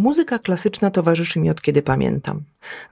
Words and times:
Muzyka 0.00 0.38
klasyczna 0.38 0.90
towarzyszy 0.90 1.40
mi 1.40 1.50
od 1.50 1.62
kiedy 1.62 1.82
pamiętam. 1.82 2.42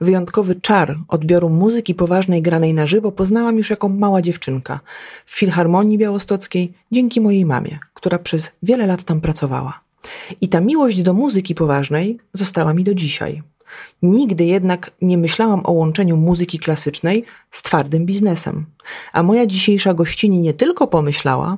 Wyjątkowy 0.01 0.55
czar 0.55 0.97
odbioru 1.07 1.49
muzyki 1.49 1.95
poważnej 1.95 2.41
granej 2.41 2.73
na 2.73 2.85
żywo 2.87 3.11
poznałam 3.11 3.57
już 3.57 3.69
jako 3.69 3.89
mała 3.89 4.21
dziewczynka 4.21 4.79
w 5.25 5.37
Filharmonii 5.37 5.97
Białostockiej 5.97 6.73
dzięki 6.91 7.21
mojej 7.21 7.45
mamie, 7.45 7.79
która 7.93 8.19
przez 8.19 8.51
wiele 8.63 8.87
lat 8.87 9.03
tam 9.03 9.21
pracowała. 9.21 9.79
I 10.41 10.49
ta 10.49 10.61
miłość 10.61 11.01
do 11.01 11.13
muzyki 11.13 11.55
poważnej 11.55 12.19
została 12.33 12.73
mi 12.73 12.83
do 12.83 12.93
dzisiaj. 12.93 13.41
Nigdy 14.01 14.45
jednak 14.45 14.91
nie 15.01 15.17
myślałam 15.17 15.61
o 15.63 15.71
łączeniu 15.71 16.17
muzyki 16.17 16.59
klasycznej 16.59 17.25
z 17.51 17.61
twardym 17.61 18.05
biznesem. 18.05 18.65
A 19.13 19.23
moja 19.23 19.45
dzisiejsza 19.45 19.93
gościni 19.93 20.39
nie 20.39 20.53
tylko 20.53 20.87
pomyślała, 20.87 21.57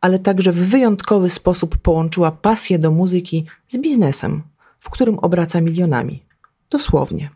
ale 0.00 0.18
także 0.18 0.52
w 0.52 0.68
wyjątkowy 0.68 1.30
sposób 1.30 1.76
połączyła 1.76 2.30
pasję 2.30 2.78
do 2.78 2.90
muzyki 2.90 3.44
z 3.68 3.76
biznesem, 3.76 4.42
w 4.80 4.90
którym 4.90 5.18
obraca 5.18 5.60
milionami. 5.60 6.22
Dosłownie. 6.70 7.30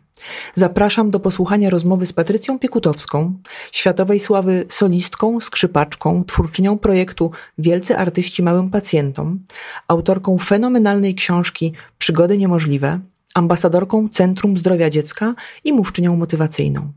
Zapraszam 0.55 1.11
do 1.11 1.19
posłuchania 1.19 1.69
rozmowy 1.69 2.05
z 2.05 2.13
Patrycją 2.13 2.59
Piekutowską, 2.59 3.33
światowej 3.71 4.19
sławy 4.19 4.65
solistką, 4.69 5.39
skrzypaczką, 5.39 6.23
twórczynią 6.23 6.77
projektu 6.77 7.31
Wielcy 7.57 7.97
Artyści 7.97 8.43
Małym 8.43 8.69
Pacjentom, 8.69 9.39
autorką 9.87 10.37
fenomenalnej 10.37 11.15
książki 11.15 11.73
Przygody 11.97 12.37
Niemożliwe, 12.37 12.99
ambasadorką 13.33 14.09
Centrum 14.09 14.57
Zdrowia 14.57 14.89
Dziecka 14.89 15.35
i 15.63 15.73
mówczynią 15.73 16.15
motywacyjną. 16.15 16.91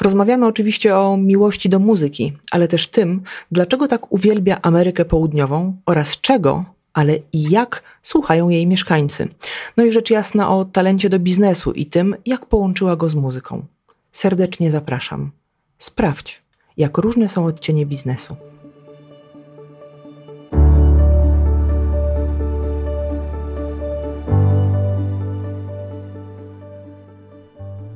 Rozmawiamy 0.00 0.46
oczywiście 0.46 0.96
o 0.96 1.16
miłości 1.16 1.68
do 1.68 1.78
muzyki, 1.78 2.32
ale 2.50 2.68
też 2.68 2.86
tym, 2.86 3.22
dlaczego 3.50 3.88
tak 3.88 4.12
uwielbia 4.12 4.58
Amerykę 4.62 5.04
Południową 5.04 5.76
oraz 5.86 6.20
czego 6.20 6.64
ale 6.92 7.18
i 7.32 7.50
jak 7.50 7.82
słuchają 8.02 8.48
jej 8.48 8.66
mieszkańcy. 8.66 9.28
No 9.76 9.84
i 9.84 9.92
rzecz 9.92 10.10
jasna 10.10 10.50
o 10.50 10.64
talencie 10.64 11.08
do 11.08 11.18
biznesu 11.18 11.72
i 11.72 11.86
tym, 11.86 12.16
jak 12.26 12.46
połączyła 12.46 12.96
go 12.96 13.08
z 13.08 13.14
muzyką. 13.14 13.66
Serdecznie 14.12 14.70
zapraszam. 14.70 15.30
Sprawdź, 15.78 16.42
jak 16.76 16.98
różne 16.98 17.28
są 17.28 17.44
odcienie 17.44 17.86
biznesu. 17.86 18.36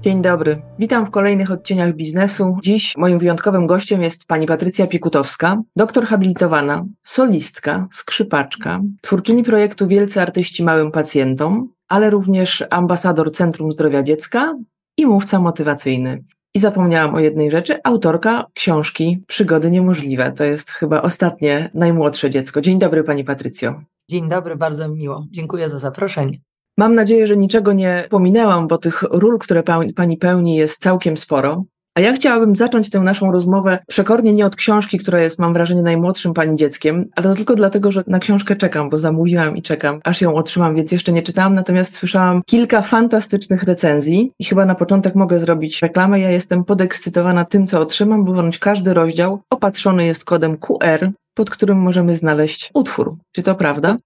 Dzień 0.06 0.22
dobry. 0.22 0.62
Witam 0.78 1.06
w 1.06 1.10
kolejnych 1.10 1.50
odcieniach 1.50 1.94
biznesu. 1.94 2.56
Dziś 2.62 2.96
moim 2.96 3.18
wyjątkowym 3.18 3.66
gościem 3.66 4.02
jest 4.02 4.26
pani 4.26 4.46
Patrycja 4.46 4.86
Piekutowska, 4.86 5.62
doktor 5.76 6.04
habilitowana, 6.04 6.84
solistka, 7.02 7.88
skrzypaczka, 7.92 8.80
twórczyni 9.00 9.42
projektu 9.42 9.86
Wielcy 9.86 10.20
Artyści 10.20 10.64
Małym 10.64 10.92
Pacjentom, 10.92 11.68
ale 11.88 12.10
również 12.10 12.64
ambasador 12.70 13.32
Centrum 13.32 13.72
Zdrowia 13.72 14.02
Dziecka 14.02 14.54
i 14.96 15.06
mówca 15.06 15.38
motywacyjny. 15.38 16.24
I 16.54 16.60
zapomniałam 16.60 17.14
o 17.14 17.20
jednej 17.20 17.50
rzeczy, 17.50 17.78
autorka 17.84 18.46
książki 18.54 19.24
Przygody 19.26 19.70
Niemożliwe. 19.70 20.32
To 20.32 20.44
jest 20.44 20.70
chyba 20.70 21.02
ostatnie, 21.02 21.70
najmłodsze 21.74 22.30
dziecko. 22.30 22.60
Dzień 22.60 22.78
dobry 22.78 23.04
pani 23.04 23.24
Patrycjo. 23.24 23.82
Dzień 24.10 24.28
dobry, 24.28 24.56
bardzo 24.56 24.88
miło. 24.88 25.26
Dziękuję 25.30 25.68
za 25.68 25.78
zaproszenie. 25.78 26.38
Mam 26.78 26.94
nadzieję, 26.94 27.26
że 27.26 27.36
niczego 27.36 27.72
nie 27.72 28.04
pominęłam, 28.10 28.68
bo 28.68 28.78
tych 28.78 29.02
ról, 29.02 29.38
które 29.38 29.62
pani 29.96 30.16
pełni, 30.16 30.56
jest 30.56 30.82
całkiem 30.82 31.16
sporo. 31.16 31.64
A 31.94 32.00
ja 32.00 32.12
chciałabym 32.12 32.56
zacząć 32.56 32.90
tę 32.90 33.00
naszą 33.00 33.32
rozmowę 33.32 33.78
przekornie 33.88 34.32
nie 34.32 34.46
od 34.46 34.56
książki, 34.56 34.98
która 34.98 35.20
jest, 35.20 35.38
mam 35.38 35.52
wrażenie, 35.52 35.82
najmłodszym 35.82 36.34
pani 36.34 36.56
dzieckiem, 36.56 37.04
ale 37.16 37.28
to 37.28 37.34
tylko 37.34 37.54
dlatego, 37.54 37.92
że 37.92 38.04
na 38.06 38.18
książkę 38.18 38.56
czekam, 38.56 38.90
bo 38.90 38.98
zamówiłam 38.98 39.56
i 39.56 39.62
czekam, 39.62 40.00
aż 40.04 40.20
ją 40.20 40.34
otrzymam, 40.34 40.74
więc 40.74 40.92
jeszcze 40.92 41.12
nie 41.12 41.22
czytałam. 41.22 41.54
Natomiast 41.54 41.94
słyszałam 41.94 42.42
kilka 42.46 42.82
fantastycznych 42.82 43.62
recenzji 43.62 44.32
i 44.38 44.44
chyba 44.44 44.66
na 44.66 44.74
początek 44.74 45.14
mogę 45.14 45.38
zrobić 45.38 45.82
reklamę. 45.82 46.20
Ja 46.20 46.30
jestem 46.30 46.64
podekscytowana 46.64 47.44
tym, 47.44 47.66
co 47.66 47.80
otrzymam, 47.80 48.24
bo 48.24 48.32
wręcz 48.32 48.58
każdy 48.58 48.94
rozdział 48.94 49.40
opatrzony 49.50 50.06
jest 50.06 50.24
kodem 50.24 50.56
QR, 50.56 51.10
pod 51.34 51.50
którym 51.50 51.78
możemy 51.78 52.16
znaleźć 52.16 52.70
utwór. 52.74 53.16
Czy 53.32 53.42
to 53.42 53.54
prawda? 53.54 53.96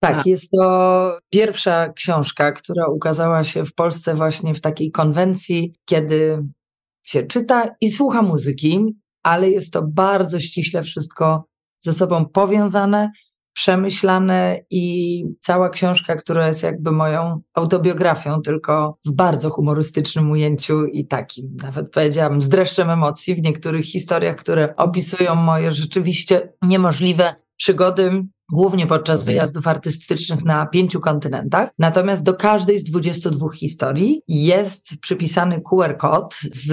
Tak, 0.00 0.26
jest 0.26 0.50
to 0.50 1.18
pierwsza 1.30 1.92
książka, 1.92 2.52
która 2.52 2.86
ukazała 2.86 3.44
się 3.44 3.64
w 3.64 3.74
Polsce 3.74 4.14
właśnie 4.14 4.54
w 4.54 4.60
takiej 4.60 4.90
konwencji, 4.90 5.74
kiedy 5.84 6.42
się 7.06 7.22
czyta 7.22 7.74
i 7.80 7.90
słucha 7.90 8.22
muzyki, 8.22 8.96
ale 9.22 9.50
jest 9.50 9.72
to 9.72 9.82
bardzo 9.82 10.38
ściśle 10.38 10.82
wszystko 10.82 11.44
ze 11.80 11.92
sobą 11.92 12.26
powiązane, 12.26 13.10
przemyślane 13.52 14.60
i 14.70 15.24
cała 15.40 15.70
książka, 15.70 16.16
która 16.16 16.48
jest 16.48 16.62
jakby 16.62 16.92
moją 16.92 17.40
autobiografią, 17.54 18.42
tylko 18.42 18.98
w 19.06 19.12
bardzo 19.12 19.50
humorystycznym 19.50 20.30
ujęciu 20.30 20.86
i 20.86 21.06
takim, 21.06 21.56
nawet 21.62 21.90
powiedziałabym, 21.92 22.42
z 22.42 22.48
dreszczem 22.48 22.90
emocji 22.90 23.34
w 23.34 23.42
niektórych 23.42 23.84
historiach, 23.84 24.36
które 24.36 24.76
opisują 24.76 25.34
moje 25.34 25.70
rzeczywiście 25.70 26.52
niemożliwe 26.62 27.34
przygody 27.56 28.24
głównie 28.52 28.86
podczas 28.86 29.22
wyjazdów 29.22 29.68
artystycznych 29.68 30.44
na 30.44 30.66
pięciu 30.66 31.00
kontynentach. 31.00 31.70
Natomiast 31.78 32.24
do 32.24 32.34
każdej 32.34 32.78
z 32.78 32.84
22 32.84 33.50
historii 33.50 34.22
jest 34.28 35.00
przypisany 35.00 35.60
QR 35.60 35.96
kod 35.96 36.34
z 36.52 36.70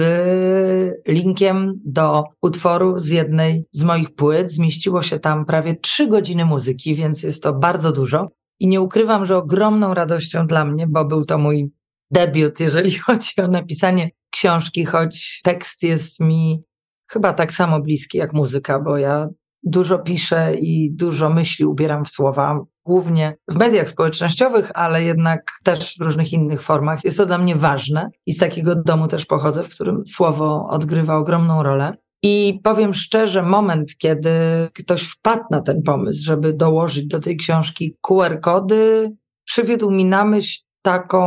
linkiem 1.08 1.80
do 1.84 2.24
utworu 2.42 2.98
z 2.98 3.08
jednej 3.08 3.64
z 3.72 3.84
moich 3.84 4.14
płyt. 4.14 4.52
Zmieściło 4.52 5.02
się 5.02 5.18
tam 5.18 5.46
prawie 5.46 5.76
trzy 5.76 6.06
godziny 6.06 6.44
muzyki, 6.44 6.94
więc 6.94 7.22
jest 7.22 7.42
to 7.42 7.52
bardzo 7.52 7.92
dużo. 7.92 8.28
I 8.60 8.68
nie 8.68 8.80
ukrywam, 8.80 9.26
że 9.26 9.36
ogromną 9.36 9.94
radością 9.94 10.46
dla 10.46 10.64
mnie, 10.64 10.86
bo 10.86 11.04
był 11.04 11.24
to 11.24 11.38
mój 11.38 11.72
debiut, 12.10 12.60
jeżeli 12.60 12.90
chodzi 13.06 13.40
o 13.42 13.48
napisanie 13.48 14.10
książki, 14.30 14.84
choć 14.84 15.40
tekst 15.44 15.82
jest 15.82 16.20
mi 16.20 16.62
chyba 17.10 17.32
tak 17.32 17.52
samo 17.52 17.80
bliski 17.80 18.18
jak 18.18 18.32
muzyka, 18.32 18.80
bo 18.80 18.98
ja 18.98 19.28
dużo 19.62 19.98
piszę 19.98 20.54
i 20.54 20.90
dużo 20.92 21.30
myśli 21.30 21.64
ubieram 21.64 22.04
w 22.04 22.08
słowa, 22.08 22.60
głównie 22.84 23.36
w 23.48 23.56
mediach 23.56 23.88
społecznościowych, 23.88 24.70
ale 24.74 25.02
jednak 25.02 25.40
też 25.64 25.96
w 25.98 26.00
różnych 26.00 26.32
innych 26.32 26.62
formach. 26.62 27.04
Jest 27.04 27.16
to 27.16 27.26
dla 27.26 27.38
mnie 27.38 27.56
ważne 27.56 28.10
i 28.26 28.32
z 28.32 28.38
takiego 28.38 28.74
domu 28.74 29.08
też 29.08 29.26
pochodzę, 29.26 29.62
w 29.62 29.74
którym 29.74 30.06
słowo 30.06 30.68
odgrywa 30.70 31.16
ogromną 31.16 31.62
rolę. 31.62 31.96
I 32.22 32.60
powiem 32.64 32.94
szczerze, 32.94 33.42
moment, 33.42 33.96
kiedy 33.98 34.30
ktoś 34.74 35.02
wpadł 35.02 35.44
na 35.50 35.60
ten 35.60 35.82
pomysł, 35.82 36.24
żeby 36.24 36.52
dołożyć 36.52 37.06
do 37.06 37.20
tej 37.20 37.36
książki 37.36 37.96
QR-kody, 38.06 39.12
przywiódł 39.44 39.90
mi 39.90 40.04
na 40.04 40.24
myśl 40.24 40.60
taką 40.82 41.22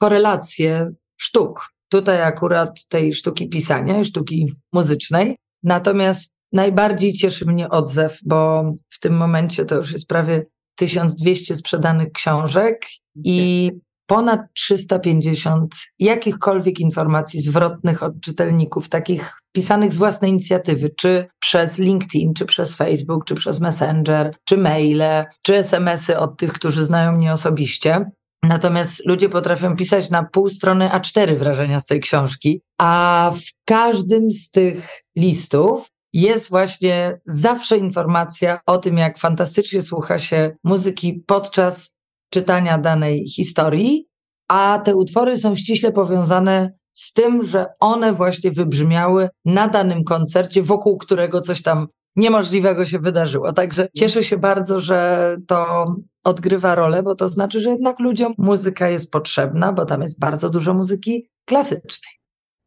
korelację 0.00 0.92
sztuk. 1.16 1.68
Tutaj 1.88 2.22
akurat 2.22 2.86
tej 2.88 3.12
sztuki 3.12 3.48
pisania 3.48 4.00
i 4.00 4.04
sztuki 4.04 4.54
muzycznej. 4.72 5.36
Natomiast 5.62 6.33
Najbardziej 6.54 7.12
cieszy 7.12 7.46
mnie 7.46 7.68
odzew, 7.68 8.18
bo 8.24 8.64
w 8.90 9.00
tym 9.00 9.16
momencie 9.16 9.64
to 9.64 9.74
już 9.74 9.92
jest 9.92 10.08
prawie 10.08 10.46
1200 10.74 11.56
sprzedanych 11.56 12.12
książek 12.12 12.86
i 13.24 13.72
ponad 14.06 14.40
350 14.54 15.74
jakichkolwiek 15.98 16.80
informacji 16.80 17.40
zwrotnych 17.40 18.02
od 18.02 18.20
czytelników, 18.20 18.88
takich 18.88 19.38
pisanych 19.52 19.92
z 19.92 19.96
własnej 19.96 20.30
inicjatywy, 20.30 20.90
czy 20.90 21.26
przez 21.40 21.78
LinkedIn, 21.78 22.34
czy 22.34 22.44
przez 22.44 22.76
Facebook, 22.76 23.24
czy 23.24 23.34
przez 23.34 23.60
Messenger, 23.60 24.36
czy 24.44 24.56
maile, 24.56 25.24
czy 25.42 25.56
SMSy 25.56 26.18
od 26.18 26.36
tych, 26.38 26.52
którzy 26.52 26.84
znają 26.84 27.12
mnie 27.12 27.32
osobiście. 27.32 28.10
Natomiast 28.42 29.06
ludzie 29.06 29.28
potrafią 29.28 29.76
pisać 29.76 30.10
na 30.10 30.24
pół 30.24 30.48
strony 30.48 30.88
A4 30.88 31.36
wrażenia 31.36 31.80
z 31.80 31.86
tej 31.86 32.00
książki, 32.00 32.60
a 32.78 33.32
w 33.34 33.64
każdym 33.64 34.30
z 34.30 34.50
tych 34.50 35.02
listów 35.16 35.93
jest 36.14 36.50
właśnie 36.50 37.20
zawsze 37.26 37.78
informacja 37.78 38.60
o 38.66 38.78
tym, 38.78 38.98
jak 38.98 39.18
fantastycznie 39.18 39.82
słucha 39.82 40.18
się 40.18 40.56
muzyki 40.64 41.24
podczas 41.26 41.90
czytania 42.30 42.78
danej 42.78 43.28
historii, 43.28 44.08
a 44.48 44.80
te 44.84 44.96
utwory 44.96 45.36
są 45.36 45.54
ściśle 45.54 45.92
powiązane 45.92 46.72
z 46.92 47.12
tym, 47.12 47.42
że 47.42 47.66
one 47.80 48.12
właśnie 48.12 48.50
wybrzmiały 48.50 49.28
na 49.44 49.68
danym 49.68 50.04
koncercie, 50.04 50.62
wokół 50.62 50.98
którego 50.98 51.40
coś 51.40 51.62
tam 51.62 51.88
niemożliwego 52.16 52.86
się 52.86 52.98
wydarzyło. 52.98 53.52
Także 53.52 53.88
cieszę 53.96 54.24
się 54.24 54.36
bardzo, 54.36 54.80
że 54.80 55.36
to 55.46 55.84
odgrywa 56.24 56.74
rolę, 56.74 57.02
bo 57.02 57.14
to 57.14 57.28
znaczy, 57.28 57.60
że 57.60 57.70
jednak 57.70 58.00
ludziom 58.00 58.34
muzyka 58.38 58.88
jest 58.88 59.10
potrzebna, 59.10 59.72
bo 59.72 59.86
tam 59.86 60.02
jest 60.02 60.20
bardzo 60.20 60.50
dużo 60.50 60.74
muzyki 60.74 61.28
klasycznej. 61.44 62.23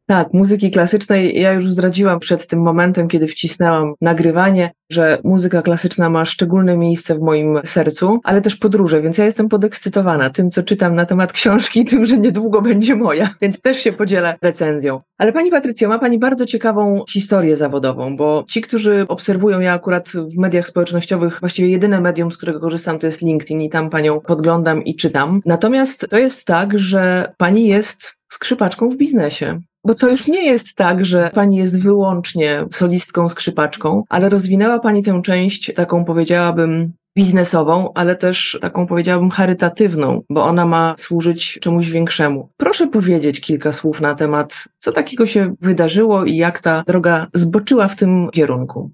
Tak, 0.10 0.34
muzyki 0.34 0.72
klasycznej 0.72 1.42
ja 1.42 1.54
już 1.54 1.72
zdradziłam 1.72 2.20
przed 2.20 2.48
tym 2.48 2.62
momentem, 2.62 3.08
kiedy 3.08 3.28
wcisnęłam 3.28 3.94
nagrywanie, 4.02 4.72
że 4.92 5.20
muzyka 5.24 5.62
klasyczna 5.62 6.10
ma 6.10 6.26
szczególne 6.26 6.78
miejsce 6.78 7.16
w 7.16 7.22
moim 7.22 7.60
sercu, 7.66 8.20
ale 8.24 8.42
też 8.42 8.56
podróże, 8.56 9.02
więc 9.02 9.18
ja 9.18 9.26
jestem 9.26 9.50
podekscytowana 9.50 10.30
tym, 10.30 10.52
co 10.52 10.64
czytam 10.64 10.96
na 10.96 11.06
temat 11.06 11.34
książki, 11.34 11.86
tym, 11.86 12.06
że 12.06 12.18
niedługo 12.18 12.62
będzie 12.62 12.96
moja, 12.96 13.30
więc 13.42 13.62
też 13.62 13.78
się 13.78 13.94
podzielę 13.94 14.38
recenzją. 14.42 15.02
Ale 15.18 15.34
Pani 15.34 15.52
Patrycjo, 15.52 15.90
ma 15.90 16.00
Pani 16.00 16.20
bardzo 16.20 16.46
ciekawą 16.46 17.04
historię 17.10 17.56
zawodową, 17.56 18.18
bo 18.18 18.44
ci, 18.48 18.62
którzy 18.62 19.06
obserwują, 19.08 19.60
ja 19.60 19.74
akurat 19.74 20.10
w 20.10 20.38
mediach 20.38 20.68
społecznościowych, 20.68 21.40
właściwie 21.40 21.70
jedyne 21.70 22.02
medium, 22.02 22.32
z 22.32 22.38
którego 22.38 22.60
korzystam, 22.60 23.00
to 23.00 23.08
jest 23.08 23.22
LinkedIn 23.22 23.62
i 23.62 23.70
tam 23.70 23.90
Panią 23.90 24.20
podglądam 24.20 24.84
i 24.84 24.96
czytam. 24.96 25.42
Natomiast 25.46 26.06
to 26.10 26.18
jest 26.18 26.46
tak, 26.46 26.80
że 26.80 27.34
Pani 27.38 27.68
jest 27.68 28.18
skrzypaczką 28.30 28.90
w 28.90 28.98
biznesie. 28.98 29.62
Bo 29.88 29.96
to 29.96 30.10
już 30.10 30.28
nie 30.28 30.46
jest 30.46 30.76
tak, 30.76 31.06
że 31.06 31.32
pani 31.34 31.58
jest 31.58 31.82
wyłącznie 31.82 32.66
solistką, 32.72 33.30
skrzypaczką, 33.30 34.04
ale 34.10 34.30
rozwinęła 34.30 34.80
pani 34.80 35.04
tę 35.04 35.22
część 35.22 35.74
taką, 35.74 36.06
powiedziałabym, 36.06 36.94
biznesową, 37.18 37.94
ale 37.96 38.16
też 38.16 38.58
taką 38.62 38.88
powiedziałabym 38.88 39.30
charytatywną, 39.30 40.22
bo 40.30 40.44
ona 40.44 40.66
ma 40.66 40.96
służyć 40.98 41.60
czemuś 41.62 41.88
większemu. 41.88 42.50
Proszę 42.58 42.88
powiedzieć 42.88 43.42
kilka 43.42 43.72
słów 43.72 44.02
na 44.02 44.16
temat, 44.16 44.64
co 44.78 44.92
takiego 44.92 45.26
się 45.26 45.56
wydarzyło 45.62 46.26
i 46.26 46.36
jak 46.36 46.60
ta 46.60 46.84
droga 46.88 47.28
zboczyła 47.34 47.88
w 47.88 47.96
tym 47.96 48.30
kierunku. 48.32 48.92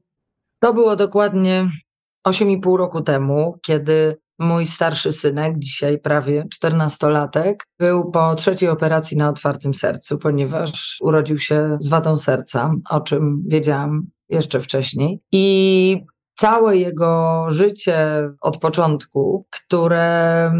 To 0.60 0.74
było 0.74 0.95
dokładnie 0.95 1.69
8,5 2.28 2.78
roku 2.78 3.01
temu, 3.01 3.57
kiedy 3.62 4.18
Mój 4.44 4.66
starszy 4.66 5.13
synek, 5.13 5.60
dzisiaj 5.60 6.00
prawie 6.00 6.45
czternastolatek, 6.51 7.63
był 7.80 8.12
po 8.12 8.36
trzeciej 8.36 8.69
operacji 8.69 9.18
na 9.18 9.30
otwartym 9.30 9.74
sercu, 9.74 10.18
ponieważ 10.18 10.98
urodził 11.01 11.38
się 11.38 11.78
z 11.80 11.88
wadą 11.88 12.18
serca, 12.18 12.72
o 12.90 13.01
czym 13.01 13.44
wiedziałam 13.48 14.07
jeszcze 14.30 14.62
wcześniej. 14.62 15.19
I 15.31 16.06
całe 16.34 16.78
jego 16.78 17.45
życie 17.50 18.30
od 18.42 18.57
początku, 18.57 19.48
które 19.50 20.51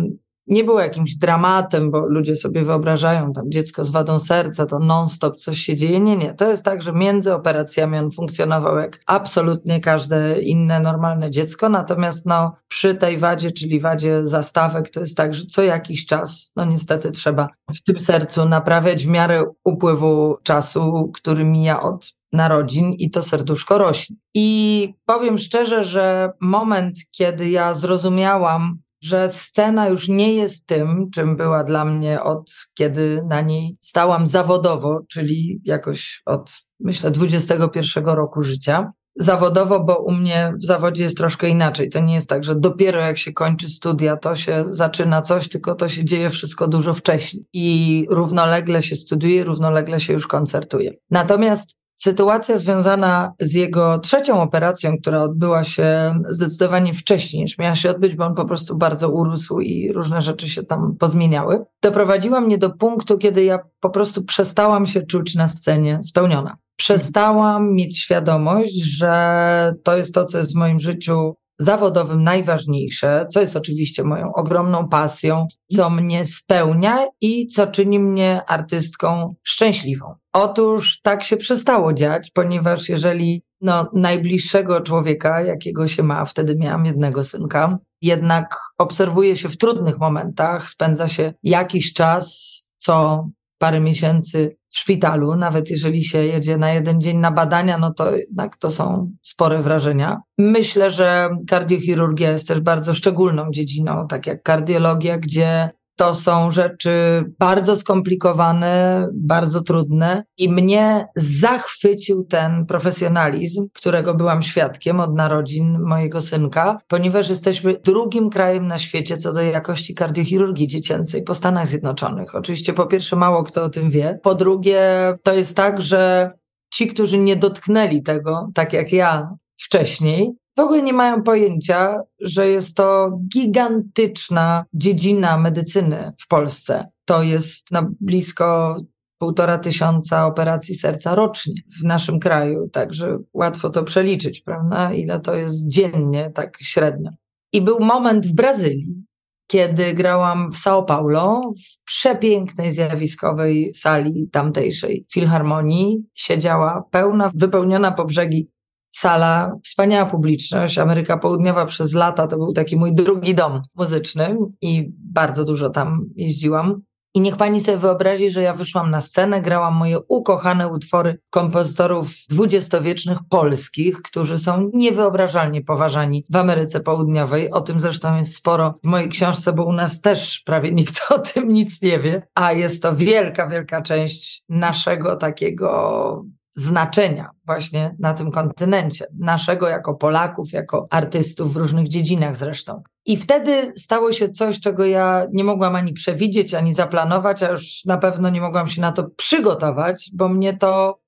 nie 0.48 0.64
było 0.64 0.82
jakimś 0.82 1.16
dramatem, 1.16 1.92
bo 1.92 2.00
ludzie 2.00 2.36
sobie 2.36 2.64
wyobrażają 2.64 3.34
tam 3.34 3.52
dziecko 3.52 3.84
z 3.84 3.92
wadą 3.92 4.20
serca, 4.20 4.66
to 4.66 4.80
non-stop 4.80 5.38
coś 5.38 5.58
się 5.58 5.76
dzieje. 5.76 6.00
Nie, 6.00 6.18
nie. 6.18 6.34
To 6.34 6.50
jest 6.50 6.66
tak, 6.66 6.82
że 6.82 6.94
między 6.94 7.34
operacjami 7.34 7.98
on 7.98 8.12
funkcjonował 8.12 8.78
jak 8.78 9.00
absolutnie 9.06 9.82
każde 9.82 10.42
inne 10.42 10.80
normalne 10.80 11.32
dziecko, 11.32 11.70
natomiast 11.70 12.26
no, 12.26 12.56
przy 12.68 12.96
tej 12.96 13.18
wadzie, 13.18 13.52
czyli 13.52 13.80
wadzie 13.80 14.28
zastawek, 14.28 14.90
to 14.90 15.00
jest 15.00 15.18
tak, 15.18 15.34
że 15.34 15.46
co 15.46 15.64
jakiś 15.64 16.06
czas, 16.06 16.52
no 16.56 16.66
niestety 16.66 17.12
trzeba 17.12 17.50
w 17.76 17.82
tym 17.84 18.00
sercu 18.00 18.46
naprawiać 18.46 19.06
w 19.06 19.10
miarę 19.10 19.44
upływu 19.64 20.38
czasu, 20.44 21.12
który 21.14 21.46
mija 21.46 21.82
od 21.82 22.14
narodzin 22.34 22.94
i 22.94 23.10
to 23.10 23.24
serduszko 23.24 23.78
rośnie. 23.78 24.16
I 24.34 24.94
powiem 25.06 25.38
szczerze, 25.38 25.86
że 25.86 26.32
moment, 26.42 26.98
kiedy 27.12 27.50
ja 27.50 27.74
zrozumiałam, 27.74 28.83
że 29.04 29.30
scena 29.30 29.88
już 29.88 30.08
nie 30.08 30.34
jest 30.34 30.68
tym, 30.68 31.10
czym 31.14 31.36
była 31.36 31.64
dla 31.64 31.86
mnie 31.86 32.22
od 32.22 32.52
kiedy 32.74 33.24
na 33.30 33.42
niej 33.42 33.78
stałam 33.82 34.28
zawodowo, 34.28 35.00
czyli 35.10 35.62
jakoś 35.64 36.22
od 36.26 36.52
myślę 36.80 37.12
21 37.12 38.06
roku 38.06 38.44
życia. 38.44 38.92
Zawodowo, 39.16 39.84
bo 39.84 40.04
u 40.04 40.12
mnie 40.12 40.54
w 40.62 40.66
zawodzie 40.66 41.04
jest 41.04 41.18
troszkę 41.18 41.50
inaczej. 41.50 41.90
To 41.90 42.00
nie 42.00 42.14
jest 42.14 42.30
tak, 42.30 42.44
że 42.44 42.56
dopiero 42.56 43.00
jak 43.00 43.18
się 43.18 43.34
kończy 43.34 43.70
studia, 43.70 44.18
to 44.18 44.36
się 44.36 44.66
zaczyna 44.68 45.22
coś, 45.22 45.50
tylko 45.50 45.76
to 45.76 45.90
się 45.90 46.06
dzieje 46.06 46.30
wszystko 46.30 46.68
dużo 46.68 46.94
wcześniej. 46.94 47.46
I 47.54 48.08
równolegle 48.10 48.82
się 48.82 48.96
studiuje, 48.96 49.44
równolegle 49.44 50.00
się 50.00 50.14
już 50.14 50.28
koncertuje. 50.28 50.92
Natomiast 51.10 51.83
Sytuacja 51.96 52.58
związana 52.58 53.34
z 53.40 53.54
jego 53.54 54.00
trzecią 54.00 54.42
operacją, 54.42 54.98
która 55.02 55.22
odbyła 55.22 55.64
się 55.64 56.16
zdecydowanie 56.30 56.94
wcześniej 56.94 57.44
niż 57.44 57.58
miała 57.58 57.76
się 57.76 57.90
odbyć, 57.90 58.16
bo 58.16 58.26
on 58.26 58.36
po 58.36 58.46
prostu 58.46 58.78
bardzo 58.78 59.10
urósł 59.10 59.60
i 59.60 59.92
różne 59.94 60.22
rzeczy 60.22 60.50
się 60.50 60.64
tam 60.64 60.96
pozmieniały, 61.00 61.66
doprowadziła 61.82 62.42
mnie 62.42 62.58
do 62.58 62.70
punktu, 62.70 63.18
kiedy 63.18 63.44
ja 63.44 63.60
po 63.80 63.90
prostu 63.90 64.24
przestałam 64.24 64.86
się 64.86 65.02
czuć 65.02 65.36
na 65.36 65.48
scenie 65.48 66.00
spełniona. 66.04 66.58
Przestałam 66.76 67.74
mieć 67.74 68.00
świadomość, 68.00 68.84
że 68.98 69.76
to 69.84 69.98
jest 69.98 70.14
to, 70.14 70.26
co 70.26 70.38
jest 70.38 70.54
w 70.54 70.58
moim 70.58 70.80
życiu 70.80 71.36
zawodowym 71.64 72.24
najważniejsze, 72.24 73.28
co 73.30 73.42
jest 73.42 73.56
oczywiście 73.56 74.04
moją 74.04 74.34
ogromną 74.34 74.90
pasją, 74.90 75.48
co 75.72 75.90
mnie 75.90 76.26
spełnia 76.26 77.08
i 77.22 77.48
co 77.48 77.68
czyni 77.68 78.00
mnie 78.00 78.42
artystką 78.48 79.36
szczęśliwą. 79.44 80.16
Otóż 80.34 81.02
tak 81.02 81.24
się 81.24 81.38
przestało 81.38 81.94
dziać, 81.94 82.32
ponieważ 82.32 82.90
jeżeli 82.90 83.44
no, 83.62 83.90
najbliższego 83.94 84.82
człowieka, 84.82 85.42
jakiego 85.42 85.88
się 85.88 86.04
ma, 86.04 86.26
wtedy 86.26 86.56
miałam 86.56 86.86
jednego 86.86 87.24
synka, 87.24 87.78
jednak 88.02 88.60
obserwuje 88.78 89.36
się 89.36 89.50
w 89.50 89.58
trudnych 89.58 90.00
momentach, 90.00 90.70
spędza 90.70 91.08
się 91.08 91.34
jakiś 91.44 91.94
czas, 91.94 92.70
co 92.78 93.26
parę 93.58 93.80
miesięcy 93.80 94.58
w 94.74 94.80
szpitalu, 94.80 95.36
nawet 95.36 95.70
jeżeli 95.70 96.04
się 96.04 96.20
jedzie 96.20 96.58
na 96.58 96.72
jeden 96.72 97.02
dzień 97.02 97.18
na 97.18 97.32
badania, 97.32 97.78
no 97.78 97.94
to 97.94 98.16
jednak 98.16 98.56
to 98.56 98.70
są 98.70 99.12
spore 99.24 99.62
wrażenia. 99.62 100.22
Myślę, 100.38 100.92
że 100.92 101.30
kardiochirurgia 101.48 102.32
jest 102.32 102.48
też 102.48 102.60
bardzo 102.60 102.94
szczególną 102.94 103.52
dziedziną, 103.52 104.08
tak 104.10 104.28
jak 104.28 104.44
kardiologia, 104.44 105.18
gdzie 105.18 105.70
to 105.96 106.16
są 106.16 106.52
rzeczy 106.52 107.24
bardzo 107.40 107.76
skomplikowane, 107.76 109.08
bardzo 109.14 109.62
trudne 109.62 110.24
i 110.38 110.50
mnie 110.50 111.08
zachwycił 111.16 112.24
ten 112.24 112.66
profesjonalizm, 112.66 113.68
którego 113.74 114.14
byłam 114.14 114.42
świadkiem 114.42 115.00
od 115.00 115.16
narodzin 115.16 115.80
mojego 115.80 116.22
synka, 116.22 116.78
ponieważ 116.88 117.30
jesteśmy 117.30 117.80
drugim 117.86 118.30
krajem 118.30 118.68
na 118.68 118.78
świecie 118.78 119.18
co 119.18 119.34
do 119.34 119.42
jakości 119.42 119.96
kardiochirurgii 119.96 120.68
dziecięcej 120.68 121.24
po 121.24 121.36
Stanach 121.36 121.68
Zjednoczonych. 121.68 122.36
Oczywiście 122.36 122.74
po 122.74 122.86
pierwsze 122.86 123.16
mało 123.16 123.44
kto 123.44 123.64
o 123.64 123.70
tym 123.70 123.90
wie, 123.90 124.20
po 124.24 124.36
drugie 124.36 125.14
to 125.24 125.34
jest 125.34 125.58
tak, 125.58 125.82
że 125.82 126.32
ci, 126.74 126.88
którzy 126.88 127.20
nie 127.20 127.36
dotknęli 127.36 128.04
tego, 128.04 128.50
tak 128.54 128.74
jak 128.74 128.92
ja 128.92 129.30
wcześniej, 129.58 130.32
w 130.58 130.60
ogóle 130.60 130.82
nie 130.82 130.94
mają 130.94 131.24
pojęcia, 131.24 132.02
że 132.22 132.48
jest 132.48 132.78
to 132.78 133.20
gigantyczna 133.34 134.66
dziedzina 134.74 135.38
medycyny 135.38 136.14
w 136.20 136.28
Polsce. 136.28 136.88
To 137.06 137.24
jest 137.24 137.72
na 137.72 137.90
blisko 138.02 138.78
półtora 139.18 139.58
tysiąca 139.58 140.26
operacji 140.26 140.76
serca 140.76 141.16
rocznie 141.16 141.54
w 141.80 141.84
naszym 141.84 142.20
kraju, 142.20 142.70
także 142.70 143.18
łatwo 143.34 143.70
to 143.70 143.84
przeliczyć, 143.84 144.42
prawda? 144.42 144.94
Ile 144.94 145.20
to 145.20 145.36
jest 145.36 145.68
dziennie, 145.68 146.32
tak 146.36 146.58
średnio. 146.62 147.12
I 147.54 147.62
był 147.62 147.80
moment 147.80 148.28
w 148.28 148.34
Brazylii, 148.34 149.04
kiedy 149.48 149.94
grałam 149.94 150.52
w 150.52 150.56
São 150.56 150.86
Paulo, 150.86 151.42
w 151.58 151.84
przepięknej, 151.86 152.72
zjawiskowej 152.72 153.74
sali 153.74 154.30
tamtejszej 154.32 155.06
filharmonii. 155.12 156.06
Siedziała 156.14 156.84
pełna, 156.92 157.32
wypełniona 157.36 157.92
po 157.92 158.06
brzegi 158.06 158.50
sala, 158.96 159.56
wspaniała 159.64 160.06
publiczność. 160.06 160.78
Ameryka 160.78 161.18
Południowa 161.18 161.66
przez 161.66 161.94
lata 161.94 162.28
to 162.28 162.38
był 162.38 162.54
taki 162.54 162.78
mój 162.78 162.96
drugi 162.96 163.36
dom 163.36 163.62
muzyczny 163.76 164.38
i 164.62 164.92
bardzo 164.98 165.46
dużo 165.46 165.70
tam 165.70 166.06
jeździłam. 166.16 166.82
I 167.16 167.22
niech 167.22 167.38
pani 167.38 167.62
sobie 167.62 167.78
wyobrazi, 167.78 168.30
że 168.30 168.42
ja 168.42 168.54
wyszłam 168.54 168.92
na 168.92 169.02
scenę, 169.02 169.42
grałam 169.42 169.76
moje 169.76 170.00
ukochane 170.08 170.68
utwory 170.68 171.20
kompozytorów 171.30 172.08
dwudziestowiecznych 172.30 173.18
polskich, 173.30 174.02
którzy 174.02 174.38
są 174.38 174.70
niewyobrażalnie 174.74 175.62
poważani 175.62 176.26
w 176.30 176.36
Ameryce 176.36 176.80
Południowej. 176.80 177.52
O 177.52 177.62
tym 177.62 177.80
zresztą 177.80 178.18
jest 178.18 178.36
sporo 178.36 178.80
w 178.84 178.88
mojej 178.88 179.10
książce, 179.10 179.54
bo 179.54 179.66
u 179.66 179.74
nas 179.74 180.02
też 180.02 180.42
prawie 180.46 180.72
nikt 180.72 181.02
o 181.16 181.20
tym 181.20 181.48
nic 181.48 181.82
nie 181.82 182.00
wie, 182.00 182.28
a 182.36 182.54
jest 182.54 182.84
to 182.84 182.96
wielka, 182.96 183.48
wielka 183.48 183.82
część 183.82 184.44
naszego 184.50 185.16
takiego 185.16 186.26
znaczenia 186.56 187.30
właśnie 187.46 187.96
na 188.00 188.14
tym 188.14 188.32
kontynencie, 188.32 189.06
naszego 189.20 189.68
jako 189.68 189.94
Polaków, 189.94 190.52
jako 190.52 190.88
artystów 190.90 191.54
w 191.54 191.58
różnych 191.58 191.88
dziedzinach 191.88 192.38
zresztą. 192.38 192.84
I 193.06 193.18
wtedy 193.18 193.74
stało 193.78 194.12
się 194.12 194.30
coś, 194.30 194.60
czego 194.60 194.86
ja 194.86 195.28
nie 195.32 195.44
mogłam 195.44 195.76
ani 195.76 195.94
przewidzieć, 195.94 196.54
ani 196.54 196.74
zaplanować, 196.74 197.44
a 197.44 197.52
już 197.52 197.86
na 197.86 197.98
pewno 197.98 198.30
nie 198.30 198.42
mogłam 198.42 198.68
się 198.68 198.82
na 198.82 198.92
to 198.92 199.10
przygotować, 199.18 200.10
bo 200.14 200.30
mnie 200.30 200.58
to 200.58 201.00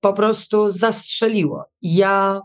po 0.00 0.12
prostu 0.12 0.70
zastrzeliło. 0.70 1.64
Ja 1.82 2.40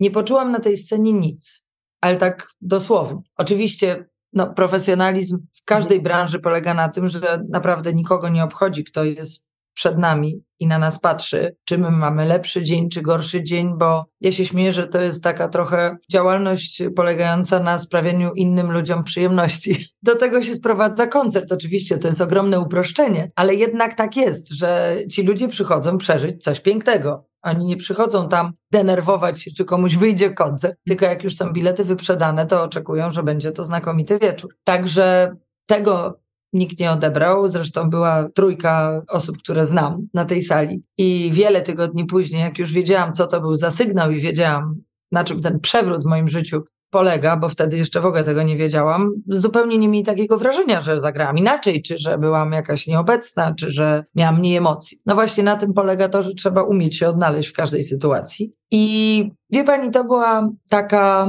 nie 0.00 0.10
poczułam 0.10 0.52
na 0.52 0.60
tej 0.60 0.76
scenie 0.76 1.12
nic, 1.12 1.64
ale 2.00 2.16
tak 2.16 2.48
dosłownie. 2.60 3.22
Oczywiście 3.36 4.06
no, 4.32 4.54
profesjonalizm 4.54 5.38
w 5.54 5.64
każdej 5.64 6.02
branży 6.02 6.40
polega 6.40 6.74
na 6.74 6.88
tym, 6.88 7.08
że 7.08 7.44
naprawdę 7.48 7.92
nikogo 7.92 8.28
nie 8.28 8.44
obchodzi, 8.44 8.84
kto 8.84 9.04
jest 9.04 9.51
przed 9.74 9.98
nami 9.98 10.42
i 10.60 10.66
na 10.66 10.78
nas 10.78 11.00
patrzy, 11.00 11.56
czy 11.64 11.78
my 11.78 11.90
mamy 11.90 12.24
lepszy 12.24 12.62
dzień, 12.62 12.88
czy 12.88 13.02
gorszy 13.02 13.42
dzień, 13.42 13.78
bo 13.78 14.04
ja 14.20 14.32
się 14.32 14.44
śmieję, 14.44 14.72
że 14.72 14.86
to 14.86 15.00
jest 15.00 15.24
taka 15.24 15.48
trochę 15.48 15.96
działalność 16.10 16.82
polegająca 16.96 17.60
na 17.60 17.78
sprawieniu 17.78 18.32
innym 18.34 18.72
ludziom 18.72 19.04
przyjemności. 19.04 19.86
Do 20.02 20.16
tego 20.16 20.42
się 20.42 20.54
sprowadza 20.54 21.06
koncert. 21.06 21.52
Oczywiście 21.52 21.98
to 21.98 22.08
jest 22.08 22.20
ogromne 22.20 22.60
uproszczenie, 22.60 23.30
ale 23.36 23.54
jednak 23.54 23.94
tak 23.94 24.16
jest, 24.16 24.52
że 24.52 24.96
ci 25.10 25.22
ludzie 25.22 25.48
przychodzą 25.48 25.98
przeżyć 25.98 26.42
coś 26.42 26.60
pięknego. 26.60 27.26
Oni 27.42 27.66
nie 27.66 27.76
przychodzą 27.76 28.28
tam 28.28 28.52
denerwować 28.70 29.42
się, 29.42 29.50
czy 29.50 29.64
komuś 29.64 29.96
wyjdzie 29.96 30.30
koncert, 30.30 30.76
tylko 30.86 31.04
jak 31.04 31.24
już 31.24 31.36
są 31.36 31.52
bilety 31.52 31.84
wyprzedane, 31.84 32.46
to 32.46 32.62
oczekują, 32.62 33.10
że 33.10 33.22
będzie 33.22 33.52
to 33.52 33.64
znakomity 33.64 34.18
wieczór. 34.18 34.54
Także 34.64 35.36
tego 35.66 36.21
nikt 36.52 36.80
nie 36.80 36.92
odebrał. 36.92 37.48
Zresztą 37.48 37.90
była 37.90 38.28
trójka 38.34 39.02
osób, 39.08 39.38
które 39.38 39.66
znam 39.66 40.06
na 40.14 40.24
tej 40.24 40.42
sali. 40.42 40.82
I 40.98 41.30
wiele 41.32 41.62
tygodni 41.62 42.04
później, 42.04 42.42
jak 42.42 42.58
już 42.58 42.72
wiedziałam, 42.72 43.12
co 43.12 43.26
to 43.26 43.40
był 43.40 43.56
za 43.56 43.70
sygnał 43.70 44.10
i 44.10 44.20
wiedziałam, 44.20 44.74
na 45.12 45.24
czym 45.24 45.42
ten 45.42 45.60
przewrót 45.60 46.02
w 46.02 46.08
moim 46.08 46.28
życiu 46.28 46.62
polega, 46.92 47.36
bo 47.36 47.48
wtedy 47.48 47.76
jeszcze 47.76 48.00
w 48.00 48.06
ogóle 48.06 48.24
tego 48.24 48.42
nie 48.42 48.56
wiedziałam, 48.56 49.10
zupełnie 49.28 49.78
nie 49.78 49.88
mieli 49.88 50.04
takiego 50.04 50.38
wrażenia, 50.38 50.80
że 50.80 51.00
zagrałam 51.00 51.38
inaczej, 51.38 51.82
czy 51.82 51.98
że 51.98 52.18
byłam 52.18 52.52
jakaś 52.52 52.86
nieobecna, 52.86 53.54
czy 53.54 53.70
że 53.70 54.04
miałam 54.14 54.38
mniej 54.38 54.56
emocji. 54.56 54.98
No 55.06 55.14
właśnie 55.14 55.44
na 55.44 55.56
tym 55.56 55.72
polega 55.72 56.08
to, 56.08 56.22
że 56.22 56.34
trzeba 56.34 56.62
umieć 56.62 56.96
się 56.96 57.08
odnaleźć 57.08 57.48
w 57.48 57.52
każdej 57.52 57.84
sytuacji. 57.84 58.52
I 58.70 59.30
wie 59.50 59.64
pani, 59.64 59.90
to 59.90 60.04
była 60.04 60.48
taka 60.70 61.26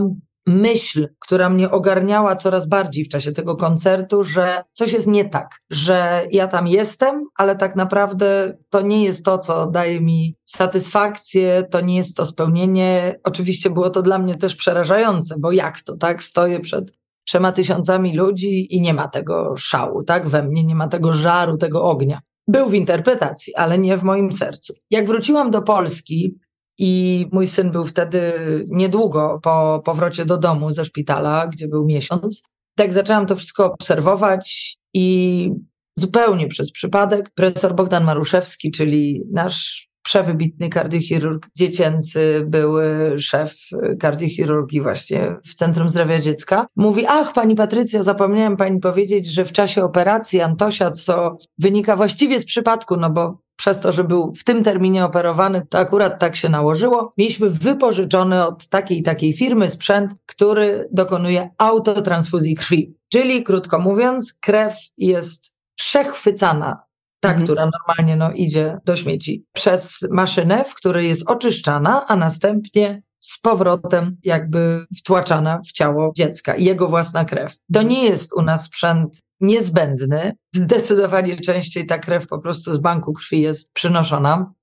myśl, 0.47 1.07
która 1.19 1.49
mnie 1.49 1.71
ogarniała 1.71 2.35
coraz 2.35 2.67
bardziej 2.67 3.05
w 3.05 3.09
czasie 3.09 3.31
tego 3.31 3.55
koncertu, 3.55 4.23
że 4.23 4.63
coś 4.71 4.93
jest 4.93 5.07
nie 5.07 5.29
tak, 5.29 5.61
że 5.69 6.27
ja 6.31 6.47
tam 6.47 6.67
jestem, 6.67 7.25
ale 7.35 7.55
tak 7.55 7.75
naprawdę 7.75 8.57
to 8.69 8.81
nie 8.81 9.03
jest 9.03 9.25
to, 9.25 9.37
co 9.37 9.67
daje 9.67 10.01
mi 10.01 10.35
satysfakcję, 10.45 11.67
to 11.71 11.81
nie 11.81 11.95
jest 11.95 12.17
to 12.17 12.25
spełnienie. 12.25 13.19
Oczywiście 13.23 13.69
było 13.69 13.89
to 13.89 14.01
dla 14.01 14.19
mnie 14.19 14.35
też 14.35 14.55
przerażające, 14.55 15.35
bo 15.39 15.51
jak 15.51 15.81
to, 15.81 15.97
tak? 15.97 16.23
Stoję 16.23 16.59
przed 16.59 16.91
trzema 17.25 17.51
tysiącami 17.51 18.15
ludzi 18.15 18.75
i 18.75 18.81
nie 18.81 18.93
ma 18.93 19.07
tego 19.07 19.57
szału, 19.57 20.03
tak? 20.03 20.29
We 20.29 20.43
mnie 20.43 20.63
nie 20.63 20.75
ma 20.75 20.87
tego 20.87 21.13
żaru, 21.13 21.57
tego 21.57 21.83
ognia. 21.83 22.19
Był 22.47 22.69
w 22.69 22.73
interpretacji, 22.73 23.55
ale 23.55 23.77
nie 23.77 23.97
w 23.97 24.03
moim 24.03 24.31
sercu. 24.31 24.73
Jak 24.89 25.07
wróciłam 25.07 25.51
do 25.51 25.61
Polski, 25.61 26.37
i 26.77 27.25
mój 27.31 27.47
syn 27.47 27.71
był 27.71 27.85
wtedy 27.85 28.33
niedługo 28.69 29.39
po 29.43 29.81
powrocie 29.85 30.25
do 30.25 30.37
domu 30.37 30.71
ze 30.71 30.85
szpitala, 30.85 31.47
gdzie 31.47 31.67
był 31.67 31.85
miesiąc. 31.85 32.43
Tak 32.75 32.93
zaczęłam 32.93 33.25
to 33.25 33.35
wszystko 33.35 33.73
obserwować 33.73 34.77
i 34.93 35.49
zupełnie 35.97 36.47
przez 36.47 36.71
przypadek 36.71 37.31
profesor 37.35 37.75
Bogdan 37.75 38.03
Maruszewski, 38.03 38.71
czyli 38.71 39.23
nasz 39.31 39.89
przewybitny 40.03 40.69
kardiochirurg 40.69 41.47
dziecięcy, 41.57 42.43
były 42.47 43.15
szef 43.19 43.55
kardiochirurgii 43.99 44.81
właśnie 44.81 45.35
w 45.45 45.53
Centrum 45.53 45.89
Zdrowia 45.89 46.19
Dziecka. 46.19 46.67
Mówi, 46.75 47.05
ach 47.07 47.33
pani 47.33 47.55
Patrycja, 47.55 48.03
zapomniałem 48.03 48.57
pani 48.57 48.79
powiedzieć, 48.79 49.27
że 49.27 49.45
w 49.45 49.51
czasie 49.51 49.83
operacji 49.83 50.41
Antosia, 50.41 50.91
co 50.91 51.37
wynika 51.59 51.95
właściwie 51.95 52.39
z 52.39 52.45
przypadku, 52.45 52.97
no 52.97 53.09
bo 53.09 53.42
przez 53.55 53.79
to, 53.79 53.91
że 53.91 54.03
był 54.03 54.33
w 54.35 54.43
tym 54.43 54.63
terminie 54.63 55.05
operowany, 55.05 55.65
to 55.69 55.79
akurat 55.79 56.19
tak 56.19 56.35
się 56.35 56.49
nałożyło. 56.49 57.13
Mieliśmy 57.17 57.49
wypożyczony 57.49 58.45
od 58.45 58.67
takiej 58.67 58.99
i 58.99 59.03
takiej 59.03 59.33
firmy 59.33 59.69
sprzęt, 59.69 60.11
który 60.25 60.89
dokonuje 60.91 61.49
autotransfuzji 61.57 62.55
krwi. 62.55 62.93
Czyli 63.11 63.43
krótko 63.43 63.79
mówiąc, 63.79 64.33
krew 64.41 64.75
jest 64.97 65.53
przechwycana 65.75 66.83
ta, 67.19 67.29
mhm. 67.29 67.43
która 67.43 67.69
normalnie 67.69 68.15
no, 68.15 68.31
idzie 68.31 68.77
do 68.85 68.95
śmieci, 68.95 69.45
przez 69.53 70.07
maszynę, 70.11 70.65
w 70.65 70.75
której 70.75 71.07
jest 71.07 71.29
oczyszczana, 71.29 72.05
a 72.07 72.15
następnie 72.15 73.01
z 73.19 73.41
powrotem 73.41 74.17
jakby 74.23 74.85
wtłaczana 74.97 75.59
w 75.67 75.71
ciało 75.71 76.11
dziecka 76.15 76.55
jego 76.55 76.87
własna 76.87 77.25
krew. 77.25 77.55
To 77.73 77.81
nie 77.81 78.03
jest 78.03 78.33
u 78.33 78.41
nas 78.41 78.65
sprzęt 78.65 79.21
niezbędny. 79.43 80.35
Zdecydowanie 80.55 81.39
częściej 81.41 81.85
ta 81.85 81.99
krew 81.99 82.27
po 82.27 82.39
prostu 82.39 82.73
z 82.73 82.77
banku 82.77 83.13
krwi 83.13 83.41
jest 83.41 83.73
przynoszona 83.73 84.53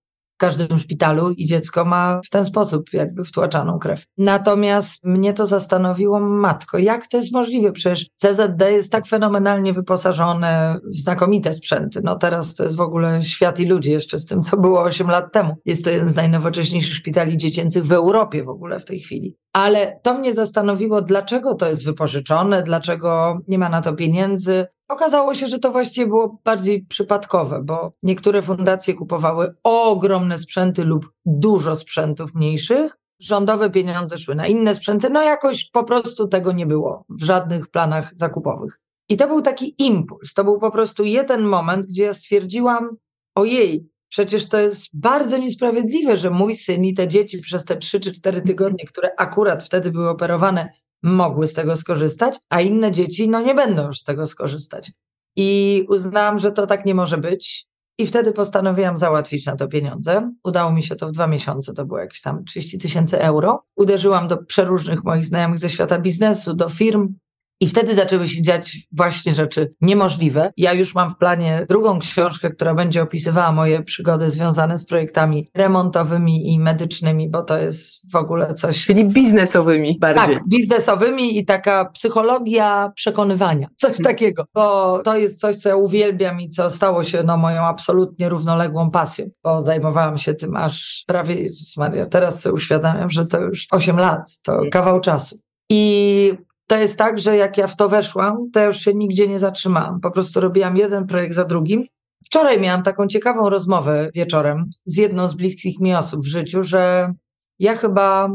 każdym 0.41 0.79
szpitalu 0.79 1.31
i 1.31 1.47
dziecko 1.47 1.85
ma 1.85 2.21
w 2.25 2.31
ten 2.31 2.45
sposób 2.45 2.93
jakby 2.93 3.25
wtłaczaną 3.25 3.79
krew. 3.79 4.05
Natomiast 4.19 5.05
mnie 5.05 5.35
to 5.35 5.47
zastanowiło, 5.47 6.21
matko, 6.21 6.79
jak 6.79 7.07
to 7.07 7.17
jest 7.17 7.33
możliwe? 7.33 7.73
Przecież 7.73 8.07
CZD 8.15 8.73
jest 8.73 8.93
tak 8.93 9.07
fenomenalnie 9.07 9.73
wyposażone 9.73 10.79
w 10.85 11.01
znakomite 11.01 11.55
sprzęty. 11.55 12.01
No 12.05 12.17
teraz 12.17 12.55
to 12.55 12.65
jest 12.65 12.77
w 12.77 12.81
ogóle 12.81 13.23
świat 13.23 13.61
i 13.61 13.67
ludzie 13.67 13.93
jeszcze 13.93 14.19
z 14.19 14.27
tym, 14.27 14.43
co 14.43 14.57
było 14.57 14.83
8 14.83 15.07
lat 15.07 15.33
temu. 15.33 15.57
Jest 15.65 15.85
to 15.85 15.91
jeden 15.91 16.11
z 16.11 16.15
najnowocześniejszych 16.15 16.95
szpitali 16.95 17.37
dziecięcych 17.37 17.87
w 17.87 17.93
Europie 17.93 18.45
w 18.45 18.49
ogóle 18.49 18.81
w 18.81 18.85
tej 18.85 19.01
chwili. 19.01 19.37
Ale 19.53 20.01
to 20.03 20.15
mnie 20.15 20.35
zastanowiło, 20.35 21.03
dlaczego 21.03 21.55
to 21.55 21.69
jest 21.69 21.85
wypożyczone, 21.85 22.63
dlaczego 22.63 23.39
nie 23.49 23.59
ma 23.59 23.69
na 23.69 23.81
to 23.81 23.93
pieniędzy. 23.93 24.67
Okazało 24.91 25.35
się, 25.35 25.47
że 25.47 25.59
to 25.59 25.73
właściwie 25.73 26.07
było 26.07 26.41
bardziej 26.45 26.83
przypadkowe, 26.83 27.61
bo 27.65 27.93
niektóre 28.03 28.43
fundacje 28.43 28.95
kupowały 28.95 29.55
ogromne 29.63 30.39
sprzęty 30.39 30.85
lub 30.85 31.13
dużo 31.25 31.77
sprzętów 31.77 32.35
mniejszych. 32.35 32.97
Rządowe 33.21 33.71
pieniądze 33.71 34.19
szły 34.19 34.35
na 34.35 34.47
inne 34.47 34.75
sprzęty, 34.75 35.11
no 35.11 35.23
jakoś 35.23 35.71
po 35.71 35.85
prostu 35.85 36.29
tego 36.29 36.53
nie 36.53 36.67
było 36.67 37.05
w 37.09 37.25
żadnych 37.25 37.69
planach 37.69 38.11
zakupowych. 38.15 38.81
I 39.09 39.17
to 39.17 39.27
był 39.27 39.43
taki 39.43 39.75
impuls, 39.79 40.35
to 40.35 40.45
był 40.45 40.59
po 40.59 40.71
prostu 40.71 41.05
jeden 41.05 41.43
moment, 41.43 41.87
gdzie 41.87 42.05
ja 42.05 42.15
stwierdziłam: 42.15 42.97
ojej, 43.35 43.89
przecież 44.09 44.49
to 44.49 44.59
jest 44.59 45.01
bardzo 45.01 45.39
niesprawiedliwe, 45.39 46.17
że 46.17 46.31
mój 46.31 46.57
syn 46.57 46.85
i 46.85 46.95
te 46.95 47.09
dzieci 47.09 47.41
przez 47.41 47.65
te 47.65 47.77
trzy 47.77 48.01
czy 48.01 48.13
cztery 48.13 48.43
tygodnie, 48.43 48.85
które 48.87 49.11
akurat 49.19 49.65
wtedy 49.65 49.91
były 49.91 50.09
operowane, 50.09 50.73
mogły 51.03 51.47
z 51.47 51.53
tego 51.55 51.77
skorzystać, 51.77 52.39
a 52.49 52.61
inne 52.61 52.93
dzieci 52.93 53.29
no 53.29 53.41
nie 53.41 53.55
będą 53.55 53.87
już 53.87 53.99
z 53.99 54.05
tego 54.05 54.27
skorzystać. 54.27 54.93
I 55.37 55.85
uznałam, 55.89 56.39
że 56.39 56.53
to 56.53 56.67
tak 56.67 56.85
nie 56.85 56.95
może 56.95 57.19
być. 57.19 57.67
I 57.99 58.07
wtedy 58.07 58.33
postanowiłam 58.33 58.97
załatwić 58.97 59.47
na 59.47 59.57
to 59.57 59.69
pieniądze. 59.69 60.33
Udało 60.45 60.73
mi 60.73 60.83
się 60.83 60.97
to 60.97 61.07
w 61.07 61.13
dwa 61.13 61.27
miesiące, 61.27 61.73
to 61.73 61.85
było 61.85 61.99
jakieś 61.99 62.21
tam 62.21 62.45
30 62.45 62.79
tysięcy 62.79 63.21
euro. 63.21 63.65
Uderzyłam 63.77 64.29
do 64.29 64.37
przeróżnych 64.37 65.05
moich 65.05 65.27
znajomych 65.27 65.59
ze 65.59 65.69
świata 65.69 65.99
biznesu, 65.99 66.55
do 66.55 66.69
firm, 66.69 67.15
i 67.61 67.69
wtedy 67.69 67.95
zaczęły 67.95 68.29
się 68.29 68.43
dziać 68.43 68.77
właśnie 68.93 69.33
rzeczy 69.33 69.75
niemożliwe. 69.81 70.53
Ja 70.57 70.73
już 70.73 70.95
mam 70.95 71.11
w 71.11 71.17
planie 71.17 71.67
drugą 71.69 71.99
książkę, 71.99 72.51
która 72.51 72.75
będzie 72.75 73.03
opisywała 73.03 73.53
moje 73.53 73.83
przygody 73.83 74.31
związane 74.31 74.79
z 74.79 74.87
projektami 74.87 75.51
remontowymi 75.55 76.53
i 76.53 76.61
medycznymi, 76.61 77.31
bo 77.31 77.43
to 77.43 77.59
jest 77.59 78.13
w 78.13 78.17
ogóle 78.17 78.55
coś. 78.55 78.87
Czyli 78.87 79.05
biznesowymi 79.05 79.99
bardziej. 80.01 80.35
Tak, 80.35 80.49
biznesowymi 80.49 81.39
i 81.39 81.45
taka 81.45 81.85
psychologia 81.85 82.93
przekonywania, 82.95 83.69
coś 83.77 83.91
hmm. 83.91 84.05
takiego. 84.05 84.45
Bo 84.55 84.99
to 85.03 85.17
jest 85.17 85.41
coś, 85.41 85.57
co 85.57 85.69
ja 85.69 85.77
uwielbiam 85.77 86.41
i 86.41 86.49
co 86.49 86.71
stało 86.71 87.05
się 87.05 87.23
no, 87.23 87.37
moją 87.37 87.63
absolutnie 87.63 88.29
równoległą 88.29 88.91
pasją, 88.91 89.27
bo 89.45 89.61
zajmowałam 89.61 90.19
się 90.19 90.35
tym 90.35 90.57
aż 90.57 91.05
prawie, 91.07 91.35
Jezus 91.35 91.77
Maria, 91.77 92.07
teraz 92.07 92.43
sobie 92.43 92.53
uświadamiam, 92.53 93.11
że 93.11 93.27
to 93.27 93.41
już 93.41 93.67
8 93.71 93.97
lat, 93.97 94.39
to 94.43 94.61
kawał 94.71 95.01
czasu. 95.01 95.39
I 95.71 96.33
to 96.71 96.77
jest 96.77 96.99
tak, 96.99 97.19
że 97.19 97.37
jak 97.37 97.59
ja 97.59 97.67
w 97.67 97.77
to 97.77 97.89
weszłam, 97.89 98.51
to 98.53 98.61
ja 98.61 98.67
już 98.67 98.77
się 98.77 98.95
nigdzie 98.95 99.29
nie 99.29 99.39
zatrzymałam. 99.39 100.01
Po 100.01 100.11
prostu 100.11 100.41
robiłam 100.41 100.77
jeden 100.77 101.07
projekt 101.07 101.35
za 101.35 101.45
drugim. 101.45 101.85
Wczoraj 102.25 102.61
miałam 102.61 102.83
taką 102.83 103.07
ciekawą 103.07 103.51
rozmowę 103.51 104.11
wieczorem 104.15 104.71
z 104.85 104.97
jedną 104.97 105.29
z 105.29 105.35
bliskich 105.35 105.81
mi 105.81 105.95
osób 105.95 106.21
w 106.23 106.27
życiu, 106.27 106.65
że 106.65 107.13
ja 107.59 107.75
chyba 107.75 108.29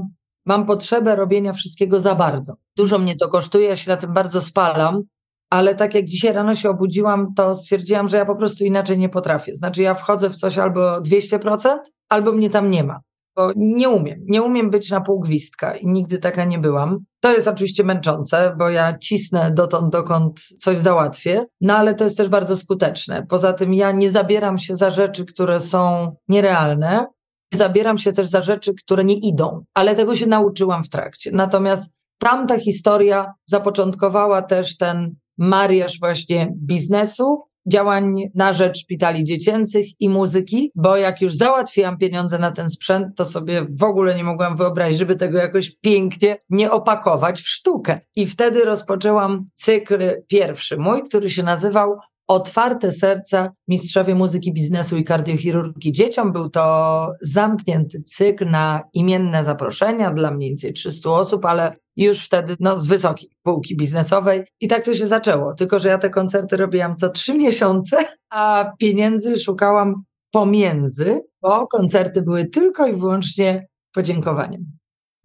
mam 0.45 0.65
potrzebę 0.65 1.15
robienia 1.15 1.53
wszystkiego 1.53 1.99
za 1.99 2.15
bardzo. 2.15 2.53
Dużo 2.77 2.99
mnie 2.99 3.15
to 3.15 3.29
kosztuje, 3.29 3.67
ja 3.67 3.75
się 3.75 3.91
na 3.91 3.97
tym 3.97 4.13
bardzo 4.13 4.41
spalam, 4.41 5.01
ale 5.49 5.75
tak 5.75 5.95
jak 5.95 6.05
dzisiaj 6.05 6.33
rano 6.33 6.55
się 6.55 6.69
obudziłam, 6.69 7.33
to 7.35 7.55
stwierdziłam, 7.55 8.07
że 8.07 8.17
ja 8.17 8.25
po 8.25 8.35
prostu 8.35 8.63
inaczej 8.63 8.97
nie 8.97 9.09
potrafię. 9.09 9.55
Znaczy, 9.55 9.81
ja 9.81 9.93
wchodzę 9.93 10.29
w 10.29 10.35
coś 10.35 10.57
albo 10.57 11.01
200%, 11.01 11.77
albo 12.09 12.31
mnie 12.31 12.49
tam 12.49 12.71
nie 12.71 12.83
ma 12.83 12.99
bo 13.35 13.51
nie 13.55 13.89
umiem. 13.89 14.19
Nie 14.25 14.41
umiem 14.41 14.69
być 14.69 14.91
na 14.91 15.01
pół 15.01 15.19
gwizdka 15.19 15.75
i 15.75 15.87
nigdy 15.87 16.17
taka 16.17 16.45
nie 16.45 16.59
byłam. 16.59 16.99
To 17.19 17.31
jest 17.31 17.47
oczywiście 17.47 17.83
męczące, 17.83 18.55
bo 18.59 18.69
ja 18.69 18.97
cisnę 18.97 19.51
dotąd, 19.51 19.91
dokąd 19.91 20.41
coś 20.59 20.77
załatwię, 20.77 21.45
no 21.61 21.75
ale 21.75 21.95
to 21.95 22.03
jest 22.03 22.17
też 22.17 22.29
bardzo 22.29 22.57
skuteczne. 22.57 23.25
Poza 23.29 23.53
tym 23.53 23.73
ja 23.73 23.91
nie 23.91 24.09
zabieram 24.09 24.57
się 24.57 24.75
za 24.75 24.91
rzeczy, 24.91 25.25
które 25.25 25.59
są 25.59 26.15
nierealne. 26.27 27.07
Zabieram 27.53 27.97
się 27.97 28.13
też 28.13 28.27
za 28.27 28.41
rzeczy, 28.41 28.73
które 28.73 29.03
nie 29.03 29.17
idą, 29.17 29.63
ale 29.73 29.95
tego 29.95 30.15
się 30.15 30.27
nauczyłam 30.27 30.83
w 30.83 30.89
trakcie. 30.89 31.31
Natomiast 31.33 31.93
tamta 32.17 32.59
historia 32.59 33.33
zapoczątkowała 33.45 34.41
też 34.41 34.77
ten 34.77 35.15
mariaż 35.37 35.99
właśnie 35.99 36.53
biznesu 36.55 37.43
działań 37.71 38.15
na 38.35 38.53
rzecz 38.53 38.77
szpitali 38.77 39.23
dziecięcych 39.23 39.85
i 39.99 40.09
muzyki, 40.09 40.71
bo 40.75 40.97
jak 40.97 41.21
już 41.21 41.35
załatwiłam 41.35 41.97
pieniądze 41.97 42.39
na 42.39 42.51
ten 42.51 42.69
sprzęt, 42.69 43.07
to 43.15 43.25
sobie 43.25 43.67
w 43.79 43.83
ogóle 43.83 44.15
nie 44.15 44.23
mogłam 44.23 44.55
wyobrazić, 44.55 44.99
żeby 44.99 45.15
tego 45.15 45.37
jakoś 45.37 45.71
pięknie 45.81 46.37
nie 46.49 46.71
opakować 46.71 47.41
w 47.41 47.47
sztukę. 47.47 47.99
I 48.15 48.27
wtedy 48.27 48.65
rozpoczęłam 48.65 49.49
cykl 49.55 49.97
pierwszy 50.27 50.77
mój, 50.77 51.03
który 51.03 51.29
się 51.29 51.43
nazywał 51.43 51.97
Otwarte 52.27 52.91
serca 52.91 53.51
mistrzowie 53.67 54.15
muzyki, 54.15 54.53
biznesu 54.53 54.97
i 54.97 55.03
kardiochirurgii 55.03 55.91
dzieciom. 55.91 56.31
Był 56.31 56.49
to 56.49 57.07
zamknięty 57.21 58.03
cykl 58.03 58.49
na 58.49 58.81
imienne 58.93 59.43
zaproszenia 59.43 60.11
dla 60.11 60.31
mniej 60.31 60.49
więcej 60.49 60.73
300 60.73 61.09
osób, 61.09 61.45
ale 61.45 61.75
już 61.95 62.25
wtedy 62.25 62.55
no, 62.59 62.75
z 62.75 62.87
wysokiej 62.87 63.29
półki 63.43 63.77
biznesowej. 63.77 64.43
I 64.61 64.67
tak 64.67 64.85
to 64.85 64.93
się 64.93 65.07
zaczęło. 65.07 65.53
Tylko, 65.53 65.79
że 65.79 65.89
ja 65.89 65.97
te 65.97 66.09
koncerty 66.09 66.57
robiłam 66.57 66.95
co 66.95 67.09
trzy 67.09 67.37
miesiące, 67.43 67.97
a 68.29 68.71
pieniędzy 68.79 69.39
szukałam 69.39 70.03
pomiędzy, 70.31 71.19
bo 71.41 71.67
koncerty 71.67 72.21
były 72.21 72.45
tylko 72.45 72.87
i 72.87 72.95
wyłącznie 72.95 73.67
podziękowaniem. 73.93 74.65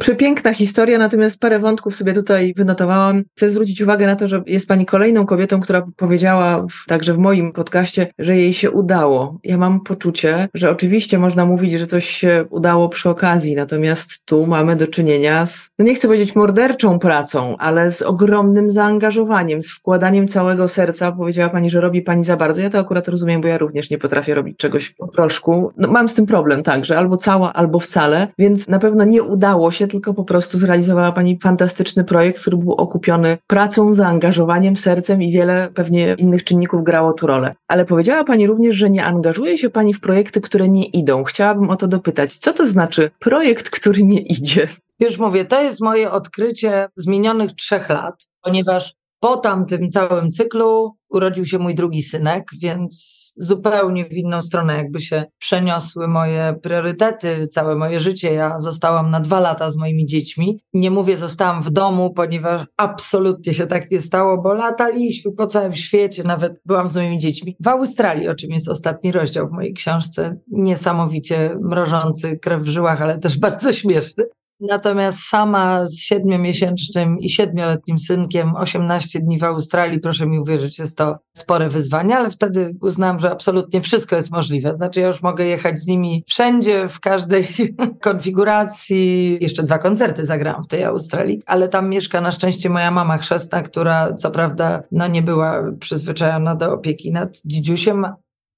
Przepiękna 0.00 0.54
historia, 0.54 0.98
natomiast 0.98 1.40
parę 1.40 1.58
wątków 1.58 1.96
sobie 1.96 2.12
tutaj 2.12 2.54
wynotowałam. 2.56 3.22
Chcę 3.36 3.50
zwrócić 3.50 3.82
uwagę 3.82 4.06
na 4.06 4.16
to, 4.16 4.28
że 4.28 4.42
jest 4.46 4.68
Pani 4.68 4.86
kolejną 4.86 5.26
kobietą, 5.26 5.60
która 5.60 5.86
powiedziała 5.96 6.66
w, 6.70 6.86
także 6.86 7.14
w 7.14 7.18
moim 7.18 7.52
podcaście, 7.52 8.06
że 8.18 8.36
jej 8.36 8.52
się 8.52 8.70
udało. 8.70 9.38
Ja 9.44 9.58
mam 9.58 9.80
poczucie, 9.80 10.48
że 10.54 10.70
oczywiście 10.70 11.18
można 11.18 11.46
mówić, 11.46 11.72
że 11.72 11.86
coś 11.86 12.04
się 12.04 12.44
udało 12.50 12.88
przy 12.88 13.10
okazji, 13.10 13.56
natomiast 13.56 14.24
tu 14.24 14.46
mamy 14.46 14.76
do 14.76 14.86
czynienia 14.86 15.46
z, 15.46 15.70
no 15.78 15.84
nie 15.84 15.94
chcę 15.94 16.08
powiedzieć 16.08 16.36
morderczą 16.36 16.98
pracą, 16.98 17.56
ale 17.56 17.92
z 17.92 18.02
ogromnym 18.02 18.70
zaangażowaniem, 18.70 19.62
z 19.62 19.70
wkładaniem 19.70 20.28
całego 20.28 20.68
serca. 20.68 21.12
Powiedziała 21.12 21.48
Pani, 21.48 21.70
że 21.70 21.80
robi 21.80 22.02
Pani 22.02 22.24
za 22.24 22.36
bardzo. 22.36 22.60
Ja 22.60 22.70
to 22.70 22.78
akurat 22.78 23.08
rozumiem, 23.08 23.40
bo 23.40 23.48
ja 23.48 23.58
również 23.58 23.90
nie 23.90 23.98
potrafię 23.98 24.34
robić 24.34 24.56
czegoś 24.56 24.90
po 24.90 25.08
troszku. 25.08 25.72
No, 25.76 25.88
mam 25.90 26.08
z 26.08 26.14
tym 26.14 26.26
problem 26.26 26.62
także, 26.62 26.98
albo 26.98 27.16
cała, 27.16 27.52
albo 27.52 27.80
wcale, 27.80 28.28
więc 28.38 28.68
na 28.68 28.78
pewno 28.78 29.04
nie 29.04 29.22
udało 29.22 29.70
się 29.70 29.89
tylko 29.90 30.14
po 30.14 30.24
prostu 30.24 30.58
zrealizowała 30.58 31.12
Pani 31.12 31.38
fantastyczny 31.38 32.04
projekt, 32.04 32.40
który 32.40 32.56
był 32.56 32.72
okupiony 32.72 33.38
pracą, 33.46 33.94
zaangażowaniem, 33.94 34.76
sercem 34.76 35.22
i 35.22 35.32
wiele 35.32 35.68
pewnie 35.74 36.14
innych 36.18 36.44
czynników 36.44 36.84
grało 36.84 37.12
tu 37.12 37.26
rolę. 37.26 37.54
Ale 37.68 37.84
powiedziała 37.84 38.24
Pani 38.24 38.46
również, 38.46 38.76
że 38.76 38.90
nie 38.90 39.04
angażuje 39.04 39.58
się 39.58 39.70
Pani 39.70 39.94
w 39.94 40.00
projekty, 40.00 40.40
które 40.40 40.68
nie 40.68 40.84
idą. 40.84 41.24
Chciałabym 41.24 41.70
o 41.70 41.76
to 41.76 41.88
dopytać. 41.88 42.36
Co 42.36 42.52
to 42.52 42.66
znaczy 42.66 43.10
projekt, 43.18 43.70
który 43.70 44.02
nie 44.02 44.20
idzie? 44.20 44.68
Już 45.00 45.18
mówię, 45.18 45.44
to 45.44 45.62
jest 45.62 45.80
moje 45.80 46.10
odkrycie 46.10 46.88
z 46.96 47.06
minionych 47.06 47.52
trzech 47.52 47.88
lat, 47.88 48.28
ponieważ 48.42 48.99
po 49.20 49.36
tamtym 49.36 49.90
całym 49.90 50.30
cyklu 50.30 50.96
urodził 51.10 51.46
się 51.46 51.58
mój 51.58 51.74
drugi 51.74 52.02
synek, 52.02 52.44
więc 52.62 53.20
zupełnie 53.36 54.04
w 54.04 54.16
inną 54.16 54.42
stronę 54.42 54.76
jakby 54.76 55.00
się 55.00 55.24
przeniosły 55.38 56.08
moje 56.08 56.54
priorytety, 56.62 57.48
całe 57.48 57.76
moje 57.76 58.00
życie. 58.00 58.34
Ja 58.34 58.58
zostałam 58.58 59.10
na 59.10 59.20
dwa 59.20 59.40
lata 59.40 59.70
z 59.70 59.76
moimi 59.76 60.06
dziećmi. 60.06 60.60
Nie 60.74 60.90
mówię 60.90 61.16
zostałam 61.16 61.62
w 61.62 61.70
domu, 61.70 62.12
ponieważ 62.12 62.66
absolutnie 62.76 63.54
się 63.54 63.66
tak 63.66 63.90
nie 63.90 64.00
stało, 64.00 64.42
bo 64.42 64.54
lataliśmy 64.54 65.32
po 65.32 65.46
całym 65.46 65.74
świecie, 65.74 66.22
nawet 66.24 66.60
byłam 66.66 66.90
z 66.90 66.96
moimi 66.96 67.18
dziećmi. 67.18 67.56
W 67.60 67.68
Australii, 67.68 68.28
o 68.28 68.34
czym 68.34 68.50
jest 68.50 68.68
ostatni 68.68 69.12
rozdział 69.12 69.48
w 69.48 69.52
mojej 69.52 69.74
książce, 69.74 70.36
niesamowicie 70.48 71.56
mrożący 71.62 72.38
krew 72.38 72.62
w 72.62 72.68
żyłach, 72.68 73.02
ale 73.02 73.18
też 73.18 73.38
bardzo 73.48 73.72
śmieszny. 73.72 74.24
Natomiast 74.60 75.18
sama 75.18 75.86
z 75.86 75.98
siedmiomiesięcznym 75.98 77.18
i 77.18 77.28
siedmioletnim 77.28 77.98
synkiem 77.98 78.56
18 78.56 79.20
dni 79.20 79.38
w 79.38 79.44
Australii, 79.44 80.00
proszę 80.00 80.26
mi 80.26 80.38
uwierzyć, 80.38 80.78
jest 80.78 80.98
to 80.98 81.18
spore 81.36 81.68
wyzwanie, 81.68 82.16
ale 82.16 82.30
wtedy 82.30 82.76
uznałam, 82.80 83.18
że 83.18 83.30
absolutnie 83.30 83.80
wszystko 83.80 84.16
jest 84.16 84.30
możliwe. 84.30 84.74
Znaczy 84.74 85.00
ja 85.00 85.06
już 85.06 85.22
mogę 85.22 85.44
jechać 85.44 85.78
z 85.78 85.86
nimi 85.86 86.24
wszędzie, 86.26 86.88
w 86.88 87.00
każdej 87.00 87.48
konfiguracji. 88.00 89.38
Jeszcze 89.40 89.62
dwa 89.62 89.78
koncerty 89.78 90.26
zagrałam 90.26 90.62
w 90.62 90.68
tej 90.68 90.84
Australii, 90.84 91.42
ale 91.46 91.68
tam 91.68 91.88
mieszka 91.88 92.20
na 92.20 92.32
szczęście 92.32 92.70
moja 92.70 92.90
mama 92.90 93.18
chrzestna, 93.18 93.62
która 93.62 94.14
co 94.14 94.30
prawda 94.30 94.82
no, 94.92 95.06
nie 95.06 95.22
była 95.22 95.62
przyzwyczajona 95.80 96.54
do 96.54 96.72
opieki 96.72 97.12
nad 97.12 97.40
dzidziusiem, 97.44 98.06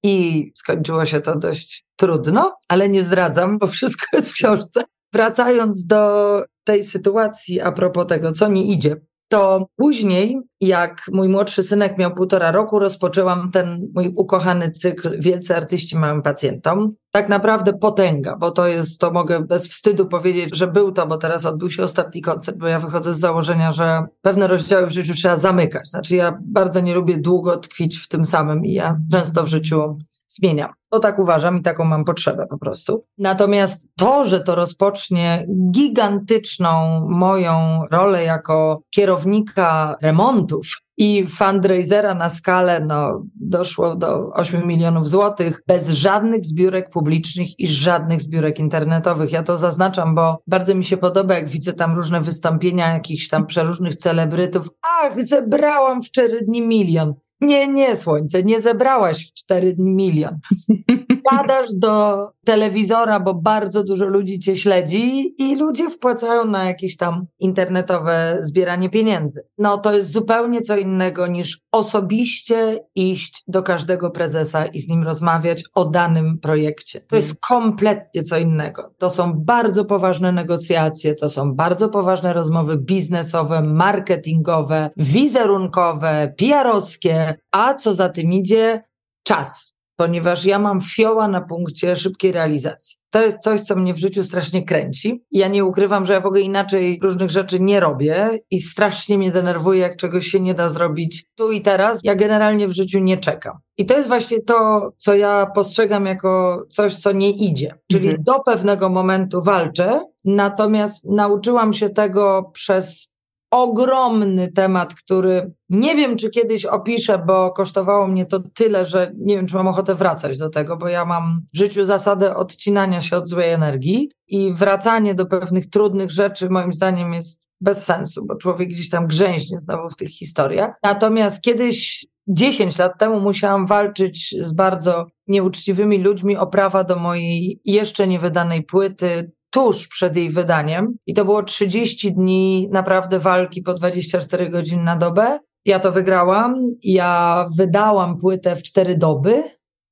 i 0.05 0.51
skończyło 0.55 1.05
się 1.05 1.21
to 1.21 1.35
dość 1.35 1.85
trudno, 1.95 2.55
ale 2.67 2.89
nie 2.89 3.03
zdradzam, 3.03 3.57
bo 3.57 3.67
wszystko 3.67 4.05
jest 4.13 4.29
w 4.29 4.33
książce. 4.33 4.83
Wracając 5.13 5.85
do 5.85 6.43
tej 6.63 6.83
sytuacji 6.83 7.61
a 7.61 7.71
propos 7.71 8.07
tego, 8.07 8.31
co 8.31 8.47
nie 8.47 8.63
idzie, 8.63 8.95
to 9.33 9.67
później, 9.75 10.39
jak 10.61 11.01
mój 11.11 11.29
młodszy 11.29 11.63
synek 11.63 11.97
miał 11.97 12.13
półtora 12.13 12.51
roku, 12.51 12.79
rozpoczęłam 12.79 13.51
ten 13.51 13.87
mój 13.95 14.13
ukochany 14.15 14.71
cykl 14.71 15.19
Wielcy 15.19 15.55
artyści 15.55 15.97
małym 15.97 16.21
pacjentom. 16.21 16.93
Tak 17.11 17.29
naprawdę 17.29 17.73
potęga, 17.73 18.37
bo 18.37 18.51
to 18.51 18.67
jest, 18.67 18.99
to 18.99 19.11
mogę 19.11 19.39
bez 19.39 19.67
wstydu 19.67 20.05
powiedzieć, 20.05 20.57
że 20.57 20.67
był 20.67 20.91
to, 20.91 21.07
bo 21.07 21.17
teraz 21.17 21.45
odbył 21.45 21.71
się 21.71 21.83
ostatni 21.83 22.21
koncert, 22.21 22.57
bo 22.57 22.67
ja 22.67 22.79
wychodzę 22.79 23.13
z 23.13 23.19
założenia, 23.19 23.71
że 23.71 24.05
pewne 24.21 24.47
rozdziały 24.47 24.87
w 24.87 24.91
życiu 24.91 25.13
trzeba 25.13 25.37
zamykać. 25.37 25.89
Znaczy 25.89 26.15
ja 26.15 26.37
bardzo 26.41 26.79
nie 26.79 26.95
lubię 26.95 27.17
długo 27.17 27.57
tkwić 27.57 27.97
w 27.97 28.07
tym 28.07 28.25
samym 28.25 28.65
i 28.65 28.73
ja 28.73 28.99
często 29.11 29.43
w 29.43 29.47
życiu 29.47 29.97
zmieniam. 30.35 30.73
To 30.89 30.99
tak 30.99 31.19
uważam 31.19 31.57
i 31.57 31.61
taką 31.61 31.85
mam 31.85 32.05
potrzebę 32.05 32.47
po 32.49 32.57
prostu. 32.57 33.05
Natomiast 33.17 33.91
to, 33.97 34.25
że 34.25 34.39
to 34.39 34.55
rozpocznie 34.55 35.47
gigantyczną 35.71 36.99
moją 37.09 37.81
rolę 37.91 38.23
jako 38.23 38.81
kierownika 38.89 39.95
remontów 40.01 40.65
i 40.97 41.25
fundraisera 41.27 42.13
na 42.13 42.29
skalę 42.29 42.79
no, 42.79 43.23
doszło 43.35 43.95
do 43.95 44.29
8 44.33 44.67
milionów 44.67 45.09
złotych 45.09 45.63
bez 45.67 45.89
żadnych 45.89 46.45
zbiórek 46.45 46.89
publicznych 46.89 47.59
i 47.59 47.67
żadnych 47.67 48.21
zbiórek 48.21 48.59
internetowych. 48.59 49.31
Ja 49.31 49.43
to 49.43 49.57
zaznaczam, 49.57 50.15
bo 50.15 50.37
bardzo 50.47 50.75
mi 50.75 50.83
się 50.83 50.97
podoba, 50.97 51.33
jak 51.33 51.49
widzę 51.49 51.73
tam 51.73 51.95
różne 51.95 52.21
wystąpienia 52.21 52.93
jakichś 52.93 53.27
tam 53.27 53.45
przeróżnych 53.45 53.95
celebrytów. 53.95 54.69
Ach, 54.81 55.23
zebrałam 55.23 56.03
w 56.03 56.05
4 56.05 56.41
dni 56.41 56.61
milion. 56.61 57.13
Nie, 57.43 57.67
nie, 57.67 57.95
słońce, 57.95 58.43
nie 58.43 58.61
zebrałaś 58.61 59.27
w 59.27 59.33
cztery 59.33 59.73
dni 59.73 59.91
milion. 59.91 60.39
Padasz 61.29 61.73
do 61.73 62.27
telewizora, 62.45 63.19
bo 63.19 63.33
bardzo 63.33 63.83
dużo 63.83 64.05
ludzi 64.05 64.39
cię 64.39 64.55
śledzi 64.55 65.33
i 65.43 65.55
ludzie 65.55 65.89
wpłacają 65.89 66.45
na 66.45 66.63
jakieś 66.63 66.97
tam 66.97 67.25
internetowe 67.39 68.37
zbieranie 68.39 68.89
pieniędzy. 68.89 69.47
No 69.57 69.77
to 69.77 69.93
jest 69.93 70.11
zupełnie 70.11 70.61
co 70.61 70.77
innego 70.77 71.27
niż 71.27 71.59
osobiście 71.71 72.79
iść 72.95 73.43
do 73.47 73.63
każdego 73.63 74.11
prezesa 74.11 74.65
i 74.65 74.79
z 74.79 74.87
nim 74.87 75.03
rozmawiać 75.03 75.63
o 75.73 75.85
danym 75.85 76.39
projekcie. 76.39 77.01
To 77.01 77.15
jest 77.15 77.39
kompletnie 77.39 78.23
co 78.23 78.37
innego. 78.37 78.93
To 78.97 79.09
są 79.09 79.33
bardzo 79.33 79.85
poważne 79.85 80.31
negocjacje, 80.31 81.15
to 81.15 81.29
są 81.29 81.53
bardzo 81.55 81.89
poważne 81.89 82.33
rozmowy 82.33 82.77
biznesowe, 82.77 83.61
marketingowe, 83.61 84.89
wizerunkowe, 84.97 86.33
PR-owskie, 86.37 87.35
a 87.51 87.73
co 87.73 87.93
za 87.93 88.09
tym 88.09 88.33
idzie, 88.33 88.83
czas. 89.23 89.72
Ponieważ 89.95 90.45
ja 90.45 90.59
mam 90.59 90.81
fioła 90.81 91.27
na 91.27 91.41
punkcie 91.41 91.95
szybkiej 91.95 92.31
realizacji. 92.31 92.97
To 93.09 93.21
jest 93.21 93.39
coś, 93.39 93.61
co 93.61 93.75
mnie 93.75 93.93
w 93.93 93.97
życiu 93.97 94.23
strasznie 94.23 94.65
kręci. 94.65 95.23
Ja 95.31 95.47
nie 95.47 95.65
ukrywam, 95.65 96.05
że 96.05 96.13
ja 96.13 96.19
w 96.19 96.25
ogóle 96.25 96.41
inaczej 96.41 96.99
różnych 97.03 97.29
rzeczy 97.29 97.59
nie 97.59 97.79
robię 97.79 98.39
i 98.51 98.61
strasznie 98.61 99.17
mnie 99.17 99.31
denerwuje, 99.31 99.79
jak 99.79 99.97
czegoś 99.97 100.27
się 100.27 100.39
nie 100.39 100.53
da 100.53 100.69
zrobić 100.69 101.25
tu 101.35 101.51
i 101.51 101.61
teraz. 101.61 101.99
Ja 102.03 102.15
generalnie 102.15 102.67
w 102.67 102.73
życiu 102.73 102.99
nie 102.99 103.17
czekam. 103.17 103.57
I 103.77 103.85
to 103.85 103.97
jest 103.97 104.07
właśnie 104.07 104.41
to, 104.41 104.89
co 104.95 105.15
ja 105.15 105.45
postrzegam 105.55 106.05
jako 106.05 106.63
coś, 106.69 106.95
co 106.95 107.11
nie 107.11 107.29
idzie. 107.29 107.75
Czyli 107.91 108.07
mhm. 108.07 108.23
do 108.23 108.39
pewnego 108.39 108.89
momentu 108.89 109.41
walczę, 109.41 110.01
natomiast 110.25 111.05
nauczyłam 111.09 111.73
się 111.73 111.89
tego 111.89 112.51
przez 112.53 113.12
ogromny 113.53 114.51
temat, 114.51 114.95
który 114.95 115.53
nie 115.69 115.95
wiem, 115.95 116.17
czy 116.17 116.29
kiedyś 116.29 116.65
opiszę, 116.65 117.23
bo 117.27 117.51
kosztowało 117.51 118.07
mnie 118.07 118.25
to 118.25 118.39
tyle, 118.39 118.85
że 118.85 119.11
nie 119.17 119.35
wiem, 119.35 119.47
czy 119.47 119.55
mam 119.55 119.67
ochotę 119.67 119.95
wracać 119.95 120.37
do 120.37 120.49
tego, 120.49 120.77
bo 120.77 120.87
ja 120.87 121.05
mam 121.05 121.41
w 121.53 121.57
życiu 121.57 121.83
zasadę 121.83 122.35
odcinania 122.35 123.01
się 123.01 123.17
od 123.17 123.29
złej 123.29 123.51
energii 123.51 124.11
i 124.27 124.53
wracanie 124.53 125.15
do 125.15 125.25
pewnych 125.25 125.69
trudnych 125.69 126.11
rzeczy, 126.11 126.49
moim 126.49 126.73
zdaniem, 126.73 127.13
jest 127.13 127.43
bez 127.61 127.85
sensu, 127.85 128.25
bo 128.25 128.35
człowiek 128.35 128.69
gdzieś 128.69 128.89
tam 128.89 129.07
grzęźnie 129.07 129.59
znowu 129.59 129.89
w 129.89 129.95
tych 129.95 130.09
historiach. 130.09 130.75
Natomiast 130.83 131.41
kiedyś 131.41 132.05
10 132.27 132.77
lat 132.77 132.99
temu 132.99 133.19
musiałam 133.19 133.65
walczyć 133.65 134.35
z 134.39 134.53
bardzo 134.53 135.05
nieuczciwymi 135.27 135.97
ludźmi 135.97 136.37
o 136.37 136.47
prawa 136.47 136.83
do 136.83 136.95
mojej 136.95 137.59
jeszcze 137.65 138.07
niewydanej 138.07 138.63
płyty, 138.63 139.31
tuż 139.53 139.87
przed 139.87 140.15
jej 140.15 140.29
wydaniem 140.29 140.95
i 141.07 141.13
to 141.13 141.25
było 141.25 141.43
30 141.43 142.13
dni 142.13 142.69
naprawdę 142.71 143.19
walki 143.19 143.61
po 143.61 143.73
24 143.73 144.49
godziny 144.49 144.83
na 144.83 144.95
dobę. 144.95 145.39
Ja 145.65 145.79
to 145.79 145.91
wygrałam. 145.91 146.55
Ja 146.83 147.45
wydałam 147.57 148.17
płytę 148.17 148.55
w 148.55 148.63
4 148.63 148.97
doby 148.97 149.43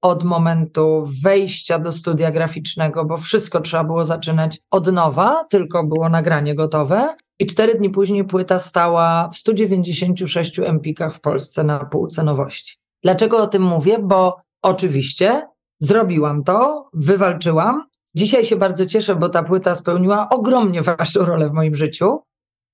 od 0.02 0.24
momentu 0.24 1.10
wejścia 1.24 1.80
do 1.80 1.92
studia 1.92 2.32
graficznego, 2.32 3.06
bo 3.06 3.18
wszystko 3.18 3.62
trzeba 3.62 3.84
było 3.84 4.06
zaczynać 4.06 4.60
od 4.72 4.92
nowa, 4.92 5.44
tylko 5.50 5.84
było 5.84 6.10
nagranie 6.10 6.56
gotowe. 6.56 7.16
I 7.40 7.46
cztery 7.46 7.76
dni 7.76 7.90
później 7.90 8.24
płyta 8.24 8.60
stała 8.60 9.30
w 9.34 9.38
196 9.38 10.60
empikach 10.60 11.16
w 11.16 11.22
Polsce 11.22 11.64
na 11.64 11.86
półce 11.86 12.24
nowości. 12.24 12.78
Dlaczego 13.04 13.38
o 13.38 13.48
tym 13.48 13.64
mówię? 13.64 14.00
Bo 14.00 14.36
oczywiście 14.62 15.48
zrobiłam 15.80 16.44
to, 16.44 16.90
wywalczyłam, 16.94 17.91
Dzisiaj 18.16 18.46
się 18.46 18.56
bardzo 18.56 18.86
cieszę, 18.86 19.16
bo 19.16 19.30
ta 19.30 19.44
płyta 19.44 19.76
spełniła 19.76 20.30
ogromnie 20.30 20.82
ważną 20.82 21.26
rolę 21.26 21.50
w 21.50 21.54
moim 21.54 21.76
życiu. 21.76 22.20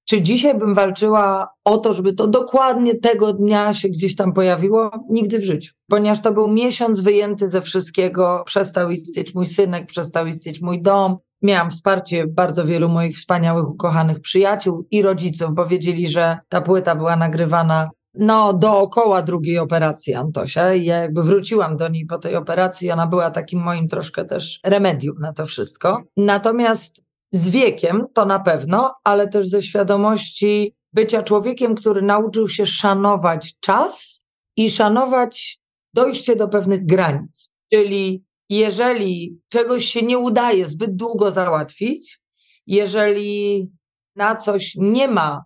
Czy 0.10 0.22
dzisiaj 0.22 0.58
bym 0.58 0.76
walczyła 0.76 1.50
o 1.66 1.78
to, 1.78 1.94
żeby 1.94 2.14
to 2.14 2.28
dokładnie 2.28 2.96
tego 2.96 3.34
dnia 3.34 3.74
się 3.74 3.90
gdzieś 3.90 4.16
tam 4.16 4.34
pojawiło? 4.34 4.92
Nigdy 5.10 5.40
w 5.40 5.44
życiu. 5.44 5.74
Ponieważ 5.90 6.22
to 6.22 6.32
był 6.32 6.48
miesiąc 6.48 7.00
wyjęty 7.00 7.50
ze 7.50 7.62
wszystkiego. 7.62 8.44
Przestał 8.46 8.92
istnieć 8.92 9.36
mój 9.36 9.46
synek, 9.46 9.86
przestał 9.86 10.28
istnieć 10.28 10.62
mój 10.62 10.82
dom. 10.82 11.18
Miałam 11.42 11.70
wsparcie 11.70 12.28
bardzo 12.28 12.66
wielu 12.66 12.90
moich 12.90 13.16
wspaniałych, 13.16 13.70
ukochanych 13.70 14.20
przyjaciół 14.20 14.88
i 14.92 15.02
rodziców, 15.02 15.54
bo 15.54 15.68
wiedzieli, 15.68 16.08
że 16.08 16.38
ta 16.50 16.62
płyta 16.62 16.96
była 16.96 17.16
nagrywana 17.16 17.90
no, 18.20 18.54
dookoła 18.54 19.22
drugiej 19.22 19.58
operacji 19.58 20.14
Antosia 20.14 20.74
i 20.74 20.86
ja 20.86 20.98
jakby 20.98 21.24
wróciłam 21.24 21.78
do 21.78 21.90
niej 21.90 22.06
po 22.06 22.18
tej 22.18 22.36
operacji. 22.36 22.92
Ona 22.92 23.08
była 23.08 23.32
takim 23.32 23.60
moim 23.60 23.88
troszkę 23.88 24.26
też 24.26 24.60
remedium 24.64 25.20
na 25.20 25.34
to 25.34 25.46
wszystko. 25.46 26.04
Natomiast 26.18 27.04
z 27.32 27.50
wiekiem 27.50 28.06
to 28.14 28.26
na 28.26 28.40
pewno, 28.40 28.94
ale 29.04 29.28
też 29.28 29.48
ze 29.48 29.62
świadomości 29.62 30.76
bycia 30.94 31.24
człowiekiem, 31.24 31.76
który 31.76 32.02
nauczył 32.02 32.50
się 32.50 32.66
szanować 32.66 33.60
czas 33.60 34.24
i 34.58 34.70
szanować 34.70 35.60
dojście 35.94 36.36
do 36.36 36.48
pewnych 36.48 36.86
granic. 36.86 37.52
Czyli 37.74 38.24
jeżeli 38.50 39.42
czegoś 39.50 39.86
się 39.86 40.02
nie 40.02 40.18
udaje 40.18 40.68
zbyt 40.68 40.96
długo 40.96 41.32
załatwić, 41.32 42.22
jeżeli 42.68 43.72
na 44.16 44.36
coś 44.36 44.76
nie 44.76 45.08
ma 45.08 45.46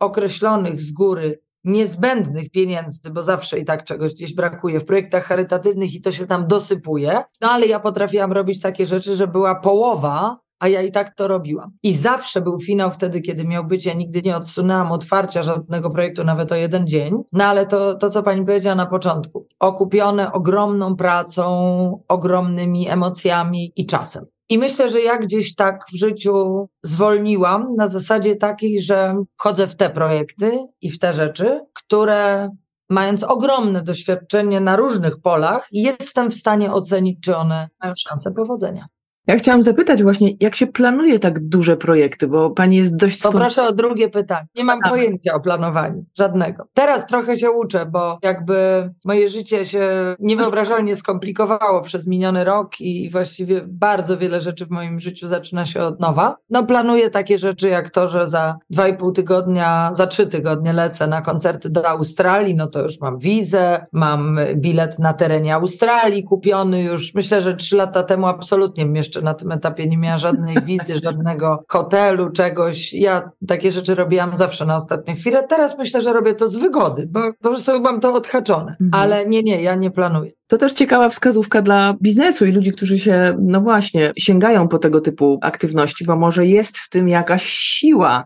określonych 0.00 0.80
z 0.80 0.92
góry 0.92 1.40
niezbędnych 1.64 2.50
pieniędzy, 2.50 3.10
bo 3.10 3.22
zawsze 3.22 3.58
i 3.58 3.64
tak 3.64 3.84
czegoś 3.84 4.14
gdzieś 4.14 4.34
brakuje 4.34 4.80
w 4.80 4.84
projektach 4.84 5.24
charytatywnych 5.24 5.94
i 5.94 6.00
to 6.00 6.12
się 6.12 6.26
tam 6.26 6.46
dosypuje, 6.46 7.22
no 7.40 7.50
ale 7.50 7.66
ja 7.66 7.80
potrafiłam 7.80 8.32
robić 8.32 8.60
takie 8.60 8.86
rzeczy, 8.86 9.16
że 9.16 9.26
była 9.26 9.54
połowa 9.54 10.38
a 10.60 10.68
ja 10.68 10.82
i 10.82 10.92
tak 10.92 11.14
to 11.14 11.28
robiłam. 11.28 11.70
I 11.82 11.92
zawsze 11.92 12.40
był 12.40 12.58
finał 12.58 12.90
wtedy, 12.90 13.20
kiedy 13.20 13.44
miał 13.44 13.64
być. 13.64 13.86
Ja 13.86 13.94
nigdy 13.94 14.22
nie 14.22 14.36
odsunęłam 14.36 14.92
otwarcia 14.92 15.42
żadnego 15.42 15.90
projektu, 15.90 16.24
nawet 16.24 16.52
o 16.52 16.54
jeden 16.54 16.86
dzień. 16.86 17.14
No 17.32 17.44
ale 17.44 17.66
to, 17.66 17.94
to 17.94 18.10
co 18.10 18.22
pani 18.22 18.44
powiedziała 18.44 18.76
na 18.76 18.86
początku, 18.86 19.46
okupione 19.60 20.32
ogromną 20.32 20.96
pracą, 20.96 22.02
ogromnymi 22.08 22.88
emocjami 22.88 23.72
i 23.76 23.86
czasem. 23.86 24.24
I 24.48 24.58
myślę, 24.58 24.88
że 24.88 25.00
ja 25.00 25.18
gdzieś 25.18 25.54
tak 25.54 25.84
w 25.92 25.96
życiu 25.96 26.68
zwolniłam 26.82 27.74
na 27.76 27.86
zasadzie 27.86 28.36
takiej, 28.36 28.80
że 28.80 29.14
wchodzę 29.38 29.66
w 29.66 29.76
te 29.76 29.90
projekty 29.90 30.58
i 30.80 30.90
w 30.90 30.98
te 30.98 31.12
rzeczy, 31.12 31.60
które 31.74 32.50
mając 32.90 33.24
ogromne 33.24 33.82
doświadczenie 33.82 34.60
na 34.60 34.76
różnych 34.76 35.20
polach, 35.20 35.68
jestem 35.72 36.30
w 36.30 36.34
stanie 36.34 36.72
ocenić, 36.72 37.18
czy 37.24 37.36
one 37.36 37.68
mają 37.82 37.94
szansę 37.96 38.32
powodzenia. 38.32 38.86
Ja 39.28 39.36
chciałam 39.36 39.62
zapytać 39.62 40.02
właśnie, 40.02 40.30
jak 40.40 40.56
się 40.56 40.66
planuje 40.66 41.18
tak 41.18 41.48
duże 41.48 41.76
projekty, 41.76 42.28
bo 42.28 42.50
pani 42.50 42.76
jest 42.76 42.96
dość... 42.96 43.22
Poproszę 43.22 43.62
o 43.62 43.72
drugie 43.72 44.08
pytanie. 44.08 44.46
Nie 44.56 44.64
mam 44.64 44.78
A. 44.82 44.88
pojęcia 44.88 45.34
o 45.34 45.40
planowaniu, 45.40 46.04
żadnego. 46.18 46.68
Teraz 46.74 47.06
trochę 47.06 47.36
się 47.36 47.50
uczę, 47.50 47.86
bo 47.86 48.18
jakby 48.22 48.90
moje 49.04 49.28
życie 49.28 49.64
się 49.64 50.14
niewyobrażalnie 50.20 50.96
skomplikowało 50.96 51.82
przez 51.82 52.06
miniony 52.06 52.44
rok 52.44 52.80
i 52.80 53.10
właściwie 53.10 53.62
bardzo 53.66 54.18
wiele 54.18 54.40
rzeczy 54.40 54.66
w 54.66 54.70
moim 54.70 55.00
życiu 55.00 55.26
zaczyna 55.26 55.64
się 55.64 55.80
od 55.80 56.00
nowa. 56.00 56.36
No 56.50 56.66
planuję 56.66 57.10
takie 57.10 57.38
rzeczy 57.38 57.68
jak 57.68 57.90
to, 57.90 58.08
że 58.08 58.26
za 58.26 58.56
dwa 58.70 58.88
i 58.88 58.96
pół 58.96 59.12
tygodnia, 59.12 59.90
za 59.94 60.06
trzy 60.06 60.26
tygodnie 60.26 60.72
lecę 60.72 61.06
na 61.06 61.22
koncerty 61.22 61.70
do 61.70 61.88
Australii, 61.88 62.54
no 62.54 62.66
to 62.66 62.82
już 62.82 63.00
mam 63.00 63.18
wizę, 63.18 63.86
mam 63.92 64.38
bilet 64.54 64.98
na 64.98 65.12
terenie 65.12 65.54
Australii 65.54 66.24
kupiony 66.24 66.82
już. 66.82 67.14
Myślę, 67.14 67.42
że 67.42 67.56
trzy 67.56 67.76
lata 67.76 68.02
temu 68.02 68.26
absolutnie 68.26 68.88
jeszcze 68.94 69.17
jeszcze 69.18 69.24
na 69.24 69.34
tym 69.34 69.52
etapie 69.52 69.86
nie 69.86 69.98
miała 69.98 70.18
żadnej 70.18 70.56
wizy, 70.64 70.94
żadnego 71.04 71.64
hotelu, 71.68 72.30
czegoś. 72.30 72.92
Ja 72.92 73.30
takie 73.48 73.70
rzeczy 73.70 73.94
robiłam 73.94 74.36
zawsze 74.36 74.66
na 74.66 74.76
ostatnią 74.76 75.14
chwilę. 75.14 75.42
Teraz 75.48 75.78
myślę, 75.78 76.00
że 76.00 76.12
robię 76.12 76.34
to 76.34 76.48
z 76.48 76.56
wygody, 76.56 77.08
bo 77.10 77.20
po 77.32 77.48
prostu 77.48 77.80
mam 77.80 78.00
to 78.00 78.14
odhaczone. 78.14 78.76
Mhm. 78.80 79.02
Ale 79.02 79.26
nie, 79.26 79.42
nie, 79.42 79.62
ja 79.62 79.74
nie 79.74 79.90
planuję. 79.90 80.32
To 80.46 80.58
też 80.58 80.72
ciekawa 80.72 81.08
wskazówka 81.08 81.62
dla 81.62 81.94
biznesu 82.02 82.46
i 82.46 82.52
ludzi, 82.52 82.72
którzy 82.72 82.98
się, 82.98 83.36
no 83.40 83.60
właśnie, 83.60 84.12
sięgają 84.18 84.68
po 84.68 84.78
tego 84.78 85.00
typu 85.00 85.38
aktywności, 85.42 86.04
bo 86.04 86.16
może 86.16 86.46
jest 86.46 86.78
w 86.78 86.88
tym 86.88 87.08
jakaś 87.08 87.46
siła. 87.46 88.24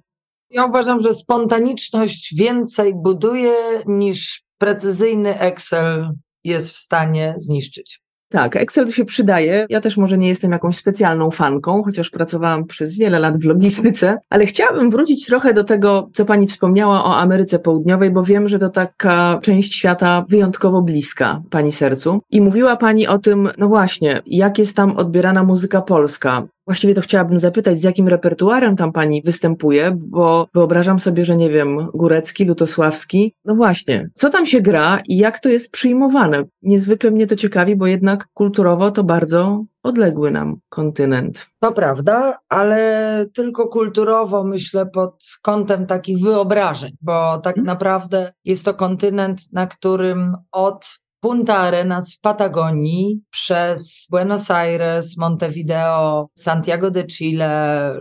Ja 0.50 0.64
uważam, 0.64 1.00
że 1.00 1.14
spontaniczność 1.14 2.34
więcej 2.38 2.94
buduje 2.94 3.54
niż 3.86 4.42
precyzyjny 4.58 5.38
Excel 5.38 6.10
jest 6.44 6.70
w 6.70 6.76
stanie 6.76 7.34
zniszczyć. 7.38 8.02
Tak, 8.32 8.56
Excel 8.56 8.92
się 8.92 9.04
przydaje. 9.04 9.66
Ja 9.68 9.80
też 9.80 9.96
może 9.96 10.18
nie 10.18 10.28
jestem 10.28 10.52
jakąś 10.52 10.76
specjalną 10.76 11.30
fanką, 11.30 11.82
chociaż 11.82 12.10
pracowałam 12.10 12.64
przez 12.64 12.94
wiele 12.94 13.18
lat 13.18 13.38
w 13.38 13.44
logistyce, 13.44 14.18
ale 14.30 14.46
chciałabym 14.46 14.90
wrócić 14.90 15.26
trochę 15.26 15.54
do 15.54 15.64
tego, 15.64 16.08
co 16.12 16.24
Pani 16.24 16.46
wspomniała 16.46 17.04
o 17.04 17.16
Ameryce 17.16 17.58
Południowej, 17.58 18.10
bo 18.10 18.22
wiem, 18.22 18.48
że 18.48 18.58
to 18.58 18.68
taka 18.68 19.38
część 19.42 19.74
świata 19.74 20.24
wyjątkowo 20.28 20.82
bliska 20.82 21.42
Pani 21.50 21.72
sercu. 21.72 22.20
I 22.30 22.40
mówiła 22.40 22.76
Pani 22.76 23.06
o 23.06 23.18
tym, 23.18 23.48
no 23.58 23.68
właśnie, 23.68 24.22
jak 24.26 24.58
jest 24.58 24.76
tam 24.76 24.96
odbierana 24.96 25.44
muzyka 25.44 25.82
polska. 25.82 26.42
Właściwie 26.72 26.94
to 26.94 27.00
chciałabym 27.00 27.38
zapytać, 27.38 27.80
z 27.80 27.84
jakim 27.84 28.08
repertuarem 28.08 28.76
tam 28.76 28.92
pani 28.92 29.22
występuje, 29.22 29.96
bo 29.96 30.48
wyobrażam 30.54 31.00
sobie, 31.00 31.24
że 31.24 31.36
nie 31.36 31.50
wiem, 31.50 31.86
Górecki, 31.94 32.44
Lutosławski. 32.44 33.34
No 33.44 33.54
właśnie, 33.54 34.10
co 34.14 34.30
tam 34.30 34.46
się 34.46 34.60
gra 34.60 35.00
i 35.08 35.16
jak 35.16 35.40
to 35.40 35.48
jest 35.48 35.72
przyjmowane? 35.72 36.44
Niezwykle 36.62 37.10
mnie 37.10 37.26
to 37.26 37.36
ciekawi, 37.36 37.76
bo 37.76 37.86
jednak 37.86 38.28
kulturowo 38.34 38.90
to 38.90 39.04
bardzo 39.04 39.64
odległy 39.82 40.30
nam 40.30 40.56
kontynent. 40.68 41.46
To 41.60 41.72
prawda, 41.72 42.38
ale 42.48 43.26
tylko 43.34 43.68
kulturowo 43.68 44.44
myślę 44.44 44.86
pod 44.86 45.24
kątem 45.42 45.86
takich 45.86 46.18
wyobrażeń, 46.18 46.92
bo 47.00 47.38
tak 47.38 47.54
hmm. 47.54 47.66
naprawdę 47.66 48.32
jest 48.44 48.64
to 48.64 48.74
kontynent, 48.74 49.52
na 49.52 49.66
którym 49.66 50.36
od 50.52 51.01
Punta 51.22 51.58
Arenas 51.58 52.14
w 52.14 52.20
Patagonii 52.20 53.20
przez 53.30 54.06
Buenos 54.10 54.50
Aires, 54.50 55.16
Montevideo, 55.16 56.28
Santiago 56.34 56.90
de 56.90 57.04
Chile, 57.04 57.48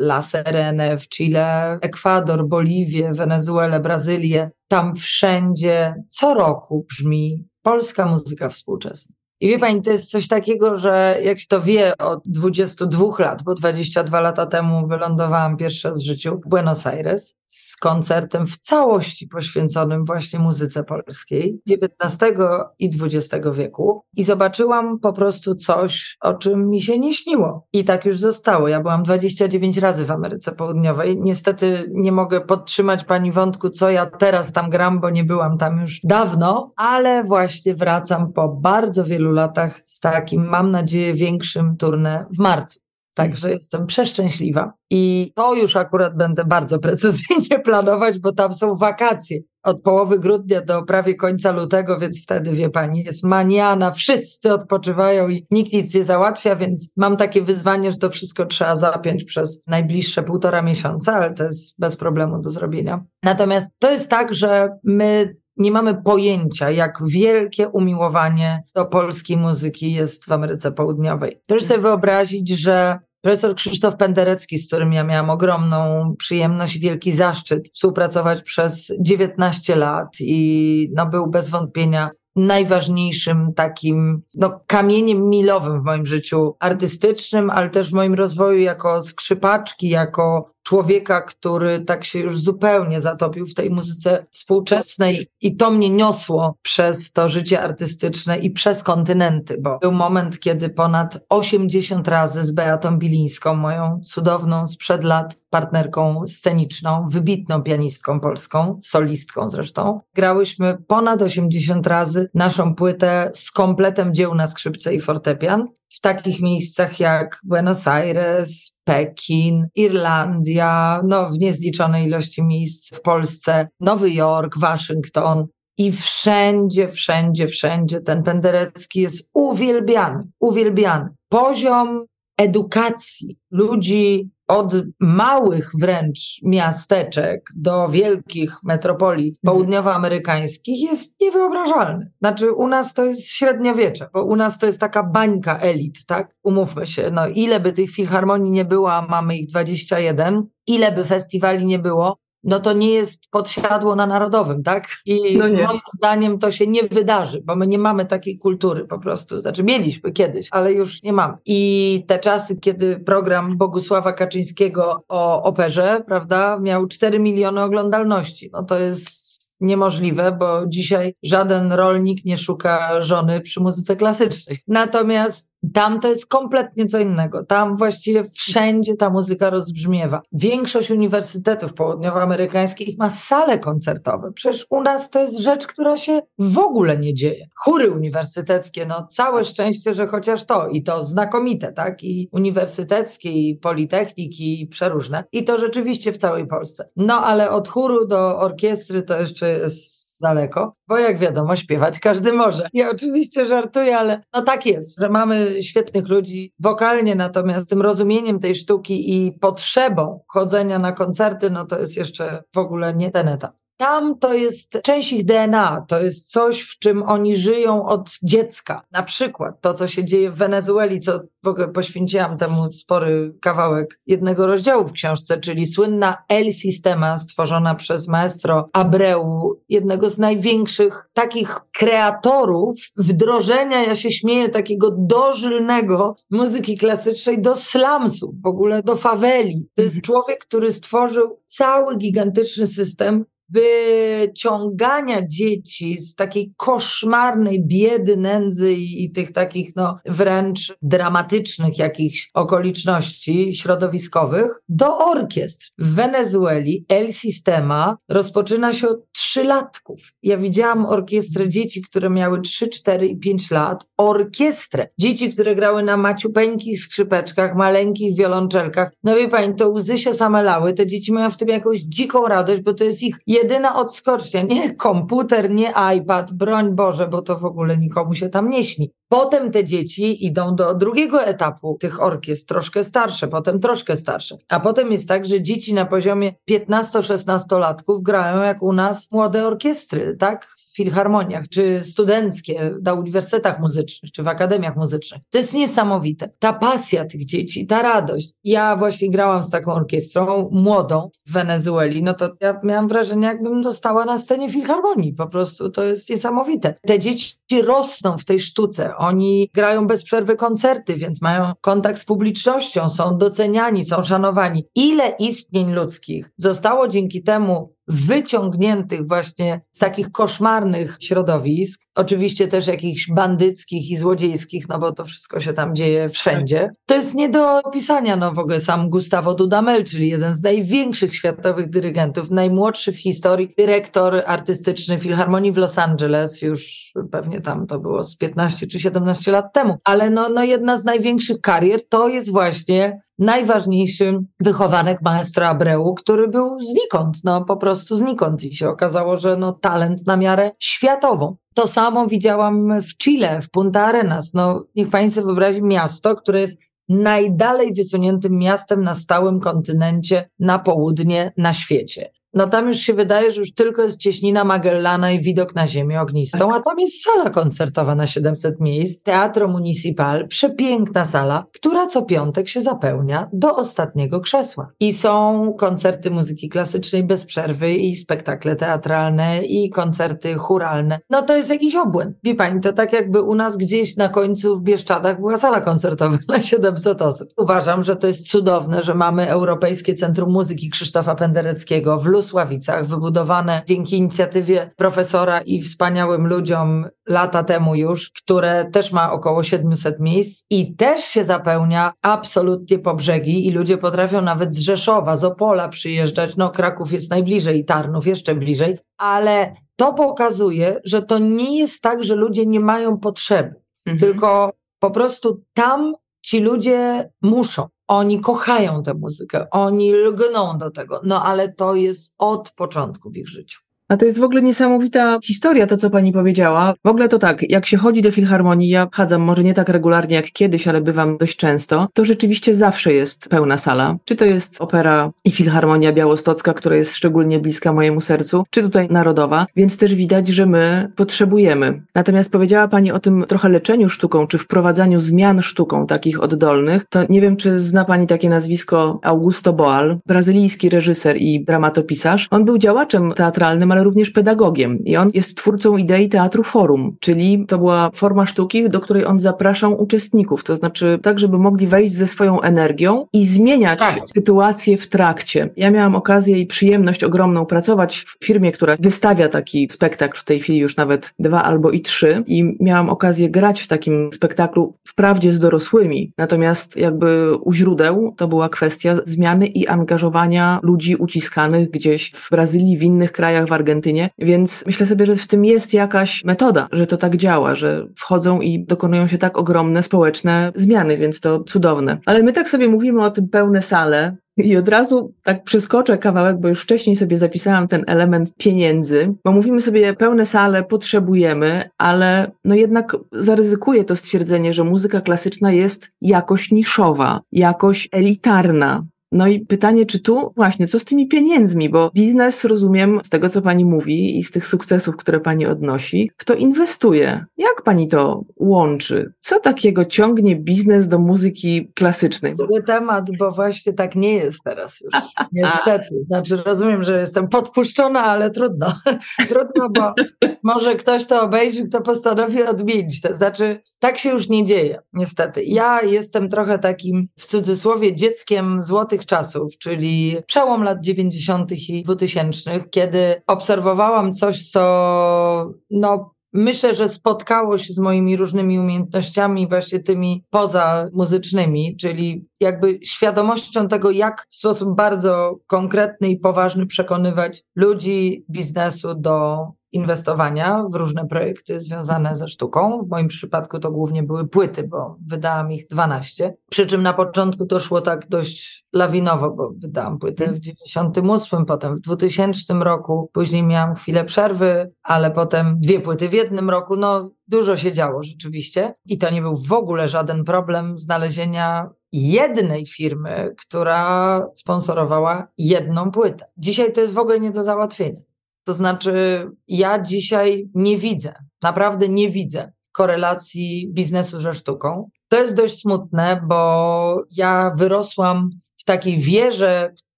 La 0.00 0.22
Serena 0.22 0.96
w 0.96 1.08
Chile, 1.08 1.78
Ekwador, 1.82 2.48
Boliwię, 2.48 3.12
Wenezuelę, 3.12 3.80
Brazylię. 3.80 4.50
Tam 4.68 4.96
wszędzie 4.96 5.94
co 6.08 6.34
roku 6.34 6.86
brzmi 6.88 7.44
polska 7.62 8.06
muzyka 8.06 8.48
współczesna. 8.48 9.16
I 9.40 9.48
wie 9.48 9.58
pani, 9.58 9.82
to 9.82 9.90
jest 9.90 10.10
coś 10.10 10.28
takiego, 10.28 10.78
że 10.78 11.18
jak 11.24 11.40
się 11.40 11.46
to 11.46 11.60
wie 11.60 11.98
od 11.98 12.20
22 12.26 13.06
lat, 13.18 13.42
bo 13.42 13.54
22 13.54 14.20
lata 14.20 14.46
temu 14.46 14.86
wylądowałam 14.86 15.56
pierwszy 15.56 15.88
raz 15.88 15.98
w 15.98 16.06
życiu 16.06 16.40
w 16.46 16.48
Buenos 16.48 16.86
Aires 16.86 17.36
koncertem 17.80 18.46
w 18.46 18.58
całości 18.58 19.28
poświęconym 19.28 20.04
właśnie 20.04 20.38
muzyce 20.38 20.84
polskiej 20.84 21.60
XIX 21.70 22.32
i 22.78 22.90
XX 23.02 23.46
wieku 23.52 24.02
i 24.16 24.24
zobaczyłam 24.24 24.98
po 24.98 25.12
prostu 25.12 25.54
coś, 25.54 26.16
o 26.20 26.34
czym 26.34 26.68
mi 26.68 26.80
się 26.80 26.98
nie 26.98 27.14
śniło. 27.14 27.66
I 27.72 27.84
tak 27.84 28.04
już 28.04 28.18
zostało. 28.18 28.68
Ja 28.68 28.80
byłam 28.80 29.02
29 29.02 29.78
razy 29.78 30.04
w 30.04 30.10
Ameryce 30.10 30.52
Południowej. 30.52 31.16
Niestety 31.20 31.90
nie 31.94 32.12
mogę 32.12 32.40
podtrzymać 32.40 33.04
pani 33.04 33.32
wątku, 33.32 33.70
co 33.70 33.90
ja 33.90 34.06
teraz 34.06 34.52
tam 34.52 34.70
gram, 34.70 35.00
bo 35.00 35.10
nie 35.10 35.24
byłam 35.24 35.58
tam 35.58 35.80
już 35.80 36.00
dawno, 36.04 36.72
ale 36.76 37.24
właśnie 37.24 37.74
wracam 37.74 38.32
po 38.32 38.48
bardzo 38.48 39.04
wielu 39.04 39.32
latach 39.32 39.82
z 39.84 40.00
takim, 40.00 40.44
mam 40.48 40.70
nadzieję, 40.70 41.14
większym 41.14 41.76
turnę 41.76 42.26
w 42.34 42.38
marcu. 42.38 42.85
Także 43.16 43.50
jestem 43.50 43.86
przeszczęśliwa. 43.86 44.72
I 44.90 45.32
to 45.34 45.54
już 45.54 45.76
akurat 45.76 46.16
będę 46.16 46.44
bardzo 46.44 46.78
precyzyjnie 46.78 47.58
planować, 47.64 48.18
bo 48.18 48.32
tam 48.32 48.54
są 48.54 48.74
wakacje. 48.74 49.38
Od 49.62 49.82
połowy 49.82 50.18
grudnia 50.18 50.62
do 50.62 50.82
prawie 50.82 51.14
końca 51.14 51.52
lutego, 51.52 51.98
więc 51.98 52.22
wtedy, 52.22 52.52
wie 52.52 52.70
pani, 52.70 53.04
jest 53.04 53.24
maniana, 53.24 53.90
wszyscy 53.90 54.52
odpoczywają 54.52 55.28
i 55.28 55.46
nikt 55.50 55.72
nic 55.72 55.94
nie 55.94 56.04
załatwia, 56.04 56.56
więc 56.56 56.88
mam 56.96 57.16
takie 57.16 57.42
wyzwanie, 57.42 57.90
że 57.90 57.96
to 57.96 58.10
wszystko 58.10 58.46
trzeba 58.46 58.76
zapiąć 58.76 59.24
przez 59.24 59.62
najbliższe 59.66 60.22
półtora 60.22 60.62
miesiąca, 60.62 61.14
ale 61.14 61.34
to 61.34 61.44
jest 61.44 61.74
bez 61.78 61.96
problemu 61.96 62.40
do 62.40 62.50
zrobienia. 62.50 63.04
Natomiast 63.22 63.70
to 63.78 63.90
jest 63.90 64.10
tak, 64.10 64.34
że 64.34 64.68
my 64.84 65.36
nie 65.56 65.70
mamy 65.70 66.02
pojęcia, 66.02 66.70
jak 66.70 66.98
wielkie 67.06 67.68
umiłowanie 67.68 68.62
do 68.74 68.84
polskiej 68.84 69.36
muzyki 69.36 69.92
jest 69.92 70.24
w 70.24 70.32
Ameryce 70.32 70.72
Południowej. 70.72 71.40
Proszę 71.46 71.66
sobie 71.66 71.80
wyobrazić, 71.80 72.48
że 72.48 72.98
profesor 73.26 73.54
Krzysztof 73.54 73.96
Penderecki, 73.96 74.58
z 74.58 74.66
którym 74.66 74.92
ja 74.92 75.04
miałam 75.04 75.30
ogromną 75.30 76.14
przyjemność 76.18 76.76
i 76.76 76.80
wielki 76.80 77.12
zaszczyt 77.12 77.70
współpracować 77.74 78.42
przez 78.42 78.92
19 79.00 79.76
lat 79.76 80.08
i 80.20 80.90
no, 80.94 81.06
był 81.06 81.26
bez 81.26 81.48
wątpienia 81.48 82.10
najważniejszym 82.36 83.54
takim 83.54 84.22
no, 84.34 84.60
kamieniem 84.66 85.28
milowym 85.28 85.80
w 85.80 85.84
moim 85.84 86.06
życiu 86.06 86.56
artystycznym, 86.60 87.50
ale 87.50 87.70
też 87.70 87.90
w 87.90 87.94
moim 87.94 88.14
rozwoju 88.14 88.58
jako 88.58 89.02
skrzypaczki, 89.02 89.88
jako 89.88 90.50
człowieka, 90.66 91.20
który 91.20 91.80
tak 91.80 92.04
się 92.04 92.18
już 92.18 92.40
zupełnie 92.40 93.00
zatopił 93.00 93.46
w 93.46 93.54
tej 93.54 93.70
muzyce 93.70 94.26
współczesnej. 94.30 95.26
I 95.40 95.56
to 95.56 95.70
mnie 95.70 95.90
niosło 95.90 96.56
przez 96.62 97.12
to 97.12 97.28
życie 97.28 97.62
artystyczne 97.62 98.38
i 98.38 98.50
przez 98.50 98.82
kontynenty, 98.82 99.56
bo 99.60 99.78
był 99.78 99.92
moment, 99.92 100.40
kiedy 100.40 100.68
ponad 100.68 101.18
80 101.28 102.08
razy 102.08 102.44
z 102.44 102.50
Beatą 102.50 102.98
Bilińską, 102.98 103.54
moją 103.54 104.00
cudowną 104.04 104.66
sprzed 104.66 105.04
lat 105.04 105.36
partnerką 105.50 106.24
sceniczną, 106.26 107.06
wybitną 107.08 107.62
pianistką 107.62 108.20
polską, 108.20 108.78
solistką 108.82 109.50
zresztą, 109.50 110.00
grałyśmy 110.14 110.78
ponad 110.86 111.22
80 111.22 111.86
razy 111.86 112.30
naszą 112.34 112.74
płytę 112.74 113.30
z 113.34 113.50
kompletem 113.50 114.14
dzieł 114.14 114.34
na 114.34 114.46
skrzypce 114.46 114.94
i 114.94 115.00
fortepian 115.00 115.68
w 115.96 116.00
takich 116.00 116.40
miejscach 116.42 117.00
jak 117.00 117.40
Buenos 117.44 117.88
Aires, 117.88 118.74
Pekin, 118.84 119.66
Irlandia, 119.74 121.00
no 121.04 121.30
w 121.30 121.38
niezliczonej 121.38 122.06
ilości 122.06 122.42
miejsc 122.42 122.96
w 122.96 123.02
Polsce, 123.02 123.68
Nowy 123.80 124.10
Jork, 124.10 124.58
Waszyngton. 124.58 125.46
I 125.78 125.92
wszędzie, 125.92 126.88
wszędzie, 126.88 127.46
wszędzie 127.46 128.00
ten 128.00 128.22
Penderecki 128.22 129.00
jest 129.00 129.30
uwielbiany, 129.34 130.22
uwielbiany. 130.40 131.08
Poziom 131.28 132.04
edukacji 132.38 133.38
ludzi 133.50 134.30
od 134.48 134.74
małych 135.00 135.70
wręcz 135.80 136.40
miasteczek 136.42 137.50
do 137.56 137.88
wielkich 137.88 138.56
metropolii 138.62 139.28
mhm. 139.28 139.38
południowoamerykańskich 139.44 140.82
jest 140.82 141.20
niewyobrażalny. 141.20 142.12
Znaczy 142.18 142.52
u 142.52 142.68
nas 142.68 142.94
to 142.94 143.04
jest 143.04 143.28
średniowiecze, 143.28 144.08
bo 144.12 144.24
u 144.24 144.36
nas 144.36 144.58
to 144.58 144.66
jest 144.66 144.80
taka 144.80 145.02
bańka 145.02 145.56
elit, 145.56 146.06
tak? 146.06 146.34
Umówmy 146.42 146.86
się, 146.86 147.10
no 147.10 147.28
ile 147.28 147.60
by 147.60 147.72
tych 147.72 147.90
filharmonii 147.90 148.52
nie 148.52 148.64
było, 148.64 148.92
a 148.92 149.06
mamy 149.06 149.36
ich 149.36 149.48
21, 149.48 150.46
ile 150.66 150.92
by 150.92 151.04
festiwali 151.04 151.66
nie 151.66 151.78
było, 151.78 152.18
no 152.46 152.60
to 152.60 152.72
nie 152.72 152.90
jest 152.90 153.30
podsiadło 153.30 153.96
na 153.96 154.06
narodowym, 154.06 154.62
tak? 154.62 154.88
I 155.06 155.38
no 155.38 155.44
moim 155.48 155.80
zdaniem 155.94 156.38
to 156.38 156.50
się 156.50 156.66
nie 156.66 156.82
wydarzy, 156.82 157.42
bo 157.44 157.56
my 157.56 157.66
nie 157.66 157.78
mamy 157.78 158.06
takiej 158.06 158.38
kultury 158.38 158.84
po 158.84 158.98
prostu. 158.98 159.40
Znaczy 159.40 159.64
mieliśmy 159.64 160.12
kiedyś, 160.12 160.48
ale 160.50 160.72
już 160.72 161.02
nie 161.02 161.12
mamy. 161.12 161.34
I 161.46 162.04
te 162.08 162.18
czasy, 162.18 162.56
kiedy 162.60 163.00
program 163.00 163.56
Bogusława 163.56 164.12
Kaczyńskiego 164.12 165.04
o 165.08 165.42
operze, 165.42 166.04
prawda, 166.06 166.58
miał 166.58 166.86
4 166.86 167.18
miliony 167.18 167.62
oglądalności, 167.62 168.50
no 168.52 168.62
to 168.62 168.78
jest 168.78 169.26
niemożliwe, 169.60 170.32
bo 170.32 170.66
dzisiaj 170.66 171.14
żaden 171.22 171.72
rolnik 171.72 172.24
nie 172.24 172.38
szuka 172.38 173.02
żony 173.02 173.40
przy 173.40 173.60
muzyce 173.60 173.96
klasycznej. 173.96 174.58
Natomiast 174.68 175.52
tam 175.74 176.00
to 176.00 176.08
jest 176.08 176.26
kompletnie 176.26 176.86
co 176.86 176.98
innego. 176.98 177.44
Tam 177.44 177.76
właściwie 177.76 178.24
wszędzie 178.34 178.96
ta 178.96 179.10
muzyka 179.10 179.50
rozbrzmiewa. 179.50 180.22
Większość 180.32 180.90
uniwersytetów 180.90 181.74
południowoamerykańskich 181.74 182.98
ma 182.98 183.10
sale 183.10 183.58
koncertowe. 183.58 184.32
Przecież 184.32 184.66
u 184.70 184.82
nas 184.82 185.10
to 185.10 185.22
jest 185.22 185.38
rzecz, 185.38 185.66
która 185.66 185.96
się 185.96 186.20
w 186.38 186.58
ogóle 186.58 186.98
nie 186.98 187.14
dzieje. 187.14 187.46
Chóry 187.64 187.90
uniwersyteckie, 187.90 188.86
no 188.86 189.06
całe 189.06 189.44
szczęście, 189.44 189.94
że 189.94 190.06
chociaż 190.06 190.44
to 190.44 190.68
i 190.68 190.82
to 190.82 191.04
znakomite, 191.04 191.72
tak? 191.72 192.04
I 192.04 192.28
uniwersyteckie, 192.32 193.30
i 193.30 193.56
politechniki, 193.56 194.62
i 194.62 194.66
przeróżne. 194.66 195.24
I 195.32 195.44
to 195.44 195.58
rzeczywiście 195.58 196.12
w 196.12 196.16
całej 196.16 196.46
Polsce. 196.46 196.88
No 196.96 197.24
ale 197.24 197.50
od 197.50 197.68
chóru 197.68 198.06
do 198.06 198.38
orkiestry 198.38 199.02
to 199.02 199.20
jeszcze 199.20 199.52
jest 199.52 200.05
daleko, 200.20 200.74
bo 200.88 200.98
jak 200.98 201.18
wiadomo, 201.18 201.56
śpiewać 201.56 202.00
każdy 202.00 202.32
może. 202.32 202.68
Ja 202.72 202.90
oczywiście 202.90 203.46
żartuję, 203.46 203.98
ale 203.98 204.22
no 204.34 204.42
tak 204.42 204.66
jest, 204.66 205.00
że 205.00 205.08
mamy 205.08 205.62
świetnych 205.62 206.08
ludzi 206.08 206.52
wokalnie, 206.58 207.14
natomiast 207.14 207.68
tym 207.70 207.82
rozumieniem 207.82 208.38
tej 208.38 208.54
sztuki 208.54 209.26
i 209.26 209.32
potrzebą 209.32 210.20
chodzenia 210.26 210.78
na 210.78 210.92
koncerty, 210.92 211.50
no 211.50 211.64
to 211.66 211.78
jest 211.78 211.96
jeszcze 211.96 212.42
w 212.54 212.58
ogóle 212.58 212.94
nie 212.94 213.10
ten 213.10 213.28
etap. 213.28 213.65
Tam 213.76 214.18
to 214.18 214.34
jest 214.34 214.78
część 214.82 215.12
ich 215.12 215.24
DNA, 215.24 215.84
to 215.88 216.00
jest 216.00 216.30
coś, 216.30 216.60
w 216.60 216.78
czym 216.78 217.02
oni 217.02 217.36
żyją 217.36 217.86
od 217.86 218.10
dziecka. 218.22 218.82
Na 218.92 219.02
przykład 219.02 219.60
to, 219.60 219.74
co 219.74 219.86
się 219.86 220.04
dzieje 220.04 220.30
w 220.30 220.34
Wenezueli, 220.34 221.00
co 221.00 221.20
w 221.44 221.48
ogóle 221.48 221.68
poświęciłam 221.68 222.38
temu 222.38 222.70
spory 222.70 223.34
kawałek 223.40 224.00
jednego 224.06 224.46
rozdziału 224.46 224.88
w 224.88 224.92
książce, 224.92 225.40
czyli 225.40 225.66
słynna 225.66 226.16
El 226.28 226.52
Sistema, 226.52 227.18
stworzona 227.18 227.74
przez 227.74 228.08
maestro 228.08 228.68
Abreu, 228.72 229.60
jednego 229.68 230.08
z 230.08 230.18
największych 230.18 231.08
takich 231.12 231.60
kreatorów 231.72 232.76
wdrożenia, 232.96 233.82
ja 233.82 233.94
się 233.94 234.10
śmieję, 234.10 234.48
takiego 234.48 234.90
dożylnego 234.98 236.16
muzyki 236.30 236.76
klasycznej 236.78 237.42
do 237.42 237.56
slumsu, 237.56 238.34
w 238.44 238.46
ogóle 238.46 238.82
do 238.82 238.96
faweli. 238.96 239.68
To 239.74 239.82
jest 239.82 239.96
mhm. 239.96 240.02
człowiek, 240.02 240.44
który 240.44 240.72
stworzył 240.72 241.40
cały 241.46 241.96
gigantyczny 241.96 242.66
system 242.66 243.24
wyciągania 243.48 245.26
dzieci 245.26 245.98
z 245.98 246.14
takiej 246.14 246.52
koszmarnej 246.56 247.64
biedy, 247.66 248.16
nędzy 248.16 248.72
i, 248.72 249.04
i, 249.04 249.10
tych 249.10 249.32
takich 249.32 249.76
no, 249.76 249.98
wręcz 250.06 250.76
dramatycznych 250.82 251.78
jakichś 251.78 252.30
okoliczności 252.34 253.54
środowiskowych 253.54 254.60
do 254.68 254.98
orkiestr. 254.98 255.68
W 255.78 255.94
Wenezueli 255.94 256.84
El 256.88 257.12
Sistema 257.12 257.96
rozpoczyna 258.08 258.72
się 258.72 258.88
od 258.88 259.12
trzylatków. 259.12 260.00
Ja 260.22 260.38
widziałam 260.38 260.86
orkiestrę 260.86 261.48
dzieci, 261.48 261.82
które 261.82 262.10
miały 262.10 262.40
3, 262.40 262.68
4 262.68 263.06
i 263.06 263.16
5 263.16 263.50
lat. 263.50 263.86
Orkiestrę. 263.96 264.88
Dzieci, 264.98 265.30
które 265.30 265.54
grały 265.54 265.82
na 265.82 265.96
maciupeńkich 265.96 266.80
skrzypeczkach, 266.80 267.56
maleńkich 267.56 268.16
wiolonczelkach. 268.16 268.92
No 269.04 269.16
wie 269.16 269.28
pani, 269.28 269.54
to 269.54 269.70
łzy 269.70 269.98
się 269.98 270.14
same 270.14 270.42
lały. 270.42 270.72
Te 270.72 270.86
dzieci 270.86 271.12
mają 271.12 271.30
w 271.30 271.36
tym 271.36 271.48
jakąś 271.48 271.78
dziką 271.78 272.28
radość, 272.28 272.60
bo 272.62 272.74
to 272.74 272.84
jest 272.84 273.02
ich 273.02 273.18
jedyna 273.36 273.76
odskocznia. 273.76 274.42
Nie 274.42 274.74
komputer, 274.74 275.50
nie 275.50 275.72
iPad, 275.96 276.32
broń 276.32 276.74
Boże, 276.74 277.08
bo 277.08 277.22
to 277.22 277.38
w 277.38 277.44
ogóle 277.44 277.76
nikomu 277.76 278.14
się 278.14 278.28
tam 278.28 278.50
nie 278.50 278.64
śni. 278.64 278.90
Potem 279.08 279.50
te 279.50 279.64
dzieci 279.64 280.26
idą 280.26 280.56
do 280.56 280.74
drugiego 280.74 281.22
etapu 281.22 281.76
tych 281.80 282.02
orkiestr, 282.02 282.48
troszkę 282.48 282.84
starsze, 282.84 283.28
potem 283.28 283.60
troszkę 283.60 283.96
starsze. 283.96 284.36
A 284.48 284.60
potem 284.60 284.92
jest 284.92 285.08
tak, 285.08 285.26
że 285.26 285.42
dzieci 285.42 285.74
na 285.74 285.86
poziomie 285.86 286.32
15-16 286.50 287.58
latków 287.58 288.02
grają 288.02 288.42
jak 288.42 288.62
u 288.62 288.72
nas 288.72 289.12
młode 289.12 289.46
orkiestry, 289.46 290.16
tak? 290.16 290.56
Filharmoniach, 290.76 291.48
czy 291.48 291.80
studenckie, 291.84 292.74
na 292.82 292.94
uniwersytetach 292.94 293.60
muzycznych, 293.60 294.12
czy 294.12 294.22
w 294.22 294.28
akademiach 294.28 294.76
muzycznych. 294.76 295.20
To 295.30 295.38
jest 295.38 295.54
niesamowite. 295.54 296.30
Ta 296.38 296.52
pasja 296.52 297.04
tych 297.04 297.24
dzieci, 297.24 297.66
ta 297.66 297.82
radość. 297.82 298.32
Ja 298.44 298.76
właśnie 298.76 299.10
grałam 299.10 299.44
z 299.44 299.50
taką 299.50 299.72
orkiestrą 299.72 300.48
młodą 300.52 301.10
w 301.26 301.32
Wenezueli, 301.32 302.02
no 302.02 302.14
to 302.14 302.28
ja 302.40 302.60
miałam 302.64 302.88
wrażenie, 302.88 303.26
jakbym 303.26 303.62
dostała 303.62 304.04
na 304.04 304.18
scenie 304.18 304.52
filharmonii. 304.52 305.12
Po 305.12 305.26
prostu 305.26 305.70
to 305.70 305.84
jest 305.84 306.10
niesamowite. 306.10 306.74
Te 306.86 306.98
dzieci 306.98 307.34
rosną 307.62 308.18
w 308.18 308.24
tej 308.24 308.40
sztuce. 308.40 308.96
Oni 308.96 309.50
grają 309.54 309.86
bez 309.86 310.02
przerwy 310.02 310.36
koncerty, 310.36 310.94
więc 310.94 311.22
mają 311.22 311.52
kontakt 311.60 312.00
z 312.00 312.04
publicznością, 312.04 312.90
są 312.90 313.18
doceniani, 313.18 313.84
są 313.84 314.02
szanowani. 314.02 314.66
Ile 314.74 315.14
istnień 315.18 315.72
ludzkich 315.72 316.30
zostało 316.36 316.88
dzięki 316.88 317.22
temu 317.22 317.74
wyciągniętych 317.88 319.08
właśnie 319.08 319.60
z 319.72 319.78
takich 319.78 320.12
koszmarnych 320.12 320.96
środowisk, 321.00 321.85
oczywiście 321.96 322.48
też 322.48 322.66
jakichś 322.66 323.08
bandyckich 323.10 323.90
i 323.90 323.96
złodziejskich, 323.96 324.68
no 324.68 324.78
bo 324.78 324.92
to 324.92 325.04
wszystko 325.04 325.40
się 325.40 325.52
tam 325.52 325.74
dzieje 325.74 326.08
wszędzie. 326.08 326.70
To 326.86 326.94
jest 326.94 327.14
nie 327.14 327.28
do 327.28 327.58
opisania, 327.58 328.16
no 328.16 328.32
w 328.32 328.38
ogóle 328.38 328.60
sam 328.60 328.90
Gustavo 328.90 329.34
Dudamel, 329.34 329.84
czyli 329.84 330.08
jeden 330.08 330.34
z 330.34 330.42
największych 330.42 331.14
światowych 331.14 331.70
dyrygentów, 331.70 332.30
najmłodszy 332.30 332.92
w 332.92 332.98
historii 332.98 333.54
dyrektor 333.58 334.22
artystyczny 334.26 334.98
Filharmonii 334.98 335.52
w 335.52 335.56
Los 335.56 335.78
Angeles, 335.78 336.42
już 336.42 336.92
pewnie 337.12 337.40
tam 337.40 337.66
to 337.66 337.78
było 337.78 338.04
z 338.04 338.16
15 338.16 338.66
czy 338.66 338.80
17 338.80 339.32
lat 339.32 339.52
temu, 339.52 339.76
ale 339.84 340.10
no, 340.10 340.28
no 340.28 340.44
jedna 340.44 340.76
z 340.76 340.84
największych 340.84 341.40
karier 341.40 341.88
to 341.88 342.08
jest 342.08 342.32
właśnie 342.32 343.05
najważniejszy 343.18 344.18
wychowanek 344.40 345.02
maestro 345.02 345.46
Abreu, 345.46 345.94
który 345.94 346.28
był 346.28 346.60
znikąd, 346.60 347.24
no 347.24 347.44
po 347.44 347.56
prostu 347.56 347.96
znikąd 347.96 348.44
i 348.44 348.56
się 348.56 348.68
okazało, 348.68 349.16
że 349.16 349.36
no 349.36 349.52
talent 349.52 350.06
na 350.06 350.16
miarę 350.16 350.50
światową. 350.58 351.36
To 351.54 351.66
samo 351.66 352.06
widziałam 352.06 352.80
w 352.80 352.96
Chile, 352.96 353.40
w 353.42 353.50
Punta 353.50 353.86
Arenas. 353.86 354.34
No 354.34 354.64
niech 354.74 354.90
pani 354.90 355.10
sobie 355.10 355.26
wyobrazi 355.26 355.62
miasto, 355.62 356.16
które 356.16 356.40
jest 356.40 356.60
najdalej 356.88 357.74
wysuniętym 357.74 358.38
miastem 358.38 358.82
na 358.82 358.94
stałym 358.94 359.40
kontynencie 359.40 360.30
na 360.38 360.58
południe 360.58 361.32
na 361.36 361.52
świecie. 361.52 362.10
No 362.36 362.46
tam 362.46 362.68
już 362.68 362.76
się 362.76 362.94
wydaje, 362.94 363.30
że 363.30 363.40
już 363.40 363.54
tylko 363.54 363.82
jest 363.82 364.00
cieśnina 364.00 364.44
Magellana 364.44 365.12
i 365.12 365.20
widok 365.20 365.54
na 365.54 365.66
ziemię 365.66 366.00
ognistą, 366.00 366.54
a 366.54 366.60
tam 366.60 366.78
jest 366.78 367.02
sala 367.02 367.30
koncertowa 367.30 367.94
na 367.94 368.06
700 368.06 368.60
miejsc, 368.60 369.02
Teatro 369.02 369.48
Municipal, 369.48 370.28
przepiękna 370.28 371.04
sala, 371.04 371.46
która 371.54 371.86
co 371.86 372.02
piątek 372.02 372.48
się 372.48 372.60
zapełnia 372.60 373.28
do 373.32 373.56
ostatniego 373.56 374.20
krzesła. 374.20 374.70
I 374.80 374.92
są 374.92 375.52
koncerty 375.58 376.10
muzyki 376.10 376.48
klasycznej 376.48 377.04
bez 377.04 377.24
przerwy 377.24 377.74
i 377.74 377.96
spektakle 377.96 378.56
teatralne 378.56 379.44
i 379.44 379.70
koncerty 379.70 380.34
churalne. 380.34 380.98
No 381.10 381.22
to 381.22 381.36
jest 381.36 381.50
jakiś 381.50 381.76
obłęd. 381.76 382.16
Wie 382.24 382.34
pani, 382.34 382.60
to 382.60 382.72
tak 382.72 382.92
jakby 382.92 383.22
u 383.22 383.34
nas 383.34 383.56
gdzieś 383.56 383.96
na 383.96 384.08
końcu 384.08 384.56
w 384.56 384.62
Bieszczadach 384.62 385.20
była 385.20 385.36
sala 385.36 385.60
koncertowa 385.60 386.18
na 386.28 386.40
700 386.40 387.02
osób. 387.02 387.28
Uważam, 387.36 387.84
że 387.84 387.96
to 387.96 388.06
jest 388.06 388.30
cudowne, 388.30 388.82
że 388.82 388.94
mamy 388.94 389.30
Europejskie 389.30 389.94
Centrum 389.94 390.32
Muzyki 390.32 390.70
Krzysztofa 390.70 391.14
Pendereckiego 391.14 391.98
w 391.98 392.06
Lusławicach, 392.26 392.86
wybudowane 392.86 393.62
dzięki 393.66 393.96
inicjatywie 393.96 394.70
profesora 394.76 395.40
i 395.40 395.62
wspaniałym 395.62 396.26
ludziom 396.26 396.88
lata 397.08 397.44
temu 397.44 397.74
już, 397.74 398.10
które 398.10 398.64
też 398.64 398.92
ma 398.92 399.12
około 399.12 399.42
700 399.42 400.00
miejsc 400.00 400.44
i 400.50 400.76
też 400.76 401.00
się 401.00 401.24
zapełnia 401.24 401.92
absolutnie 402.02 402.78
po 402.78 402.94
brzegi 402.94 403.46
i 403.46 403.50
ludzie 403.50 403.78
potrafią 403.78 404.22
nawet 404.22 404.54
z 404.54 404.58
Rzeszowa, 404.58 405.16
z 405.16 405.24
Opola 405.24 405.68
przyjeżdżać. 405.68 406.36
No 406.36 406.50
Kraków 406.50 406.92
jest 406.92 407.10
najbliżej, 407.10 407.64
Tarnów 407.64 408.06
jeszcze 408.06 408.34
bliżej, 408.34 408.78
ale 408.98 409.54
to 409.76 409.92
pokazuje, 409.92 410.80
że 410.84 411.02
to 411.02 411.18
nie 411.18 411.58
jest 411.58 411.82
tak, 411.82 412.04
że 412.04 412.14
ludzie 412.14 412.46
nie 412.46 412.60
mają 412.60 412.98
potrzeby, 412.98 413.54
mhm. 413.86 413.98
tylko 413.98 414.52
po 414.78 414.90
prostu 414.90 415.42
tam 415.54 415.94
ci 416.22 416.40
ludzie 416.40 417.10
muszą. 417.22 417.68
Oni 417.88 418.20
kochają 418.20 418.82
tę 418.82 418.94
muzykę, 418.94 419.46
oni 419.50 419.92
lgną 419.92 420.58
do 420.58 420.70
tego, 420.70 421.00
no 421.04 421.24
ale 421.24 421.52
to 421.52 421.74
jest 421.74 422.14
od 422.18 422.50
początku 422.50 423.10
w 423.10 423.16
ich 423.16 423.28
życiu. 423.28 423.65
A 423.88 423.96
to 423.96 424.04
jest 424.04 424.18
w 424.18 424.22
ogóle 424.22 424.42
niesamowita 424.42 425.18
historia, 425.24 425.66
to 425.66 425.76
co 425.76 425.90
pani 425.90 426.12
powiedziała. 426.12 426.74
W 426.84 426.88
ogóle 426.88 427.08
to 427.08 427.18
tak, 427.18 427.50
jak 427.50 427.66
się 427.66 427.76
chodzi 427.76 428.02
do 428.02 428.10
filharmonii, 428.10 428.68
ja 428.68 428.88
chadzam 428.92 429.22
może 429.22 429.44
nie 429.44 429.54
tak 429.54 429.68
regularnie 429.68 430.16
jak 430.16 430.26
kiedyś, 430.26 430.68
ale 430.68 430.80
bywam 430.80 431.18
dość 431.18 431.36
często, 431.36 431.88
to 431.94 432.04
rzeczywiście 432.04 432.54
zawsze 432.54 432.92
jest 432.92 433.28
pełna 433.28 433.58
sala. 433.58 433.96
Czy 434.04 434.16
to 434.16 434.24
jest 434.24 434.60
opera 434.60 435.10
i 435.24 435.30
filharmonia 435.30 435.92
białostocka, 435.92 436.54
która 436.54 436.76
jest 436.76 436.96
szczególnie 436.96 437.38
bliska 437.38 437.72
mojemu 437.72 438.00
sercu, 438.00 438.44
czy 438.50 438.62
tutaj 438.62 438.88
narodowa, 438.90 439.46
więc 439.56 439.76
też 439.76 439.94
widać, 439.94 440.28
że 440.28 440.46
my 440.46 440.92
potrzebujemy. 440.96 441.82
Natomiast 441.94 442.32
powiedziała 442.32 442.68
pani 442.68 442.92
o 442.92 442.98
tym 442.98 443.24
trochę 443.28 443.48
leczeniu 443.48 443.88
sztuką, 443.88 444.26
czy 444.26 444.38
wprowadzaniu 444.38 445.00
zmian 445.00 445.42
sztuką 445.42 445.86
takich 445.86 446.22
oddolnych, 446.22 446.84
to 446.88 447.00
nie 447.08 447.20
wiem, 447.20 447.36
czy 447.36 447.58
zna 447.58 447.84
pani 447.84 448.06
takie 448.06 448.28
nazwisko 448.28 449.00
Augusto 449.02 449.52
Boal, 449.52 449.98
brazylijski 450.06 450.68
reżyser 450.68 451.16
i 451.16 451.44
dramatopisarz. 451.44 452.28
On 452.30 452.44
był 452.44 452.58
działaczem 452.58 453.12
teatralnym, 453.12 453.75
ale 453.76 453.84
również 453.84 454.10
pedagogiem. 454.10 454.78
I 454.78 454.96
on 454.96 455.10
jest 455.14 455.36
twórcą 455.36 455.76
idei 455.76 456.08
Teatru 456.08 456.42
Forum, 456.42 456.96
czyli 457.00 457.46
to 457.48 457.58
była 457.58 457.90
forma 457.94 458.26
sztuki, 458.26 458.68
do 458.68 458.80
której 458.80 459.06
on 459.06 459.18
zapraszał 459.18 459.82
uczestników, 459.82 460.44
to 460.44 460.56
znaczy 460.56 460.98
tak, 461.02 461.18
żeby 461.18 461.38
mogli 461.38 461.66
wejść 461.66 461.94
ze 461.94 462.06
swoją 462.06 462.40
energią 462.40 463.06
i 463.12 463.26
zmieniać 463.26 463.78
tak. 463.78 463.98
sytuację 464.14 464.76
w 464.78 464.86
trakcie. 464.86 465.50
Ja 465.56 465.70
miałam 465.70 465.94
okazję 465.94 466.38
i 466.38 466.46
przyjemność 466.46 467.04
ogromną 467.04 467.46
pracować 467.46 467.98
w 467.98 468.24
firmie, 468.24 468.52
która 468.52 468.76
wystawia 468.80 469.28
taki 469.28 469.68
spektakl, 469.70 470.18
w 470.18 470.24
tej 470.24 470.40
chwili 470.40 470.58
już 470.58 470.76
nawet 470.76 471.14
dwa 471.18 471.42
albo 471.44 471.70
i 471.70 471.80
trzy 471.80 472.24
i 472.26 472.56
miałam 472.60 472.90
okazję 472.90 473.30
grać 473.30 473.62
w 473.62 473.68
takim 473.68 474.10
spektaklu 474.12 474.74
wprawdzie 474.84 475.32
z 475.32 475.38
dorosłymi, 475.38 476.12
natomiast 476.18 476.76
jakby 476.76 477.36
u 477.36 477.52
źródeł 477.52 478.14
to 478.16 478.28
była 478.28 478.48
kwestia 478.48 478.96
zmiany 479.04 479.46
i 479.46 479.66
angażowania 479.66 480.60
ludzi 480.62 480.96
uciskanych 480.96 481.70
gdzieś 481.70 482.12
w 482.14 482.30
Brazylii, 482.30 482.78
w 482.78 482.82
innych 482.82 483.12
krajach, 483.12 483.46
w 483.46 483.52
Argentynie, 483.52 483.65
Argentynie, 483.66 484.10
więc 484.18 484.64
myślę 484.66 484.86
sobie, 484.86 485.06
że 485.06 485.16
w 485.16 485.26
tym 485.26 485.44
jest 485.44 485.74
jakaś 485.74 486.24
metoda, 486.24 486.68
że 486.72 486.86
to 486.86 486.96
tak 486.96 487.16
działa, 487.16 487.54
że 487.54 487.86
wchodzą 487.96 488.40
i 488.40 488.64
dokonują 488.64 489.06
się 489.06 489.18
tak 489.18 489.38
ogromne 489.38 489.82
społeczne 489.82 490.52
zmiany, 490.54 490.96
więc 490.96 491.20
to 491.20 491.44
cudowne. 491.44 491.98
Ale 492.06 492.22
my 492.22 492.32
tak 492.32 492.48
sobie 492.48 492.68
mówimy 492.68 493.04
o 493.04 493.10
tym 493.10 493.28
pełne 493.28 493.62
sale, 493.62 494.16
i 494.36 494.56
od 494.56 494.68
razu 494.68 495.14
tak 495.22 495.44
przeskoczę 495.44 495.98
kawałek, 495.98 496.40
bo 496.40 496.48
już 496.48 496.62
wcześniej 496.62 496.96
sobie 496.96 497.18
zapisałam 497.18 497.68
ten 497.68 497.84
element 497.86 498.36
pieniędzy, 498.36 499.14
bo 499.24 499.32
mówimy 499.32 499.60
sobie 499.60 499.94
pełne 499.94 500.26
sale 500.26 500.64
potrzebujemy, 500.64 501.68
ale 501.78 502.30
no 502.44 502.54
jednak 502.54 502.96
zaryzykuję 503.12 503.84
to 503.84 503.96
stwierdzenie, 503.96 504.52
że 504.52 504.64
muzyka 504.64 505.00
klasyczna 505.00 505.52
jest 505.52 505.90
jakoś 506.00 506.50
niszowa, 506.50 507.20
jakoś 507.32 507.88
elitarna. 507.92 508.84
No 509.12 509.26
i 509.26 509.40
pytanie, 509.40 509.86
czy 509.86 510.00
tu 510.00 510.32
właśnie, 510.36 510.66
co 510.66 510.78
z 510.78 510.84
tymi 510.84 511.08
pieniędzmi, 511.08 511.68
bo 511.68 511.90
biznes, 511.94 512.44
rozumiem, 512.44 513.00
z 513.04 513.08
tego 513.08 513.28
co 513.28 513.42
pani 513.42 513.64
mówi 513.64 514.18
i 514.18 514.22
z 514.22 514.30
tych 514.30 514.46
sukcesów, 514.46 514.96
które 514.96 515.20
pani 515.20 515.46
odnosi, 515.46 516.10
w 516.16 516.24
to 516.24 516.34
inwestuje. 516.34 517.24
Jak 517.36 517.62
pani 517.62 517.88
to 517.88 518.24
łączy? 518.36 519.12
Co 519.20 519.40
takiego 519.40 519.84
ciągnie 519.84 520.36
biznes 520.36 520.88
do 520.88 520.98
muzyki 520.98 521.72
klasycznej? 521.74 522.36
Zły 522.36 522.62
temat, 522.62 523.10
bo 523.18 523.32
właśnie 523.32 523.72
tak 523.72 523.94
nie 523.94 524.14
jest 524.14 524.38
teraz 524.44 524.80
już. 524.80 524.94
Niestety. 525.32 526.02
Znaczy, 526.02 526.36
rozumiem, 526.36 526.82
że 526.82 526.98
jestem 526.98 527.28
podpuszczona, 527.28 528.02
ale 528.02 528.30
trudno. 528.30 528.66
trudno, 529.28 529.68
bo 529.70 529.94
może 530.42 530.74
ktoś 530.74 531.06
to 531.06 531.22
obejrzy, 531.22 531.64
kto 531.64 531.80
postanowi 531.80 532.42
odmienić. 532.42 533.00
To 533.00 533.14
znaczy, 533.14 533.60
tak 533.78 533.98
się 533.98 534.10
już 534.10 534.28
nie 534.28 534.44
dzieje, 534.44 534.78
niestety. 534.92 535.44
Ja 535.44 535.82
jestem 535.82 536.28
trochę 536.28 536.58
takim, 536.58 537.08
w 537.18 537.26
cudzysłowie, 537.26 537.94
dzieckiem 537.94 538.62
złotych 538.62 538.95
czasów, 539.04 539.58
czyli 539.58 540.16
przełom 540.26 540.62
lat 540.62 540.78
90. 540.80 541.52
i 541.52 541.82
2000, 541.82 542.64
kiedy 542.70 543.22
obserwowałam 543.26 544.14
coś, 544.14 544.50
co 544.50 545.52
no, 545.70 546.14
myślę, 546.32 546.74
że 546.74 546.88
spotkało 546.88 547.58
się 547.58 547.72
z 547.72 547.78
moimi 547.78 548.16
różnymi 548.16 548.58
umiejętnościami, 548.58 549.48
właśnie 549.48 549.80
tymi 549.80 550.24
pozamuzycznymi, 550.30 551.76
czyli 551.76 552.26
jakby 552.40 552.78
świadomością 552.84 553.68
tego, 553.68 553.90
jak 553.90 554.26
w 554.30 554.36
sposób 554.36 554.76
bardzo 554.76 555.38
konkretny 555.46 556.08
i 556.08 556.18
poważny 556.18 556.66
przekonywać 556.66 557.42
ludzi 557.56 558.24
biznesu 558.30 558.94
do 558.94 559.46
inwestowania 559.76 560.64
w 560.70 560.74
różne 560.74 561.06
projekty 561.06 561.60
związane 561.60 562.16
ze 562.16 562.28
sztuką. 562.28 562.82
W 562.86 562.88
moim 562.88 563.08
przypadku 563.08 563.58
to 563.58 563.70
głównie 563.70 564.02
były 564.02 564.28
płyty, 564.28 564.62
bo 564.62 564.96
wydałam 565.06 565.52
ich 565.52 565.66
12. 565.66 566.34
Przy 566.50 566.66
czym 566.66 566.82
na 566.82 566.92
początku 566.92 567.46
to 567.46 567.60
szło 567.60 567.80
tak 567.80 568.08
dość 568.08 568.66
lawinowo, 568.72 569.30
bo 569.30 569.52
wydałam 569.58 569.98
płytę 569.98 570.32
w 570.32 570.40
98, 570.40 571.44
potem 571.44 571.76
w 571.76 571.80
2000 571.80 572.54
roku, 572.54 573.10
później 573.12 573.42
miałam 573.42 573.74
chwilę 573.74 574.04
przerwy, 574.04 574.72
ale 574.82 575.10
potem 575.10 575.60
dwie 575.60 575.80
płyty 575.80 576.08
w 576.08 576.12
jednym 576.12 576.50
roku. 576.50 576.76
No, 576.76 577.10
dużo 577.28 577.56
się 577.56 577.72
działo 577.72 578.02
rzeczywiście 578.02 578.74
i 578.86 578.98
to 578.98 579.10
nie 579.10 579.22
był 579.22 579.36
w 579.36 579.52
ogóle 579.52 579.88
żaden 579.88 580.24
problem 580.24 580.78
znalezienia 580.78 581.70
jednej 581.92 582.66
firmy, 582.66 583.34
która 583.38 584.22
sponsorowała 584.34 585.28
jedną 585.38 585.90
płytę. 585.90 586.26
Dzisiaj 586.36 586.72
to 586.72 586.80
jest 586.80 586.94
w 586.94 586.98
ogóle 586.98 587.20
nie 587.20 587.30
do 587.30 587.42
załatwienia. 587.42 588.00
To 588.46 588.54
znaczy, 588.54 589.26
ja 589.48 589.82
dzisiaj 589.82 590.48
nie 590.54 590.78
widzę, 590.78 591.14
naprawdę 591.42 591.88
nie 591.88 592.10
widzę 592.10 592.52
korelacji 592.72 593.70
biznesu 593.72 594.20
ze 594.20 594.34
sztuką. 594.34 594.90
To 595.08 595.20
jest 595.20 595.36
dość 595.36 595.60
smutne, 595.60 596.20
bo 596.26 597.02
ja 597.10 597.52
wyrosłam 597.56 598.30
w 598.56 598.64
takiej 598.64 598.98
wierze, 599.00 599.74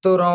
którą 0.00 0.30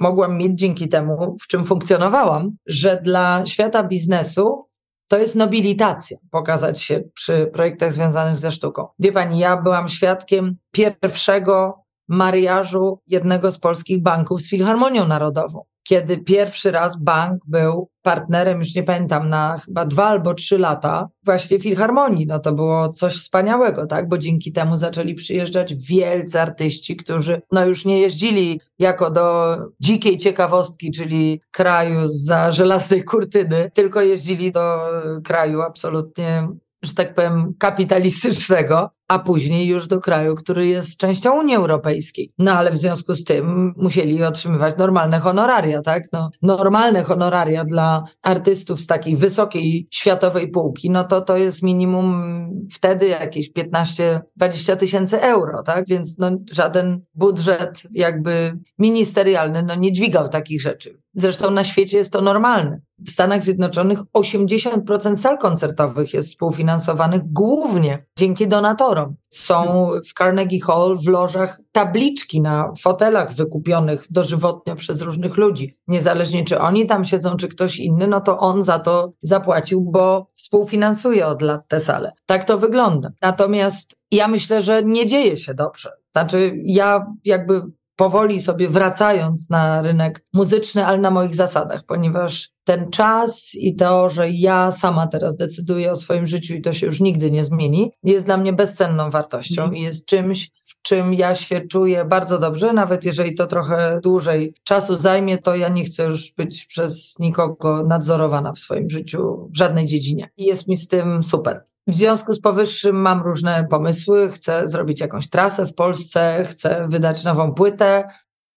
mogłam 0.00 0.38
mieć 0.38 0.58
dzięki 0.58 0.88
temu, 0.88 1.36
w 1.42 1.46
czym 1.46 1.64
funkcjonowałam, 1.64 2.56
że 2.66 3.00
dla 3.02 3.46
świata 3.46 3.82
biznesu 3.82 4.66
to 5.08 5.18
jest 5.18 5.34
nobilitacja, 5.34 6.18
pokazać 6.30 6.82
się 6.82 7.02
przy 7.14 7.50
projektach 7.52 7.92
związanych 7.92 8.38
ze 8.38 8.52
sztuką. 8.52 8.88
Wie 8.98 9.12
pani, 9.12 9.38
ja 9.38 9.62
byłam 9.62 9.88
świadkiem 9.88 10.56
pierwszego 10.70 11.82
mariażu 12.08 13.00
jednego 13.06 13.50
z 13.50 13.58
polskich 13.58 14.02
banków 14.02 14.42
z 14.42 14.50
Filharmonią 14.50 15.08
Narodową 15.08 15.64
kiedy 15.88 16.18
pierwszy 16.18 16.70
raz 16.70 17.02
bank 17.02 17.42
był 17.46 17.90
partnerem, 18.02 18.58
już 18.58 18.74
nie 18.74 18.82
pamiętam, 18.82 19.28
na 19.28 19.58
chyba 19.58 19.84
dwa 19.84 20.04
albo 20.04 20.34
trzy 20.34 20.58
lata 20.58 21.08
właśnie 21.24 21.60
Filharmonii. 21.60 22.26
No 22.26 22.38
to 22.38 22.52
było 22.52 22.88
coś 22.88 23.16
wspaniałego, 23.16 23.86
tak? 23.86 24.08
Bo 24.08 24.18
dzięki 24.18 24.52
temu 24.52 24.76
zaczęli 24.76 25.14
przyjeżdżać 25.14 25.74
wielcy 25.74 26.40
artyści, 26.40 26.96
którzy 26.96 27.42
no 27.52 27.66
już 27.66 27.84
nie 27.84 28.00
jeździli 28.00 28.60
jako 28.78 29.10
do 29.10 29.56
dzikiej 29.80 30.16
ciekawostki, 30.16 30.90
czyli 30.90 31.40
kraju 31.50 32.00
za 32.06 32.50
żelaznej 32.50 33.04
kurtyny, 33.04 33.70
tylko 33.74 34.00
jeździli 34.00 34.52
do 34.52 34.78
kraju 35.24 35.62
absolutnie 35.62 36.48
że 36.82 36.94
tak 36.94 37.14
powiem, 37.14 37.54
kapitalistycznego. 37.58 38.90
A 39.08 39.18
później 39.18 39.66
już 39.66 39.86
do 39.86 40.00
kraju, 40.00 40.34
który 40.34 40.66
jest 40.66 40.98
częścią 40.98 41.38
Unii 41.38 41.56
Europejskiej. 41.56 42.32
No 42.38 42.52
ale 42.52 42.70
w 42.70 42.76
związku 42.76 43.14
z 43.14 43.24
tym 43.24 43.74
musieli 43.76 44.24
otrzymywać 44.24 44.74
normalne 44.78 45.20
honoraria, 45.20 45.82
tak? 45.82 46.02
No, 46.12 46.30
normalne 46.42 47.04
honoraria 47.04 47.64
dla 47.64 48.04
artystów 48.22 48.80
z 48.80 48.86
takiej 48.86 49.16
wysokiej 49.16 49.88
światowej 49.90 50.50
półki, 50.50 50.90
no 50.90 51.04
to 51.04 51.20
to 51.20 51.36
jest 51.36 51.62
minimum 51.62 52.36
wtedy 52.72 53.06
jakieś 53.06 53.52
15-20 53.52 54.76
tysięcy 54.78 55.22
euro, 55.22 55.62
tak? 55.62 55.88
Więc 55.88 56.18
no, 56.18 56.30
żaden 56.52 57.00
budżet 57.14 57.82
jakby 57.92 58.58
ministerialny 58.78 59.62
no, 59.62 59.74
nie 59.74 59.92
dźwigał 59.92 60.28
takich 60.28 60.62
rzeczy. 60.62 60.98
Zresztą 61.14 61.50
na 61.50 61.64
świecie 61.64 61.98
jest 61.98 62.12
to 62.12 62.20
normalne. 62.20 62.80
W 63.06 63.10
Stanach 63.10 63.42
Zjednoczonych 63.42 63.98
80% 64.16 65.16
sal 65.16 65.38
koncertowych 65.38 66.14
jest 66.14 66.28
współfinansowanych 66.28 67.22
głównie 67.32 68.06
dzięki 68.18 68.48
donatorom. 68.48 68.95
Są 69.28 69.90
w 70.08 70.18
Carnegie 70.18 70.60
Hall 70.60 70.98
w 70.98 71.08
lożach 71.08 71.60
tabliczki 71.72 72.40
na 72.40 72.72
fotelach 72.80 73.34
wykupionych 73.34 74.06
dożywotnio 74.10 74.76
przez 74.76 75.02
różnych 75.02 75.36
ludzi. 75.36 75.78
Niezależnie 75.88 76.44
czy 76.44 76.60
oni 76.60 76.86
tam 76.86 77.04
siedzą, 77.04 77.36
czy 77.36 77.48
ktoś 77.48 77.78
inny, 77.78 78.06
no 78.06 78.20
to 78.20 78.38
on 78.38 78.62
za 78.62 78.78
to 78.78 79.12
zapłacił, 79.18 79.80
bo 79.80 80.30
współfinansuje 80.34 81.26
od 81.26 81.42
lat 81.42 81.68
te 81.68 81.80
sale. 81.80 82.12
Tak 82.26 82.44
to 82.44 82.58
wygląda. 82.58 83.10
Natomiast 83.22 83.96
ja 84.10 84.28
myślę, 84.28 84.62
że 84.62 84.82
nie 84.82 85.06
dzieje 85.06 85.36
się 85.36 85.54
dobrze. 85.54 85.90
Znaczy, 86.12 86.52
ja 86.64 87.06
jakby 87.24 87.62
powoli 87.96 88.40
sobie 88.40 88.68
wracając 88.68 89.50
na 89.50 89.82
rynek 89.82 90.24
muzyczny, 90.32 90.86
ale 90.86 90.98
na 90.98 91.10
moich 91.10 91.34
zasadach, 91.34 91.82
ponieważ 91.86 92.50
ten 92.64 92.90
czas 92.90 93.50
i 93.54 93.76
to, 93.76 94.08
że 94.08 94.30
ja 94.30 94.70
sama 94.70 95.06
teraz 95.06 95.36
decyduję 95.36 95.90
o 95.90 95.96
swoim 95.96 96.26
życiu 96.26 96.54
i 96.54 96.62
to 96.62 96.72
się 96.72 96.86
już 96.86 97.00
nigdy 97.00 97.30
nie 97.30 97.44
zmieni, 97.44 97.92
jest 98.02 98.26
dla 98.26 98.36
mnie 98.36 98.52
bezcenną 98.52 99.10
wartością 99.10 99.62
mm. 99.62 99.76
i 99.76 99.82
jest 99.82 100.06
czymś, 100.06 100.50
w 100.64 100.82
czym 100.82 101.14
ja 101.14 101.34
się 101.34 101.60
czuję 101.60 102.04
bardzo 102.04 102.38
dobrze, 102.38 102.72
nawet 102.72 103.04
jeżeli 103.04 103.34
to 103.34 103.46
trochę 103.46 104.00
dłużej 104.02 104.54
czasu 104.64 104.96
zajmie, 104.96 105.38
to 105.38 105.56
ja 105.56 105.68
nie 105.68 105.84
chcę 105.84 106.04
już 106.04 106.32
być 106.32 106.66
przez 106.66 107.18
nikogo 107.18 107.82
nadzorowana 107.82 108.52
w 108.52 108.58
swoim 108.58 108.90
życiu 108.90 109.48
w 109.54 109.56
żadnej 109.56 109.86
dziedzinie. 109.86 110.30
I 110.36 110.44
jest 110.44 110.68
mi 110.68 110.76
z 110.76 110.88
tym 110.88 111.24
super. 111.24 111.64
W 111.86 111.94
związku 111.94 112.32
z 112.32 112.40
powyższym 112.40 112.96
mam 112.96 113.22
różne 113.22 113.66
pomysły. 113.70 114.30
Chcę 114.30 114.68
zrobić 114.68 115.00
jakąś 115.00 115.28
trasę 115.28 115.66
w 115.66 115.74
Polsce, 115.74 116.44
chcę 116.48 116.86
wydać 116.88 117.24
nową 117.24 117.54
płytę. 117.54 118.08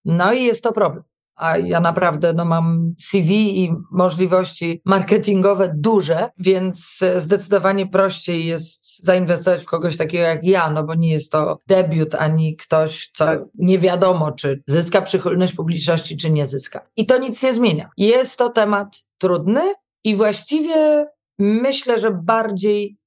No 0.05 0.33
i 0.33 0.43
jest 0.43 0.63
to 0.63 0.71
problem. 0.71 1.03
A 1.35 1.57
ja 1.57 1.79
naprawdę 1.79 2.33
no, 2.33 2.45
mam 2.45 2.93
CV 2.97 3.63
i 3.63 3.73
możliwości 3.91 4.81
marketingowe 4.85 5.73
duże, 5.75 6.29
więc 6.37 6.99
zdecydowanie 7.15 7.87
prościej 7.87 8.45
jest 8.45 9.05
zainwestować 9.05 9.63
w 9.63 9.65
kogoś 9.65 9.97
takiego 9.97 10.23
jak 10.23 10.45
ja, 10.45 10.69
no 10.69 10.83
bo 10.83 10.95
nie 10.95 11.11
jest 11.11 11.31
to 11.31 11.57
debiut 11.67 12.15
ani 12.15 12.55
ktoś, 12.55 13.11
co 13.13 13.25
nie 13.55 13.79
wiadomo, 13.79 14.31
czy 14.31 14.63
zyska 14.67 15.01
przychylność 15.01 15.53
publiczności, 15.53 16.17
czy 16.17 16.31
nie 16.31 16.45
zyska. 16.45 16.81
I 16.97 17.05
to 17.05 17.17
nic 17.17 17.43
nie 17.43 17.53
zmienia. 17.53 17.89
Jest 17.97 18.37
to 18.37 18.49
temat 18.49 19.05
trudny 19.17 19.73
i 20.03 20.15
właściwie 20.15 21.07
myślę, 21.39 21.99
że 21.99 22.11
bardziej 22.11 22.98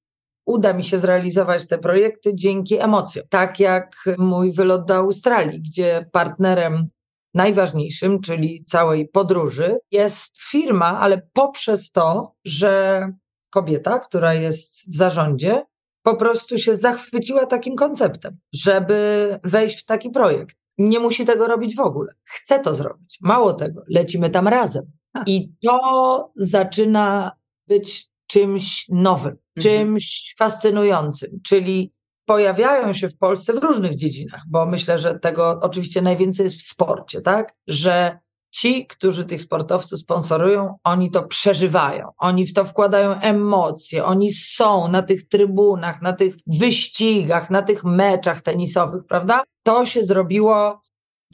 uda 0.45 0.73
mi 0.73 0.83
się 0.83 0.99
zrealizować 0.99 1.67
te 1.67 1.77
projekty 1.77 2.35
dzięki 2.35 2.79
emocjom. 2.79 3.25
Tak 3.29 3.59
jak 3.59 3.95
mój 4.17 4.51
wylot 4.51 4.85
do 4.85 4.95
Australii, 4.95 5.61
gdzie 5.61 6.09
partnerem 6.11 6.89
najważniejszym, 7.33 8.21
czyli 8.21 8.63
całej 8.63 9.07
podróży, 9.07 9.77
jest 9.91 10.41
firma, 10.41 10.99
ale 10.99 11.21
poprzez 11.33 11.91
to, 11.91 12.35
że 12.45 13.01
kobieta, 13.49 13.99
która 13.99 14.33
jest 14.33 14.93
w 14.93 14.95
zarządzie, 14.97 15.65
po 16.03 16.15
prostu 16.15 16.57
się 16.57 16.75
zachwyciła 16.75 17.45
takim 17.45 17.75
konceptem, 17.75 18.37
żeby 18.53 19.39
wejść 19.43 19.79
w 19.79 19.85
taki 19.85 20.09
projekt. 20.09 20.55
Nie 20.77 20.99
musi 20.99 21.25
tego 21.25 21.47
robić 21.47 21.75
w 21.75 21.79
ogóle. 21.79 22.13
Chce 22.23 22.59
to 22.59 22.75
zrobić. 22.75 23.17
Mało 23.21 23.53
tego, 23.53 23.83
lecimy 23.89 24.29
tam 24.29 24.47
razem. 24.47 24.91
I 25.25 25.47
to 25.65 26.31
zaczyna 26.35 27.31
być 27.67 28.12
czymś 28.33 28.85
nowym, 28.89 29.35
mhm. 29.57 29.61
czymś 29.61 30.35
fascynującym, 30.39 31.39
czyli 31.45 31.91
pojawiają 32.25 32.93
się 32.93 33.09
w 33.09 33.17
Polsce 33.17 33.53
w 33.53 33.63
różnych 33.63 33.95
dziedzinach, 33.95 34.41
bo 34.49 34.65
myślę, 34.65 34.99
że 34.99 35.19
tego 35.19 35.59
oczywiście 35.61 36.01
najwięcej 36.01 36.43
jest 36.43 36.61
w 36.61 36.67
sporcie, 36.71 37.21
tak? 37.21 37.55
Że 37.67 38.19
ci, 38.51 38.87
którzy 38.87 39.25
tych 39.25 39.41
sportowców 39.41 39.99
sponsorują, 39.99 40.75
oni 40.83 41.11
to 41.11 41.23
przeżywają, 41.23 42.09
oni 42.17 42.45
w 42.45 42.53
to 42.53 42.65
wkładają 42.65 43.19
emocje, 43.19 44.05
oni 44.05 44.31
są 44.31 44.87
na 44.87 45.01
tych 45.01 45.27
trybunach, 45.27 46.01
na 46.01 46.13
tych 46.13 46.35
wyścigach, 46.47 47.49
na 47.49 47.61
tych 47.61 47.83
meczach 47.83 48.41
tenisowych, 48.41 49.01
prawda? 49.07 49.43
To 49.63 49.85
się 49.85 50.03
zrobiło 50.03 50.81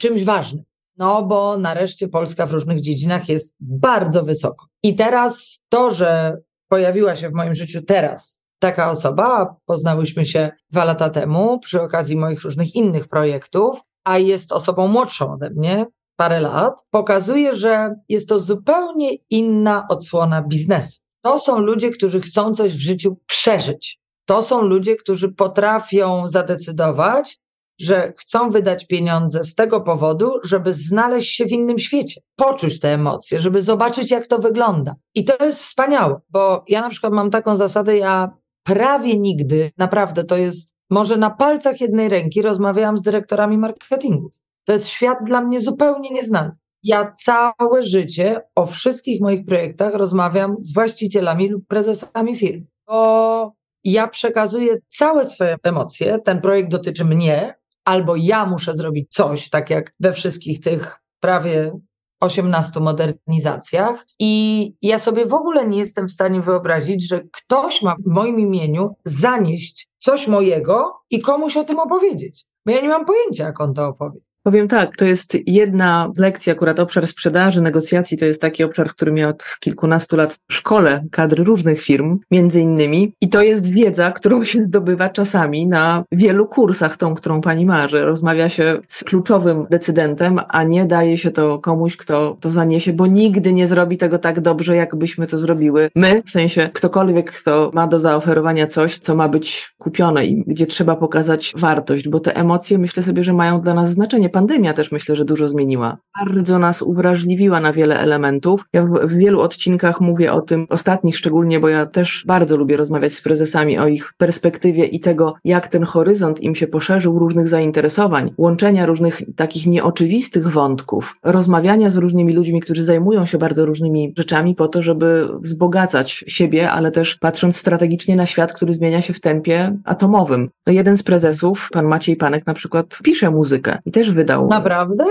czymś 0.00 0.24
ważnym. 0.24 0.64
No, 0.96 1.22
bo 1.22 1.58
nareszcie 1.58 2.08
Polska 2.08 2.46
w 2.46 2.52
różnych 2.52 2.80
dziedzinach 2.80 3.28
jest 3.28 3.56
bardzo 3.60 4.24
wysoko. 4.24 4.66
I 4.82 4.96
teraz 4.96 5.62
to, 5.68 5.90
że 5.90 6.36
pojawiła 6.70 7.16
się 7.16 7.28
w 7.28 7.34
moim 7.34 7.54
życiu 7.54 7.82
teraz 7.82 8.42
taka 8.60 8.90
osoba, 8.90 9.56
poznałyśmy 9.66 10.24
się 10.24 10.50
dwa 10.70 10.84
lata 10.84 11.10
temu 11.10 11.58
przy 11.58 11.82
okazji 11.82 12.16
moich 12.16 12.42
różnych 12.42 12.74
innych 12.74 13.08
projektów, 13.08 13.80
a 14.04 14.18
jest 14.18 14.52
osobą 14.52 14.88
młodszą 14.88 15.32
ode 15.32 15.50
mnie, 15.50 15.86
parę 16.16 16.40
lat, 16.40 16.86
pokazuje, 16.90 17.56
że 17.56 17.94
jest 18.08 18.28
to 18.28 18.38
zupełnie 18.38 19.10
inna 19.30 19.86
odsłona 19.88 20.42
biznesu. 20.42 21.00
To 21.24 21.38
są 21.38 21.58
ludzie, 21.58 21.90
którzy 21.90 22.20
chcą 22.20 22.54
coś 22.54 22.72
w 22.72 22.80
życiu 22.80 23.16
przeżyć. 23.26 24.00
To 24.24 24.42
są 24.42 24.62
ludzie, 24.62 24.96
którzy 24.96 25.32
potrafią 25.32 26.28
zadecydować, 26.28 27.38
że 27.80 28.12
chcą 28.16 28.50
wydać 28.50 28.86
pieniądze 28.86 29.44
z 29.44 29.54
tego 29.54 29.80
powodu, 29.80 30.32
żeby 30.44 30.72
znaleźć 30.72 31.36
się 31.36 31.44
w 31.44 31.52
innym 31.52 31.78
świecie, 31.78 32.20
poczuć 32.36 32.80
te 32.80 32.94
emocje, 32.94 33.38
żeby 33.38 33.62
zobaczyć, 33.62 34.10
jak 34.10 34.26
to 34.26 34.38
wygląda. 34.38 34.94
I 35.14 35.24
to 35.24 35.44
jest 35.44 35.60
wspaniałe, 35.60 36.20
bo 36.30 36.64
ja 36.68 36.80
na 36.80 36.90
przykład 36.90 37.12
mam 37.12 37.30
taką 37.30 37.56
zasadę, 37.56 37.96
ja 37.96 38.30
prawie 38.62 39.18
nigdy, 39.18 39.70
naprawdę 39.78 40.24
to 40.24 40.36
jest, 40.36 40.76
może 40.90 41.16
na 41.16 41.30
palcach 41.30 41.80
jednej 41.80 42.08
ręki 42.08 42.42
rozmawiałam 42.42 42.98
z 42.98 43.02
dyrektorami 43.02 43.58
marketingów. 43.58 44.32
To 44.64 44.72
jest 44.72 44.88
świat 44.88 45.18
dla 45.24 45.40
mnie 45.40 45.60
zupełnie 45.60 46.10
nieznany. 46.10 46.50
Ja 46.82 47.10
całe 47.10 47.82
życie 47.82 48.42
o 48.54 48.66
wszystkich 48.66 49.20
moich 49.20 49.44
projektach 49.46 49.94
rozmawiam 49.94 50.56
z 50.60 50.74
właścicielami 50.74 51.48
lub 51.48 51.66
prezesami 51.66 52.36
firm, 52.36 52.64
bo 52.86 53.52
ja 53.84 54.08
przekazuję 54.08 54.76
całe 54.86 55.24
swoje 55.24 55.56
emocje. 55.62 56.18
Ten 56.18 56.40
projekt 56.40 56.70
dotyczy 56.70 57.04
mnie, 57.04 57.54
albo 57.90 58.16
ja 58.16 58.46
muszę 58.46 58.74
zrobić 58.74 59.10
coś, 59.10 59.50
tak 59.50 59.70
jak 59.70 59.94
we 60.00 60.12
wszystkich 60.12 60.60
tych 60.60 60.98
prawie 61.20 61.72
18 62.20 62.80
modernizacjach. 62.80 64.06
I 64.18 64.74
ja 64.82 64.98
sobie 64.98 65.26
w 65.26 65.34
ogóle 65.34 65.66
nie 65.66 65.78
jestem 65.78 66.08
w 66.08 66.12
stanie 66.12 66.42
wyobrazić, 66.42 67.08
że 67.08 67.20
ktoś 67.32 67.82
ma 67.82 67.94
w 68.06 68.06
moim 68.06 68.40
imieniu 68.40 68.96
zanieść 69.04 69.88
coś 69.98 70.28
mojego 70.28 71.00
i 71.10 71.20
komuś 71.20 71.56
o 71.56 71.64
tym 71.64 71.78
opowiedzieć. 71.78 72.44
Bo 72.66 72.72
ja 72.72 72.80
nie 72.80 72.88
mam 72.88 73.04
pojęcia, 73.04 73.44
jak 73.44 73.60
on 73.60 73.74
to 73.74 73.88
opowie. 73.88 74.20
Powiem 74.42 74.68
tak, 74.68 74.96
to 74.96 75.04
jest 75.04 75.36
jedna 75.46 76.10
z 76.14 76.18
lekcji, 76.18 76.52
akurat 76.52 76.80
obszar 76.80 77.06
sprzedaży, 77.06 77.60
negocjacji, 77.60 78.18
to 78.18 78.24
jest 78.24 78.40
taki 78.40 78.64
obszar, 78.64 78.88
w 78.88 78.94
którym 78.94 79.16
ja 79.16 79.28
od 79.28 79.44
kilkunastu 79.60 80.16
lat 80.16 80.38
szkole 80.50 81.04
kadry 81.10 81.44
różnych 81.44 81.80
firm, 81.80 82.18
między 82.30 82.60
innymi. 82.60 83.12
I 83.20 83.28
to 83.28 83.42
jest 83.42 83.72
wiedza, 83.72 84.12
którą 84.12 84.44
się 84.44 84.64
zdobywa 84.64 85.08
czasami 85.08 85.66
na 85.66 86.04
wielu 86.12 86.46
kursach, 86.46 86.96
tą, 86.96 87.14
którą 87.14 87.40
pani 87.40 87.66
ma, 87.66 87.88
że 87.88 88.04
rozmawia 88.04 88.48
się 88.48 88.80
z 88.88 89.04
kluczowym 89.04 89.66
decydentem, 89.70 90.40
a 90.48 90.62
nie 90.62 90.86
daje 90.86 91.18
się 91.18 91.30
to 91.30 91.58
komuś, 91.58 91.96
kto 91.96 92.36
to 92.40 92.50
zaniesie, 92.50 92.92
bo 92.92 93.06
nigdy 93.06 93.52
nie 93.52 93.66
zrobi 93.66 93.98
tego 93.98 94.18
tak 94.18 94.40
dobrze, 94.40 94.76
jakbyśmy 94.76 95.26
to 95.26 95.38
zrobiły 95.38 95.90
my, 95.94 96.22
w 96.26 96.30
sensie 96.30 96.70
ktokolwiek, 96.72 97.32
kto 97.32 97.70
ma 97.74 97.86
do 97.86 97.98
zaoferowania 97.98 98.66
coś, 98.66 98.98
co 98.98 99.14
ma 99.14 99.28
być 99.28 99.74
kupione 99.78 100.26
i 100.26 100.44
gdzie 100.46 100.66
trzeba 100.66 100.96
pokazać 100.96 101.52
wartość, 101.56 102.08
bo 102.08 102.20
te 102.20 102.36
emocje 102.36 102.78
myślę 102.78 103.02
sobie, 103.02 103.24
że 103.24 103.32
mają 103.32 103.60
dla 103.60 103.74
nas 103.74 103.90
znaczenie 103.90 104.29
pandemia 104.30 104.72
też 104.72 104.92
myślę, 104.92 105.16
że 105.16 105.24
dużo 105.24 105.48
zmieniła. 105.48 105.96
Bardzo 106.26 106.58
nas 106.58 106.82
uwrażliwiła 106.82 107.60
na 107.60 107.72
wiele 107.72 107.98
elementów. 107.98 108.64
Ja 108.72 108.82
w, 108.82 108.88
w 108.88 109.16
wielu 109.16 109.40
odcinkach 109.40 110.00
mówię 110.00 110.32
o 110.32 110.40
tym, 110.40 110.66
ostatnich 110.68 111.16
szczególnie, 111.16 111.60
bo 111.60 111.68
ja 111.68 111.86
też 111.86 112.24
bardzo 112.26 112.56
lubię 112.56 112.76
rozmawiać 112.76 113.14
z 113.14 113.22
prezesami 113.22 113.78
o 113.78 113.88
ich 113.88 114.12
perspektywie 114.18 114.84
i 114.84 115.00
tego, 115.00 115.34
jak 115.44 115.68
ten 115.68 115.82
horyzont 115.82 116.40
im 116.40 116.54
się 116.54 116.66
poszerzył, 116.66 117.18
różnych 117.18 117.48
zainteresowań, 117.48 118.34
łączenia 118.38 118.86
różnych 118.86 119.22
takich 119.36 119.66
nieoczywistych 119.66 120.48
wątków, 120.48 121.16
rozmawiania 121.24 121.90
z 121.90 121.96
różnymi 121.96 122.32
ludźmi, 122.32 122.60
którzy 122.60 122.84
zajmują 122.84 123.26
się 123.26 123.38
bardzo 123.38 123.66
różnymi 123.66 124.14
rzeczami 124.18 124.54
po 124.54 124.68
to, 124.68 124.82
żeby 124.82 125.28
wzbogacać 125.40 126.24
siebie, 126.26 126.70
ale 126.70 126.90
też 126.90 127.16
patrząc 127.16 127.56
strategicznie 127.56 128.16
na 128.16 128.26
świat, 128.26 128.52
który 128.52 128.72
zmienia 128.72 129.02
się 129.02 129.12
w 129.12 129.20
tempie 129.20 129.76
atomowym. 129.84 130.50
No 130.66 130.72
jeden 130.72 130.96
z 130.96 131.02
prezesów, 131.02 131.68
pan 131.72 131.86
Maciej 131.86 132.16
Panek 132.16 132.46
na 132.46 132.54
przykład, 132.54 132.98
pisze 133.04 133.30
muzykę 133.30 133.78
i 133.86 133.90
też 133.90 134.12
wydał. 134.20 134.48
Naprawdę? 134.48 135.04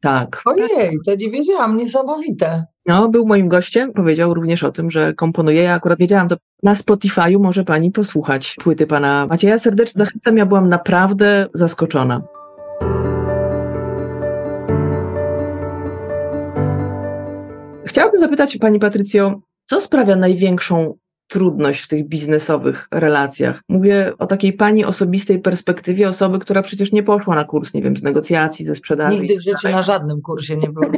Tak. 0.00 0.42
Ojej, 0.44 0.98
to 1.06 1.14
nie 1.14 1.30
wiedziałam, 1.30 1.76
niesamowite. 1.76 2.64
No, 2.86 3.08
był 3.08 3.26
moim 3.26 3.48
gościem, 3.48 3.92
powiedział 3.92 4.34
również 4.34 4.64
o 4.64 4.72
tym, 4.72 4.90
że 4.90 5.14
komponuje. 5.14 5.62
Ja 5.62 5.74
akurat 5.74 5.98
wiedziałam 5.98 6.28
to 6.28 6.36
Na 6.62 6.74
Spotify'u 6.74 7.42
może 7.42 7.64
pani 7.64 7.90
posłuchać 7.90 8.56
płyty 8.64 8.86
pana 8.86 9.26
Macieja. 9.26 9.58
Serdecznie 9.58 9.98
zachęcam, 9.98 10.36
ja 10.36 10.46
byłam 10.46 10.68
naprawdę 10.68 11.46
zaskoczona. 11.54 12.22
Chciałabym 17.86 18.20
zapytać 18.20 18.58
pani 18.58 18.78
Patrycjo, 18.78 19.40
co 19.64 19.80
sprawia 19.80 20.16
największą 20.16 20.94
trudność 21.26 21.80
w 21.80 21.88
tych 21.88 22.08
biznesowych 22.08 22.88
relacjach. 22.90 23.62
Mówię 23.68 24.12
o 24.18 24.26
takiej 24.26 24.52
pani 24.52 24.84
osobistej 24.84 25.38
perspektywie 25.38 26.08
osoby, 26.08 26.38
która 26.38 26.62
przecież 26.62 26.92
nie 26.92 27.02
poszła 27.02 27.34
na 27.34 27.44
kurs, 27.44 27.74
nie 27.74 27.82
wiem, 27.82 27.96
z 27.96 28.02
negocjacji, 28.02 28.64
ze 28.64 28.74
sprzedaży. 28.74 29.18
Nigdy 29.18 29.36
w 29.36 29.42
życiu 29.42 29.68
na 29.68 29.82
żadnym 29.82 30.22
kursie 30.22 30.56
nie 30.56 30.68
byłam. 30.68 30.92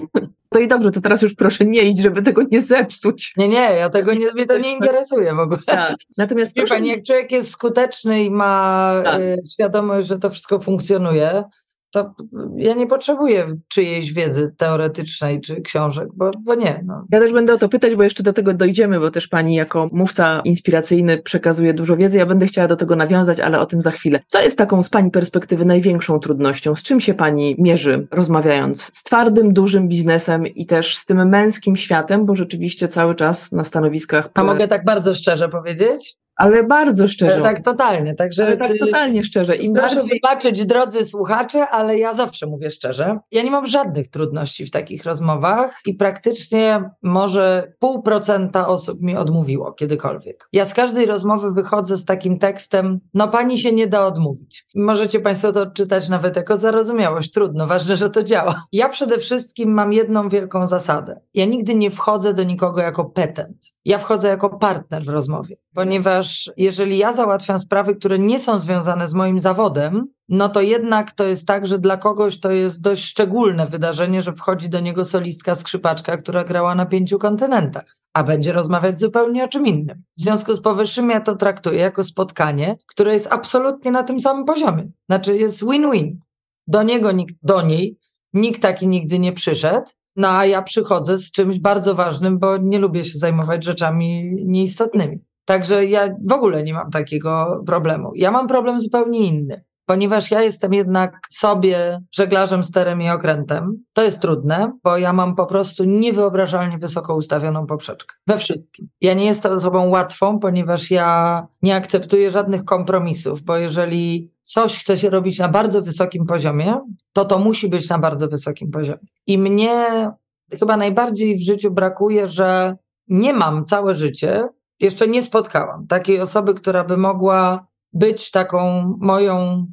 To 0.48 0.58
i 0.64 0.68
dobrze, 0.68 0.90
to 0.90 1.00
teraz 1.00 1.22
już 1.22 1.34
proszę 1.34 1.64
nie 1.64 1.82
iść, 1.82 2.02
żeby 2.02 2.22
tego 2.22 2.42
nie 2.50 2.60
zepsuć. 2.60 3.34
Nie, 3.36 3.48
nie, 3.48 3.70
ja 3.78 3.90
tego 3.90 4.14
nie, 4.14 4.32
mnie 4.32 4.46
to 4.46 4.58
nie 4.58 4.72
interesuje 4.72 5.34
w 5.34 5.38
ogóle. 5.38 5.60
Tak. 5.66 5.96
Natomiast 6.16 6.54
Wie 6.56 6.66
pani, 6.66 6.88
jak 6.88 7.02
człowiek 7.02 7.32
jest 7.32 7.50
skuteczny 7.50 8.24
i 8.24 8.30
ma 8.30 8.92
tak. 9.04 9.20
Y, 9.20 9.36
świadomość, 9.54 10.08
że 10.08 10.18
to 10.18 10.30
wszystko 10.30 10.60
funkcjonuje, 10.60 11.44
to 11.90 12.14
ja 12.56 12.74
nie 12.74 12.86
potrzebuję 12.86 13.46
czyjejś 13.68 14.12
wiedzy 14.12 14.54
teoretycznej 14.56 15.40
czy 15.40 15.60
książek, 15.60 16.08
bo, 16.14 16.30
bo 16.40 16.54
nie. 16.54 16.84
No. 16.86 17.06
Ja 17.10 17.20
też 17.20 17.32
będę 17.32 17.54
o 17.54 17.58
to 17.58 17.68
pytać, 17.68 17.94
bo 17.94 18.02
jeszcze 18.02 18.22
do 18.22 18.32
tego 18.32 18.54
dojdziemy, 18.54 19.00
bo 19.00 19.10
też 19.10 19.28
pani 19.28 19.54
jako 19.54 19.88
mówca 19.92 20.40
inspiracyjny 20.44 21.18
przekazuje 21.18 21.74
dużo 21.74 21.96
wiedzy. 21.96 22.18
Ja 22.18 22.26
będę 22.26 22.46
chciała 22.46 22.68
do 22.68 22.76
tego 22.76 22.96
nawiązać, 22.96 23.40
ale 23.40 23.60
o 23.60 23.66
tym 23.66 23.82
za 23.82 23.90
chwilę. 23.90 24.20
Co 24.26 24.42
jest 24.42 24.58
taką 24.58 24.82
z 24.82 24.88
pani 24.88 25.10
perspektywy 25.10 25.64
największą 25.64 26.20
trudnością? 26.20 26.76
Z 26.76 26.82
czym 26.82 27.00
się 27.00 27.14
pani 27.14 27.56
mierzy, 27.58 28.08
rozmawiając 28.10 28.82
z 28.82 29.02
twardym, 29.02 29.52
dużym 29.52 29.88
biznesem 29.88 30.46
i 30.46 30.66
też 30.66 30.98
z 30.98 31.06
tym 31.06 31.28
męskim 31.28 31.76
światem, 31.76 32.26
bo 32.26 32.36
rzeczywiście 32.36 32.88
cały 32.88 33.14
czas 33.14 33.52
na 33.52 33.64
stanowiskach. 33.64 34.30
A 34.34 34.44
mogę 34.44 34.68
tak 34.68 34.84
bardzo 34.84 35.14
szczerze 35.14 35.48
powiedzieć? 35.48 36.18
Ale 36.38 36.64
bardzo 36.64 37.08
szczerze. 37.08 37.42
Tak 37.42 37.60
totalnie, 37.60 38.14
także... 38.14 38.46
Ale 38.46 38.56
tak 38.56 38.78
totalnie 38.78 39.24
szczerze. 39.24 39.56
Im 39.56 39.74
proszę 39.74 39.96
bardziej... 39.96 40.12
wybaczyć, 40.14 40.66
drodzy 40.66 41.04
słuchacze, 41.04 41.68
ale 41.68 41.98
ja 41.98 42.14
zawsze 42.14 42.46
mówię 42.46 42.70
szczerze. 42.70 43.18
Ja 43.32 43.42
nie 43.42 43.50
mam 43.50 43.66
żadnych 43.66 44.08
trudności 44.08 44.66
w 44.66 44.70
takich 44.70 45.04
rozmowach 45.04 45.80
i 45.86 45.94
praktycznie 45.94 46.90
może 47.02 47.72
pół 47.78 48.02
procenta 48.02 48.68
osób 48.68 49.00
mi 49.00 49.16
odmówiło 49.16 49.72
kiedykolwiek. 49.72 50.48
Ja 50.52 50.64
z 50.64 50.74
każdej 50.74 51.06
rozmowy 51.06 51.52
wychodzę 51.52 51.96
z 51.96 52.04
takim 52.04 52.38
tekstem, 52.38 53.00
no 53.14 53.28
pani 53.28 53.58
się 53.58 53.72
nie 53.72 53.86
da 53.86 54.06
odmówić. 54.06 54.66
Możecie 54.74 55.20
państwo 55.20 55.52
to 55.52 55.62
odczytać 55.62 56.08
nawet 56.08 56.36
jako 56.36 56.56
zarozumiałość. 56.56 57.30
Trudno, 57.30 57.66
ważne, 57.66 57.96
że 57.96 58.10
to 58.10 58.22
działa. 58.22 58.64
Ja 58.72 58.88
przede 58.88 59.18
wszystkim 59.18 59.72
mam 59.72 59.92
jedną 59.92 60.28
wielką 60.28 60.66
zasadę. 60.66 61.20
Ja 61.34 61.44
nigdy 61.44 61.74
nie 61.74 61.90
wchodzę 61.90 62.34
do 62.34 62.42
nikogo 62.42 62.80
jako 62.80 63.04
petent. 63.04 63.72
Ja 63.84 63.98
wchodzę 63.98 64.28
jako 64.28 64.58
partner 64.58 65.04
w 65.04 65.08
rozmowie, 65.08 65.56
ponieważ 65.74 66.50
jeżeli 66.56 66.98
ja 66.98 67.12
załatwiam 67.12 67.58
sprawy, 67.58 67.96
które 67.96 68.18
nie 68.18 68.38
są 68.38 68.58
związane 68.58 69.08
z 69.08 69.14
moim 69.14 69.40
zawodem, 69.40 70.06
no 70.28 70.48
to 70.48 70.60
jednak 70.60 71.12
to 71.12 71.24
jest 71.24 71.46
tak, 71.46 71.66
że 71.66 71.78
dla 71.78 71.96
kogoś 71.96 72.40
to 72.40 72.50
jest 72.50 72.80
dość 72.80 73.04
szczególne 73.04 73.66
wydarzenie, 73.66 74.22
że 74.22 74.32
wchodzi 74.32 74.68
do 74.68 74.80
niego 74.80 75.04
solistka, 75.04 75.54
skrzypaczka, 75.54 76.16
która 76.16 76.44
grała 76.44 76.74
na 76.74 76.86
pięciu 76.86 77.18
kontynentach, 77.18 77.96
a 78.14 78.24
będzie 78.24 78.52
rozmawiać 78.52 78.98
zupełnie 78.98 79.44
o 79.44 79.48
czym 79.48 79.66
innym. 79.66 80.02
W 80.18 80.22
związku 80.22 80.54
z 80.54 80.60
powyższym 80.60 81.10
ja 81.10 81.20
to 81.20 81.36
traktuję 81.36 81.80
jako 81.80 82.04
spotkanie, 82.04 82.76
które 82.86 83.12
jest 83.12 83.32
absolutnie 83.32 83.90
na 83.90 84.02
tym 84.02 84.20
samym 84.20 84.44
poziomie. 84.44 84.90
Znaczy 85.08 85.36
jest 85.36 85.64
win-win. 85.64 86.18
Do 86.66 86.82
niego 86.82 87.12
nikt, 87.12 87.34
do 87.42 87.62
niej 87.62 87.98
nikt 88.32 88.62
taki 88.62 88.88
nigdy 88.88 89.18
nie 89.18 89.32
przyszedł, 89.32 89.86
no 90.18 90.28
a 90.28 90.46
ja 90.46 90.62
przychodzę 90.62 91.18
z 91.18 91.32
czymś 91.32 91.58
bardzo 91.58 91.94
ważnym, 91.94 92.38
bo 92.38 92.56
nie 92.56 92.78
lubię 92.78 93.04
się 93.04 93.18
zajmować 93.18 93.64
rzeczami 93.64 94.36
nieistotnymi. 94.46 95.18
Także 95.44 95.84
ja 95.84 96.08
w 96.28 96.32
ogóle 96.32 96.62
nie 96.62 96.74
mam 96.74 96.90
takiego 96.90 97.62
problemu. 97.66 98.12
Ja 98.14 98.30
mam 98.30 98.48
problem 98.48 98.80
zupełnie 98.80 99.26
inny, 99.26 99.64
ponieważ 99.88 100.30
ja 100.30 100.42
jestem 100.42 100.74
jednak 100.74 101.20
sobie 101.30 102.00
żeglarzem 102.14 102.64
sterem 102.64 103.02
i 103.02 103.10
okrętem. 103.10 103.84
To 103.92 104.02
jest 104.02 104.20
trudne, 104.20 104.72
bo 104.84 104.96
ja 104.96 105.12
mam 105.12 105.36
po 105.36 105.46
prostu 105.46 105.84
niewyobrażalnie 105.84 106.78
wysoko 106.78 107.16
ustawioną 107.16 107.66
poprzeczkę. 107.66 108.16
We 108.26 108.36
wszystkim. 108.36 108.88
Ja 109.00 109.14
nie 109.14 109.24
jestem 109.24 109.52
osobą 109.52 109.88
łatwą, 109.88 110.38
ponieważ 110.38 110.90
ja 110.90 111.46
nie 111.62 111.76
akceptuję 111.76 112.30
żadnych 112.30 112.64
kompromisów, 112.64 113.42
bo 113.42 113.56
jeżeli 113.56 114.32
coś 114.42 114.80
chce 114.80 114.98
się 114.98 115.10
robić 115.10 115.38
na 115.38 115.48
bardzo 115.48 115.82
wysokim 115.82 116.26
poziomie, 116.26 116.80
to 117.12 117.24
to 117.24 117.38
musi 117.38 117.68
być 117.68 117.88
na 117.88 117.98
bardzo 117.98 118.28
wysokim 118.28 118.70
poziomie. 118.70 119.06
I 119.26 119.38
mnie 119.38 120.10
chyba 120.58 120.76
najbardziej 120.76 121.36
w 121.36 121.46
życiu 121.46 121.70
brakuje, 121.70 122.26
że 122.26 122.76
nie 123.08 123.34
mam 123.34 123.64
całe 123.64 123.94
życie, 123.94 124.48
jeszcze 124.80 125.08
nie 125.08 125.22
spotkałam 125.22 125.86
takiej 125.86 126.20
osoby, 126.20 126.54
która 126.54 126.84
by 126.84 126.96
mogła 126.96 127.67
być 127.92 128.30
taką 128.30 128.82
moją 129.00 129.66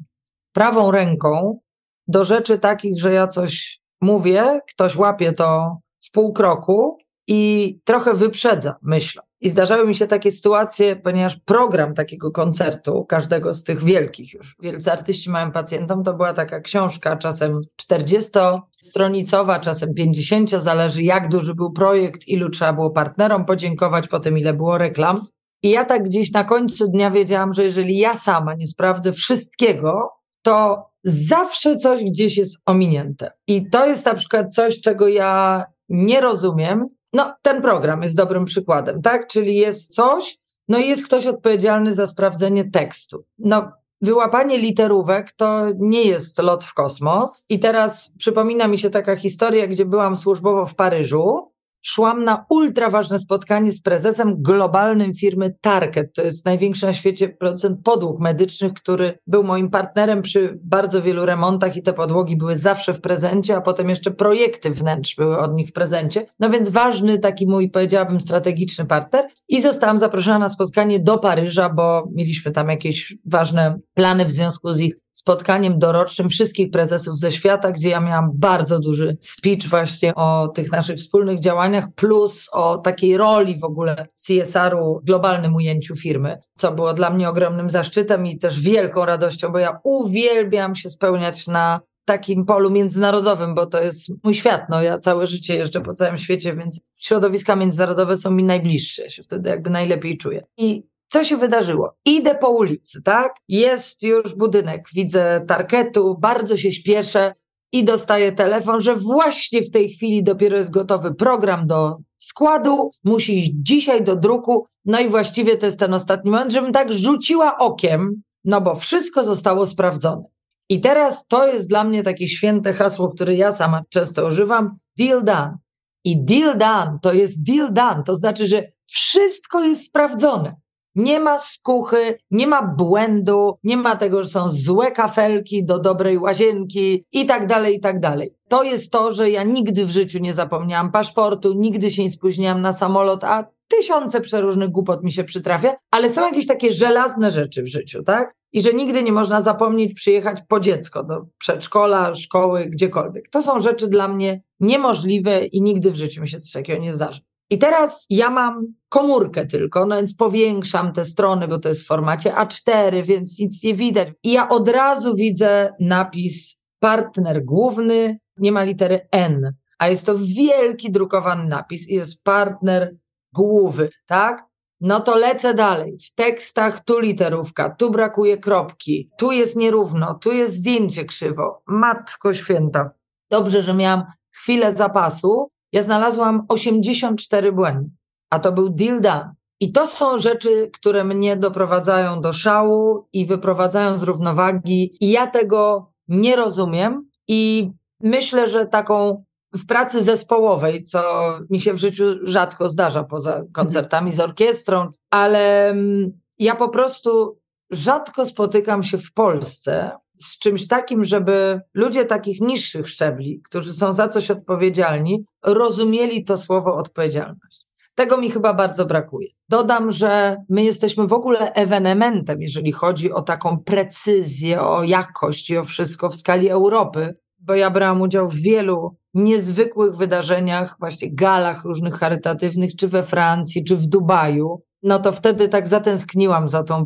prawą 0.54 0.92
ręką 0.92 1.60
do 2.08 2.24
rzeczy 2.24 2.60
takich, 2.60 3.00
że 3.00 3.14
ja 3.14 3.28
coś 3.28 3.80
mówię, 4.02 4.60
ktoś 4.70 4.96
łapie 4.96 5.34
to 5.34 5.78
w 6.02 6.12
pół 6.12 6.34
kroku 6.34 6.98
i 7.28 7.80
trochę 7.84 8.14
wyprzedza, 8.14 8.76
myślę. 8.82 9.22
I 9.42 9.50
zdarzały 9.50 9.88
mi 9.88 9.96
się 9.96 10.08
takie 10.08 10.32
sytuacje, 10.32 10.96
ponieważ 10.96 11.38
program 11.38 11.94
takiego 11.94 12.32
koncertu, 12.32 13.06
każdego 13.06 13.54
z 13.54 13.64
tych 13.64 13.84
wielkich 13.84 14.34
już, 14.34 14.56
wielcy 14.60 14.92
artyści 14.92 15.30
mają 15.30 15.52
pacjentom, 15.52 16.04
to 16.04 16.14
była 16.14 16.34
taka 16.34 16.60
książka, 16.60 17.18
czasem 17.18 17.62
40-stronicowa, 17.82 19.60
czasem 19.60 19.94
50, 19.94 20.50
zależy 20.50 21.04
jak 21.04 21.30
duży 21.30 21.56
był 21.56 21.72
projekt, 21.72 22.28
ilu 22.28 22.50
trzeba 22.50 22.74
było 22.74 22.90
partnerom 22.90 23.46
podziękować, 23.46 24.08
potem 24.08 24.38
ile 24.38 24.54
było 24.54 24.78
reklam. 24.78 25.22
I 25.66 25.70
ja 25.70 25.86
tak 25.86 26.04
gdzieś 26.04 26.32
na 26.32 26.44
końcu 26.44 26.88
dnia 26.88 27.12
wiedziałam, 27.12 27.54
że 27.54 27.64
jeżeli 27.64 27.98
ja 27.98 28.16
sama 28.16 28.54
nie 28.54 28.68
sprawdzę 28.68 29.14
wszystkiego, 29.14 30.10
to 30.42 30.86
zawsze 31.04 31.76
coś 31.76 32.04
gdzieś 32.04 32.38
jest 32.38 32.58
ominięte. 32.66 33.32
I 33.48 33.70
to 33.70 33.86
jest 33.86 34.06
na 34.06 34.14
przykład 34.14 34.56
coś, 34.56 34.82
czego 34.82 35.08
ja 35.08 35.64
nie 35.90 36.22
rozumiem, 36.22 36.88
no, 37.14 37.34
ten 37.42 37.62
program 37.62 38.04
jest 38.04 38.16
dobrym 38.16 38.46
przykładem, 38.46 39.02
tak? 39.02 39.28
Czyli 39.28 39.56
jest 39.56 39.96
coś, 39.96 40.38
no 40.68 40.78
i 40.78 40.88
jest 40.88 41.06
ktoś 41.06 41.26
odpowiedzialny 41.26 41.92
za 41.94 42.08
sprawdzenie 42.08 42.72
tekstu. 42.72 43.26
No, 43.38 43.72
wyłapanie 44.02 44.58
literówek 44.58 45.32
to 45.32 45.62
nie 45.78 46.04
jest 46.04 46.40
lot 46.40 46.64
w 46.64 46.74
kosmos. 46.74 47.46
I 47.50 47.60
teraz 47.60 48.12
przypomina 48.18 48.68
mi 48.68 48.78
się 48.78 48.90
taka 48.90 49.16
historia, 49.16 49.68
gdzie 49.68 49.86
byłam 49.86 50.16
służbowo 50.16 50.66
w 50.66 50.76
Paryżu 50.76 51.52
szłam 51.86 52.24
na 52.24 52.46
ultra 52.50 52.90
ważne 52.90 53.20
spotkanie 53.20 53.72
z 53.72 53.82
prezesem 53.82 54.36
globalnym 54.42 55.14
firmy 55.14 55.56
Target. 55.62 56.14
To 56.14 56.22
jest 56.22 56.46
największy 56.46 56.86
na 56.86 56.94
świecie 56.94 57.30
producent 57.30 57.80
podłóg 57.84 58.20
medycznych, 58.20 58.74
który 58.74 59.20
był 59.28 59.44
moim 59.44 59.70
partnerem 59.70 60.22
przy 60.22 60.60
bardzo 60.64 61.02
wielu 61.02 61.26
remontach 61.26 61.78
i 61.78 61.82
te 61.82 61.94
podłogi 61.94 62.38
były 62.38 62.56
zawsze 62.56 62.94
w 62.94 63.02
prezencie, 63.02 63.56
a 63.56 63.62
potem 63.62 63.90
jeszcze 63.90 64.12
projekty 64.12 64.72
wnętrz 64.72 65.16
były 65.16 65.40
od 65.40 65.56
nich 65.56 65.70
w 65.70 65.74
prezencie. 65.74 66.26
No 66.40 66.50
więc 66.50 66.70
ważny 66.70 67.20
taki 67.20 67.48
mój, 67.48 67.70
powiedziałabym, 67.70 68.22
strategiczny 68.22 68.86
partner. 68.86 69.28
I 69.50 69.62
zostałam 69.62 70.00
zaproszona 70.00 70.40
na 70.40 70.50
spotkanie 70.50 71.00
do 71.00 71.18
Paryża, 71.18 71.70
bo 71.70 72.08
mieliśmy 72.12 72.52
tam 72.52 72.70
jakieś 72.70 73.18
ważne 73.26 73.80
plany 73.94 74.26
w 74.26 74.32
związku 74.32 74.74
z 74.74 74.80
ich 74.80 75.05
spotkaniem 75.18 75.80
dorocznym 75.80 76.30
wszystkich 76.30 76.72
prezesów 76.72 77.20
ze 77.20 77.32
świata, 77.32 77.72
gdzie 77.72 77.90
ja 77.90 78.00
miałam 78.00 78.32
bardzo 78.34 78.80
duży 78.80 79.18
speech 79.22 79.70
właśnie 79.70 80.16
o 80.16 80.48
tych 80.48 80.72
naszych 80.72 80.98
wspólnych 80.98 81.40
działaniach, 81.40 81.86
plus 81.96 82.50
o 82.52 82.78
takiej 82.78 83.18
roli 83.18 83.60
w 83.60 83.64
ogóle 83.64 84.08
CSR-u 84.14 85.00
w 85.00 85.06
globalnym 85.06 85.56
ujęciu 85.56 85.96
firmy, 85.96 86.38
co 86.58 86.72
było 86.72 86.94
dla 86.94 87.10
mnie 87.10 87.30
ogromnym 87.30 87.70
zaszczytem 87.70 88.26
i 88.26 88.38
też 88.38 88.62
wielką 88.62 89.06
radością, 89.06 89.52
bo 89.52 89.60
ja 89.60 89.80
uwielbiam 89.84 90.76
się 90.76 90.90
spełniać 90.90 91.48
na 91.48 91.80
takim 92.06 92.46
polu 92.46 92.72
międzynarodowym, 92.72 93.56
bo 93.56 93.66
to 93.66 93.82
jest 93.82 94.24
mój 94.24 94.34
świat. 94.34 94.62
No, 94.70 94.82
ja 94.82 95.00
całe 95.00 95.28
życie 95.28 95.56
jeżdżę 95.56 95.82
po 95.82 95.94
całym 95.94 96.18
świecie, 96.18 96.56
więc 96.56 96.82
środowiska 97.00 97.56
międzynarodowe 97.56 98.18
są 98.18 98.32
mi 98.32 98.44
najbliższe. 98.44 99.04
Ja 99.04 99.10
się 99.10 99.24
wtedy 99.24 99.50
jakby 99.50 99.70
najlepiej 99.70 100.18
czuję. 100.18 100.44
I 100.58 100.84
co 101.10 101.24
się 101.24 101.38
wydarzyło? 101.38 101.96
Idę 102.06 102.36
po 102.36 102.50
ulicy, 102.50 103.02
tak? 103.02 103.36
Jest 103.48 104.04
już 104.04 104.36
budynek, 104.36 104.88
widzę 104.94 105.46
tarketu, 105.48 106.18
bardzo 106.20 106.58
się 106.58 106.72
śpieszę 106.72 107.34
i 107.72 107.84
dostaję 107.84 108.32
telefon, 108.32 108.82
że 108.82 108.96
właśnie 108.96 109.62
w 109.62 109.72
tej 109.72 109.90
chwili 109.90 110.24
dopiero 110.24 110.58
jest 110.58 110.72
gotowy 110.72 111.16
program 111.16 111.68
do 111.68 111.98
składu, 112.18 112.92
musi 113.04 113.38
iść 113.40 113.52
dzisiaj 113.54 114.04
do 114.04 114.16
druku. 114.16 114.66
No 114.86 115.00
i 115.00 115.10
właściwie 115.10 115.58
to 115.58 115.66
jest 115.66 115.80
ten 115.80 115.94
ostatni 115.94 116.32
moment, 116.32 116.54
żebym 116.54 116.74
tak 116.74 116.94
rzuciła 116.94 117.58
okiem, 117.58 118.22
no 118.46 118.62
bo 118.62 118.76
wszystko 118.76 119.24
zostało 119.24 119.66
sprawdzone. 119.66 120.24
I 120.70 120.82
teraz 120.82 121.28
to 121.28 121.48
jest 121.48 121.70
dla 121.70 121.84
mnie 121.84 122.04
takie 122.04 122.28
święte 122.28 122.74
hasło, 122.74 123.10
które 123.10 123.36
ja 123.36 123.52
sama 123.52 123.82
często 123.90 124.28
używam: 124.28 124.78
deal 124.98 125.24
done. 125.24 125.58
I 126.04 126.24
deal 126.24 126.58
done 126.58 126.98
to 127.02 127.14
jest 127.14 127.44
deal 127.44 127.74
done, 127.74 128.04
to 128.06 128.16
znaczy, 128.16 128.48
że 128.48 128.64
wszystko 128.86 129.64
jest 129.64 129.86
sprawdzone. 129.86 130.56
Nie 130.96 131.20
ma 131.20 131.38
skuchy, 131.38 132.18
nie 132.32 132.48
ma 132.48 132.62
błędu, 132.62 133.58
nie 133.64 133.78
ma 133.78 133.96
tego, 133.96 134.24
że 134.24 134.30
są 134.30 134.50
złe 134.50 134.92
kafelki 134.92 135.66
do 135.66 135.80
dobrej 135.80 136.18
łazienki 136.18 137.06
i 137.12 137.26
tak 137.26 137.48
dalej, 137.48 137.76
i 137.76 137.80
tak 137.80 138.00
dalej. 138.00 138.34
To 138.48 138.64
jest 138.64 138.92
to, 138.92 139.12
że 139.12 139.30
ja 139.30 139.44
nigdy 139.44 139.86
w 139.86 139.90
życiu 139.90 140.20
nie 140.20 140.34
zapomniałam 140.34 140.92
paszportu, 140.92 141.54
nigdy 141.54 141.92
się 141.92 142.04
nie 142.04 142.12
spóźniłam 142.12 142.62
na 142.62 142.74
samolot, 142.74 143.24
a 143.24 143.46
tysiące 143.68 144.22
przeróżnych 144.22 144.70
głupot 144.70 145.04
mi 145.04 145.12
się 145.12 145.24
przytrafia, 145.24 145.76
ale 145.92 146.10
są 146.10 146.22
jakieś 146.22 146.48
takie 146.48 146.72
żelazne 146.72 147.32
rzeczy 147.32 147.64
w 147.64 147.68
życiu, 147.68 148.04
tak? 148.04 148.36
I 148.54 148.62
że 148.62 148.74
nigdy 148.74 149.04
nie 149.04 149.12
można 149.12 149.42
zapomnieć 149.42 149.94
przyjechać 149.94 150.42
po 150.48 150.60
dziecko 150.60 151.04
do 151.04 151.26
przedszkola, 151.38 152.16
szkoły, 152.16 152.66
gdziekolwiek. 152.66 153.30
To 153.30 153.42
są 153.42 153.60
rzeczy 153.60 153.88
dla 153.88 154.08
mnie 154.08 154.42
niemożliwe 154.60 155.46
i 155.46 155.62
nigdy 155.62 155.92
w 155.92 155.96
życiu 155.96 156.22
mi 156.22 156.30
się 156.30 156.40
coś 156.40 156.52
takiego 156.52 156.82
nie 156.82 156.94
zdarzy. 156.94 157.22
I 157.50 157.58
teraz 157.58 158.06
ja 158.10 158.30
mam 158.30 158.74
komórkę 158.90 159.46
tylko, 159.46 159.86
no 159.86 159.96
więc 159.96 160.16
powiększam 160.16 160.94
te 160.94 161.06
strony, 161.06 161.48
bo 161.48 161.60
to 161.60 161.70
jest 161.70 161.82
w 161.82 161.88
formacie 161.88 162.32
A4, 162.32 163.04
więc 163.04 163.40
nic 163.40 163.64
nie 163.64 163.74
widać. 163.74 164.10
I 164.24 164.32
ja 164.32 164.50
od 164.50 164.70
razu 164.70 165.16
widzę 165.16 165.74
napis 165.80 166.60
partner 166.80 167.46
główny, 167.46 168.20
nie 168.38 168.52
ma 168.52 168.64
litery 168.64 169.08
N, 169.12 169.54
a 169.78 169.88
jest 169.88 170.06
to 170.06 170.16
wielki 170.18 170.92
drukowany 170.92 171.46
napis 171.46 171.90
i 171.90 171.94
jest 171.94 172.24
partner 172.24 172.96
głowy, 173.34 173.90
tak? 174.06 174.46
No 174.82 175.00
to 175.00 175.16
lecę 175.16 175.54
dalej. 175.54 175.98
W 175.98 176.16
tekstach 176.16 176.84
tu 176.84 177.00
literówka, 177.00 177.70
tu 177.70 177.92
brakuje 177.92 178.38
kropki, 178.38 179.10
tu 179.18 179.32
jest 179.32 179.56
nierówno, 179.56 180.14
tu 180.14 180.32
jest 180.32 180.54
zdjęcie 180.54 181.06
krzywo. 181.06 181.62
Matko 181.68 182.34
święta. 182.34 182.90
Dobrze, 183.30 183.62
że 183.62 183.74
miałam 183.74 184.04
chwilę 184.32 184.72
zapasu. 184.72 185.52
Ja 185.76 185.84
znalazłam 185.84 186.46
84 186.50 187.52
błędy, 187.52 187.90
a 188.30 188.40
to 188.40 188.52
był 188.52 188.70
deal 188.70 189.02
done. 189.02 189.36
I 189.60 189.72
to 189.72 189.88
są 189.88 190.18
rzeczy, 190.18 190.70
które 190.74 191.04
mnie 191.04 191.38
doprowadzają 191.38 192.22
do 192.22 192.34
szału 192.34 193.08
i 193.14 193.26
wyprowadzają 193.26 193.98
z 193.98 194.04
równowagi. 194.04 194.98
I 195.02 195.12
ja 195.12 195.28
tego 195.28 195.92
nie 196.08 196.36
rozumiem. 196.36 197.10
I 197.28 197.72
myślę, 198.00 198.50
że 198.50 198.66
taką 198.66 199.24
w 199.56 199.66
pracy 199.66 200.04
zespołowej, 200.04 200.84
co 200.84 201.02
mi 201.50 201.60
się 201.60 201.74
w 201.74 201.78
życiu 201.78 202.06
rzadko 202.24 202.70
zdarza 202.70 203.04
poza 203.04 203.44
koncertami 203.54 204.12
z 204.12 204.20
orkiestrą, 204.20 204.92
ale 205.12 205.70
mm, 205.70 206.12
ja 206.40 206.56
po 206.56 206.70
prostu 206.70 207.40
rzadko 207.72 208.26
spotykam 208.26 208.84
się 208.84 208.98
w 208.98 209.14
Polsce 209.14 209.92
z 210.18 210.40
czymś 210.40 210.68
takim, 210.68 211.04
żeby 211.04 211.62
ludzie 211.74 212.06
takich 212.06 212.42
niższych 212.42 212.88
szczebli, 212.88 213.42
którzy 213.42 213.74
są 213.74 213.94
za 213.94 214.08
coś 214.08 214.32
odpowiedzialni, 214.32 215.26
rozumieli 215.44 216.24
to 216.24 216.38
słowo 216.38 216.76
odpowiedzialność. 216.76 217.66
Tego 217.96 218.18
mi 218.18 218.32
chyba 218.32 218.54
bardzo 218.54 218.86
brakuje. 218.86 219.28
Dodam, 219.50 219.92
że 219.92 220.38
my 220.50 220.64
jesteśmy 220.64 221.08
w 221.08 221.14
ogóle 221.14 221.54
ewenementem, 221.54 222.42
jeżeli 222.42 222.72
chodzi 222.72 223.12
o 223.12 223.22
taką 223.22 223.60
precyzję, 223.60 224.62
o 224.62 224.84
jakość 224.84 225.50
i 225.50 225.58
o 225.58 225.64
wszystko 225.64 226.10
w 226.10 226.16
skali 226.16 226.50
Europy, 226.50 227.16
bo 227.40 227.56
ja 227.56 227.70
brałam 227.70 228.02
udział 228.02 228.30
w 228.30 228.36
wielu 228.36 228.96
niezwykłych 229.14 229.96
wydarzeniach, 229.96 230.76
właśnie 230.80 231.14
galach 231.14 231.66
różnych 231.66 231.94
charytatywnych, 231.94 232.76
czy 232.76 232.88
we 232.88 233.04
Francji, 233.04 233.64
czy 233.64 233.76
w 233.76 233.86
Dubaju, 233.86 234.62
no 234.84 235.00
to 235.00 235.12
wtedy 235.12 235.50
tak 235.50 235.68
zatęskniłam 235.68 236.50
za 236.50 236.64
tą, 236.64 236.86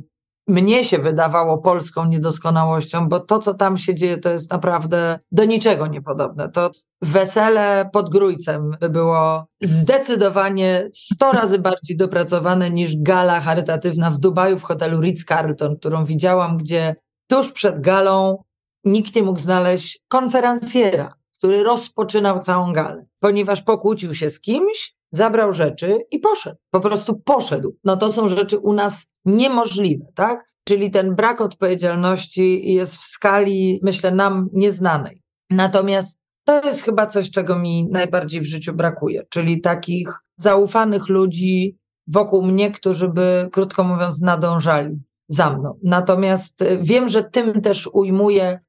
mnie 0.49 0.83
się 0.83 0.99
wydawało, 0.99 1.57
polską 1.57 2.05
niedoskonałością, 2.05 3.09
bo 3.09 3.19
to, 3.19 3.39
co 3.39 3.53
tam 3.53 3.77
się 3.77 3.95
dzieje, 3.95 4.17
to 4.17 4.29
jest 4.29 4.51
naprawdę 4.51 5.19
do 5.31 5.45
niczego 5.45 5.87
niepodobne. 5.87 6.49
To 6.49 6.71
wesele 7.01 7.89
pod 7.93 8.09
Grójcem 8.09 8.71
by 8.79 8.89
było 8.89 9.45
zdecydowanie 9.61 10.89
100 10.93 11.31
razy 11.31 11.59
bardziej 11.59 11.97
dopracowane 11.97 12.69
niż 12.69 13.01
gala 13.01 13.39
charytatywna 13.39 14.11
w 14.11 14.17
Dubaju 14.17 14.59
w 14.59 14.63
hotelu 14.63 15.01
Ritz-Carlton, 15.01 15.75
którą 15.79 16.05
widziałam, 16.05 16.57
gdzie 16.57 16.95
tuż 17.27 17.51
przed 17.51 17.81
galą 17.81 18.43
nikt 18.83 19.15
nie 19.15 19.23
mógł 19.23 19.39
znaleźć 19.39 19.99
konferencjera 20.07 21.19
który 21.39 21.63
rozpoczynał 21.63 22.39
całą 22.39 22.73
galę, 22.73 23.05
ponieważ 23.19 23.61
pokłócił 23.61 24.15
się 24.15 24.29
z 24.29 24.41
kimś, 24.41 24.95
zabrał 25.11 25.53
rzeczy 25.53 25.97
i 26.11 26.19
poszedł. 26.19 26.57
Po 26.71 26.79
prostu 26.79 27.19
poszedł. 27.19 27.75
No 27.83 27.97
to 27.97 28.11
są 28.11 28.27
rzeczy 28.27 28.59
u 28.59 28.73
nas 28.73 29.11
niemożliwe, 29.25 30.05
tak? 30.15 30.49
Czyli 30.67 30.91
ten 30.91 31.15
brak 31.15 31.41
odpowiedzialności 31.41 32.73
jest 32.73 32.95
w 32.95 33.03
skali, 33.03 33.79
myślę, 33.83 34.11
nam 34.11 34.49
nieznanej. 34.53 35.21
Natomiast 35.49 36.23
to 36.45 36.65
jest 36.65 36.83
chyba 36.83 37.07
coś, 37.07 37.31
czego 37.31 37.59
mi 37.59 37.87
najbardziej 37.91 38.41
w 38.41 38.45
życiu 38.45 38.73
brakuje, 38.73 39.23
czyli 39.29 39.61
takich 39.61 40.19
zaufanych 40.37 41.09
ludzi 41.09 41.77
wokół 42.07 42.43
mnie, 42.43 42.71
którzy 42.71 43.09
by, 43.09 43.49
krótko 43.51 43.83
mówiąc, 43.83 44.21
nadążali 44.21 44.99
za 45.27 45.49
mną. 45.49 45.79
Natomiast 45.83 46.63
wiem, 46.81 47.09
że 47.09 47.23
tym 47.23 47.61
też 47.61 47.89
ujmuję 47.93 48.59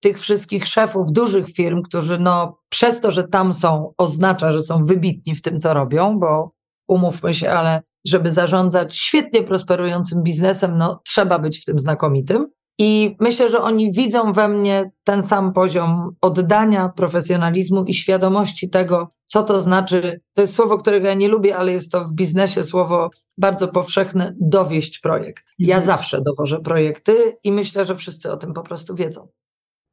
tych 0.00 0.20
wszystkich 0.20 0.66
szefów 0.66 1.12
dużych 1.12 1.50
firm, 1.50 1.82
którzy 1.82 2.18
no 2.18 2.58
przez 2.68 3.00
to, 3.00 3.12
że 3.12 3.28
tam 3.28 3.54
są, 3.54 3.92
oznacza, 3.98 4.52
że 4.52 4.62
są 4.62 4.84
wybitni 4.84 5.34
w 5.34 5.42
tym, 5.42 5.58
co 5.58 5.74
robią, 5.74 6.18
bo 6.18 6.52
umówmy 6.88 7.34
się, 7.34 7.50
ale 7.50 7.82
żeby 8.06 8.30
zarządzać 8.30 8.96
świetnie 8.96 9.42
prosperującym 9.42 10.22
biznesem, 10.22 10.78
no 10.78 11.00
trzeba 11.04 11.38
być 11.38 11.62
w 11.62 11.64
tym 11.64 11.78
znakomitym. 11.78 12.46
I 12.78 13.16
myślę, 13.20 13.48
że 13.48 13.62
oni 13.62 13.92
widzą 13.92 14.32
we 14.32 14.48
mnie 14.48 14.90
ten 15.04 15.22
sam 15.22 15.52
poziom 15.52 16.10
oddania, 16.20 16.88
profesjonalizmu 16.88 17.84
i 17.84 17.94
świadomości 17.94 18.70
tego, 18.70 19.10
co 19.26 19.42
to 19.42 19.62
znaczy. 19.62 20.20
To 20.34 20.42
jest 20.42 20.54
słowo, 20.54 20.78
którego 20.78 21.06
ja 21.06 21.14
nie 21.14 21.28
lubię, 21.28 21.56
ale 21.56 21.72
jest 21.72 21.92
to 21.92 22.04
w 22.04 22.12
biznesie 22.12 22.64
słowo 22.64 23.10
bardzo 23.38 23.68
powszechne 23.68 24.34
dowieść 24.40 24.98
projekt. 24.98 25.44
Ja 25.58 25.76
mhm. 25.76 25.86
zawsze 25.86 26.20
dowożę 26.20 26.60
projekty 26.60 27.36
i 27.44 27.52
myślę, 27.52 27.84
że 27.84 27.96
wszyscy 27.96 28.32
o 28.32 28.36
tym 28.36 28.52
po 28.52 28.62
prostu 28.62 28.94
wiedzą. 28.94 29.28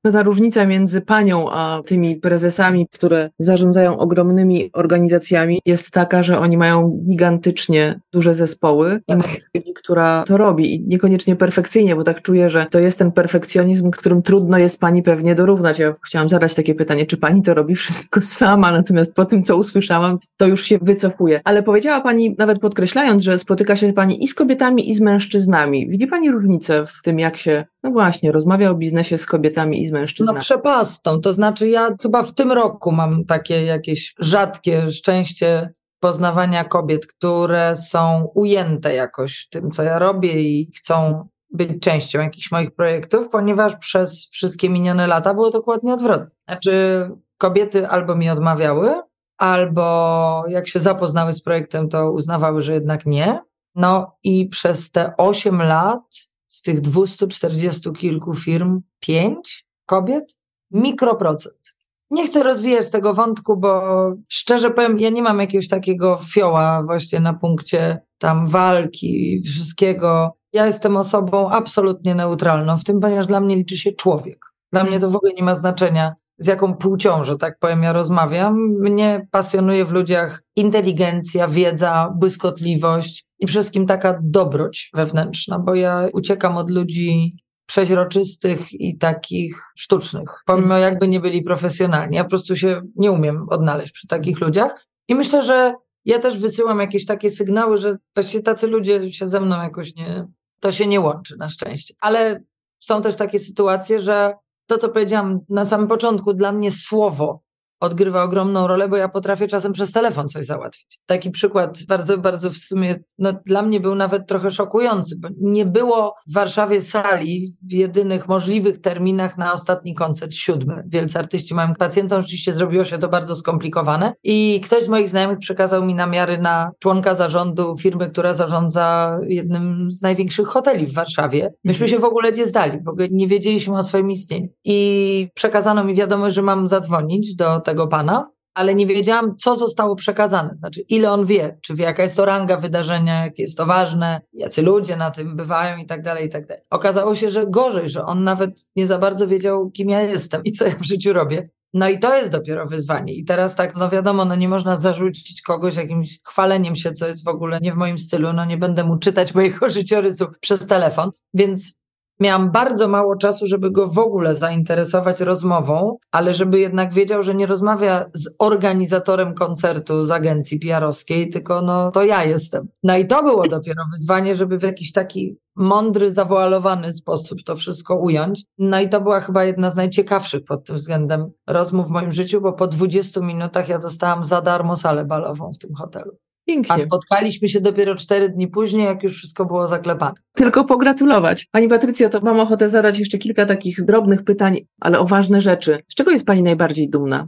No 0.04 0.12
ta 0.12 0.24
różnica 0.24 0.66
między 0.66 1.02
panią 1.02 1.52
a 1.52 1.82
tymi 1.86 2.16
prezesami, 2.16 2.88
które 2.92 3.30
zarządzają 3.40 4.00
ogromnymi 4.00 4.70
organizacjami, 4.74 5.62
jest 5.66 5.92
taka, 5.92 6.24
że 6.24 6.40
oni 6.40 6.58
mają 6.58 7.02
gigantycznie 7.10 8.00
duże 8.14 8.34
zespoły 8.34 9.02
tak. 9.06 9.18
i 9.18 9.58
ludzi, 9.58 9.74
która 9.74 10.24
to 10.28 10.38
robi. 10.38 10.76
I 10.76 10.88
niekoniecznie 10.88 11.36
perfekcyjnie, 11.36 11.96
bo 11.96 12.04
tak 12.04 12.22
czuję, 12.22 12.50
że 12.50 12.66
to 12.72 12.80
jest 12.80 13.00
ten 13.00 13.12
perfekcjonizm, 13.12 13.92
którym 13.92 14.22
trudno 14.22 14.58
jest 14.58 14.80
pani 14.80 15.04
pewnie 15.04 15.36
dorównać. 15.36 15.80
Ja 15.80 15.96
chciałam 16.06 16.30
zadać 16.30 16.54
takie 16.54 16.76
pytanie, 16.76 17.06
czy 17.06 17.18
pani 17.18 17.42
to 17.42 17.54
robi 17.54 17.76
wszystko 17.76 18.22
sama, 18.42 18.72
natomiast 18.72 19.14
po 19.14 19.26
tym, 19.26 19.44
co 19.44 19.58
usłyszałam, 19.58 20.20
to 20.38 20.48
już 20.48 20.64
się 20.64 20.78
wycofuje. 20.82 21.42
Ale 21.44 21.64
powiedziała 21.64 22.02
pani, 22.02 22.36
nawet 22.38 22.60
podkreślając, 22.60 23.24
że 23.24 23.40
spotyka 23.40 23.76
się 23.76 23.94
pani 23.94 24.24
i 24.24 24.28
z 24.28 24.34
kobietami, 24.34 24.90
i 24.90 24.94
z 24.94 25.02
mężczyznami. 25.02 25.90
Widzi 25.90 26.08
pani 26.08 26.32
różnicę 26.32 26.86
w 26.86 27.02
tym, 27.04 27.20
jak 27.20 27.38
się, 27.38 27.66
no 27.84 27.92
właśnie, 27.92 28.32
rozmawia 28.32 28.70
o 28.70 28.76
biznesie 28.76 29.18
z 29.18 29.26
kobietami 29.26 29.84
i 29.84 29.88
z 29.88 29.93
mężczyznami? 29.94 30.36
No 30.36 30.42
przepastą, 30.42 31.22
to 31.22 31.34
znaczy 31.34 31.68
ja 31.68 31.90
chyba 32.02 32.24
w 32.24 32.34
tym 32.34 32.52
roku 32.52 32.92
mam 32.92 33.26
takie 33.26 33.64
jakieś 33.64 34.14
rzadkie 34.20 34.92
szczęście 34.92 35.74
poznawania 36.00 36.64
kobiet, 36.64 37.08
które 37.08 37.76
są 37.76 38.28
ujęte 38.36 38.94
jakoś 38.94 39.48
tym, 39.50 39.72
co 39.72 39.84
ja 39.84 40.00
robię 40.00 40.42
i 40.42 40.72
chcą 40.78 41.28
być 41.54 41.72
częścią 41.82 42.20
jakichś 42.20 42.52
moich 42.52 42.76
projektów, 42.76 43.30
ponieważ 43.30 43.76
przez 43.76 44.30
wszystkie 44.32 44.70
minione 44.70 45.08
lata 45.08 45.34
było 45.34 45.50
dokładnie 45.50 45.94
odwrotnie. 45.94 46.36
Znaczy 46.48 47.10
kobiety 47.38 47.88
albo 47.88 48.16
mi 48.16 48.30
odmawiały, 48.30 49.02
albo 49.38 50.44
jak 50.48 50.68
się 50.68 50.80
zapoznały 50.80 51.34
z 51.34 51.42
projektem, 51.42 51.90
to 51.90 52.12
uznawały, 52.12 52.62
że 52.62 52.74
jednak 52.74 53.06
nie. 53.06 53.40
No 53.76 54.18
i 54.24 54.50
przez 54.50 54.92
te 54.92 55.14
8 55.18 55.62
lat 55.62 56.16
z 56.50 56.62
tych 56.62 56.82
240 56.82 57.92
kilku 57.92 58.34
firm, 58.34 58.82
pięć 59.00 59.66
kobiet, 59.86 60.38
mikroprocent. 60.72 61.76
Nie 62.12 62.26
chcę 62.26 62.44
rozwijać 62.44 62.92
tego 62.92 63.14
wątku, 63.14 63.58
bo 63.58 63.82
szczerze 64.28 64.72
powiem, 64.72 65.00
ja 65.00 65.10
nie 65.10 65.22
mam 65.22 65.40
jakiegoś 65.40 65.68
takiego 65.68 66.20
fioła 66.34 66.84
właśnie 66.84 67.20
na 67.20 67.34
punkcie 67.34 68.02
tam 68.18 68.48
walki 68.48 69.34
i 69.34 69.42
wszystkiego. 69.42 70.38
Ja 70.54 70.66
jestem 70.66 70.98
osobą 70.98 71.50
absolutnie 71.50 72.16
neutralną 72.16 72.78
w 72.78 72.84
tym, 72.84 73.00
ponieważ 73.00 73.28
dla 73.28 73.40
mnie 73.40 73.56
liczy 73.56 73.78
się 73.78 73.92
człowiek. 73.92 74.46
Dla 74.72 74.84
mnie 74.84 75.00
to 75.00 75.10
w 75.10 75.16
ogóle 75.16 75.34
nie 75.34 75.44
ma 75.44 75.56
znaczenia, 75.56 76.16
z 76.38 76.48
jaką 76.48 76.74
płcią, 76.74 77.24
że 77.24 77.38
tak 77.38 77.60
powiem, 77.60 77.84
ja 77.84 77.94
rozmawiam. 77.94 78.58
Mnie 78.80 79.28
pasjonuje 79.32 79.86
w 79.86 79.92
ludziach 79.92 80.44
inteligencja, 80.56 81.48
wiedza, 81.48 82.14
błyskotliwość 82.16 83.26
i 83.40 83.46
przede 83.46 83.62
wszystkim 83.62 83.86
taka 83.86 84.20
dobroć 84.22 84.92
wewnętrzna, 84.94 85.60
bo 85.60 85.76
ja 85.76 86.08
uciekam 86.14 86.58
od 86.58 86.70
ludzi 86.70 87.36
przeźroczystych 87.66 88.74
i 88.74 88.98
takich 88.98 89.64
sztucznych, 89.78 90.30
pomimo 90.46 90.78
jakby 90.78 91.08
nie 91.08 91.20
byli 91.20 91.44
profesjonalni. 91.44 92.16
Ja 92.16 92.24
po 92.24 92.30
prostu 92.30 92.56
się 92.56 92.82
nie 92.96 93.12
umiem 93.12 93.46
odnaleźć 93.50 93.94
przy 93.94 94.08
takich 94.08 94.40
ludziach 94.40 94.88
i 95.08 95.16
myślę, 95.16 95.42
że 95.42 95.74
ja 96.06 96.20
też 96.20 96.38
wysyłam 96.38 96.80
jakieś 96.80 97.06
takie 97.06 97.30
sygnały, 97.30 97.78
że 97.78 97.98
właściwie 98.16 98.44
tacy 98.44 98.68
ludzie 98.68 99.12
się 99.12 99.28
ze 99.28 99.40
mną 99.40 99.62
jakoś 99.62 99.96
nie, 99.96 100.28
to 100.60 100.72
się 100.72 100.88
nie 100.88 101.00
łączy 101.00 101.38
na 101.38 101.50
szczęście. 101.50 101.94
Ale 102.00 102.44
są 102.80 103.02
też 103.02 103.16
takie 103.16 103.40
sytuacje, 103.40 104.00
że 104.00 104.34
to, 104.68 104.78
co 104.78 104.90
powiedziałam 104.90 105.40
na 105.50 105.66
samym 105.66 105.88
początku, 105.88 106.34
dla 106.34 106.52
mnie 106.52 106.72
słowo 106.72 107.44
odgrywa 107.84 108.24
ogromną 108.24 108.68
rolę, 108.68 108.88
bo 108.88 108.98
ja 108.98 109.10
potrafię 109.10 109.48
czasem 109.48 109.74
przez 109.74 109.92
telefon 109.92 110.30
coś 110.30 110.46
załatwić. 110.46 111.00
Taki 111.06 111.32
przykład 111.32 111.80
bardzo, 111.88 112.18
bardzo 112.18 112.50
w 112.50 112.58
sumie 112.58 112.96
no, 113.18 113.34
dla 113.46 113.62
mnie 113.62 113.80
był 113.80 113.96
nawet 113.96 114.28
trochę 114.28 114.50
szokujący, 114.50 115.16
bo 115.20 115.28
nie 115.42 115.66
było 115.66 116.16
w 116.30 116.34
Warszawie 116.34 116.82
sali 116.82 117.54
w 117.62 117.72
jedynych 117.72 118.28
możliwych 118.28 118.82
terminach 118.82 119.38
na 119.38 119.54
ostatni 119.54 119.96
koncert 119.96 120.34
siódmy. 120.34 120.84
Wielcy 120.88 121.20
artyści 121.20 121.56
mają 121.56 121.74
pacjentom, 121.74 122.20
oczywiście 122.20 122.54
zrobiło 122.54 122.84
się 122.84 122.98
to 122.98 123.08
bardzo 123.08 123.36
skomplikowane 123.36 124.14
i 124.24 124.62
ktoś 124.66 124.84
z 124.84 124.88
moich 124.88 125.10
znajomych 125.10 125.40
przekazał 125.40 125.86
mi 125.86 125.96
namiary 125.96 126.38
na 126.38 126.72
członka 126.80 127.16
zarządu 127.16 127.78
firmy, 127.78 128.10
która 128.10 128.34
zarządza 128.34 129.18
jednym 129.28 129.92
z 129.92 130.02
największych 130.02 130.48
hoteli 130.48 130.88
w 130.88 130.94
Warszawie. 130.94 131.54
Myśmy 131.64 131.88
się 131.88 132.00
w 132.00 132.04
ogóle 132.04 132.32
nie 132.32 132.46
zdali, 132.46 132.80
w 132.84 132.90
ogóle 132.90 133.08
nie 133.12 133.28
wiedzieliśmy 133.28 133.78
o 133.78 133.84
swoim 133.84 134.12
istnieniu. 134.12 134.48
I 134.66 135.30
przekazano 135.34 135.84
mi 135.84 135.96
wiadomość, 135.96 136.36
że 136.36 136.42
mam 136.42 136.68
zadzwonić 136.68 137.36
do 137.36 137.60
tego 137.60 137.73
pana, 137.88 138.32
ale 138.54 138.76
nie 138.76 138.86
wiedziałam, 138.86 139.36
co 139.36 139.56
zostało 139.56 139.96
przekazane. 139.96 140.56
Znaczy, 140.56 140.82
ile 140.82 141.12
on 141.12 141.26
wie, 141.26 141.58
czy 141.62 141.76
wie, 141.76 141.84
jaka 141.84 142.04
jest 142.04 142.18
to 142.18 142.26
ranga 142.26 142.58
wydarzenia, 142.58 143.26
jakie 143.26 143.44
jest 143.44 143.58
to 143.58 143.66
ważne, 143.66 144.22
jacy 144.34 144.62
ludzie 144.62 144.96
na 144.98 145.12
tym 145.12 145.36
bywają 145.36 145.78
i 145.78 145.86
tak 145.86 146.04
dalej, 146.04 146.26
i 146.26 146.30
tak 146.30 146.48
dalej. 146.48 146.64
Okazało 146.70 147.16
się, 147.16 147.30
że 147.30 147.48
gorzej, 147.48 147.90
że 147.90 148.06
on 148.06 148.24
nawet 148.24 148.66
nie 148.76 148.88
za 148.88 148.98
bardzo 148.98 149.28
wiedział, 149.28 149.72
kim 149.72 149.90
ja 149.90 150.02
jestem 150.02 150.44
i 150.44 150.52
co 150.52 150.66
ja 150.66 150.76
w 150.80 150.86
życiu 150.86 151.14
robię. 151.14 151.50
No 151.74 151.90
i 151.90 152.00
to 152.00 152.16
jest 152.16 152.32
dopiero 152.32 152.66
wyzwanie. 152.66 153.14
I 153.14 153.26
teraz 153.26 153.56
tak, 153.56 153.76
no 153.76 153.90
wiadomo, 153.90 154.26
no 154.26 154.36
nie 154.36 154.50
można 154.50 154.76
zarzucić 154.76 155.42
kogoś 155.42 155.76
jakimś 155.76 156.20
chwaleniem 156.24 156.76
się, 156.76 156.94
co 156.94 157.08
jest 157.08 157.26
w 157.26 157.28
ogóle 157.28 157.60
nie 157.62 157.74
w 157.74 157.76
moim 157.76 157.98
stylu. 157.98 158.34
No 158.34 158.46
nie 158.46 158.58
będę 158.58 158.84
mu 158.84 158.98
czytać 158.98 159.36
mojego 159.36 159.70
życiorysu 159.80 160.26
przez 160.40 160.68
telefon. 160.68 161.12
Więc 161.34 161.83
miałam 162.20 162.52
bardzo 162.52 162.88
mało 162.88 163.16
czasu, 163.16 163.46
żeby 163.46 163.72
go 163.72 163.88
w 163.88 164.00
ogóle 164.00 164.36
zainteresować 164.36 165.22
rozmową, 165.22 165.98
ale 166.12 166.34
żeby 166.34 166.60
jednak 166.60 166.94
wiedział, 166.94 167.24
że 167.24 167.36
nie 167.36 167.46
rozmawia 167.46 168.06
z 168.14 168.36
organizatorem 168.40 169.36
koncertu 169.36 170.04
z 170.04 170.12
agencji 170.12 170.60
PR-owskiej, 170.60 171.30
tylko 171.30 171.62
no 171.62 171.92
to 171.92 172.04
ja 172.04 172.24
jestem. 172.24 172.68
No 172.84 172.98
i 172.98 173.08
to 173.08 173.24
było 173.24 173.48
dopiero 173.48 173.84
wyzwanie, 173.94 174.36
żeby 174.36 174.58
w 174.58 174.64
jakiś 174.64 174.92
taki 174.92 175.38
mądry, 175.56 176.12
zawoalowany 176.12 176.94
sposób 176.94 177.44
to 177.46 177.56
wszystko 177.56 177.96
ująć. 177.96 178.44
No 178.58 178.80
i 178.80 178.90
to 178.90 179.02
była 179.02 179.20
chyba 179.20 179.44
jedna 179.44 179.70
z 179.70 179.76
najciekawszych 179.76 180.44
pod 180.44 180.66
tym 180.66 180.76
względem 180.76 181.32
rozmów 181.48 181.88
w 181.88 181.92
moim 181.92 182.12
życiu, 182.12 182.42
bo 182.42 182.54
po 182.54 182.68
20 182.68 183.22
minutach 183.22 183.70
ja 183.70 183.80
dostałam 183.80 184.24
za 184.24 184.42
darmo 184.42 184.76
salę 184.76 185.06
balową 185.06 185.52
w 185.56 185.58
tym 185.58 185.76
hotelu. 185.76 186.12
Pięknie. 186.46 186.76
A 186.76 186.80
spotkaliśmy 186.80 187.50
się 187.50 187.62
dopiero 187.62 187.96
cztery 187.96 188.30
dni 188.30 188.48
później, 188.48 188.86
jak 188.86 189.04
już 189.04 189.18
wszystko 189.18 189.46
było 189.46 189.68
zaklepane. 189.68 190.14
Tylko 190.34 190.66
pogratulować. 190.66 191.48
Pani 191.52 191.68
Patrycjo, 191.68 192.10
to 192.10 192.22
mam 192.22 192.40
ochotę 192.40 192.70
zadać 192.70 193.00
jeszcze 193.00 193.18
kilka 193.18 193.46
takich 193.46 193.86
drobnych 193.86 194.24
pytań, 194.24 194.60
ale 194.82 195.00
o 195.00 195.06
ważne 195.06 195.42
rzeczy. 195.42 195.84
Z 195.88 195.96
czego 195.96 196.12
jest 196.12 196.26
Pani 196.26 196.44
najbardziej 196.44 196.90
dumna? 196.90 197.28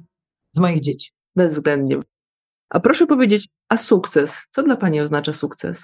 Z 0.51 0.59
moich 0.59 0.81
dzieci. 0.81 1.11
Bezwzględnie. 1.35 1.99
A 2.69 2.79
proszę 2.79 3.07
powiedzieć, 3.07 3.49
a 3.69 3.77
sukces? 3.77 4.37
Co 4.51 4.63
dla 4.63 4.75
Pani 4.75 5.01
oznacza 5.01 5.33
sukces? 5.33 5.83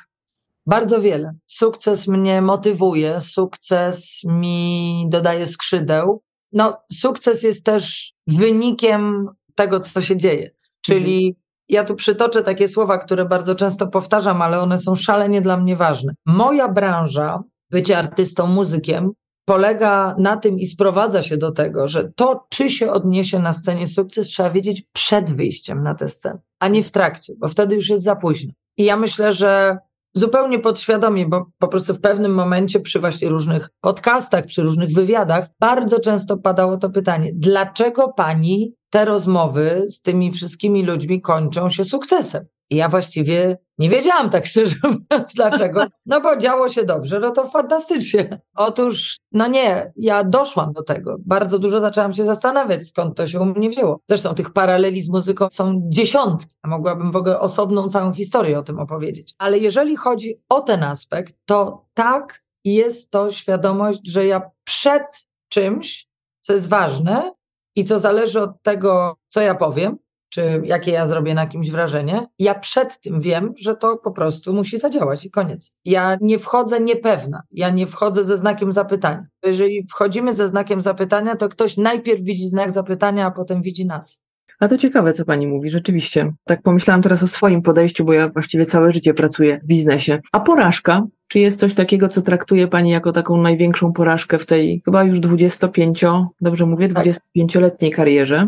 Bardzo 0.66 1.02
wiele. 1.02 1.32
Sukces 1.46 2.08
mnie 2.08 2.42
motywuje, 2.42 3.20
sukces 3.20 4.22
mi 4.26 5.06
dodaje 5.10 5.48
skrzydeł. 5.48 6.22
No, 6.52 6.78
sukces 6.92 7.44
jest 7.44 7.66
też 7.66 8.14
wynikiem 8.28 9.28
tego, 9.56 9.80
co 9.80 10.02
się 10.02 10.18
dzieje. 10.18 10.52
Czyli 10.82 11.28
mhm 11.28 11.41
ja 11.70 11.84
tu 11.84 11.96
przytoczę 11.96 12.44
takie 12.44 12.68
słowa, 12.68 12.98
które 12.98 13.26
bardzo 13.26 13.56
często 13.56 13.88
powtarzam, 13.88 14.42
ale 14.42 14.60
one 14.60 14.78
są 14.78 14.96
szalenie 14.96 15.42
dla 15.42 15.58
mnie 15.58 15.76
ważne. 15.76 16.14
Moja 16.26 16.68
branża, 16.68 17.44
bycie 17.72 17.98
artystą, 17.98 18.48
muzykiem, 18.48 19.12
polega 19.46 20.16
na 20.18 20.38
tym 20.38 20.60
i 20.60 20.66
sprowadza 20.66 21.22
się 21.22 21.38
do 21.38 21.52
tego, 21.52 21.88
że 21.88 22.12
to, 22.16 22.46
czy 22.50 22.70
się 22.70 22.92
odniesie 22.92 23.40
na 23.40 23.54
scenie 23.54 23.88
sukces, 23.88 24.28
trzeba 24.28 24.50
wiedzieć 24.50 24.84
przed 24.94 25.32
wyjściem 25.32 25.84
na 25.84 25.96
tę 25.96 26.08
scenę, 26.08 26.40
a 26.60 26.68
nie 26.68 26.84
w 26.84 26.92
trakcie, 26.92 27.34
bo 27.38 27.48
wtedy 27.48 27.76
już 27.76 27.90
jest 27.90 28.04
za 28.04 28.16
późno. 28.16 28.54
I 28.78 28.84
ja 28.86 28.98
myślę, 28.98 29.34
że 29.34 29.78
zupełnie 30.14 30.60
podświadomie, 30.60 31.26
bo 31.26 31.46
po 31.60 31.68
prostu 31.68 31.94
w 31.94 32.02
pewnym 32.02 32.34
momencie 32.34 32.80
przy 32.80 33.00
właśnie 33.00 33.30
różnych 33.30 33.70
podcastach, 33.82 34.46
przy 34.46 34.62
różnych 34.62 34.94
wywiadach, 34.94 35.50
bardzo 35.60 36.00
często 36.00 36.38
padało 36.38 36.78
to 36.78 36.90
pytanie, 36.90 37.32
dlaczego 37.34 38.14
pani 38.14 38.76
te 38.90 39.06
rozmowy 39.06 39.84
z 39.88 40.02
tymi 40.02 40.32
wszystkimi 40.32 40.84
ludźmi 40.84 41.22
kończą 41.22 41.70
się 41.70 41.84
sukcesem? 41.84 42.46
I 42.72 42.76
ja 42.76 42.90
właściwie 42.90 43.58
nie 43.78 43.90
wiedziałam 43.90 44.30
tak 44.30 44.46
szczerze 44.46 44.76
mówiąc 44.84 45.34
dlaczego. 45.36 45.88
No 46.06 46.22
bo 46.22 46.38
działo 46.38 46.70
się 46.70 46.84
dobrze, 46.84 47.20
no 47.20 47.32
to 47.32 47.50
fantastycznie. 47.50 48.42
Otóż, 48.56 49.18
no 49.32 49.48
nie, 49.48 49.94
ja 49.96 50.24
doszłam 50.24 50.74
do 50.74 50.84
tego. 50.84 51.16
Bardzo 51.26 51.60
dużo 51.60 51.80
zaczęłam 51.80 52.14
się 52.14 52.24
zastanawiać, 52.24 52.88
skąd 52.88 53.18
to 53.18 53.28
się 53.28 53.40
u 53.40 53.46
mnie 53.46 53.70
wzięło. 53.70 54.00
Zresztą 54.10 54.36
tych 54.36 54.54
paraleli 54.54 55.02
z 55.02 55.10
muzyką 55.10 55.48
są 55.52 55.82
dziesiątki. 55.90 56.56
Mogłabym 56.66 57.12
w 57.12 57.16
ogóle 57.16 57.40
osobną 57.40 57.88
całą 57.88 58.14
historię 58.14 58.60
o 58.60 58.64
tym 58.64 58.80
opowiedzieć. 58.80 59.34
Ale 59.38 59.58
jeżeli 59.58 59.96
chodzi 59.96 60.36
o 60.50 60.62
ten 60.62 60.84
aspekt, 60.84 61.36
to 61.46 61.86
tak 61.94 62.44
jest 62.66 63.12
to 63.12 63.32
świadomość, 63.32 64.00
że 64.08 64.26
ja 64.26 64.52
przed 64.64 65.28
czymś, 65.50 66.08
co 66.40 66.54
jest 66.54 66.70
ważne 66.70 67.34
i 67.76 67.86
co 67.86 68.00
zależy 68.00 68.42
od 68.42 68.62
tego, 68.62 69.16
co 69.28 69.42
ja 69.42 69.56
powiem, 69.56 69.98
czy 70.34 70.62
jakie 70.66 70.92
ja 70.92 71.06
zrobię 71.06 71.34
na 71.34 71.48
kimś 71.48 71.72
wrażenie, 71.72 72.28
ja 72.40 72.56
przed 72.56 73.00
tym 73.00 73.22
wiem, 73.22 73.54
że 73.58 73.76
to 73.76 73.98
po 73.98 74.12
prostu 74.12 74.54
musi 74.54 74.78
zadziałać 74.78 75.26
i 75.26 75.32
koniec. 75.32 75.72
Ja 75.86 76.18
nie 76.22 76.40
wchodzę 76.40 76.80
niepewna, 76.80 77.44
ja 77.52 77.70
nie 77.70 77.88
wchodzę 77.88 78.24
ze 78.24 78.38
znakiem 78.38 78.74
zapytania. 78.74 79.26
Jeżeli 79.46 79.84
wchodzimy 79.84 80.34
ze 80.34 80.48
znakiem 80.48 80.82
zapytania, 80.82 81.36
to 81.36 81.50
ktoś 81.50 81.78
najpierw 81.78 82.22
widzi 82.22 82.48
znak 82.48 82.72
zapytania, 82.72 83.26
a 83.26 83.32
potem 83.32 83.62
widzi 83.62 83.86
nas. 83.86 84.22
A 84.60 84.68
to 84.68 84.78
ciekawe, 84.78 85.14
co 85.14 85.26
pani 85.26 85.48
mówi, 85.48 85.70
rzeczywiście. 85.70 86.34
Tak 86.44 86.62
pomyślałam 86.62 87.02
teraz 87.02 87.24
o 87.24 87.28
swoim 87.28 87.62
podejściu, 87.62 88.06
bo 88.06 88.14
ja 88.14 88.30
właściwie 88.30 88.66
całe 88.66 88.92
życie 88.92 89.14
pracuję 89.14 89.60
w 89.64 89.68
biznesie. 89.68 90.20
A 90.32 90.40
porażka? 90.40 91.04
Czy 91.28 91.40
jest 91.40 91.60
coś 91.60 91.74
takiego, 91.74 92.10
co 92.10 92.22
traktuje 92.22 92.68
pani 92.68 92.90
jako 92.90 93.12
taką 93.12 93.38
największą 93.38 93.94
porażkę 93.94 94.40
w 94.40 94.46
tej 94.46 94.82
chyba 94.86 95.04
już 95.04 95.20
25, 95.20 96.06
dobrze 96.42 96.66
mówię, 96.66 96.90
25-letniej 96.90 97.92
karierze? 97.92 98.48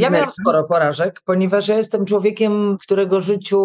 Ja 0.00 0.10
miałam 0.10 0.30
sporo 0.30 0.64
porażek, 0.64 1.22
ponieważ 1.24 1.68
ja 1.68 1.76
jestem 1.76 2.04
człowiekiem, 2.04 2.76
w 2.78 2.82
którego 2.82 3.20
życiu 3.20 3.60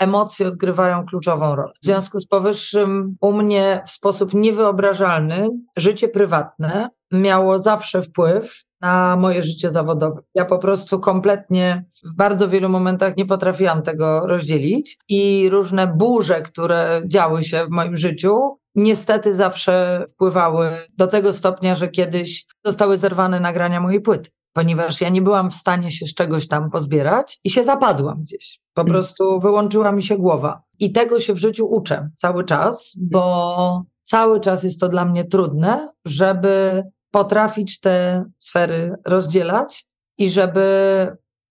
emocje 0.00 0.48
odgrywają 0.48 1.06
kluczową 1.06 1.56
rolę. 1.56 1.72
W 1.82 1.86
związku 1.86 2.18
z 2.18 2.26
powyższym 2.26 3.16
u 3.20 3.32
mnie 3.32 3.82
w 3.86 3.90
sposób 3.90 4.34
niewyobrażalny 4.34 5.48
życie 5.76 6.08
prywatne 6.08 6.90
miało 7.12 7.58
zawsze 7.58 8.02
wpływ 8.02 8.62
na 8.80 9.16
moje 9.16 9.42
życie 9.42 9.70
zawodowe. 9.70 10.20
Ja 10.34 10.44
po 10.44 10.58
prostu 10.58 11.00
kompletnie 11.00 11.84
w 12.04 12.16
bardzo 12.16 12.48
wielu 12.48 12.68
momentach 12.68 13.16
nie 13.16 13.26
potrafiłam 13.26 13.82
tego 13.82 14.26
rozdzielić 14.26 14.98
i 15.08 15.48
różne 15.50 15.86
burze, 15.86 16.42
które 16.42 17.02
działy 17.06 17.44
się 17.44 17.66
w 17.66 17.70
moim 17.70 17.96
życiu, 17.96 18.58
niestety 18.74 19.34
zawsze 19.34 20.04
wpływały 20.10 20.70
do 20.96 21.06
tego 21.06 21.32
stopnia, 21.32 21.74
że 21.74 21.88
kiedyś 21.88 22.46
zostały 22.64 22.98
zerwane 22.98 23.40
nagrania 23.40 23.80
mojej 23.80 24.00
płyty 24.00 24.30
ponieważ 24.56 25.00
ja 25.00 25.08
nie 25.08 25.22
byłam 25.22 25.50
w 25.50 25.54
stanie 25.54 25.90
się 25.90 26.06
z 26.06 26.14
czegoś 26.14 26.48
tam 26.48 26.70
pozbierać 26.70 27.40
i 27.44 27.50
się 27.50 27.64
zapadłam 27.64 28.20
gdzieś. 28.22 28.60
Po 28.74 28.82
hmm. 28.82 28.92
prostu 28.92 29.40
wyłączyła 29.40 29.92
mi 29.92 30.02
się 30.02 30.18
głowa. 30.18 30.62
I 30.78 30.92
tego 30.92 31.18
się 31.18 31.34
w 31.34 31.38
życiu 31.38 31.66
uczę 31.66 32.10
cały 32.14 32.44
czas, 32.44 32.92
bo 33.00 33.82
cały 34.02 34.40
czas 34.40 34.64
jest 34.64 34.80
to 34.80 34.88
dla 34.88 35.04
mnie 35.04 35.24
trudne, 35.24 35.92
żeby 36.04 36.84
potrafić 37.10 37.80
te 37.80 38.24
sfery 38.38 38.94
rozdzielać 39.06 39.86
i 40.18 40.30
żeby 40.30 40.66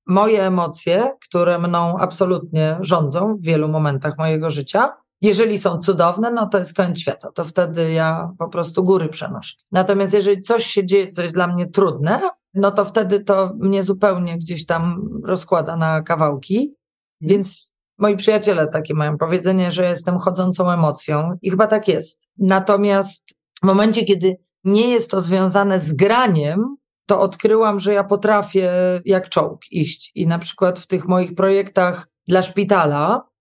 moje 0.08 0.43
emocje, 0.43 1.12
które 1.30 1.60
mną 1.60 1.97
absolutnie 1.97 2.78
rządzą 2.82 3.36
w 3.36 3.41
wielu 3.41 3.68
momentach 3.68 4.18
mojego 4.18 4.49
życia, 4.49 4.93
jeżeli 5.22 5.58
są 5.58 5.78
cudowne, 5.78 6.32
no 6.32 6.47
to 6.47 6.58
jest 6.58 6.76
koniec 6.76 6.99
świata. 6.99 7.32
To 7.32 7.43
wtedy 7.43 7.91
ja 7.91 8.32
po 8.38 8.49
prostu 8.49 8.84
góry 8.84 9.10
przenoszę. 9.10 9.56
Natomiast 9.72 10.14
jeżeli 10.14 10.41
coś 10.41 10.66
się 10.66 10.86
dzieje, 10.86 11.08
coś 11.08 11.32
dla 11.32 11.47
mnie 11.47 11.68
trudne, 11.68 12.22
no 12.56 12.72
to 12.72 12.86
wtedy 12.86 13.20
to 13.20 13.53
mnie 13.60 13.84
zupełnie 13.84 14.38
gdzieś 14.38 14.66
tam 14.66 15.10
rozkłada 15.24 15.78
na 15.78 16.01
kawałki. 16.01 16.58
Mhm. 16.58 16.76
Więc 17.22 17.72
moi 17.97 18.18
przyjaciele 18.18 18.68
takie 18.68 18.93
mają 18.93 19.18
powiedzenie, 19.18 19.72
że 19.72 19.86
jestem 19.86 20.18
chodzącą 20.18 20.72
emocją 20.72 21.38
i 21.41 21.49
chyba 21.49 21.68
tak 21.68 21.88
jest. 21.88 22.30
Natomiast 22.38 23.30
w 23.64 23.66
momencie, 23.66 24.06
kiedy 24.06 24.38
nie 24.64 24.89
jest 24.89 25.12
to 25.12 25.22
związane 25.22 25.80
z 25.80 25.93
graniem, 25.93 26.76
to 27.06 27.20
odkryłam, 27.20 27.80
że 27.80 27.93
ja 27.93 28.03
potrafię 28.03 28.72
jak 29.06 29.30
czołg 29.30 29.62
iść. 29.72 30.12
I 30.16 30.28
na 30.28 30.39
przykład 30.39 30.80
w 30.80 30.88
tych 30.88 31.08
moich 31.08 31.36
projektach 31.36 32.08
dla 32.28 32.41
szpitala, 32.41 33.16
mhm. 33.16 33.32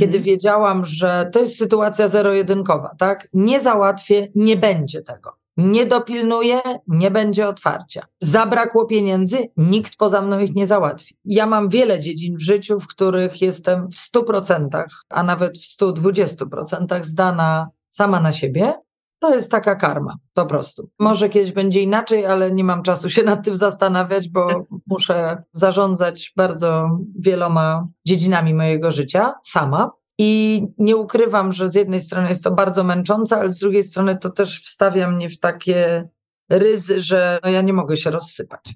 kiedy 0.00 0.20
wiedziałam, 0.20 0.84
że 0.84 1.30
to 1.32 1.40
jest 1.40 1.58
sytuacja 1.58 2.08
zero-jedynkowa, 2.08 2.94
tak? 2.98 3.28
Nie 3.32 3.60
załatwię, 3.60 4.28
nie 4.34 4.56
będzie 4.56 5.02
tego 5.02 5.43
nie 5.56 5.86
dopilnuje, 5.86 6.60
nie 6.88 7.10
będzie 7.10 7.48
otwarcia. 7.48 8.06
Zabrakło 8.20 8.86
pieniędzy, 8.86 9.38
nikt 9.56 9.96
poza 9.96 10.22
mną 10.22 10.38
ich 10.38 10.54
nie 10.54 10.66
załatwi. 10.66 11.16
Ja 11.24 11.46
mam 11.46 11.68
wiele 11.68 12.00
dziedzin 12.00 12.36
w 12.36 12.42
życiu, 12.42 12.80
w 12.80 12.86
których 12.86 13.42
jestem 13.42 13.88
w 13.90 13.94
100%, 14.16 14.84
a 15.08 15.22
nawet 15.22 15.58
w 15.58 15.80
120% 15.80 17.04
zdana 17.04 17.68
sama 17.88 18.20
na 18.20 18.32
siebie. 18.32 18.74
to 19.18 19.34
jest 19.34 19.50
taka 19.50 19.76
karma, 19.76 20.16
po 20.34 20.46
prostu. 20.46 20.88
Może 20.98 21.28
kiedyś 21.28 21.52
będzie 21.52 21.80
inaczej, 21.80 22.26
ale 22.26 22.52
nie 22.52 22.64
mam 22.64 22.82
czasu 22.82 23.10
się 23.10 23.22
nad 23.22 23.44
tym 23.44 23.56
zastanawiać, 23.56 24.28
bo 24.28 24.64
muszę 24.86 25.42
zarządzać 25.52 26.32
bardzo 26.36 26.98
wieloma 27.18 27.88
dziedzinami 28.06 28.54
mojego 28.54 28.92
życia 28.92 29.34
sama. 29.42 29.90
I 30.18 30.62
nie 30.78 30.96
ukrywam, 30.96 31.52
że 31.52 31.68
z 31.68 31.74
jednej 31.74 32.00
strony 32.00 32.28
jest 32.28 32.44
to 32.44 32.50
bardzo 32.50 32.84
męczące, 32.84 33.36
ale 33.36 33.50
z 33.50 33.58
drugiej 33.58 33.84
strony 33.84 34.18
to 34.18 34.30
też 34.30 34.62
wstawia 34.62 35.10
mnie 35.10 35.28
w 35.28 35.38
takie 35.38 36.08
ryzy, 36.50 37.00
że 37.00 37.38
no 37.44 37.50
ja 37.50 37.62
nie 37.62 37.72
mogę 37.72 37.96
się 37.96 38.10
rozsypać. 38.10 38.74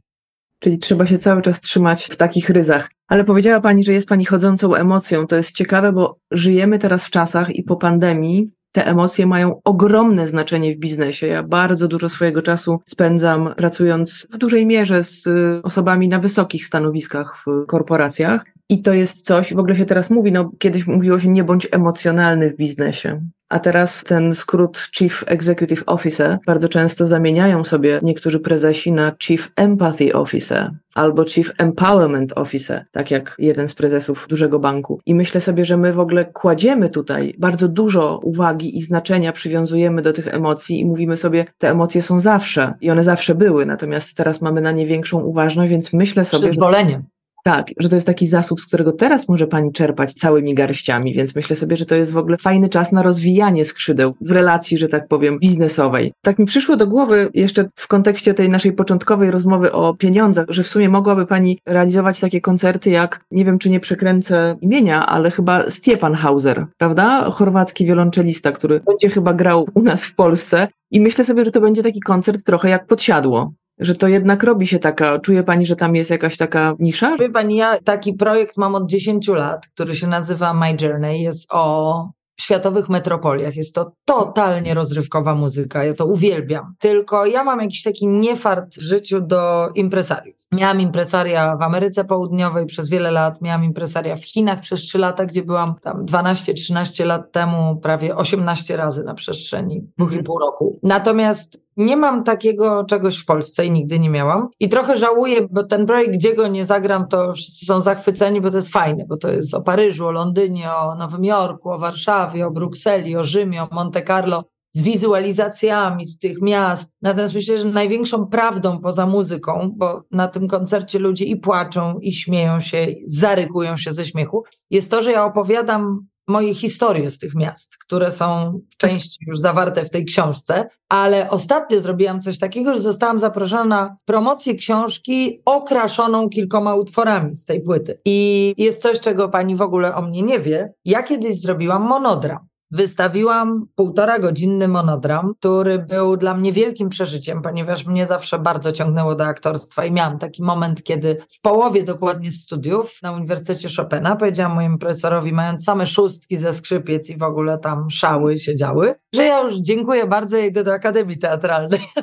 Czyli 0.61 0.79
trzeba 0.79 1.07
się 1.07 1.19
cały 1.19 1.43
czas 1.43 1.61
trzymać 1.61 2.05
w 2.05 2.17
takich 2.17 2.51
ryzach. 2.51 2.91
Ale 3.09 3.25
powiedziała 3.25 3.61
Pani, 3.61 3.85
że 3.85 3.93
jest 3.93 4.09
Pani 4.09 4.25
chodzącą 4.25 4.75
emocją. 4.75 5.27
To 5.27 5.37
jest 5.37 5.57
ciekawe, 5.57 5.93
bo 5.93 6.19
żyjemy 6.31 6.79
teraz 6.79 7.07
w 7.07 7.11
czasach 7.11 7.51
i 7.51 7.63
po 7.63 7.77
pandemii 7.77 8.51
te 8.73 8.87
emocje 8.87 9.27
mają 9.27 9.61
ogromne 9.65 10.29
znaczenie 10.29 10.75
w 10.75 10.79
biznesie. 10.79 11.27
Ja 11.27 11.43
bardzo 11.43 11.89
dużo 11.89 12.09
swojego 12.09 12.43
czasu 12.43 12.81
spędzam 12.87 13.55
pracując 13.57 14.27
w 14.31 14.39
dużej 14.39 14.67
mierze 14.67 15.05
z 15.05 15.29
osobami 15.63 16.09
na 16.09 16.19
wysokich 16.19 16.67
stanowiskach 16.67 17.45
w 17.47 17.67
korporacjach. 17.67 18.45
I 18.71 18.83
to 18.83 18.93
jest 18.95 19.25
coś, 19.25 19.55
w 19.55 19.59
ogóle 19.59 19.77
się 19.77 19.87
teraz 19.87 20.11
mówi, 20.11 20.33
no 20.33 20.51
kiedyś 20.59 20.87
mówiło 20.87 21.19
się 21.19 21.29
nie 21.29 21.45
bądź 21.45 21.69
emocjonalny 21.71 22.51
w 22.51 22.57
biznesie. 22.57 23.21
A 23.49 23.59
teraz 23.59 24.05
ten 24.05 24.35
skrót 24.35 24.89
Chief 24.97 25.25
Executive 25.27 25.83
Officer 25.87 26.39
bardzo 26.47 26.69
często 26.69 27.07
zamieniają 27.07 27.65
sobie 27.65 28.01
niektórzy 28.03 28.41
prezesi 28.41 28.93
na 28.93 29.13
Chief 29.23 29.53
Empathy 29.57 30.13
Officer 30.13 30.71
albo 30.95 31.25
Chief 31.25 31.53
Empowerment 31.59 32.33
Officer, 32.39 32.85
tak 32.93 33.11
jak 33.11 33.37
jeden 33.39 33.69
z 33.69 33.75
prezesów 33.75 34.27
dużego 34.29 34.59
banku. 34.59 35.01
I 35.07 35.15
myślę 35.15 35.41
sobie, 35.41 35.65
że 35.65 35.77
my 35.77 35.93
w 35.93 36.01
ogóle 36.01 36.25
kładziemy 36.25 36.91
tutaj 36.91 37.35
bardzo 37.39 37.69
dużo 37.69 38.21
uwagi 38.23 38.79
i 38.79 38.83
znaczenia 38.83 39.33
przywiązujemy 39.33 40.03
do 40.03 40.13
tych 40.13 40.35
emocji 40.35 40.81
i 40.81 40.85
mówimy 40.85 41.17
sobie, 41.17 41.45
te 41.59 41.71
emocje 41.71 42.03
są 42.03 42.21
zawsze 42.21 42.75
i 42.81 42.91
one 42.91 43.05
zawsze 43.05 43.35
były, 43.35 43.67
natomiast 43.67 44.17
teraz 44.17 44.41
mamy 44.41 44.61
na 44.61 44.73
nie 44.73 44.87
większą 44.87 45.21
uważność, 45.21 45.71
więc 45.71 45.93
myślę 45.93 46.25
sobie. 46.25 46.45
Przyzwoleniem. 46.45 47.03
Tak, 47.45 47.67
że 47.79 47.89
to 47.89 47.95
jest 47.95 48.07
taki 48.07 48.27
zasób, 48.27 48.61
z 48.61 48.67
którego 48.67 48.93
teraz 48.93 49.29
może 49.29 49.47
pani 49.47 49.73
czerpać 49.73 50.15
całymi 50.15 50.55
garściami, 50.55 51.15
więc 51.15 51.35
myślę 51.35 51.57
sobie, 51.57 51.77
że 51.77 51.87
to 51.87 51.95
jest 51.95 52.13
w 52.13 52.17
ogóle 52.17 52.37
fajny 52.37 52.69
czas 52.69 52.93
na 52.93 53.03
rozwijanie 53.03 53.65
skrzydeł 53.65 54.15
w 54.21 54.31
relacji, 54.31 54.79
że 54.79 54.89
tak 54.89 55.09
powiem, 55.09 55.39
biznesowej. 55.39 56.13
Tak 56.23 56.39
mi 56.39 56.47
przyszło 56.47 56.77
do 56.77 56.87
głowy 56.87 57.31
jeszcze 57.35 57.69
w 57.75 57.89
kontekście 57.89 58.35
tej 58.35 58.49
naszej 58.49 58.73
początkowej 58.73 59.31
rozmowy 59.31 59.73
o 59.73 59.95
pieniądzach, 59.95 60.47
że 60.49 60.63
w 60.63 60.69
sumie 60.69 60.89
mogłaby 60.89 61.27
pani 61.27 61.59
realizować 61.67 62.21
takie 62.21 62.41
koncerty 62.41 62.91
jak, 62.91 63.25
nie 63.31 63.45
wiem 63.45 63.59
czy 63.59 63.71
nie 63.71 63.81
przekręcę 63.81 64.57
imienia, 64.61 65.07
ale 65.07 65.31
chyba 65.31 65.71
Stiepan 65.71 66.15
Hauser, 66.15 66.67
prawda? 66.79 67.31
Chorwacki 67.31 67.87
wiolonczelista, 67.87 68.53
który 68.53 68.81
będzie 68.81 69.09
chyba 69.09 69.35
grał 69.35 69.69
u 69.75 69.83
nas 69.83 70.07
w 70.07 70.15
Polsce. 70.15 70.69
I 70.91 71.01
myślę 71.01 71.25
sobie, 71.25 71.45
że 71.45 71.51
to 71.51 71.61
będzie 71.61 71.83
taki 71.83 72.01
koncert 72.01 72.45
trochę 72.45 72.69
jak 72.69 72.87
podsiadło 72.87 73.53
że 73.81 73.95
to 73.95 74.09
jednak 74.09 74.43
robi 74.43 74.67
się 74.67 74.79
taka, 74.79 75.19
czuje 75.19 75.43
Pani, 75.43 75.67
że 75.67 75.77
tam 75.77 75.97
jest 75.97 76.11
jakaś 76.11 76.37
taka 76.37 76.75
nisza? 76.79 77.17
Wie 77.17 77.31
Pani, 77.31 77.57
ja 77.57 77.79
taki 77.85 78.15
projekt 78.15 78.57
mam 78.57 78.75
od 78.75 78.87
10 78.87 79.29
lat, 79.29 79.67
który 79.75 79.97
się 79.97 80.07
nazywa 80.07 80.55
My 80.55 80.77
Journey, 80.81 81.23
jest 81.23 81.47
o 81.53 82.09
światowych 82.41 82.89
metropoliach. 82.89 83.57
Jest 83.57 83.75
to 83.75 83.93
totalnie 84.05 84.75
rozrywkowa 84.75 85.35
muzyka, 85.35 85.85
ja 85.85 85.95
to 85.95 86.07
uwielbiam. 86.07 86.75
Tylko 86.79 87.27
ja 87.27 87.45
mam 87.45 87.61
jakiś 87.61 87.83
taki 87.83 88.07
niefart 88.07 88.75
w 88.75 88.83
życiu 88.83 89.21
do 89.21 89.69
impresariów. 89.75 90.37
Miałam 90.53 90.81
impresaria 90.81 91.57
w 91.57 91.63
Ameryce 91.63 92.05
Południowej 92.05 92.67
przez 92.67 92.89
wiele 92.89 93.11
lat, 93.11 93.43
miałam 93.43 93.65
impresaria 93.65 94.17
w 94.17 94.25
Chinach 94.25 94.61
przez 94.61 94.81
3 94.81 94.99
lata, 94.99 95.27
gdzie 95.27 95.43
byłam 95.43 95.75
tam 95.83 96.07
12-13 96.07 97.07
lat 97.07 97.33
temu, 97.33 97.77
prawie 97.77 98.17
18 98.17 98.77
razy 98.77 99.05
na 99.05 99.15
przestrzeni 99.15 99.91
dwóch 99.99 100.13
i 100.13 100.23
pół 100.23 100.39
roku. 100.39 100.79
Natomiast 100.83 101.68
nie 101.79 101.97
mam 101.97 102.25
takiego 102.25 102.85
czegoś 102.85 103.19
w 103.19 103.25
Polsce 103.25 103.67
i 103.67 103.71
nigdy 103.71 103.99
nie 103.99 104.11
miałam. 104.11 104.49
I 104.61 104.69
trochę 104.69 104.97
żałuję, 104.97 105.49
bo 105.51 105.65
ten 105.65 105.87
projekt, 105.87 106.13
gdzie 106.13 106.35
go 106.35 106.49
nie 106.49 106.65
zagram, 106.65 107.09
to 107.09 107.33
wszyscy 107.33 107.67
są 107.67 107.81
zachwyceni, 107.81 108.41
bo 108.41 108.51
to 108.51 108.57
jest 108.57 108.73
fajne, 108.73 109.05
bo 109.09 109.17
to 109.17 109.31
jest 109.31 109.55
o 109.55 109.63
Paryżu, 109.63 110.07
o 110.07 110.11
Londynie, 110.11 110.73
o 110.73 110.95
Nowym 110.95 111.25
Jorku, 111.25 111.71
o 111.71 111.79
Warszawie, 111.79 112.47
o 112.47 112.51
Brukseli, 112.51 113.17
o 113.17 113.25
Rzymie, 113.25 113.63
o 113.63 113.69
Monte 113.73 114.03
Carlo 114.03 114.45
z 114.71 114.83
wizualizacjami 114.83 116.07
z 116.07 116.19
tych 116.19 116.43
miast. 116.43 116.95
Natomiast 117.03 117.35
myślę, 117.35 117.59
że 117.59 117.65
największą 117.65 118.27
prawdą 118.27 118.81
poza 118.81 119.07
muzyką, 119.07 119.71
bo 119.77 120.03
na 120.11 120.29
tym 120.29 120.49
koncercie 120.49 120.99
ludzie 120.99 121.25
i 121.25 121.37
płaczą, 121.37 121.99
i 121.99 122.13
śmieją 122.13 122.61
się, 122.61 122.87
zarykują 123.05 123.77
się 123.77 123.91
ze 123.91 124.05
śmiechu, 124.05 124.45
jest 124.71 124.91
to, 124.91 125.03
że 125.03 125.13
ja 125.13 125.25
opowiadam 125.25 126.07
moje 126.29 126.55
historie 126.55 127.11
z 127.11 127.19
tych 127.19 127.35
miast, 127.35 127.79
które 127.79 128.13
są 128.13 128.61
w 128.71 128.77
części 128.77 129.19
już 129.27 129.39
zawarte 129.39 129.85
w 129.85 129.91
tej 129.91 130.05
książce, 130.05 130.69
ale 130.89 131.31
ostatnio 131.31 131.81
zrobiłam 131.81 132.21
coś 132.21 132.39
takiego, 132.39 132.75
że 132.75 132.81
zostałam 132.81 133.19
zaproszona 133.19 133.65
na 133.65 133.97
promocję 134.05 134.55
książki 134.55 135.43
okraszoną 135.45 136.29
kilkoma 136.29 136.75
utworami 136.75 137.35
z 137.35 137.45
tej 137.45 137.63
płyty. 137.63 138.01
I 138.05 138.55
jest 138.57 138.83
coś, 138.83 139.01
czego 139.01 139.29
pani 139.29 139.57
w 139.57 139.63
ogóle 139.63 139.95
o 139.95 140.03
mnie 140.03 140.23
nie 140.23 140.39
wie. 140.39 140.73
Ja 140.85 141.03
kiedyś 141.03 141.41
zrobiłam 141.41 141.83
monodram 141.83 142.49
wystawiłam 142.71 143.67
półtora 143.75 144.19
godzinny 144.19 144.69
monodram, 144.69 145.35
który 145.39 145.79
był 145.79 146.17
dla 146.17 146.35
mnie 146.35 146.53
wielkim 146.53 146.89
przeżyciem, 146.89 147.43
ponieważ 147.43 147.87
mnie 147.87 148.07
zawsze 148.07 148.39
bardzo 148.39 148.73
ciągnęło 148.73 149.15
do 149.15 149.25
aktorstwa 149.25 149.85
i 149.85 149.93
miałam 149.93 150.19
taki 150.19 150.43
moment, 150.43 150.83
kiedy 150.83 151.17
w 151.31 151.41
połowie 151.41 151.83
dokładnie 151.83 152.33
studiów 152.33 152.99
na 153.03 153.13
Uniwersytecie 153.13 153.69
Chopina 153.77 154.17
powiedziałam 154.17 154.55
mojemu 154.55 154.79
profesorowi, 154.79 155.33
mając 155.33 155.65
same 155.65 155.87
szóstki 155.87 156.37
ze 156.37 156.55
skrzypiec 156.55 157.11
i 157.11 157.17
w 157.17 157.23
ogóle 157.23 157.59
tam 157.59 157.91
szały 157.91 158.39
się 158.39 158.57
działy, 158.57 158.95
że 159.15 159.25
ja 159.25 159.41
już 159.41 159.55
dziękuję 159.55 160.07
bardzo, 160.07 160.37
ja 160.37 160.47
idę 160.47 160.65
do 160.65 160.73
Akademii 160.73 161.19
Teatralnej. 161.19 161.81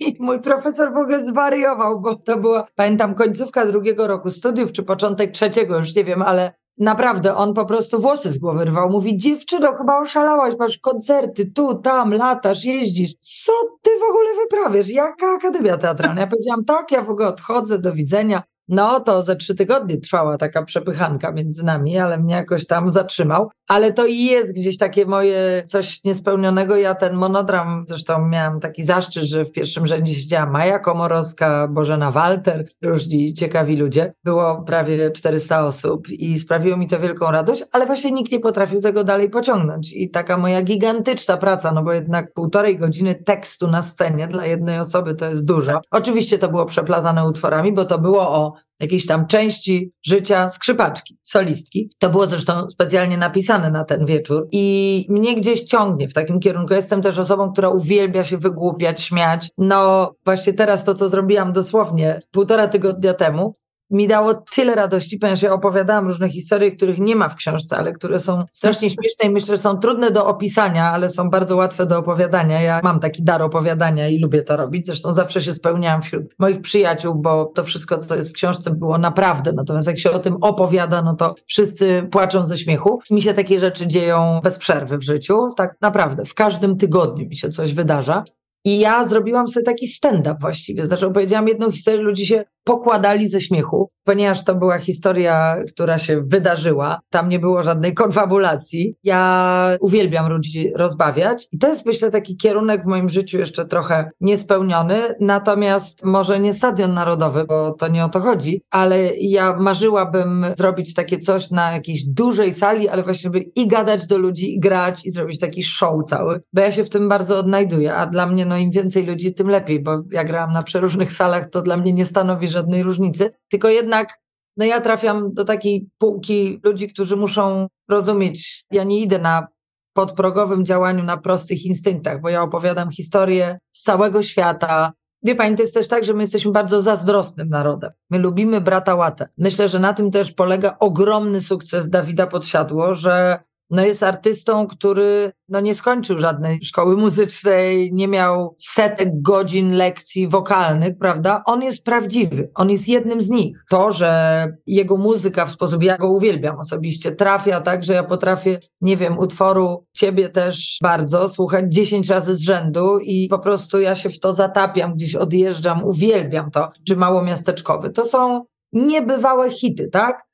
I 0.00 0.16
mój 0.20 0.40
profesor 0.40 0.92
w 0.94 0.96
ogóle 0.96 1.24
zwariował, 1.24 2.00
bo 2.00 2.16
to 2.16 2.36
była, 2.36 2.66
pamiętam, 2.74 3.14
końcówka 3.14 3.66
drugiego 3.66 4.06
roku 4.06 4.30
studiów, 4.30 4.72
czy 4.72 4.82
początek 4.82 5.30
trzeciego, 5.30 5.78
już 5.78 5.94
nie 5.94 6.04
wiem, 6.04 6.22
ale 6.22 6.61
Naprawdę, 6.78 7.36
on 7.36 7.54
po 7.54 7.66
prostu 7.66 8.00
włosy 8.00 8.30
z 8.30 8.38
głowy 8.38 8.64
rwał. 8.64 8.90
Mówi, 8.90 9.16
dziewczyno, 9.16 9.72
chyba 9.72 9.98
oszalałaś, 10.00 10.54
masz 10.58 10.78
koncerty, 10.78 11.50
tu, 11.50 11.74
tam, 11.74 12.12
latasz, 12.12 12.64
jeździsz. 12.64 13.14
Co 13.20 13.52
ty 13.82 13.90
w 13.90 14.10
ogóle 14.10 14.28
wyprawiasz? 14.42 14.88
Jaka 14.88 15.26
Akademia 15.36 15.78
Teatralna? 15.78 16.20
Ja 16.20 16.26
powiedziałam, 16.26 16.64
tak, 16.64 16.92
ja 16.92 17.02
w 17.02 17.10
ogóle 17.10 17.28
odchodzę, 17.28 17.78
do 17.78 17.92
widzenia. 17.92 18.42
No 18.72 19.00
to 19.00 19.22
ze 19.22 19.36
trzy 19.36 19.54
tygodnie 19.54 19.96
trwała 19.96 20.38
taka 20.38 20.62
przepychanka 20.62 21.32
między 21.32 21.64
nami, 21.64 21.98
ale 21.98 22.18
mnie 22.18 22.34
jakoś 22.34 22.66
tam 22.66 22.90
zatrzymał. 22.90 23.50
Ale 23.68 23.92
to 23.92 24.06
i 24.06 24.24
jest 24.24 24.54
gdzieś 24.54 24.78
takie 24.78 25.06
moje 25.06 25.62
coś 25.66 26.04
niespełnionego. 26.04 26.76
Ja 26.76 26.94
ten 26.94 27.14
monodram, 27.14 27.84
zresztą 27.86 28.28
miałam 28.28 28.60
taki 28.60 28.84
zaszczyt, 28.84 29.24
że 29.24 29.44
w 29.44 29.52
pierwszym 29.52 29.86
rzędzie 29.86 30.14
siedziała 30.14 30.46
Maja 30.46 30.78
Komorowska, 30.78 31.68
Bożena 31.68 32.10
Walter, 32.10 32.68
różni 32.82 33.34
ciekawi 33.34 33.76
ludzie. 33.76 34.14
Było 34.24 34.62
prawie 34.62 35.10
400 35.10 35.64
osób 35.64 36.08
i 36.08 36.38
sprawiło 36.38 36.76
mi 36.76 36.88
to 36.88 37.00
wielką 37.00 37.30
radość, 37.30 37.64
ale 37.72 37.86
właśnie 37.86 38.12
nikt 38.12 38.32
nie 38.32 38.40
potrafił 38.40 38.80
tego 38.80 39.04
dalej 39.04 39.30
pociągnąć. 39.30 39.92
I 39.92 40.10
taka 40.10 40.38
moja 40.38 40.62
gigantyczna 40.62 41.36
praca, 41.36 41.72
no 41.72 41.82
bo 41.82 41.92
jednak 41.92 42.32
półtorej 42.32 42.78
godziny 42.78 43.14
tekstu 43.14 43.68
na 43.68 43.82
scenie 43.82 44.28
dla 44.28 44.46
jednej 44.46 44.78
osoby 44.78 45.14
to 45.14 45.26
jest 45.26 45.44
dużo. 45.44 45.80
Oczywiście 45.90 46.38
to 46.38 46.48
było 46.48 46.64
przeplatane 46.64 47.28
utworami, 47.28 47.72
bo 47.72 47.84
to 47.84 47.98
było 47.98 48.30
o 48.30 48.61
jakiejś 48.80 49.06
tam 49.06 49.26
części 49.26 49.92
życia 50.06 50.48
skrzypaczki, 50.48 51.18
solistki. 51.22 51.90
To 51.98 52.10
było 52.10 52.26
zresztą 52.26 52.70
specjalnie 52.70 53.18
napisane 53.18 53.70
na 53.70 53.84
ten 53.84 54.06
wieczór 54.06 54.48
i 54.52 55.06
mnie 55.08 55.34
gdzieś 55.34 55.64
ciągnie 55.64 56.08
w 56.08 56.14
takim 56.14 56.40
kierunku. 56.40 56.74
Jestem 56.74 57.02
też 57.02 57.18
osobą, 57.18 57.52
która 57.52 57.68
uwielbia 57.68 58.24
się 58.24 58.38
wygłupiać, 58.38 59.02
śmiać. 59.02 59.50
No 59.58 60.12
właśnie 60.24 60.52
teraz 60.52 60.84
to, 60.84 60.94
co 60.94 61.08
zrobiłam 61.08 61.52
dosłownie 61.52 62.20
półtora 62.30 62.68
tygodnia 62.68 63.14
temu, 63.14 63.54
mi 63.92 64.08
dało 64.08 64.34
tyle 64.34 64.74
radości, 64.74 65.18
ponieważ 65.18 65.42
ja 65.42 65.52
opowiadałam 65.52 66.06
różne 66.06 66.28
historie, 66.28 66.70
których 66.70 66.98
nie 66.98 67.16
ma 67.16 67.28
w 67.28 67.36
książce, 67.36 67.76
ale 67.76 67.92
które 67.92 68.18
są 68.18 68.44
strasznie 68.52 68.90
śmieszne 68.90 69.24
i 69.24 69.30
myślę, 69.30 69.56
że 69.56 69.62
są 69.62 69.78
trudne 69.78 70.10
do 70.10 70.26
opisania, 70.26 70.90
ale 70.90 71.08
są 71.08 71.30
bardzo 71.30 71.56
łatwe 71.56 71.86
do 71.86 71.98
opowiadania. 71.98 72.60
Ja 72.60 72.80
mam 72.84 73.00
taki 73.00 73.22
dar 73.22 73.42
opowiadania 73.42 74.08
i 74.08 74.18
lubię 74.18 74.42
to 74.42 74.56
robić. 74.56 74.86
Zresztą 74.86 75.12
zawsze 75.12 75.42
się 75.42 75.52
spełniałam 75.52 76.02
wśród 76.02 76.24
moich 76.38 76.60
przyjaciół, 76.60 77.14
bo 77.14 77.44
to 77.54 77.64
wszystko, 77.64 77.98
co 77.98 78.16
jest 78.16 78.30
w 78.30 78.32
książce, 78.32 78.70
było 78.70 78.98
naprawdę. 78.98 79.52
Natomiast 79.52 79.86
jak 79.86 79.98
się 79.98 80.10
o 80.10 80.18
tym 80.18 80.36
opowiada, 80.40 81.02
no 81.02 81.16
to 81.16 81.34
wszyscy 81.46 82.08
płaczą 82.10 82.44
ze 82.44 82.58
śmiechu. 82.58 83.00
Mi 83.10 83.22
się 83.22 83.34
takie 83.34 83.58
rzeczy 83.58 83.86
dzieją 83.86 84.40
bez 84.44 84.58
przerwy 84.58 84.98
w 84.98 85.02
życiu. 85.02 85.48
Tak 85.56 85.76
naprawdę. 85.80 86.24
W 86.24 86.34
każdym 86.34 86.76
tygodniu 86.76 87.28
mi 87.28 87.36
się 87.36 87.48
coś 87.48 87.74
wydarza. 87.74 88.24
I 88.64 88.78
ja 88.78 89.04
zrobiłam 89.04 89.48
sobie 89.48 89.64
taki 89.64 89.86
stand-up 89.86 90.36
właściwie. 90.40 90.86
Znaczy 90.86 91.06
opowiedziałam 91.06 91.48
jedną 91.48 91.70
historię, 91.70 92.00
ludzie 92.00 92.26
się 92.26 92.44
pokładali 92.64 93.28
ze 93.28 93.40
śmiechu, 93.40 93.90
ponieważ 94.04 94.44
to 94.44 94.54
była 94.54 94.78
historia, 94.78 95.56
która 95.72 95.98
się 95.98 96.22
wydarzyła. 96.26 97.00
Tam 97.10 97.28
nie 97.28 97.38
było 97.38 97.62
żadnej 97.62 97.94
konfabulacji. 97.94 98.94
Ja 99.04 99.76
uwielbiam 99.80 100.28
ludzi 100.28 100.72
rozbawiać 100.76 101.48
i 101.52 101.58
to 101.58 101.68
jest 101.68 101.86
myślę 101.86 102.10
taki 102.10 102.36
kierunek 102.36 102.82
w 102.84 102.86
moim 102.86 103.08
życiu 103.08 103.38
jeszcze 103.38 103.64
trochę 103.64 104.10
niespełniony, 104.20 105.14
natomiast 105.20 106.04
może 106.04 106.40
nie 106.40 106.52
Stadion 106.52 106.94
Narodowy, 106.94 107.44
bo 107.44 107.72
to 107.72 107.88
nie 107.88 108.04
o 108.04 108.08
to 108.08 108.20
chodzi, 108.20 108.62
ale 108.70 109.16
ja 109.16 109.56
marzyłabym 109.56 110.46
zrobić 110.56 110.94
takie 110.94 111.18
coś 111.18 111.50
na 111.50 111.72
jakiejś 111.72 112.04
dużej 112.04 112.52
sali, 112.52 112.88
ale 112.88 113.02
właśnie 113.02 113.30
by 113.30 113.38
i 113.38 113.66
gadać 113.66 114.06
do 114.06 114.18
ludzi, 114.18 114.54
i 114.54 114.60
grać, 114.60 115.06
i 115.06 115.10
zrobić 115.10 115.40
taki 115.40 115.62
show 115.62 116.04
cały, 116.06 116.40
bo 116.52 116.60
ja 116.60 116.72
się 116.72 116.84
w 116.84 116.90
tym 116.90 117.08
bardzo 117.08 117.38
odnajduję, 117.38 117.94
a 117.94 118.06
dla 118.06 118.26
mnie 118.26 118.46
no 118.46 118.58
im 118.58 118.70
więcej 118.70 119.06
ludzi, 119.06 119.34
tym 119.34 119.48
lepiej, 119.48 119.82
bo 119.82 120.02
ja 120.12 120.24
grałam 120.24 120.52
na 120.52 120.62
przeróżnych 120.62 121.12
salach, 121.12 121.50
to 121.50 121.62
dla 121.62 121.76
mnie 121.76 121.92
nie 121.92 122.06
stanowi 122.06 122.48
żadnej 122.52 122.82
różnicy, 122.82 123.30
tylko 123.50 123.68
jednak 123.68 124.22
no 124.56 124.64
ja 124.64 124.80
trafiam 124.80 125.34
do 125.34 125.44
takiej 125.44 125.88
półki 125.98 126.60
ludzi, 126.64 126.88
którzy 126.88 127.16
muszą 127.16 127.66
rozumieć, 127.90 128.64
ja 128.70 128.84
nie 128.84 129.00
idę 129.00 129.18
na 129.18 129.46
podprogowym 129.92 130.64
działaniu 130.64 131.04
na 131.04 131.16
prostych 131.16 131.64
instynktach, 131.64 132.20
bo 132.20 132.28
ja 132.28 132.42
opowiadam 132.42 132.90
historię 132.90 133.58
z 133.72 133.82
całego 133.82 134.22
świata. 134.22 134.92
Wie 135.22 135.34
pani, 135.34 135.56
to 135.56 135.62
jest 135.62 135.74
też 135.74 135.88
tak, 135.88 136.04
że 136.04 136.14
my 136.14 136.20
jesteśmy 136.20 136.52
bardzo 136.52 136.80
zazdrosnym 136.80 137.48
narodem. 137.48 137.90
My 138.10 138.18
lubimy 138.18 138.60
brata 138.60 138.94
łatę. 138.94 139.28
Myślę, 139.38 139.68
że 139.68 139.78
na 139.78 139.94
tym 139.94 140.10
też 140.10 140.32
polega 140.32 140.76
ogromny 140.80 141.40
sukces 141.40 141.90
Dawida 141.90 142.26
Podsiadło, 142.26 142.94
że 142.94 143.40
no 143.72 143.84
jest 143.84 144.02
artystą, 144.02 144.66
który 144.66 145.32
no 145.48 145.60
nie 145.60 145.74
skończył 145.74 146.18
żadnej 146.18 146.62
szkoły 146.62 146.96
muzycznej, 146.96 147.90
nie 147.92 148.08
miał 148.08 148.54
setek 148.58 149.22
godzin 149.22 149.70
lekcji 149.70 150.28
wokalnych, 150.28 150.98
prawda? 150.98 151.42
On 151.46 151.62
jest 151.62 151.84
prawdziwy, 151.84 152.50
on 152.54 152.70
jest 152.70 152.88
jednym 152.88 153.20
z 153.20 153.30
nich. 153.30 153.64
To, 153.70 153.90
że 153.90 154.46
jego 154.66 154.96
muzyka 154.96 155.46
w 155.46 155.50
sposób, 155.50 155.82
ja 155.82 155.98
go 155.98 156.08
uwielbiam 156.08 156.58
osobiście, 156.58 157.12
trafia 157.12 157.60
tak, 157.60 157.84
że 157.84 157.92
ja 157.92 158.04
potrafię, 158.04 158.58
nie 158.80 158.96
wiem, 158.96 159.18
utworu 159.18 159.86
ciebie 159.92 160.28
też 160.28 160.78
bardzo 160.82 161.28
słuchać 161.28 161.64
dziesięć 161.68 162.08
razy 162.08 162.36
z 162.36 162.40
rzędu 162.40 162.98
i 162.98 163.28
po 163.28 163.38
prostu 163.38 163.80
ja 163.80 163.94
się 163.94 164.10
w 164.10 164.20
to 164.20 164.32
zatapiam, 164.32 164.94
gdzieś 164.94 165.16
odjeżdżam, 165.16 165.84
uwielbiam 165.84 166.50
to, 166.50 166.70
czy 166.88 166.96
małomiasteczkowy. 166.96 167.90
To 167.90 168.04
są 168.04 168.44
niebywałe 168.72 169.50
hity, 169.50 169.88
tak? 169.88 170.31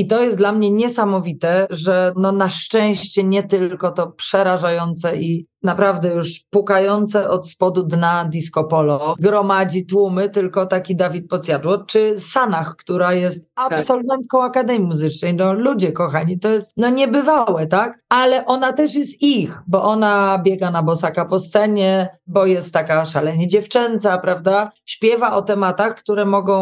I 0.00 0.06
to 0.06 0.22
jest 0.22 0.38
dla 0.38 0.52
mnie 0.52 0.70
niesamowite, 0.70 1.66
że 1.70 2.12
no 2.16 2.32
na 2.32 2.48
szczęście 2.48 3.24
nie 3.24 3.42
tylko 3.42 3.90
to 3.90 4.06
przerażające 4.06 5.16
i 5.16 5.46
naprawdę 5.62 6.14
już 6.14 6.40
pukające 6.50 7.30
od 7.30 7.48
spodu 7.48 7.82
dna 7.82 8.24
disco 8.24 8.64
polo 8.64 9.14
gromadzi 9.18 9.86
tłumy, 9.86 10.28
tylko 10.28 10.66
taki 10.66 10.96
Dawid 10.96 11.28
Pocjadło, 11.28 11.78
czy 11.78 12.20
Sanach, 12.20 12.76
która 12.76 13.14
jest 13.14 13.54
tak. 13.54 13.72
absolwentką 13.72 14.42
Akademii 14.42 14.86
Muzycznej. 14.86 15.34
No 15.34 15.52
ludzie 15.52 15.92
kochani, 15.92 16.38
to 16.38 16.48
jest 16.48 16.72
no 16.76 16.88
niebywałe, 16.88 17.66
tak? 17.66 17.98
Ale 18.08 18.46
ona 18.46 18.72
też 18.72 18.94
jest 18.94 19.22
ich, 19.22 19.62
bo 19.66 19.82
ona 19.82 20.40
biega 20.44 20.70
na 20.70 20.82
bosaka 20.82 21.24
po 21.24 21.38
scenie, 21.38 22.18
bo 22.26 22.46
jest 22.46 22.74
taka 22.74 23.06
szalenie 23.06 23.48
dziewczęca, 23.48 24.18
prawda? 24.18 24.72
Śpiewa 24.86 25.32
o 25.32 25.42
tematach, 25.42 25.94
które 25.94 26.24
mogą 26.24 26.60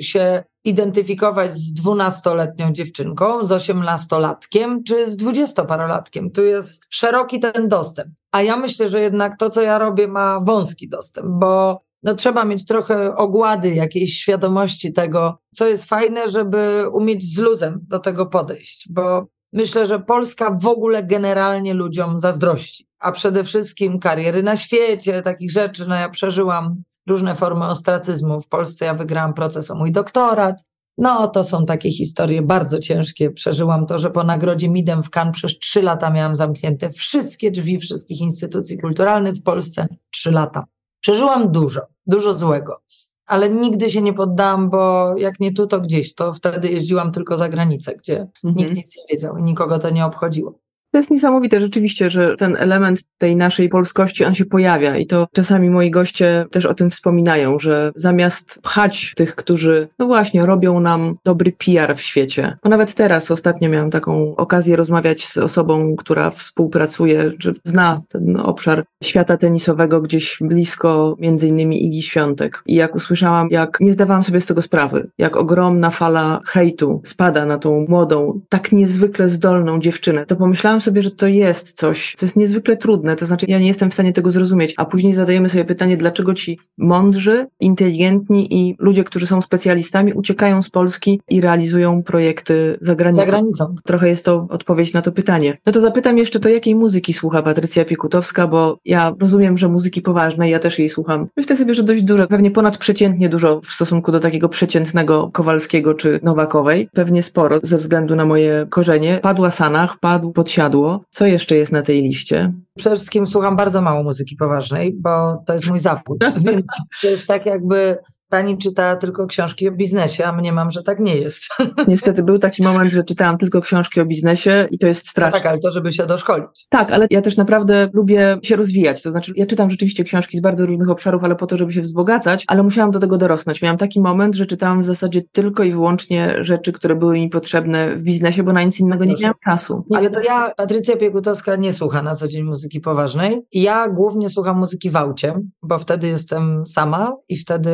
się 0.00 0.44
identyfikować 0.64 1.52
z 1.52 1.72
dwunastoletnią 1.74 2.72
dziewczynką, 2.72 3.44
z 3.44 3.52
osiemnastolatkiem 3.52 4.82
czy 4.84 5.10
z 5.10 5.16
dwudziestoparolatkiem. 5.16 6.30
Tu 6.30 6.42
jest 6.42 6.82
szeroki 6.88 7.40
ten 7.40 7.68
dostęp. 7.68 8.08
A 8.32 8.42
ja 8.42 8.56
myślę, 8.56 8.88
że 8.88 9.00
jednak 9.00 9.38
to, 9.38 9.50
co 9.50 9.62
ja 9.62 9.78
robię, 9.78 10.08
ma 10.08 10.40
wąski 10.40 10.88
dostęp, 10.88 11.26
bo 11.28 11.82
no, 12.02 12.14
trzeba 12.14 12.44
mieć 12.44 12.66
trochę 12.66 13.14
ogłady, 13.14 13.74
jakiejś 13.74 14.18
świadomości 14.18 14.92
tego, 14.92 15.38
co 15.54 15.66
jest 15.66 15.84
fajne, 15.84 16.30
żeby 16.30 16.84
umieć 16.92 17.34
z 17.34 17.38
luzem 17.38 17.80
do 17.88 17.98
tego 17.98 18.26
podejść, 18.26 18.88
bo 18.90 19.26
myślę, 19.52 19.86
że 19.86 20.00
Polska 20.00 20.50
w 20.50 20.66
ogóle 20.66 21.02
generalnie 21.02 21.74
ludziom 21.74 22.18
zazdrości, 22.18 22.86
a 22.98 23.12
przede 23.12 23.44
wszystkim 23.44 23.98
kariery 23.98 24.42
na 24.42 24.56
świecie, 24.56 25.22
takich 25.22 25.50
rzeczy. 25.50 25.86
No 25.88 25.94
ja 25.94 26.08
przeżyłam 26.08 26.82
różne 27.10 27.34
formy 27.34 27.66
ostracyzmu. 27.66 28.40
W 28.40 28.48
Polsce 28.48 28.84
ja 28.84 28.94
wygrałam 28.94 29.34
proces 29.34 29.70
o 29.70 29.74
mój 29.74 29.92
doktorat. 29.92 30.64
No, 30.98 31.28
to 31.28 31.44
są 31.44 31.66
takie 31.66 31.90
historie 31.90 32.42
bardzo 32.42 32.78
ciężkie. 32.78 33.30
Przeżyłam 33.30 33.86
to, 33.86 33.98
że 33.98 34.10
po 34.10 34.24
nagrodzie 34.24 34.68
Midem 34.68 35.02
w 35.02 35.10
Cannes 35.10 35.36
przez 35.36 35.58
trzy 35.58 35.82
lata 35.82 36.10
miałam 36.10 36.36
zamknięte 36.36 36.90
wszystkie 36.90 37.50
drzwi 37.50 37.78
wszystkich 37.78 38.20
instytucji 38.20 38.78
kulturalnych 38.78 39.34
w 39.34 39.42
Polsce. 39.42 39.86
Trzy 40.10 40.30
lata. 40.30 40.64
Przeżyłam 41.00 41.52
dużo, 41.52 41.80
dużo 42.06 42.34
złego, 42.34 42.80
ale 43.26 43.50
nigdy 43.50 43.90
się 43.90 44.02
nie 44.02 44.12
poddałam, 44.12 44.70
bo 44.70 45.14
jak 45.16 45.40
nie 45.40 45.52
tu, 45.52 45.66
to 45.66 45.80
gdzieś. 45.80 46.14
To 46.14 46.32
wtedy 46.32 46.68
jeździłam 46.68 47.12
tylko 47.12 47.36
za 47.36 47.48
granicę, 47.48 47.96
gdzie 47.96 48.20
mhm. 48.20 48.54
nikt 48.56 48.76
nic 48.76 48.96
nie 48.96 49.02
wiedział 49.10 49.36
i 49.36 49.42
nikogo 49.42 49.78
to 49.78 49.90
nie 49.90 50.06
obchodziło. 50.06 50.58
To 50.92 50.98
jest 50.98 51.10
niesamowite 51.10 51.60
rzeczywiście, 51.60 52.10
że 52.10 52.36
ten 52.36 52.56
element 52.58 53.02
tej 53.18 53.36
naszej 53.36 53.68
polskości, 53.68 54.24
on 54.24 54.34
się 54.34 54.44
pojawia 54.44 54.96
i 54.96 55.06
to 55.06 55.26
czasami 55.34 55.70
moi 55.70 55.90
goście 55.90 56.46
też 56.50 56.66
o 56.66 56.74
tym 56.74 56.90
wspominają, 56.90 57.58
że 57.58 57.92
zamiast 57.94 58.58
pchać 58.62 59.12
tych, 59.16 59.36
którzy, 59.36 59.88
no 59.98 60.06
właśnie, 60.06 60.46
robią 60.46 60.80
nam 60.80 61.14
dobry 61.24 61.52
PR 61.52 61.96
w 61.96 62.00
świecie. 62.00 62.56
Bo 62.64 62.70
nawet 62.70 62.94
teraz 62.94 63.30
ostatnio 63.30 63.68
miałam 63.68 63.90
taką 63.90 64.36
okazję 64.36 64.76
rozmawiać 64.76 65.26
z 65.26 65.36
osobą, 65.36 65.96
która 65.96 66.30
współpracuje, 66.30 67.32
czy 67.38 67.54
zna 67.64 68.02
ten 68.08 68.36
obszar 68.36 68.84
świata 69.04 69.36
tenisowego 69.36 70.00
gdzieś 70.00 70.38
blisko 70.40 71.16
między 71.18 71.48
innymi 71.48 71.86
Igi 71.86 72.02
Świątek. 72.02 72.62
I 72.66 72.74
jak 72.74 72.94
usłyszałam, 72.94 73.48
jak 73.50 73.80
nie 73.80 73.92
zdawałam 73.92 74.24
sobie 74.24 74.40
z 74.40 74.46
tego 74.46 74.62
sprawy, 74.62 75.10
jak 75.18 75.36
ogromna 75.36 75.90
fala 75.90 76.40
hejtu 76.46 77.00
spada 77.04 77.46
na 77.46 77.58
tą 77.58 77.86
młodą, 77.88 78.40
tak 78.48 78.72
niezwykle 78.72 79.28
zdolną 79.28 79.80
dziewczynę, 79.80 80.26
to 80.26 80.36
pomyślałam 80.36 80.79
sobie, 80.80 81.02
że 81.02 81.10
to 81.10 81.26
jest 81.26 81.72
coś, 81.72 82.14
co 82.16 82.26
jest 82.26 82.36
niezwykle 82.36 82.76
trudne, 82.76 83.16
to 83.16 83.26
znaczy 83.26 83.46
ja 83.48 83.58
nie 83.58 83.66
jestem 83.66 83.90
w 83.90 83.94
stanie 83.94 84.12
tego 84.12 84.32
zrozumieć, 84.32 84.74
a 84.76 84.84
później 84.84 85.14
zadajemy 85.14 85.48
sobie 85.48 85.64
pytanie, 85.64 85.96
dlaczego 85.96 86.34
ci 86.34 86.58
mądrzy, 86.78 87.46
inteligentni 87.60 88.54
i 88.54 88.76
ludzie, 88.78 89.04
którzy 89.04 89.26
są 89.26 89.40
specjalistami, 89.40 90.12
uciekają 90.12 90.62
z 90.62 90.70
Polski 90.70 91.20
i 91.30 91.40
realizują 91.40 92.02
projekty 92.02 92.78
za 92.80 92.94
granicą. 92.94 93.26
Za 93.26 93.30
granicą. 93.30 93.74
Trochę 93.84 94.08
jest 94.08 94.24
to 94.24 94.46
odpowiedź 94.50 94.92
na 94.92 95.02
to 95.02 95.12
pytanie. 95.12 95.58
No 95.66 95.72
to 95.72 95.80
zapytam 95.80 96.18
jeszcze 96.18 96.40
to, 96.40 96.48
jakiej 96.48 96.74
muzyki 96.74 97.12
słucha 97.12 97.42
Patrycja 97.42 97.84
Piekutowska, 97.84 98.46
bo 98.46 98.78
ja 98.84 99.14
rozumiem, 99.20 99.58
że 99.58 99.68
muzyki 99.68 100.02
poważnej, 100.02 100.50
ja 100.50 100.58
też 100.58 100.78
jej 100.78 100.88
słucham. 100.88 101.26
Myślę 101.36 101.56
sobie, 101.56 101.74
że 101.74 101.82
dość 101.82 102.02
dużo, 102.02 102.26
pewnie 102.26 102.50
ponadprzeciętnie 102.50 103.28
dużo 103.28 103.60
w 103.60 103.70
stosunku 103.70 104.12
do 104.12 104.20
takiego 104.20 104.48
przeciętnego 104.48 105.30
Kowalskiego 105.32 105.94
czy 105.94 106.20
Nowakowej. 106.22 106.88
Pewnie 106.92 107.22
sporo 107.22 107.60
ze 107.62 107.78
względu 107.78 108.16
na 108.16 108.24
moje 108.24 108.66
korzenie. 108.70 109.18
Padła 109.22 109.50
Sanach, 109.50 109.98
padł 109.98 110.32
Podsiadło, 110.70 111.04
co 111.10 111.26
jeszcze 111.26 111.56
jest 111.56 111.72
na 111.72 111.82
tej 111.82 112.02
liście? 112.02 112.52
Przede 112.78 112.96
wszystkim 112.96 113.26
słucham 113.26 113.56
bardzo 113.56 113.82
mało 113.82 114.02
muzyki 114.02 114.36
poważnej, 114.36 114.96
bo 115.00 115.42
to 115.46 115.54
jest 115.54 115.70
mój 115.70 115.78
zawód, 115.78 116.18
więc 116.46 116.66
to 117.02 117.08
jest 117.08 117.26
tak 117.26 117.46
jakby 117.46 117.98
Pani 118.30 118.58
czyta 118.58 118.96
tylko 118.96 119.26
książki 119.26 119.68
o 119.68 119.72
biznesie, 119.72 120.24
a 120.24 120.32
mnie 120.32 120.52
mam, 120.52 120.70
że 120.70 120.82
tak 120.82 121.00
nie 121.00 121.16
jest. 121.16 121.42
Niestety 121.88 122.22
był 122.22 122.38
taki 122.38 122.62
moment, 122.62 122.92
że 122.92 123.04
czytałam 123.04 123.38
tylko 123.38 123.60
książki 123.60 124.00
o 124.00 124.06
biznesie 124.06 124.68
i 124.70 124.78
to 124.78 124.86
jest 124.86 125.08
straszne. 125.08 125.38
No 125.38 125.42
tak, 125.42 125.52
ale 125.52 125.58
to, 125.58 125.70
żeby 125.70 125.92
się 125.92 126.06
doszkolić. 126.06 126.66
Tak, 126.68 126.92
ale 126.92 127.06
ja 127.10 127.22
też 127.22 127.36
naprawdę 127.36 127.88
lubię 127.92 128.38
się 128.42 128.56
rozwijać. 128.56 129.02
To 129.02 129.10
znaczy, 129.10 129.32
ja 129.36 129.46
czytam 129.46 129.70
rzeczywiście 129.70 130.04
książki 130.04 130.38
z 130.38 130.40
bardzo 130.40 130.66
różnych 130.66 130.90
obszarów, 130.90 131.24
ale 131.24 131.36
po 131.36 131.46
to, 131.46 131.56
żeby 131.56 131.72
się 131.72 131.80
wzbogacać, 131.80 132.44
ale 132.46 132.62
musiałam 132.62 132.90
do 132.90 133.00
tego 133.00 133.18
dorosnąć. 133.18 133.62
Miałam 133.62 133.78
taki 133.78 134.00
moment, 134.00 134.34
że 134.34 134.46
czytałam 134.46 134.82
w 134.82 134.86
zasadzie 134.86 135.22
tylko 135.32 135.62
i 135.62 135.72
wyłącznie 135.72 136.36
rzeczy, 136.40 136.72
które 136.72 136.96
były 136.96 137.14
mi 137.14 137.28
potrzebne 137.28 137.96
w 137.96 138.02
biznesie, 138.02 138.42
bo 138.42 138.52
na 138.52 138.62
nic 138.62 138.80
innego 138.80 139.04
nie 139.04 139.16
miałam 139.16 139.36
czasu. 139.44 139.84
Nie, 139.90 139.98
ale 139.98 140.10
to 140.10 140.20
ja, 140.20 140.52
Patrycja 140.56 140.96
Piekutowska, 140.96 141.56
nie 141.56 141.72
słucha 141.72 142.02
na 142.02 142.14
co 142.14 142.28
dzień 142.28 142.42
muzyki 142.42 142.80
poważnej. 142.80 143.40
Ja 143.52 143.88
głównie 143.88 144.28
słucham 144.28 144.58
muzyki 144.58 144.90
w 144.90 144.96
aucie, 144.96 145.34
bo 145.62 145.78
wtedy 145.78 146.06
jestem 146.06 146.66
sama 146.66 147.12
i 147.28 147.36
wtedy 147.36 147.70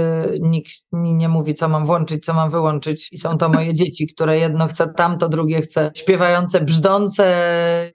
nikt 0.47 0.72
mi 0.92 1.14
nie 1.14 1.28
mówi, 1.28 1.55
co 1.55 1.68
mam 1.68 1.86
włączyć, 1.86 2.24
co 2.24 2.34
mam 2.34 2.51
wyłączyć. 2.51 3.09
I 3.12 3.18
są 3.18 3.38
to 3.38 3.49
moje 3.49 3.74
dzieci, 3.74 4.07
które 4.07 4.38
jedno 4.38 4.66
chce 4.66 4.88
tamto, 4.88 5.28
drugie 5.28 5.61
chce 5.61 5.90
śpiewające, 5.94 6.61
brzdące. 6.61 7.26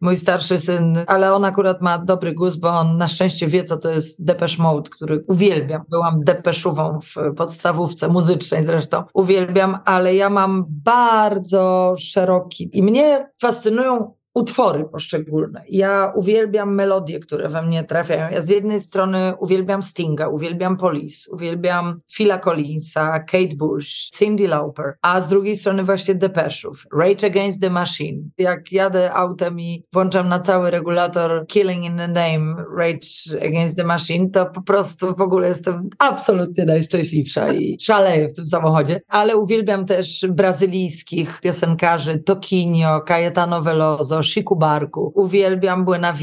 Mój 0.02 0.18
starszy 0.18 0.60
syn, 0.60 0.98
ale 1.08 1.34
on 1.34 1.46
akurat 1.46 1.82
ma 1.82 1.98
dobry 1.98 2.34
gust, 2.34 2.60
bo 2.60 2.70
on 2.70 2.98
na 2.98 3.08
szczęście 3.08 3.48
wie, 3.48 3.64
co 3.64 3.78
to 3.78 3.90
jest 3.90 4.26
Depeche 4.26 4.64
Mode, 4.64 4.90
który 4.90 5.24
uwielbiam. 5.28 5.82
Byłam 5.90 6.24
depeszową 6.24 7.00
w 7.02 7.36
podstawówce 7.36 8.08
muzycznej 8.08 8.64
zresztą. 8.64 9.04
Uwielbiam, 9.14 9.78
ale 9.86 10.16
ja 10.16 10.30
mam 10.30 10.66
bardzo 10.68 11.94
szeroki 11.98 12.70
i 12.74 12.84
mnie 12.84 13.30
fascynują 13.42 14.21
utwory 14.34 14.86
poszczególne. 14.86 15.64
Ja 15.70 16.14
uwielbiam 16.16 16.76
melodie, 16.76 17.20
które 17.20 17.50
we 17.50 17.62
mnie 17.62 17.84
trafiają. 17.84 18.30
Ja 18.32 18.42
z 18.42 18.50
jednej 18.50 18.80
strony 18.80 19.34
uwielbiam 19.40 19.84
Stinga, 19.84 20.28
uwielbiam 20.28 20.78
Police, 20.78 21.32
uwielbiam 21.32 22.00
Phila 22.14 22.40
Collinsa, 22.40 23.20
Kate 23.20 23.56
Bush, 23.56 24.10
Cindy 24.18 24.48
Lauper, 24.48 24.94
a 25.02 25.22
z 25.22 25.30
drugiej 25.30 25.56
strony 25.56 25.84
właśnie 25.84 26.16
Depeszów, 26.16 26.86
Rage 27.00 27.28
Against 27.28 27.62
the 27.62 27.70
Machine. 27.70 28.24
Jak 28.38 28.72
jadę 28.72 29.14
autem 29.14 29.60
i 29.60 29.84
włączam 29.94 30.30
na 30.30 30.40
cały 30.40 30.72
regulator 30.72 31.48
Killing 31.48 31.86
in 31.86 31.98
the 31.98 32.08
Name, 32.08 32.56
Rage 32.78 33.38
Against 33.48 33.78
the 33.78 33.84
Machine, 33.84 34.30
to 34.30 34.46
po 34.46 34.62
prostu 34.62 35.16
w 35.16 35.22
ogóle 35.22 35.48
jestem 35.48 35.90
absolutnie 36.00 36.66
najszczęśliwsza 36.66 37.54
i 37.54 37.78
szaleję 37.82 38.30
w 38.30 38.34
tym 38.34 38.48
samochodzie. 38.48 39.02
Ale 39.08 39.38
uwielbiam 39.38 39.86
też 39.86 40.26
brazylijskich 40.30 41.40
piosenkarzy 41.42 42.20
Toquinho, 42.20 43.02
Caetano 43.02 43.62
Veloso, 43.62 44.21
Chico 44.24 44.56
Barku. 44.56 45.12
Uwielbiam 45.16 45.86
Buena. 45.86 46.14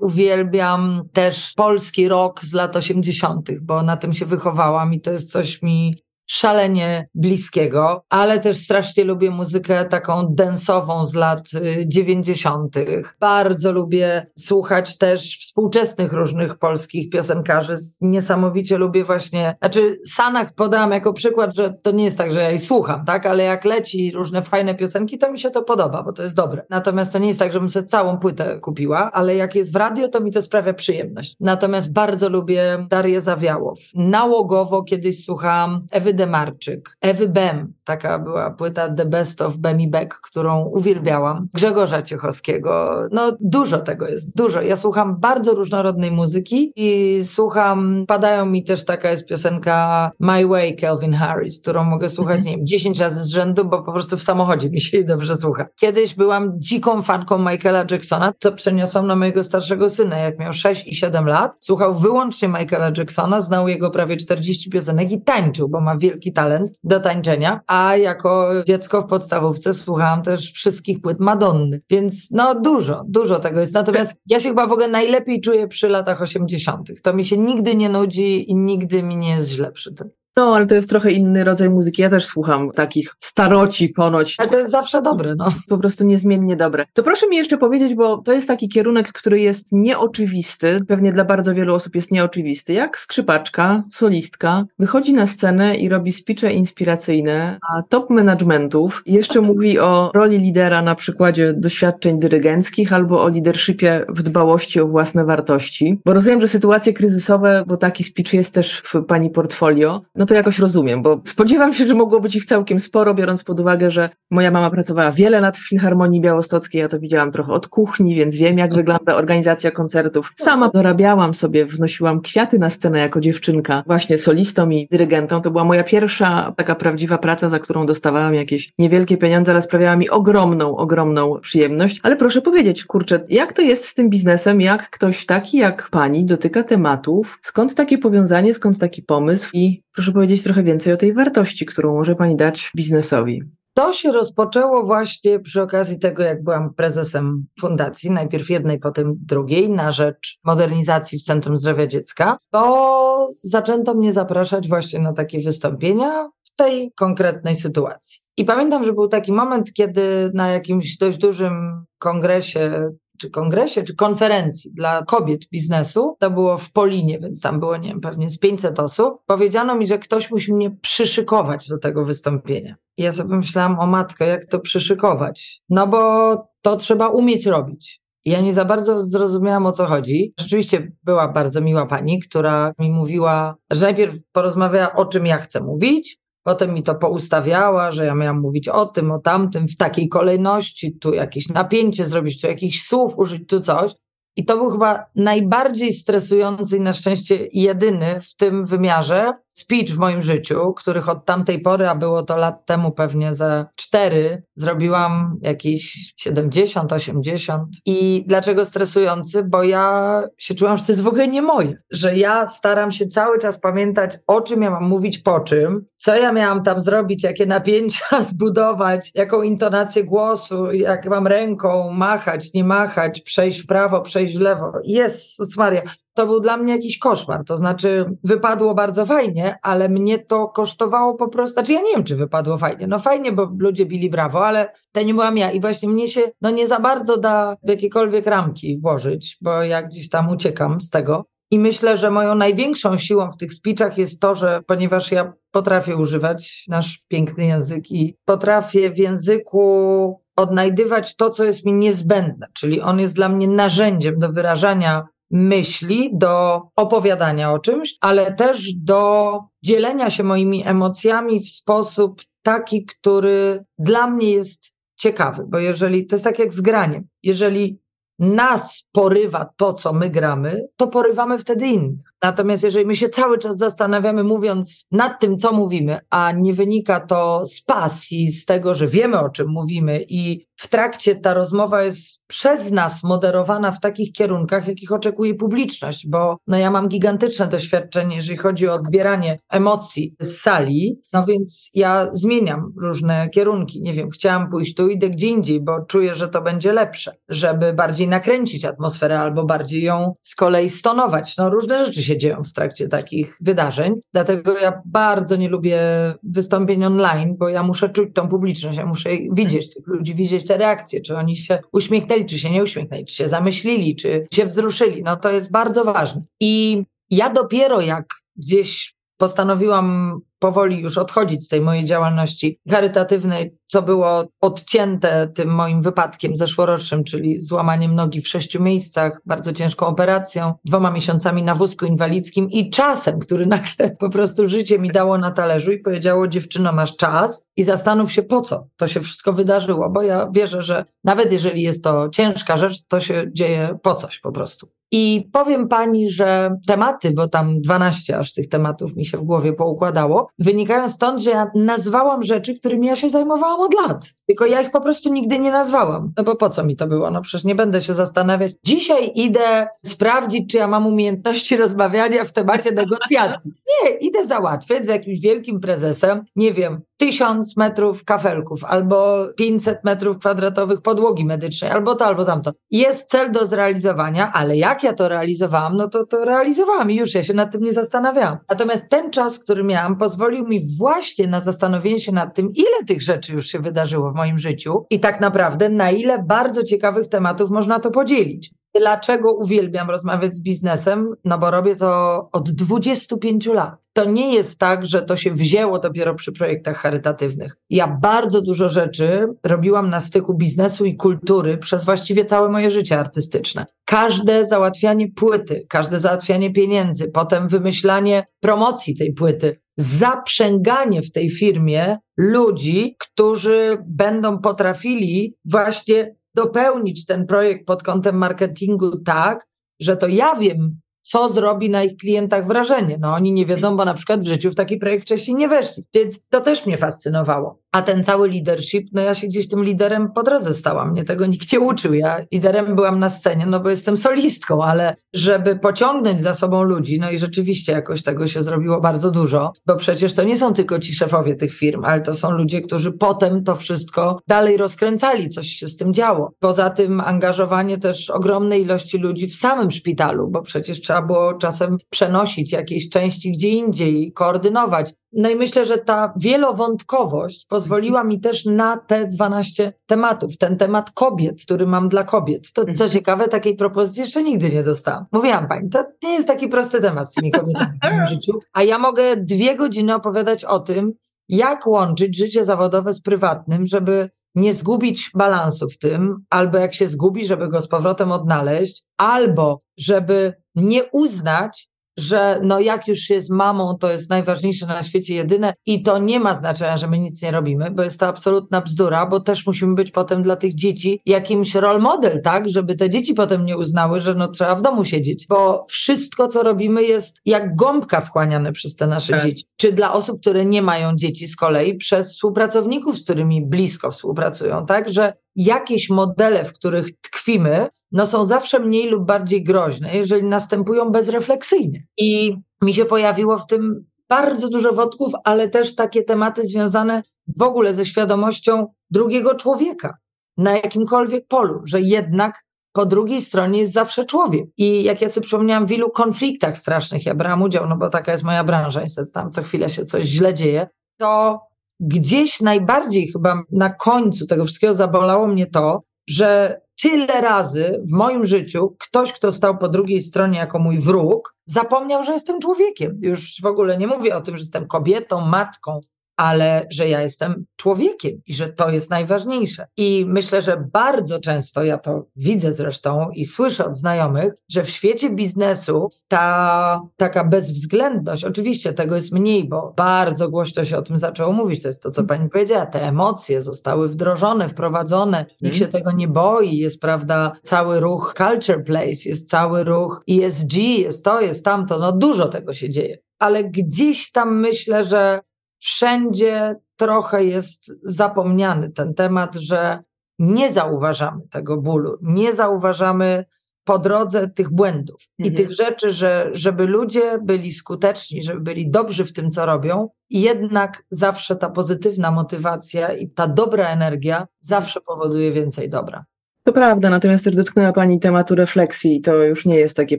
Uwielbiam 0.00 1.08
też 1.12 1.52
polski 1.56 2.08
rock 2.08 2.44
z 2.44 2.52
lat 2.52 2.76
80., 2.76 3.60
bo 3.62 3.82
na 3.82 3.96
tym 3.96 4.12
się 4.12 4.26
wychowałam 4.26 4.94
i 4.94 5.00
to 5.00 5.12
jest 5.12 5.32
coś 5.32 5.62
mi 5.62 6.07
szalenie 6.30 7.08
bliskiego, 7.14 8.04
ale 8.08 8.40
też 8.40 8.56
strasznie 8.56 9.04
lubię 9.04 9.30
muzykę 9.30 9.84
taką 9.84 10.26
densową 10.30 11.06
z 11.06 11.14
lat 11.14 11.48
90. 11.86 12.76
Y, 12.76 13.02
Bardzo 13.20 13.72
lubię 13.72 14.26
słuchać 14.38 14.98
też 14.98 15.38
współczesnych 15.38 16.12
różnych 16.12 16.58
polskich 16.58 17.10
piosenkarzy. 17.10 17.74
Niesamowicie 18.00 18.78
lubię 18.78 19.04
właśnie, 19.04 19.56
znaczy 19.58 19.98
Sanach 20.12 20.52
podałam 20.52 20.90
jako 20.90 21.12
przykład, 21.12 21.56
że 21.56 21.74
to 21.82 21.90
nie 21.90 22.04
jest 22.04 22.18
tak, 22.18 22.32
że 22.32 22.40
ja 22.40 22.48
jej 22.48 22.58
słucham, 22.58 23.04
tak, 23.04 23.26
ale 23.26 23.44
jak 23.44 23.64
leci 23.64 24.12
różne 24.14 24.42
fajne 24.42 24.74
piosenki, 24.74 25.18
to 25.18 25.32
mi 25.32 25.38
się 25.38 25.50
to 25.50 25.62
podoba, 25.62 26.02
bo 26.02 26.12
to 26.12 26.22
jest 26.22 26.36
dobre. 26.36 26.66
Natomiast 26.70 27.12
to 27.12 27.18
nie 27.18 27.28
jest 27.28 27.40
tak, 27.40 27.52
żebym 27.52 27.70
sobie 27.70 27.86
całą 27.86 28.18
płytę 28.18 28.60
kupiła, 28.60 29.12
ale 29.12 29.36
jak 29.36 29.54
jest 29.54 29.72
w 29.72 29.76
radio, 29.76 30.08
to 30.08 30.20
mi 30.20 30.32
to 30.32 30.42
sprawia 30.42 30.74
przyjemność. 30.74 31.36
Natomiast 31.40 31.92
bardzo 31.92 32.28
lubię 32.28 32.86
Darię 32.90 33.20
Zawiałow. 33.20 33.78
Nałogowo 33.94 34.82
kiedyś 34.82 35.24
słuchałam 35.24 35.86
Ewy 35.90 36.17
Demarczyk, 36.18 36.96
Ewy 37.00 37.28
Bem, 37.28 37.74
taka 37.88 38.18
była 38.18 38.50
płyta 38.50 38.94
The 38.94 39.04
Best 39.04 39.42
of 39.42 39.56
Bemi 39.56 39.90
Beck, 39.90 40.20
którą 40.20 40.64
uwielbiałam, 40.64 41.48
Grzegorza 41.54 42.02
Ciechowskiego. 42.02 43.02
No 43.12 43.36
dużo 43.40 43.78
tego 43.78 44.08
jest, 44.08 44.36
dużo. 44.36 44.62
Ja 44.62 44.76
słucham 44.76 45.20
bardzo 45.20 45.54
różnorodnej 45.54 46.10
muzyki 46.10 46.72
i 46.76 47.20
słucham, 47.24 48.04
padają 48.08 48.46
mi 48.46 48.64
też 48.64 48.84
taka 48.84 49.10
jest 49.10 49.26
piosenka 49.26 50.10
My 50.20 50.46
Way 50.46 50.76
Kelvin 50.76 51.14
Harris, 51.14 51.60
którą 51.60 51.84
mogę 51.84 52.08
słuchać, 52.08 52.42
nie 52.42 52.56
wiem, 52.56 52.66
10 52.66 53.00
razy 53.00 53.24
z 53.24 53.28
rzędu, 53.28 53.64
bo 53.64 53.82
po 53.82 53.92
prostu 53.92 54.16
w 54.16 54.22
samochodzie 54.22 54.70
mi 54.70 54.80
się 54.80 54.96
jej 54.96 55.06
dobrze 55.06 55.34
słucha. 55.34 55.66
Kiedyś 55.76 56.14
byłam 56.14 56.52
dziką 56.56 57.02
fanką 57.02 57.38
Michaela 57.38 57.84
Jacksona, 57.90 58.32
to 58.38 58.52
przeniosłam 58.52 59.06
na 59.06 59.16
mojego 59.16 59.44
starszego 59.44 59.88
syna, 59.88 60.18
jak 60.18 60.38
miał 60.38 60.52
6 60.52 60.88
i 60.88 60.94
7 60.94 61.26
lat. 61.26 61.52
Słuchał 61.60 61.94
wyłącznie 61.94 62.48
Michaela 62.48 62.90
Jacksona, 62.96 63.40
znał 63.40 63.68
jego 63.68 63.90
prawie 63.90 64.16
40 64.16 64.70
piosenek 64.70 65.12
i 65.12 65.22
tańczył, 65.22 65.68
bo 65.68 65.80
ma 65.80 65.96
wielki 65.96 66.32
talent 66.32 66.70
do 66.84 67.00
tańczenia, 67.00 67.60
a 67.66 67.77
jako 67.96 68.50
dziecko 68.66 69.02
w 69.02 69.06
podstawówce 69.06 69.74
słuchałam 69.74 70.22
też 70.22 70.52
wszystkich 70.52 71.00
płyt 71.00 71.20
Madonny, 71.20 71.80
więc 71.90 72.30
no 72.30 72.60
dużo, 72.60 73.04
dużo 73.08 73.38
tego 73.38 73.60
jest. 73.60 73.74
Natomiast 73.74 74.14
ja 74.26 74.40
się 74.40 74.48
chyba 74.48 74.66
w 74.66 74.72
ogóle 74.72 74.88
najlepiej 74.88 75.40
czuję 75.40 75.68
przy 75.68 75.88
latach 75.88 76.22
80. 76.22 77.02
To 77.02 77.14
mi 77.14 77.24
się 77.24 77.38
nigdy 77.38 77.74
nie 77.74 77.88
nudzi 77.88 78.50
i 78.50 78.56
nigdy 78.56 79.02
mi 79.02 79.16
nie 79.16 79.30
jest 79.30 79.48
źle 79.48 79.72
przy 79.72 79.94
tym. 79.94 80.10
No, 80.38 80.56
ale 80.56 80.66
to 80.66 80.74
jest 80.74 80.90
trochę 80.90 81.10
inny 81.10 81.44
rodzaj 81.44 81.70
muzyki. 81.70 82.02
Ja 82.02 82.10
też 82.10 82.26
słucham 82.26 82.70
takich 82.70 83.14
staroci 83.18 83.88
ponoć. 83.88 84.34
Ale 84.38 84.48
to 84.48 84.58
jest 84.58 84.70
zawsze 84.70 85.02
dobre, 85.02 85.34
no. 85.34 85.52
Po 85.68 85.78
prostu 85.78 86.04
niezmiennie 86.04 86.56
dobre. 86.56 86.84
To 86.92 87.02
proszę 87.02 87.28
mi 87.28 87.36
jeszcze 87.36 87.58
powiedzieć, 87.58 87.94
bo 87.94 88.18
to 88.18 88.32
jest 88.32 88.48
taki 88.48 88.68
kierunek, 88.68 89.12
który 89.12 89.40
jest 89.40 89.72
nieoczywisty, 89.72 90.80
pewnie 90.88 91.12
dla 91.12 91.24
bardzo 91.24 91.54
wielu 91.54 91.74
osób 91.74 91.94
jest 91.94 92.12
nieoczywisty. 92.12 92.72
Jak 92.72 92.98
skrzypaczka, 92.98 93.82
solistka 93.90 94.64
wychodzi 94.78 95.14
na 95.14 95.26
scenę 95.26 95.76
i 95.76 95.88
robi 95.88 96.12
speeche 96.12 96.52
inspiracyjne, 96.52 97.58
a 97.70 97.82
top 97.82 98.10
managementów 98.10 99.02
jeszcze 99.06 99.40
mówi 99.50 99.78
o 99.78 100.10
roli 100.14 100.38
lidera 100.38 100.82
na 100.82 100.94
przykładzie 100.94 101.52
doświadczeń 101.56 102.20
dyrygenckich 102.20 102.92
albo 102.92 103.22
o 103.22 103.28
leadershipie 103.28 104.04
w 104.08 104.22
dbałości 104.22 104.80
o 104.80 104.86
własne 104.86 105.24
wartości. 105.24 106.00
Bo 106.04 106.14
rozumiem, 106.14 106.40
że 106.40 106.48
sytuacje 106.48 106.92
kryzysowe, 106.92 107.64
bo 107.66 107.76
taki 107.76 108.04
speech 108.04 108.34
jest 108.34 108.54
też 108.54 108.82
w 108.84 109.04
pani 109.04 109.30
portfolio, 109.30 110.02
no 110.14 110.27
to 110.28 110.34
jakoś 110.34 110.58
rozumiem, 110.58 111.02
bo 111.02 111.20
spodziewam 111.24 111.74
się, 111.74 111.86
że 111.86 111.94
mogło 111.94 112.20
być 112.20 112.36
ich 112.36 112.44
całkiem 112.44 112.80
sporo, 112.80 113.14
biorąc 113.14 113.44
pod 113.44 113.60
uwagę, 113.60 113.90
że 113.90 114.10
moja 114.30 114.50
mama 114.50 114.70
pracowała 114.70 115.12
wiele 115.12 115.40
lat 115.40 115.56
w 115.56 115.68
Filharmonii 115.68 116.20
Białostockiej, 116.20 116.80
ja 116.80 116.88
to 116.88 117.00
widziałam 117.00 117.32
trochę 117.32 117.52
od 117.52 117.68
kuchni, 117.68 118.14
więc 118.14 118.34
wiem, 118.36 118.58
jak 118.58 118.74
wygląda 118.74 119.16
organizacja 119.16 119.70
koncertów. 119.70 120.32
Sama 120.36 120.68
dorabiałam 120.68 121.34
sobie, 121.34 121.66
wnosiłam 121.66 122.20
kwiaty 122.20 122.58
na 122.58 122.70
scenę 122.70 122.98
jako 122.98 123.20
dziewczynka, 123.20 123.82
właśnie 123.86 124.18
solistą 124.18 124.70
i 124.70 124.88
dyrygentą. 124.90 125.40
To 125.40 125.50
była 125.50 125.64
moja 125.64 125.84
pierwsza 125.84 126.52
taka 126.56 126.74
prawdziwa 126.74 127.18
praca, 127.18 127.48
za 127.48 127.58
którą 127.58 127.86
dostawałam 127.86 128.34
jakieś 128.34 128.72
niewielkie 128.78 129.16
pieniądze, 129.16 129.52
ale 129.52 129.62
sprawiała 129.62 129.96
mi 129.96 130.10
ogromną, 130.10 130.76
ogromną 130.76 131.38
przyjemność. 131.40 132.00
Ale 132.02 132.16
proszę 132.16 132.42
powiedzieć, 132.42 132.84
kurczę, 132.84 133.24
jak 133.28 133.52
to 133.52 133.62
jest 133.62 133.84
z 133.84 133.94
tym 133.94 134.10
biznesem, 134.10 134.60
jak 134.60 134.90
ktoś 134.90 135.26
taki 135.26 135.58
jak 135.58 135.88
pani 135.90 136.24
dotyka 136.24 136.62
tematów, 136.62 137.38
skąd 137.42 137.74
takie 137.74 137.98
powiązanie, 137.98 138.54
skąd 138.54 138.78
taki 138.78 139.02
pomysł 139.02 139.50
i 139.52 139.82
proszę 139.94 140.12
powiedzieć 140.18 140.42
trochę 140.42 140.62
więcej 140.62 140.92
o 140.92 140.96
tej 140.96 141.12
wartości, 141.12 141.66
którą 141.66 141.94
może 141.94 142.14
Pani 142.14 142.36
dać 142.36 142.70
biznesowi. 142.76 143.42
To 143.74 143.92
się 143.92 144.12
rozpoczęło 144.12 144.82
właśnie 144.82 145.40
przy 145.40 145.62
okazji 145.62 145.98
tego, 145.98 146.22
jak 146.22 146.42
byłam 146.42 146.74
prezesem 146.74 147.46
fundacji, 147.60 148.10
najpierw 148.10 148.50
jednej, 148.50 148.78
potem 148.78 149.14
drugiej, 149.26 149.70
na 149.70 149.90
rzecz 149.90 150.38
modernizacji 150.44 151.18
w 151.18 151.22
Centrum 151.22 151.56
Zdrowia 151.56 151.86
Dziecka, 151.86 152.38
bo 152.52 153.28
zaczęto 153.42 153.94
mnie 153.94 154.12
zapraszać 154.12 154.68
właśnie 154.68 155.00
na 155.00 155.12
takie 155.12 155.40
wystąpienia 155.40 156.28
w 156.44 156.54
tej 156.56 156.92
konkretnej 156.96 157.56
sytuacji. 157.56 158.20
I 158.36 158.44
pamiętam, 158.44 158.84
że 158.84 158.92
był 158.92 159.08
taki 159.08 159.32
moment, 159.32 159.72
kiedy 159.72 160.30
na 160.34 160.48
jakimś 160.48 160.96
dość 160.96 161.18
dużym 161.18 161.84
kongresie 161.98 162.90
czy 163.18 163.30
kongresie, 163.30 163.82
czy 163.82 163.96
konferencji 163.96 164.72
dla 164.74 165.04
kobiet 165.04 165.48
biznesu, 165.52 166.16
to 166.20 166.30
było 166.30 166.58
w 166.58 166.72
Polinie, 166.72 167.18
więc 167.18 167.40
tam 167.40 167.60
było, 167.60 167.76
nie 167.76 167.88
wiem, 167.88 168.00
pewnie 168.00 168.30
z 168.30 168.38
500 168.38 168.80
osób, 168.80 169.22
powiedziano 169.26 169.74
mi, 169.74 169.86
że 169.86 169.98
ktoś 169.98 170.30
musi 170.30 170.54
mnie 170.54 170.70
przyszykować 170.70 171.68
do 171.68 171.78
tego 171.78 172.04
wystąpienia. 172.04 172.76
I 172.96 173.02
ja 173.02 173.12
sobie 173.12 173.36
myślałam, 173.36 173.80
o 173.80 173.86
matko, 173.86 174.24
jak 174.24 174.44
to 174.44 174.58
przyszykować? 174.58 175.62
No 175.68 175.86
bo 175.86 176.34
to 176.62 176.76
trzeba 176.76 177.08
umieć 177.08 177.46
robić. 177.46 178.00
Ja 178.24 178.40
nie 178.40 178.52
za 178.52 178.64
bardzo 178.64 179.04
zrozumiałam 179.04 179.66
o 179.66 179.72
co 179.72 179.86
chodzi. 179.86 180.34
Rzeczywiście 180.40 180.92
była 181.02 181.28
bardzo 181.28 181.60
miła 181.60 181.86
pani, 181.86 182.20
która 182.20 182.72
mi 182.78 182.90
mówiła, 182.90 183.56
że 183.70 183.86
najpierw 183.86 184.14
porozmawiała 184.32 184.92
o 184.92 185.06
czym 185.06 185.26
ja 185.26 185.38
chcę 185.38 185.60
mówić, 185.60 186.18
Potem 186.42 186.74
mi 186.74 186.82
to 186.82 186.94
poustawiała, 186.94 187.92
że 187.92 188.06
ja 188.06 188.14
miałam 188.14 188.40
mówić 188.40 188.68
o 188.68 188.86
tym, 188.86 189.10
o 189.10 189.18
tamtym, 189.18 189.68
w 189.68 189.76
takiej 189.76 190.08
kolejności, 190.08 190.98
tu 190.98 191.14
jakieś 191.14 191.48
napięcie 191.48 192.06
zrobić, 192.06 192.40
tu 192.40 192.46
jakichś 192.46 192.82
słów 192.82 193.18
użyć, 193.18 193.48
tu 193.48 193.60
coś. 193.60 193.92
I 194.36 194.44
to 194.44 194.56
był 194.56 194.70
chyba 194.70 195.06
najbardziej 195.16 195.92
stresujący 195.92 196.76
i 196.76 196.80
na 196.80 196.92
szczęście 196.92 197.48
jedyny 197.52 198.20
w 198.20 198.36
tym 198.36 198.64
wymiarze 198.66 199.32
speech 199.58 199.90
w 199.90 199.98
moim 199.98 200.22
życiu, 200.22 200.74
których 200.74 201.08
od 201.08 201.24
tamtej 201.24 201.60
pory, 201.60 201.88
a 201.88 201.94
było 201.94 202.22
to 202.22 202.36
lat 202.36 202.66
temu 202.66 202.92
pewnie 202.92 203.34
ze 203.34 203.66
cztery, 203.74 204.42
zrobiłam 204.54 205.38
jakieś 205.42 206.12
70, 206.16 206.92
80. 206.92 207.68
I 207.86 208.24
dlaczego 208.26 208.64
stresujący? 208.64 209.44
Bo 209.44 209.62
ja 209.62 210.22
się 210.38 210.54
czułam, 210.54 210.76
że 210.76 210.84
to 210.84 210.92
jest 210.92 211.02
w 211.02 211.08
ogóle 211.08 211.28
nie 211.28 211.42
moje. 211.42 211.82
Że 211.90 212.16
ja 212.16 212.46
staram 212.46 212.90
się 212.90 213.06
cały 213.06 213.38
czas 213.38 213.60
pamiętać, 213.60 214.18
o 214.26 214.40
czym 214.40 214.62
ja 214.62 214.70
mam 214.70 214.84
mówić, 214.84 215.18
po 215.18 215.40
czym, 215.40 215.84
co 215.96 216.16
ja 216.16 216.32
miałam 216.32 216.62
tam 216.62 216.80
zrobić, 216.80 217.24
jakie 217.24 217.46
napięcia 217.46 218.22
zbudować, 218.30 219.10
jaką 219.14 219.42
intonację 219.42 220.04
głosu, 220.04 220.72
jak 220.72 221.06
mam 221.06 221.26
ręką 221.26 221.90
machać, 221.92 222.52
nie 222.54 222.64
machać, 222.64 223.20
przejść 223.20 223.62
w 223.62 223.66
prawo, 223.66 224.00
przejść 224.00 224.36
w 224.36 224.40
lewo. 224.40 224.72
Jezus 224.84 225.56
Maria, 225.56 225.82
to 226.18 226.26
był 226.26 226.40
dla 226.40 226.56
mnie 226.56 226.72
jakiś 226.72 226.98
koszmar. 226.98 227.44
To 227.44 227.56
znaczy, 227.56 228.04
wypadło 228.24 228.74
bardzo 228.74 229.06
fajnie, 229.06 229.56
ale 229.62 229.88
mnie 229.88 230.18
to 230.18 230.48
kosztowało 230.48 231.14
po 231.14 231.28
prostu. 231.28 231.54
Znaczy, 231.54 231.72
ja 231.72 231.80
nie 231.80 231.94
wiem, 231.94 232.04
czy 232.04 232.16
wypadło 232.16 232.58
fajnie. 232.58 232.86
No 232.86 232.98
fajnie, 232.98 233.32
bo 233.32 233.52
ludzie 233.58 233.86
bili 233.86 234.10
brawo, 234.10 234.46
ale 234.46 234.72
to 234.92 235.02
nie 235.02 235.14
byłam 235.14 235.36
ja. 235.36 235.50
I 235.50 235.60
właśnie 235.60 235.88
mnie 235.88 236.08
się 236.08 236.20
no 236.40 236.50
nie 236.50 236.66
za 236.66 236.80
bardzo 236.80 237.16
da 237.16 237.56
w 237.62 237.68
jakiekolwiek 237.68 238.26
ramki 238.26 238.80
włożyć, 238.80 239.38
bo 239.40 239.62
ja 239.62 239.82
gdzieś 239.82 240.08
tam 240.08 240.28
uciekam 240.28 240.80
z 240.80 240.90
tego. 240.90 241.24
I 241.50 241.58
myślę, 241.58 241.96
że 241.96 242.10
moją 242.10 242.34
największą 242.34 242.96
siłą 242.96 243.30
w 243.30 243.36
tych 243.36 243.54
speechach 243.54 243.98
jest 243.98 244.20
to, 244.20 244.34
że 244.34 244.60
ponieważ 244.66 245.12
ja 245.12 245.32
potrafię 245.50 245.96
używać 245.96 246.64
nasz 246.68 247.02
piękny 247.08 247.46
język 247.46 247.90
i 247.90 248.16
potrafię 248.24 248.90
w 248.90 248.98
języku 248.98 250.20
odnajdywać 250.36 251.16
to, 251.16 251.30
co 251.30 251.44
jest 251.44 251.66
mi 251.66 251.72
niezbędne, 251.72 252.46
czyli 252.54 252.80
on 252.80 253.00
jest 253.00 253.14
dla 253.14 253.28
mnie 253.28 253.48
narzędziem 253.48 254.18
do 254.18 254.32
wyrażania 254.32 255.06
myśli, 255.30 256.10
do 256.12 256.62
opowiadania 256.76 257.52
o 257.52 257.58
czymś, 257.58 257.96
ale 258.00 258.32
też 258.32 258.74
do 258.74 259.32
dzielenia 259.64 260.10
się 260.10 260.24
moimi 260.24 260.62
emocjami 260.66 261.40
w 261.40 261.48
sposób 261.48 262.22
taki, 262.42 262.84
który 262.84 263.64
dla 263.78 264.10
mnie 264.10 264.30
jest 264.30 264.74
ciekawy, 264.96 265.44
bo 265.48 265.58
jeżeli 265.58 266.06
to 266.06 266.16
jest 266.16 266.24
tak 266.24 266.38
jak 266.38 266.54
z 266.54 266.60
graniem, 266.60 267.08
jeżeli 267.22 267.80
nas 268.18 268.88
porywa 268.92 269.52
to, 269.56 269.72
co 269.74 269.92
my 269.92 270.10
gramy, 270.10 270.68
to 270.76 270.88
porywamy 270.88 271.38
wtedy 271.38 271.66
innych. 271.66 272.12
Natomiast 272.22 272.64
jeżeli 272.64 272.86
my 272.86 272.96
się 272.96 273.08
cały 273.08 273.38
czas 273.38 273.56
zastanawiamy, 273.56 274.24
mówiąc 274.24 274.86
nad 274.90 275.20
tym, 275.20 275.36
co 275.36 275.52
mówimy, 275.52 275.98
a 276.10 276.32
nie 276.32 276.54
wynika 276.54 277.00
to 277.00 277.46
z 277.46 277.62
pasji, 277.62 278.32
z 278.32 278.44
tego, 278.44 278.74
że 278.74 278.86
wiemy, 278.86 279.20
o 279.20 279.28
czym 279.28 279.48
mówimy 279.48 280.04
i 280.08 280.47
w 280.58 280.68
trakcie 280.68 281.14
ta 281.14 281.34
rozmowa 281.34 281.82
jest 281.82 282.18
przez 282.26 282.70
nas 282.70 283.04
moderowana 283.04 283.72
w 283.72 283.80
takich 283.80 284.12
kierunkach, 284.12 284.68
jakich 284.68 284.92
oczekuje 284.92 285.34
publiczność, 285.34 286.08
bo 286.08 286.36
no 286.46 286.58
ja 286.58 286.70
mam 286.70 286.88
gigantyczne 286.88 287.48
doświadczenie, 287.48 288.16
jeżeli 288.16 288.38
chodzi 288.38 288.68
o 288.68 288.72
odbieranie 288.72 289.38
emocji 289.50 290.14
z 290.20 290.40
sali, 290.40 291.00
no 291.12 291.26
więc 291.26 291.70
ja 291.74 292.08
zmieniam 292.12 292.72
różne 292.82 293.28
kierunki. 293.28 293.82
Nie 293.82 293.92
wiem, 293.92 294.10
chciałam 294.10 294.50
pójść 294.50 294.74
tu, 294.74 294.88
idę 294.88 295.10
gdzie 295.10 295.26
indziej, 295.26 295.60
bo 295.60 295.80
czuję, 295.88 296.14
że 296.14 296.28
to 296.28 296.42
będzie 296.42 296.72
lepsze, 296.72 297.16
żeby 297.28 297.72
bardziej 297.72 298.08
nakręcić 298.08 298.64
atmosferę 298.64 299.20
albo 299.20 299.44
bardziej 299.44 299.82
ją 299.82 300.14
z 300.22 300.34
kolei 300.34 300.70
stonować. 300.70 301.36
No 301.36 301.50
różne 301.50 301.86
rzeczy 301.86 302.02
się 302.02 302.18
dzieją 302.18 302.42
w 302.44 302.52
trakcie 302.52 302.88
takich 302.88 303.36
wydarzeń, 303.40 303.94
dlatego 304.12 304.58
ja 304.58 304.82
bardzo 304.84 305.36
nie 305.36 305.48
lubię 305.48 305.80
wystąpień 306.22 306.84
online, 306.84 307.36
bo 307.38 307.48
ja 307.48 307.62
muszę 307.62 307.88
czuć 307.88 308.08
tą 308.14 308.28
publiczność, 308.28 308.78
ja 308.78 308.86
muszę 308.86 309.10
widzieć 309.32 309.74
tych 309.74 309.86
ludzi, 309.86 310.14
widzieć 310.14 310.47
te 310.48 310.56
reakcje, 310.56 311.00
czy 311.00 311.16
oni 311.16 311.36
się 311.36 311.58
uśmiechnęli, 311.72 312.26
czy 312.26 312.38
się 312.38 312.50
nie 312.50 312.62
uśmiechnęli, 312.62 313.04
czy 313.04 313.14
się 313.14 313.28
zamyślili, 313.28 313.96
czy 313.96 314.26
się 314.32 314.46
wzruszyli. 314.46 315.02
No 315.02 315.16
to 315.16 315.30
jest 315.30 315.50
bardzo 315.50 315.84
ważne. 315.84 316.22
I 316.40 316.82
ja 317.10 317.30
dopiero 317.30 317.80
jak 317.80 318.04
gdzieś 318.36 318.94
postanowiłam 319.16 320.18
powoli 320.38 320.80
już 320.80 320.98
odchodzić 320.98 321.44
z 321.44 321.48
tej 321.48 321.60
mojej 321.60 321.84
działalności 321.84 322.60
charytatywnej, 322.70 323.58
co 323.64 323.82
było 323.82 324.28
odcięte 324.40 325.28
tym 325.34 325.54
moim 325.54 325.82
wypadkiem 325.82 326.36
zeszłorocznym, 326.36 327.04
czyli 327.04 327.38
złamaniem 327.38 327.94
nogi 327.94 328.20
w 328.20 328.28
sześciu 328.28 328.62
miejscach, 328.62 329.20
bardzo 329.26 329.52
ciężką 329.52 329.86
operacją, 329.86 330.54
dwoma 330.64 330.90
miesiącami 330.90 331.42
na 331.42 331.54
wózku 331.54 331.86
inwalidzkim 331.86 332.50
i 332.50 332.70
czasem, 332.70 333.18
który 333.18 333.46
nagle 333.46 333.96
po 333.98 334.10
prostu 334.10 334.48
życie 334.48 334.78
mi 334.78 334.90
dało 334.90 335.18
na 335.18 335.30
talerzu 335.30 335.72
i 335.72 335.78
powiedziało: 335.78 336.28
Dziewczyno, 336.28 336.72
masz 336.72 336.96
czas 336.96 337.46
i 337.56 337.64
zastanów 337.64 338.12
się, 338.12 338.22
po 338.22 338.40
co 338.40 338.66
to 338.76 338.86
się 338.86 339.00
wszystko 339.00 339.32
wydarzyło, 339.32 339.90
bo 339.90 340.02
ja 340.02 340.28
wierzę, 340.32 340.62
że 340.62 340.84
nawet 341.04 341.32
jeżeli 341.32 341.62
jest 341.62 341.84
to 341.84 342.08
ciężka 342.08 342.56
rzecz, 342.56 342.86
to 342.88 343.00
się 343.00 343.24
dzieje 343.32 343.78
po 343.82 343.94
coś 343.94 344.20
po 344.20 344.32
prostu. 344.32 344.77
I 344.92 345.28
powiem 345.32 345.68
pani, 345.68 346.10
że 346.10 346.50
tematy, 346.66 347.10
bo 347.10 347.28
tam 347.28 347.60
12 347.60 348.18
aż 348.18 348.32
tych 348.32 348.48
tematów 348.48 348.96
mi 348.96 349.06
się 349.06 349.18
w 349.18 349.24
głowie 349.24 349.52
poukładało, 349.52 350.28
wynikają 350.38 350.88
stąd, 350.88 351.20
że 351.20 351.30
ja 351.30 351.46
nazwałam 351.54 352.22
rzeczy, 352.22 352.58
którymi 352.58 352.86
ja 352.86 352.96
się 352.96 353.10
zajmowałam 353.10 353.60
od 353.60 353.74
lat. 353.74 354.14
Tylko 354.26 354.46
ja 354.46 354.60
ich 354.60 354.70
po 354.70 354.80
prostu 354.80 355.12
nigdy 355.12 355.38
nie 355.38 355.50
nazwałam. 355.50 356.12
No 356.16 356.24
bo 356.24 356.36
po 356.36 356.50
co 356.50 356.64
mi 356.64 356.76
to 356.76 356.86
było? 356.86 357.10
No 357.10 357.22
przecież 357.22 357.44
nie 357.44 357.54
będę 357.54 357.82
się 357.82 357.94
zastanawiać. 357.94 358.52
Dzisiaj 358.64 359.12
idę 359.14 359.68
sprawdzić, 359.86 360.50
czy 360.50 360.56
ja 360.56 360.68
mam 360.68 360.86
umiejętności 360.86 361.56
rozmawiania 361.64 362.24
w 362.24 362.32
temacie 362.32 362.72
negocjacji. 362.72 363.52
Nie, 363.68 363.90
idę 363.90 364.26
załatwiać 364.26 364.86
z 364.86 364.88
jakimś 364.88 365.20
wielkim 365.20 365.60
prezesem, 365.60 366.24
nie 366.36 366.52
wiem, 366.52 366.80
tysiąc 366.98 367.56
metrów 367.56 368.04
kafelków, 368.04 368.64
albo 368.64 369.26
500 369.36 369.84
metrów 369.84 370.18
kwadratowych 370.18 370.82
podłogi 370.82 371.24
medycznej, 371.24 371.70
albo 371.70 371.94
to, 371.94 372.06
albo 372.06 372.24
tamto. 372.24 372.52
Jest 372.70 373.10
cel 373.10 373.32
do 373.32 373.46
zrealizowania, 373.46 374.32
ale 374.32 374.56
jak 374.56 374.82
ja 374.82 374.92
to 374.92 375.08
realizowałam, 375.08 375.76
no 375.76 375.88
to 375.88 376.06
to 376.06 376.24
realizowałam 376.24 376.90
i 376.90 376.94
już 376.94 377.14
ja 377.14 377.24
się 377.24 377.34
nad 377.34 377.52
tym 377.52 377.62
nie 377.62 377.72
zastanawiałam. 377.72 378.38
Natomiast 378.48 378.88
ten 378.88 379.10
czas, 379.10 379.38
który 379.38 379.64
miałam, 379.64 379.96
pozwolił 379.96 380.48
mi 380.48 380.60
właśnie 380.78 381.26
na 381.26 381.40
zastanowienie 381.40 382.00
się 382.00 382.12
nad 382.12 382.34
tym, 382.34 382.48
ile 382.54 382.84
tych 382.86 383.02
rzeczy 383.02 383.32
już 383.32 383.46
się 383.46 383.58
wydarzyło 383.58 384.10
w 384.12 384.14
moim 384.14 384.38
życiu 384.38 384.86
i 384.90 385.00
tak 385.00 385.20
naprawdę 385.20 385.68
na 385.68 385.90
ile 385.90 386.22
bardzo 386.22 386.62
ciekawych 386.62 387.08
tematów 387.08 387.50
można 387.50 387.78
to 387.78 387.90
podzielić. 387.90 388.57
Dlaczego 388.78 389.32
uwielbiam 389.32 389.90
rozmawiać 389.90 390.34
z 390.34 390.42
biznesem? 390.42 391.14
No 391.24 391.38
bo 391.38 391.50
robię 391.50 391.76
to 391.76 392.28
od 392.32 392.50
25 392.50 393.46
lat. 393.46 393.88
To 393.92 394.04
nie 394.04 394.34
jest 394.34 394.58
tak, 394.58 394.86
że 394.86 395.02
to 395.02 395.16
się 395.16 395.32
wzięło 395.32 395.78
dopiero 395.78 396.14
przy 396.14 396.32
projektach 396.32 396.76
charytatywnych. 396.76 397.56
Ja 397.70 397.98
bardzo 398.02 398.42
dużo 398.42 398.68
rzeczy 398.68 399.26
robiłam 399.44 399.90
na 399.90 400.00
styku 400.00 400.34
biznesu 400.34 400.84
i 400.84 400.96
kultury 400.96 401.58
przez 401.58 401.84
właściwie 401.84 402.24
całe 402.24 402.48
moje 402.48 402.70
życie 402.70 402.98
artystyczne. 402.98 403.66
Każde 403.84 404.44
załatwianie 404.44 405.12
płyty, 405.12 405.66
każde 405.68 405.98
załatwianie 405.98 406.52
pieniędzy, 406.52 407.10
potem 407.10 407.48
wymyślanie 407.48 408.26
promocji 408.40 408.96
tej 408.96 409.12
płyty, 409.12 409.60
zaprzęganie 409.76 411.02
w 411.02 411.12
tej 411.12 411.30
firmie 411.30 411.96
ludzi, 412.16 412.96
którzy 412.98 413.78
będą 413.86 414.38
potrafili 414.38 415.34
właśnie 415.44 416.14
dopełnić 416.38 417.06
ten 417.06 417.26
projekt 417.26 417.66
pod 417.66 417.82
kątem 417.82 418.16
marketingu 418.16 418.98
tak, 418.98 419.46
że 419.80 419.96
to 419.96 420.08
ja 420.08 420.34
wiem, 420.34 420.80
co 421.02 421.28
zrobi 421.28 421.70
na 421.70 421.82
ich 421.82 421.96
klientach 421.96 422.46
wrażenie. 422.46 422.98
No 423.00 423.14
oni 423.14 423.32
nie 423.32 423.46
wiedzą, 423.46 423.76
bo 423.76 423.84
na 423.84 423.94
przykład 423.94 424.20
w 424.20 424.26
życiu 424.26 424.50
w 424.50 424.54
taki 424.54 424.76
projekt 424.76 425.02
wcześniej 425.02 425.36
nie 425.36 425.48
weszli. 425.48 425.84
Więc 425.94 426.20
to 426.28 426.40
też 426.40 426.66
mnie 426.66 426.78
fascynowało. 426.78 427.58
A 427.72 427.82
ten 427.82 428.04
cały 428.04 428.28
leadership, 428.28 428.88
no 428.92 429.02
ja 429.02 429.14
się 429.14 429.26
gdzieś 429.26 429.48
tym 429.48 429.64
liderem 429.64 430.12
po 430.12 430.22
drodze 430.22 430.54
stałam. 430.54 430.90
Mnie 430.90 431.04
tego 431.04 431.26
nikt 431.26 431.52
nie 431.52 431.60
uczył. 431.60 431.94
Ja 431.94 432.16
liderem 432.32 432.76
byłam 432.76 432.98
na 432.98 433.10
scenie, 433.10 433.46
no 433.46 433.60
bo 433.60 433.70
jestem 433.70 433.96
solistką, 433.96 434.64
ale 434.64 434.96
żeby 435.14 435.56
pociągnąć 435.56 436.20
za 436.20 436.34
sobą 436.34 436.62
ludzi, 436.62 437.00
no 437.00 437.10
i 437.10 437.18
rzeczywiście 437.18 437.72
jakoś 437.72 438.02
tego 438.02 438.26
się 438.26 438.42
zrobiło 438.42 438.80
bardzo 438.80 439.10
dużo, 439.10 439.52
bo 439.66 439.76
przecież 439.76 440.14
to 440.14 440.22
nie 440.22 440.36
są 440.36 440.52
tylko 440.52 440.78
ci 440.78 440.94
szefowie 440.94 441.34
tych 441.34 441.54
firm, 441.54 441.84
ale 441.84 442.00
to 442.00 442.14
są 442.14 442.30
ludzie, 442.30 442.60
którzy 442.60 442.92
potem 442.92 443.44
to 443.44 443.56
wszystko 443.56 444.18
dalej 444.26 444.56
rozkręcali, 444.56 445.28
coś 445.28 445.46
się 445.46 445.66
z 445.66 445.76
tym 445.76 445.94
działo. 445.94 446.32
Poza 446.38 446.70
tym 446.70 447.00
angażowanie 447.00 447.78
też 447.78 448.10
ogromnej 448.10 448.62
ilości 448.62 448.98
ludzi 448.98 449.26
w 449.26 449.34
samym 449.34 449.70
szpitalu, 449.70 450.28
bo 450.30 450.42
przecież 450.42 450.80
trzeba 450.80 451.02
było 451.02 451.34
czasem 451.34 451.78
przenosić 451.90 452.52
jakieś 452.52 452.88
części 452.88 453.32
gdzie 453.32 453.48
indziej, 453.48 454.12
koordynować. 454.12 454.92
No 455.12 455.30
i 455.30 455.36
myślę, 455.36 455.66
że 455.66 455.78
ta 455.78 456.12
wielowątkowość 456.16 457.46
pozwoliła 457.58 458.04
mi 458.04 458.20
też 458.20 458.44
na 458.44 458.76
te 458.76 459.08
12 459.08 459.72
tematów. 459.86 460.38
Ten 460.38 460.56
temat 460.56 460.90
kobiet, 460.90 461.42
który 461.42 461.66
mam 461.66 461.88
dla 461.88 462.04
kobiet. 462.04 462.52
To 462.52 462.64
co 462.64 462.70
mhm. 462.70 462.90
ciekawe, 462.90 463.28
takiej 463.28 463.56
propozycji 463.56 464.00
jeszcze 464.00 464.22
nigdy 464.22 464.50
nie 464.50 464.62
dostałam. 464.62 465.06
Mówiłam 465.12 465.48
pani, 465.48 465.70
to 465.70 465.84
nie 466.02 466.12
jest 466.12 466.28
taki 466.28 466.48
prosty 466.48 466.80
temat 466.80 467.10
z 467.10 467.14
tymi 467.14 467.30
kobietami 467.30 467.78
w 467.82 467.90
moim 467.90 468.06
życiu. 468.06 468.32
A 468.52 468.62
ja 468.62 468.78
mogę 468.78 469.16
dwie 469.16 469.56
godziny 469.56 469.94
opowiadać 469.94 470.44
o 470.44 470.58
tym, 470.60 470.92
jak 471.28 471.66
łączyć 471.66 472.16
życie 472.16 472.44
zawodowe 472.44 472.92
z 472.92 473.00
prywatnym, 473.00 473.66
żeby 473.66 474.10
nie 474.34 474.54
zgubić 474.54 475.10
balansu 475.14 475.68
w 475.68 475.78
tym, 475.78 476.16
albo 476.30 476.58
jak 476.58 476.74
się 476.74 476.88
zgubi, 476.88 477.26
żeby 477.26 477.48
go 477.48 477.62
z 477.62 477.68
powrotem 477.68 478.12
odnaleźć, 478.12 478.84
albo 478.96 479.60
żeby 479.78 480.32
nie 480.54 480.84
uznać, 480.92 481.68
że 481.98 482.40
no 482.42 482.60
jak 482.60 482.88
już 482.88 483.10
jest 483.10 483.30
mamą, 483.30 483.78
to 483.78 483.90
jest 483.90 484.10
najważniejsze 484.10 484.66
na 484.66 484.82
świecie 484.82 485.14
jedyne 485.14 485.54
i 485.66 485.82
to 485.82 485.98
nie 485.98 486.20
ma 486.20 486.34
znaczenia, 486.34 486.76
że 486.76 486.88
my 486.88 486.98
nic 486.98 487.22
nie 487.22 487.30
robimy, 487.30 487.70
bo 487.70 487.82
jest 487.82 488.00
to 488.00 488.06
absolutna 488.06 488.60
bzdura, 488.60 489.06
bo 489.06 489.20
też 489.20 489.46
musimy 489.46 489.74
być 489.74 489.90
potem 489.90 490.22
dla 490.22 490.36
tych 490.36 490.54
dzieci 490.54 491.00
jakimś 491.06 491.54
role 491.54 491.78
model, 491.78 492.22
tak, 492.22 492.48
żeby 492.48 492.76
te 492.76 492.90
dzieci 492.90 493.14
potem 493.14 493.46
nie 493.46 493.58
uznały, 493.58 494.00
że 494.00 494.14
no 494.14 494.28
trzeba 494.28 494.54
w 494.54 494.62
domu 494.62 494.84
siedzieć, 494.84 495.26
bo 495.28 495.66
wszystko, 495.68 496.28
co 496.28 496.42
robimy 496.42 496.82
jest 496.82 497.20
jak 497.26 497.56
gąbka 497.56 498.00
wchłaniane 498.00 498.52
przez 498.52 498.76
te 498.76 498.86
nasze 498.86 499.12
tak. 499.12 499.22
dzieci. 499.22 499.44
Czy 499.56 499.72
dla 499.72 499.92
osób, 499.92 500.20
które 500.20 500.44
nie 500.44 500.62
mają 500.62 500.96
dzieci 500.96 501.28
z 501.28 501.36
kolei 501.36 501.76
przez 501.76 502.12
współpracowników, 502.12 502.98
z 502.98 503.04
którymi 503.04 503.46
blisko 503.46 503.90
współpracują, 503.90 504.66
tak, 504.66 504.88
że 504.88 505.12
jakieś 505.38 505.90
modele, 505.90 506.44
w 506.44 506.52
których 506.52 507.00
tkwimy, 507.00 507.68
no 507.92 508.06
są 508.06 508.24
zawsze 508.24 508.58
mniej 508.58 508.88
lub 508.88 509.06
bardziej 509.06 509.44
groźne, 509.44 509.96
jeżeli 509.96 510.28
następują 510.28 510.90
bezrefleksyjnie. 510.90 511.86
I 511.96 512.36
mi 512.62 512.74
się 512.74 512.84
pojawiło 512.84 513.38
w 513.38 513.46
tym 513.46 513.84
bardzo 514.08 514.48
dużo 514.48 514.72
wątków, 514.72 515.12
ale 515.24 515.48
też 515.48 515.74
takie 515.74 516.02
tematy 516.02 516.44
związane 516.44 517.02
w 517.36 517.42
ogóle 517.42 517.74
ze 517.74 517.84
świadomością 517.84 518.66
drugiego 518.90 519.34
człowieka 519.34 519.96
na 520.36 520.52
jakimkolwiek 520.52 521.26
polu, 521.28 521.60
że 521.64 521.80
jednak 521.80 522.44
po 522.72 522.86
drugiej 522.86 523.22
stronie 523.22 523.60
jest 523.60 523.72
zawsze 523.72 524.04
człowiek. 524.04 524.44
I 524.56 524.82
jak 524.82 525.02
ja 525.02 525.08
sobie 525.08 525.26
przypomniałam, 525.26 525.66
w 525.66 525.70
wielu 525.70 525.90
konfliktach 525.90 526.56
strasznych 526.56 527.06
ja 527.06 527.14
brałam 527.14 527.42
udział, 527.42 527.68
no 527.68 527.76
bo 527.76 527.88
taka 527.88 528.12
jest 528.12 528.24
moja 528.24 528.44
branża, 528.44 528.80
niestety 528.80 529.10
tam 529.12 529.30
co 529.30 529.42
chwilę 529.42 529.70
się 529.70 529.84
coś 529.84 530.04
źle 530.04 530.34
dzieje, 530.34 530.68
to 530.96 531.40
gdzieś 531.80 532.40
najbardziej 532.40 533.08
chyba 533.08 533.42
na 533.52 533.70
końcu 533.70 534.26
tego 534.26 534.44
wszystkiego 534.44 534.74
zabolało 534.74 535.26
mnie 535.26 535.46
to, 535.46 535.82
że 536.08 536.60
tyle 536.82 537.20
razy 537.20 537.82
w 537.92 537.92
moim 537.92 538.26
życiu 538.26 538.76
ktoś, 538.78 539.12
kto 539.12 539.32
stał 539.32 539.58
po 539.58 539.68
drugiej 539.68 540.02
stronie 540.02 540.38
jako 540.38 540.58
mój 540.58 540.78
wróg, 540.78 541.34
zapomniał, 541.46 542.02
że 542.02 542.12
jestem 542.12 542.40
człowiekiem. 542.40 542.98
Już 543.02 543.40
w 543.42 543.46
ogóle 543.46 543.78
nie 543.78 543.86
mówię 543.86 544.16
o 544.16 544.20
tym, 544.20 544.36
że 544.36 544.40
jestem 544.40 544.66
kobietą, 544.66 545.20
matką, 545.20 545.80
ale 546.18 546.66
że 546.70 546.88
ja 546.88 547.02
jestem 547.02 547.44
człowiekiem 547.56 548.20
i 548.26 548.34
że 548.34 548.48
to 548.48 548.70
jest 548.70 548.90
najważniejsze. 548.90 549.66
I 549.76 550.04
myślę, 550.08 550.42
że 550.42 550.64
bardzo 550.72 551.20
często, 551.20 551.64
ja 551.64 551.78
to 551.78 552.06
widzę 552.16 552.52
zresztą 552.52 553.10
i 553.10 553.24
słyszę 553.24 553.66
od 553.66 553.76
znajomych, 553.76 554.32
że 554.48 554.64
w 554.64 554.70
świecie 554.70 555.10
biznesu 555.10 555.88
ta 556.08 556.80
taka 556.96 557.24
bezwzględność, 557.24 558.24
oczywiście 558.24 558.72
tego 558.72 558.94
jest 558.94 559.12
mniej, 559.12 559.48
bo 559.48 559.74
bardzo 559.76 560.28
głośno 560.28 560.64
się 560.64 560.78
o 560.78 560.82
tym 560.82 560.98
zaczęło 560.98 561.32
mówić, 561.32 561.62
to 561.62 561.68
jest 561.68 561.82
to, 561.82 561.90
co 561.90 562.04
pani 562.04 562.28
powiedziała, 562.28 562.66
te 562.66 562.82
emocje 562.82 563.42
zostały 563.42 563.88
wdrożone, 563.88 564.48
wprowadzone, 564.48 565.26
nikt 565.40 565.56
się 565.56 565.68
tego 565.68 565.92
nie 565.92 566.08
boi, 566.08 566.56
jest 566.56 566.80
prawda, 566.80 567.32
cały 567.42 567.80
ruch 567.80 568.14
Culture 568.16 568.64
Place, 568.64 569.08
jest 569.08 569.30
cały 569.30 569.64
ruch 569.64 570.02
ESG, 570.10 570.56
jest 570.56 571.04
to, 571.04 571.20
jest 571.20 571.44
tamto, 571.44 571.78
no 571.78 571.92
dużo 571.92 572.28
tego 572.28 572.54
się 572.54 572.70
dzieje. 572.70 572.98
Ale 573.18 573.44
gdzieś 573.44 574.12
tam 574.12 574.40
myślę, 574.40 574.84
że 574.84 575.20
wszędzie 575.58 576.56
trochę 576.76 577.24
jest 577.24 577.72
zapomniany 577.82 578.70
ten 578.70 578.94
temat, 578.94 579.34
że 579.34 579.82
nie 580.18 580.52
zauważamy 580.52 581.20
tego 581.30 581.56
bólu, 581.56 581.98
nie 582.02 582.34
zauważamy 582.34 583.24
po 583.64 583.78
drodze 583.78 584.28
tych 584.28 584.50
błędów 584.50 585.08
mhm. 585.18 585.34
i 585.34 585.36
tych 585.36 585.52
rzeczy, 585.52 585.92
że, 585.92 586.30
żeby 586.32 586.66
ludzie 586.66 587.18
byli 587.22 587.52
skuteczni, 587.52 588.22
żeby 588.22 588.40
byli 588.40 588.70
dobrzy 588.70 589.04
w 589.04 589.12
tym, 589.12 589.30
co 589.30 589.46
robią, 589.46 589.88
jednak 590.10 590.84
zawsze 590.90 591.36
ta 591.36 591.50
pozytywna 591.50 592.10
motywacja 592.10 592.92
i 592.92 593.10
ta 593.10 593.26
dobra 593.26 593.68
energia 593.68 594.26
zawsze 594.40 594.80
powoduje 594.80 595.32
więcej 595.32 595.70
dobra. 595.70 596.04
To 596.48 596.52
prawda, 596.52 596.90
natomiast 596.90 597.24
też 597.24 597.36
dotknęła 597.36 597.72
Pani 597.72 598.00
tematu 598.00 598.34
refleksji. 598.34 599.00
To 599.00 599.24
już 599.24 599.46
nie 599.46 599.56
jest 599.56 599.76
takie 599.76 599.98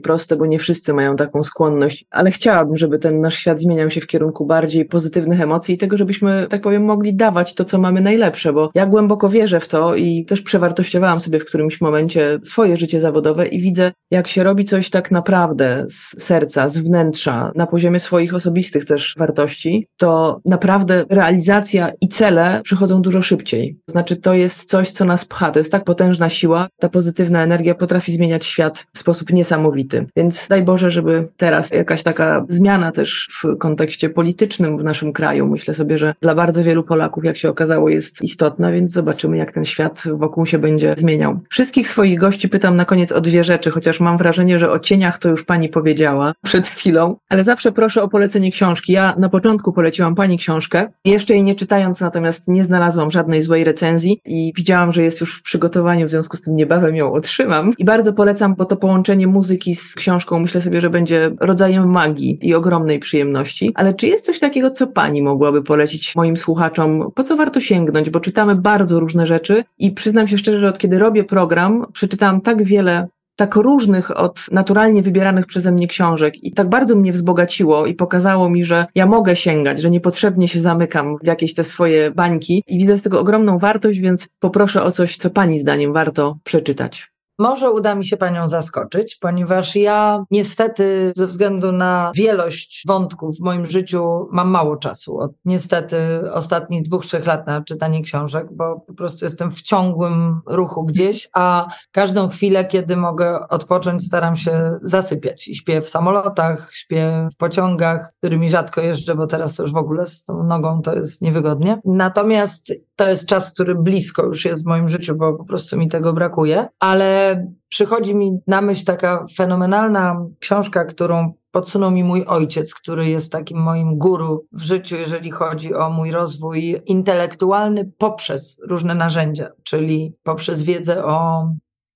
proste, 0.00 0.36
bo 0.36 0.46
nie 0.46 0.58
wszyscy 0.58 0.94
mają 0.94 1.16
taką 1.16 1.44
skłonność, 1.44 2.04
ale 2.10 2.30
chciałabym, 2.30 2.76
żeby 2.76 2.98
ten 2.98 3.20
nasz 3.20 3.34
świat 3.34 3.60
zmieniał 3.60 3.90
się 3.90 4.00
w 4.00 4.06
kierunku 4.06 4.46
bardziej 4.46 4.84
pozytywnych 4.84 5.40
emocji 5.40 5.74
i 5.74 5.78
tego, 5.78 5.96
żebyśmy, 5.96 6.46
tak 6.50 6.60
powiem, 6.60 6.84
mogli 6.84 7.16
dawać 7.16 7.54
to, 7.54 7.64
co 7.64 7.78
mamy 7.78 8.00
najlepsze, 8.00 8.52
bo 8.52 8.70
ja 8.74 8.86
głęboko 8.86 9.28
wierzę 9.28 9.60
w 9.60 9.68
to 9.68 9.94
i 9.94 10.24
też 10.24 10.42
przewartościowałam 10.42 11.20
sobie 11.20 11.40
w 11.40 11.44
którymś 11.44 11.80
momencie 11.80 12.38
swoje 12.44 12.76
życie 12.76 13.00
zawodowe 13.00 13.46
i 13.46 13.60
widzę, 13.60 13.92
jak 14.10 14.28
się 14.28 14.44
robi 14.44 14.64
coś 14.64 14.90
tak 14.90 15.10
naprawdę 15.10 15.86
z 15.90 16.22
serca, 16.22 16.68
z 16.68 16.78
wnętrza, 16.78 17.52
na 17.54 17.66
poziomie 17.66 18.00
swoich 18.00 18.34
osobistych 18.34 18.84
też 18.84 19.14
wartości, 19.18 19.86
to 19.96 20.40
naprawdę 20.44 21.04
realizacja 21.10 21.92
i 22.00 22.08
cele 22.08 22.60
przychodzą 22.64 23.02
dużo 23.02 23.22
szybciej. 23.22 23.78
Znaczy, 23.86 24.16
to 24.16 24.34
jest 24.34 24.64
coś, 24.64 24.90
co 24.90 25.04
nas 25.04 25.24
pcha, 25.24 25.50
to 25.50 25.58
jest 25.58 25.72
tak 25.72 25.84
potężna 25.84 26.28
siła, 26.28 26.39
siła, 26.40 26.68
ta 26.78 26.88
pozytywna 26.88 27.42
energia 27.42 27.74
potrafi 27.74 28.12
zmieniać 28.12 28.46
świat 28.46 28.86
w 28.92 28.98
sposób 28.98 29.32
niesamowity. 29.32 30.06
Więc 30.16 30.48
daj 30.48 30.62
Boże, 30.62 30.90
żeby 30.90 31.28
teraz 31.36 31.70
jakaś 31.70 32.02
taka 32.02 32.44
zmiana 32.48 32.92
też 32.92 33.28
w 33.42 33.58
kontekście 33.58 34.10
politycznym 34.10 34.78
w 34.78 34.84
naszym 34.84 35.12
kraju, 35.12 35.48
myślę 35.48 35.74
sobie, 35.74 35.98
że 35.98 36.14
dla 36.22 36.34
bardzo 36.34 36.62
wielu 36.64 36.82
Polaków, 36.84 37.24
jak 37.24 37.36
się 37.36 37.48
okazało, 37.48 37.88
jest 37.88 38.22
istotna, 38.22 38.72
więc 38.72 38.92
zobaczymy, 38.92 39.36
jak 39.36 39.54
ten 39.54 39.64
świat 39.64 40.02
wokół 40.14 40.46
się 40.46 40.58
będzie 40.58 40.94
zmieniał. 40.98 41.40
Wszystkich 41.50 41.88
swoich 41.88 42.18
gości 42.18 42.48
pytam 42.48 42.76
na 42.76 42.84
koniec 42.84 43.12
o 43.12 43.20
dwie 43.20 43.44
rzeczy, 43.44 43.70
chociaż 43.70 44.00
mam 44.00 44.18
wrażenie, 44.18 44.58
że 44.58 44.70
o 44.70 44.78
cieniach 44.78 45.18
to 45.18 45.28
już 45.28 45.44
pani 45.44 45.68
powiedziała 45.68 46.32
przed 46.44 46.68
chwilą, 46.68 47.16
ale 47.28 47.44
zawsze 47.44 47.72
proszę 47.72 48.02
o 48.02 48.08
polecenie 48.08 48.50
książki. 48.50 48.92
Ja 48.92 49.14
na 49.18 49.28
początku 49.28 49.72
poleciłam 49.72 50.14
pani 50.14 50.38
książkę, 50.38 50.88
jeszcze 51.04 51.34
jej 51.34 51.42
nie 51.42 51.54
czytając, 51.54 52.00
natomiast 52.00 52.48
nie 52.48 52.64
znalazłam 52.64 53.10
żadnej 53.10 53.42
złej 53.42 53.64
recenzji 53.64 54.20
i 54.24 54.52
widziałam, 54.56 54.92
że 54.92 55.02
jest 55.02 55.20
już 55.20 55.38
w 55.38 55.42
przygotowaniu, 55.42 56.06
w 56.06 56.10
związku 56.10 56.29
związku 56.30 56.36
z 56.36 56.42
tym 56.42 56.56
niebawem 56.56 56.96
ją 56.96 57.12
otrzymam. 57.12 57.72
I 57.78 57.84
bardzo 57.84 58.12
polecam, 58.12 58.54
bo 58.54 58.64
to 58.64 58.76
połączenie 58.76 59.26
muzyki 59.26 59.74
z 59.74 59.94
książką 59.94 60.38
myślę 60.38 60.60
sobie, 60.60 60.80
że 60.80 60.90
będzie 60.90 61.30
rodzajem 61.40 61.90
magii 61.90 62.38
i 62.42 62.54
ogromnej 62.54 62.98
przyjemności. 62.98 63.72
Ale 63.74 63.94
czy 63.94 64.06
jest 64.06 64.24
coś 64.24 64.38
takiego, 64.38 64.70
co 64.70 64.86
pani 64.86 65.22
mogłaby 65.22 65.62
polecić 65.62 66.16
moim 66.16 66.36
słuchaczom? 66.36 67.10
Po 67.14 67.22
co 67.22 67.36
warto 67.36 67.60
sięgnąć? 67.60 68.10
Bo 68.10 68.20
czytamy 68.20 68.54
bardzo 68.54 69.00
różne 69.00 69.26
rzeczy 69.26 69.64
i 69.78 69.92
przyznam 69.92 70.26
się 70.26 70.38
szczerze, 70.38 70.60
że 70.60 70.68
od 70.68 70.78
kiedy 70.78 70.98
robię 70.98 71.24
program, 71.24 71.86
przeczytałam 71.92 72.40
tak 72.40 72.62
wiele 72.62 73.08
tak 73.40 73.56
różnych 73.56 74.18
od 74.18 74.46
naturalnie 74.52 75.02
wybieranych 75.02 75.46
przeze 75.46 75.72
mnie 75.72 75.86
książek 75.86 76.44
i 76.44 76.52
tak 76.52 76.68
bardzo 76.68 76.96
mnie 76.96 77.12
wzbogaciło 77.12 77.86
i 77.86 77.94
pokazało 77.94 78.50
mi, 78.50 78.64
że 78.64 78.86
ja 78.94 79.06
mogę 79.06 79.36
sięgać, 79.36 79.80
że 79.80 79.90
niepotrzebnie 79.90 80.48
się 80.48 80.60
zamykam 80.60 81.16
w 81.22 81.26
jakieś 81.26 81.54
te 81.54 81.64
swoje 81.64 82.10
bańki 82.10 82.62
i 82.66 82.78
widzę 82.78 82.98
z 82.98 83.02
tego 83.02 83.20
ogromną 83.20 83.58
wartość, 83.58 84.00
więc 84.00 84.28
poproszę 84.38 84.82
o 84.82 84.90
coś, 84.90 85.16
co 85.16 85.30
Pani 85.30 85.58
zdaniem 85.58 85.92
warto 85.92 86.38
przeczytać. 86.44 87.10
Może 87.40 87.70
uda 87.70 87.94
mi 87.94 88.06
się 88.06 88.16
Panią 88.16 88.46
zaskoczyć, 88.48 89.16
ponieważ 89.16 89.76
ja 89.76 90.24
niestety 90.30 91.12
ze 91.16 91.26
względu 91.26 91.72
na 91.72 92.12
wielość 92.14 92.84
wątków 92.86 93.36
w 93.38 93.40
moim 93.40 93.66
życiu 93.66 94.28
mam 94.32 94.48
mało 94.48 94.76
czasu. 94.76 95.18
Od 95.18 95.32
niestety 95.44 95.96
ostatnich 96.32 96.82
dwóch, 96.82 97.06
trzech 97.06 97.26
lat 97.26 97.46
na 97.46 97.62
czytanie 97.62 98.02
książek, 98.02 98.46
bo 98.52 98.80
po 98.86 98.94
prostu 98.94 99.24
jestem 99.24 99.52
w 99.52 99.62
ciągłym 99.62 100.40
ruchu 100.46 100.84
gdzieś, 100.84 101.28
a 101.34 101.66
każdą 101.92 102.28
chwilę, 102.28 102.64
kiedy 102.64 102.96
mogę 102.96 103.48
odpocząć, 103.48 104.06
staram 104.06 104.36
się 104.36 104.78
zasypiać. 104.82 105.48
I 105.48 105.54
śpię 105.54 105.80
w 105.80 105.88
samolotach, 105.88 106.70
śpię 106.72 107.28
w 107.32 107.36
pociągach, 107.36 108.12
którymi 108.18 108.50
rzadko 108.50 108.80
jeżdżę, 108.80 109.14
bo 109.14 109.26
teraz 109.26 109.58
już 109.58 109.72
w 109.72 109.76
ogóle 109.76 110.06
z 110.06 110.24
tą 110.24 110.42
nogą 110.42 110.82
to 110.82 110.94
jest 110.94 111.22
niewygodnie. 111.22 111.80
Natomiast 111.84 112.72
to 112.96 113.08
jest 113.08 113.26
czas, 113.26 113.54
który 113.54 113.74
blisko 113.74 114.26
już 114.26 114.44
jest 114.44 114.64
w 114.64 114.66
moim 114.66 114.88
życiu, 114.88 115.14
bo 115.16 115.32
po 115.32 115.44
prostu 115.44 115.76
mi 115.76 115.88
tego 115.88 116.12
brakuje, 116.12 116.68
ale 116.80 117.29
przychodzi 117.68 118.14
mi 118.14 118.38
na 118.46 118.60
myśl 118.60 118.84
taka 118.84 119.26
fenomenalna 119.36 120.26
książka, 120.38 120.84
którą 120.84 121.32
podsunął 121.50 121.90
mi 121.90 122.04
mój 122.04 122.24
ojciec, 122.26 122.74
który 122.74 123.08
jest 123.08 123.32
takim 123.32 123.58
moim 123.58 123.98
guru 123.98 124.46
w 124.52 124.62
życiu, 124.62 124.96
jeżeli 124.96 125.30
chodzi 125.30 125.74
o 125.74 125.90
mój 125.90 126.10
rozwój 126.10 126.82
intelektualny 126.86 127.92
poprzez 127.98 128.60
różne 128.68 128.94
narzędzia, 128.94 129.50
czyli 129.62 130.14
poprzez 130.22 130.62
wiedzę 130.62 131.04
o 131.04 131.48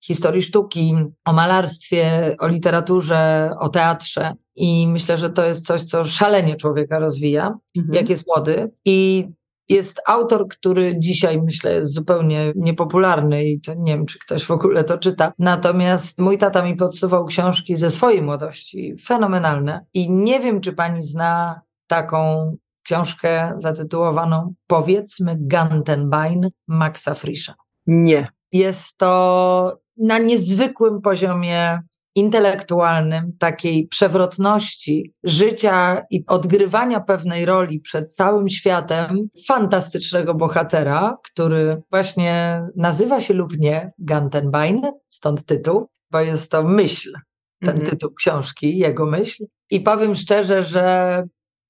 historii 0.05 0.43
sztuki, 0.43 0.95
o 1.25 1.33
malarstwie, 1.33 2.37
o 2.39 2.49
literaturze, 2.49 3.51
o 3.61 3.69
teatrze. 3.69 4.35
I 4.57 4.89
myślę, 4.89 5.17
że 5.17 5.31
to 5.31 5.45
jest 5.45 5.67
coś, 5.67 5.83
co 5.83 6.05
szalenie 6.05 6.57
człowieka 6.57 6.99
rozwija, 6.99 7.59
mhm. 7.77 7.95
jak 7.95 8.11
jest 8.11 8.27
młody. 8.27 8.71
I 8.85 9.25
jest 9.69 10.01
autor, 10.07 10.49
który 10.49 10.99
dzisiaj 10.99 11.43
myślę 11.43 11.73
jest 11.73 11.95
zupełnie 11.95 12.53
niepopularny 12.57 13.45
i 13.45 13.61
to 13.61 13.75
nie 13.75 13.93
wiem, 13.93 14.07
czy 14.07 14.19
ktoś 14.19 14.45
w 14.45 14.51
ogóle 14.51 14.85
to 14.85 14.99
czyta. 14.99 15.33
Natomiast 15.39 16.19
mój 16.19 16.39
tata 16.39 16.65
mi 16.65 16.77
podsuwał 16.77 17.25
książki 17.25 17.77
ze 17.77 17.91
swojej 17.91 18.23
młodości, 18.23 18.95
fenomenalne. 19.05 19.87
I 19.95 20.11
nie 20.11 20.41
wiem, 20.41 20.61
czy 20.61 20.73
pani 20.73 21.03
zna 21.03 21.61
taką 21.87 22.53
książkę 22.83 23.53
zatytułowaną 23.57 24.55
Powiedzmy 24.67 25.37
Gantenbein 25.41 26.51
Maxa 26.69 27.15
Frischa. 27.15 27.55
Nie. 27.87 28.29
Jest 28.53 28.99
to 28.99 29.79
na 29.97 30.19
niezwykłym 30.19 31.01
poziomie 31.01 31.83
intelektualnym, 32.15 33.33
takiej 33.39 33.89
przewrotności 33.89 35.15
życia 35.25 36.03
i 36.11 36.25
odgrywania 36.27 37.01
pewnej 37.01 37.45
roli 37.45 37.81
przed 37.81 38.15
całym 38.15 38.49
światem 38.49 39.29
fantastycznego 39.49 40.35
bohatera, 40.35 41.17
który 41.25 41.83
właśnie 41.91 42.63
nazywa 42.77 43.21
się 43.21 43.35
lub 43.35 43.59
nie 43.59 43.91
Gantenbein, 43.99 44.83
stąd 45.07 45.45
tytuł, 45.45 45.89
bo 46.11 46.21
jest 46.21 46.51
to 46.51 46.63
myśl, 46.63 47.13
ten 47.61 47.71
mhm. 47.71 47.91
tytuł 47.91 48.11
książki, 48.15 48.79
jego 48.79 49.07
myśl. 49.07 49.45
I 49.71 49.81
powiem 49.81 50.15
szczerze, 50.15 50.63
że 50.63 51.23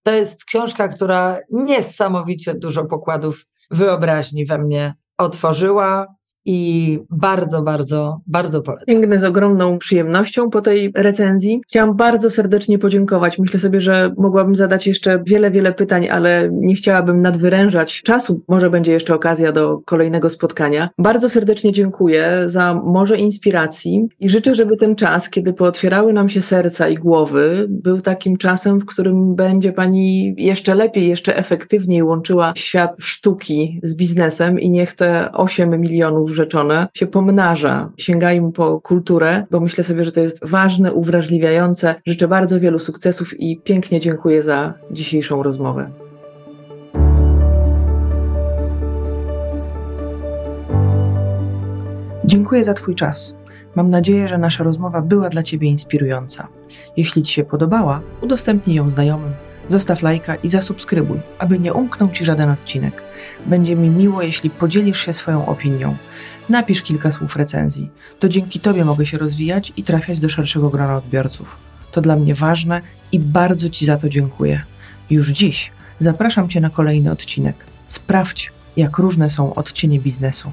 to 0.03 0.11
jest 0.11 0.45
książka, 0.45 0.89
która 0.89 1.39
niesamowicie 1.51 2.55
dużo 2.55 2.85
pokładów 2.85 3.47
wyobraźni 3.71 4.47
we 4.47 4.59
mnie 4.59 4.95
otworzyła, 5.19 6.07
i 6.45 6.99
bardzo, 7.11 7.63
bardzo, 7.63 8.21
bardzo 8.27 8.63
polecam. 8.63 8.87
Sięgnę 8.91 9.19
z 9.19 9.25
ogromną 9.25 9.79
przyjemnością 9.79 10.51
po 10.51 10.61
tej 10.61 10.93
recenzji. 10.95 11.61
Chciałam 11.67 11.97
bardzo 11.97 12.31
serdecznie 12.31 12.79
podziękować. 12.79 13.39
Myślę 13.39 13.61
sobie, 13.61 13.81
że 13.81 14.15
mogłabym 14.17 14.57
zadać 14.57 14.87
jeszcze 14.87 15.23
wiele, 15.27 15.51
wiele 15.51 15.73
pytań, 15.73 16.09
ale 16.09 16.49
nie 16.53 16.75
chciałabym 16.75 17.23
nadwyrężać 17.23 18.03
czasu. 18.03 18.43
Może 18.49 18.71
będzie 18.71 18.93
jeszcze 18.93 19.15
okazja 19.15 19.53
do 19.53 19.79
kolejnego 19.85 20.31
spotkania. 20.31 20.89
Bardzo 20.99 21.29
serdecznie 21.29 21.73
dziękuję 21.73 22.43
za 22.47 22.75
morze 22.75 23.17
inspiracji 23.17 24.09
i 24.21 24.29
życzę, 24.29 24.55
żeby 24.55 24.77
ten 24.77 24.97
czas, 24.97 25.31
kiedy 25.31 25.53
pootwierały 25.53 26.13
nam 26.13 26.29
się 26.29 26.43
serca 26.43 26.89
i 26.89 26.95
głowy, 26.95 27.67
był 27.69 28.01
takim 28.01 28.37
czasem, 28.37 28.81
w 28.81 28.87
którym 28.87 29.35
będzie 29.35 29.73
Pani 29.73 30.35
jeszcze 30.39 30.75
lepiej, 30.75 31.09
jeszcze 31.09 31.37
efektywniej 31.37 32.03
łączyła 32.03 32.53
świat 32.57 32.95
sztuki 32.99 33.81
z 33.83 33.95
biznesem 33.95 34.61
i 34.61 34.71
niech 34.71 34.93
te 34.93 35.33
8 35.33 35.81
milionów 35.81 36.34
rzeczone 36.35 36.89
się 36.95 37.07
pomnaża. 37.07 37.91
Sięgajmy 37.97 38.53
po 38.53 38.81
kulturę, 38.81 39.47
bo 39.51 39.61
myślę 39.61 39.85
sobie, 39.85 40.05
że 40.05 40.13
to 40.13 40.21
jest 40.21 40.49
ważne, 40.49 40.93
uwrażliwiające. 40.93 41.95
Życzę 42.07 42.29
bardzo 42.29 42.61
wielu 42.61 42.79
sukcesów 42.79 43.41
i 43.41 43.61
pięknie 43.61 44.01
dziękuję 44.01 44.43
za 44.43 44.75
dzisiejszą 44.91 45.43
rozmowę. 45.43 45.91
Dziękuję 52.25 52.65
za 52.65 52.75
Twój 52.75 52.95
czas. 52.95 53.37
Mam 53.75 53.91
nadzieję, 53.91 54.29
że 54.29 54.39
nasza 54.39 54.65
rozmowa 54.65 55.03
była 55.03 55.29
dla 55.29 55.43
Ciebie 55.43 55.69
inspirująca. 55.69 56.49
Jeśli 56.97 57.23
Ci 57.23 57.33
się 57.33 57.45
podobała, 57.45 58.01
udostępnij 58.21 58.77
ją 58.77 58.91
znajomym 58.91 59.33
Zostaw 59.69 60.03
lajka 60.03 60.35
i 60.35 60.49
zasubskrybuj, 60.49 61.19
aby 61.39 61.59
nie 61.59 61.73
umknął 61.73 62.11
Ci 62.11 62.25
żaden 62.25 62.51
odcinek. 62.51 63.03
Będzie 63.47 63.77
mi 63.77 63.89
miło, 63.89 64.23
jeśli 64.23 64.51
podzielisz 64.51 65.01
się 65.01 65.13
swoją 65.13 65.47
opinią. 65.47 65.97
Napisz 66.49 66.83
kilka 66.83 67.13
słów 67.13 67.37
recenzji. 67.37 67.91
To 68.19 68.29
dzięki 68.29 68.61
Tobie 68.61 68.85
mogę 68.85 69.07
się 69.07 69.19
rozwijać 69.19 69.73
i 69.77 69.83
trafiać 69.83 70.21
do 70.21 70.29
szerszego 70.29 70.71
grona 70.71 70.97
odbiorców. 70.97 71.57
To 71.93 72.01
dla 72.01 72.17
mnie 72.17 72.35
ważne 72.35 72.81
i 73.13 73.19
bardzo 73.19 73.71
Ci 73.71 73.87
za 73.87 73.97
to 73.97 74.09
dziękuję. 74.09 74.63
Już 75.11 75.31
dziś 75.31 75.73
zapraszam 76.01 76.49
Cię 76.49 76.61
na 76.61 76.71
kolejny 76.71 77.11
odcinek. 77.11 77.57
Sprawdź, 77.87 78.53
jak 78.77 78.99
różne 78.99 79.31
są 79.31 79.55
odcienie 79.55 80.01
biznesu. 80.01 80.53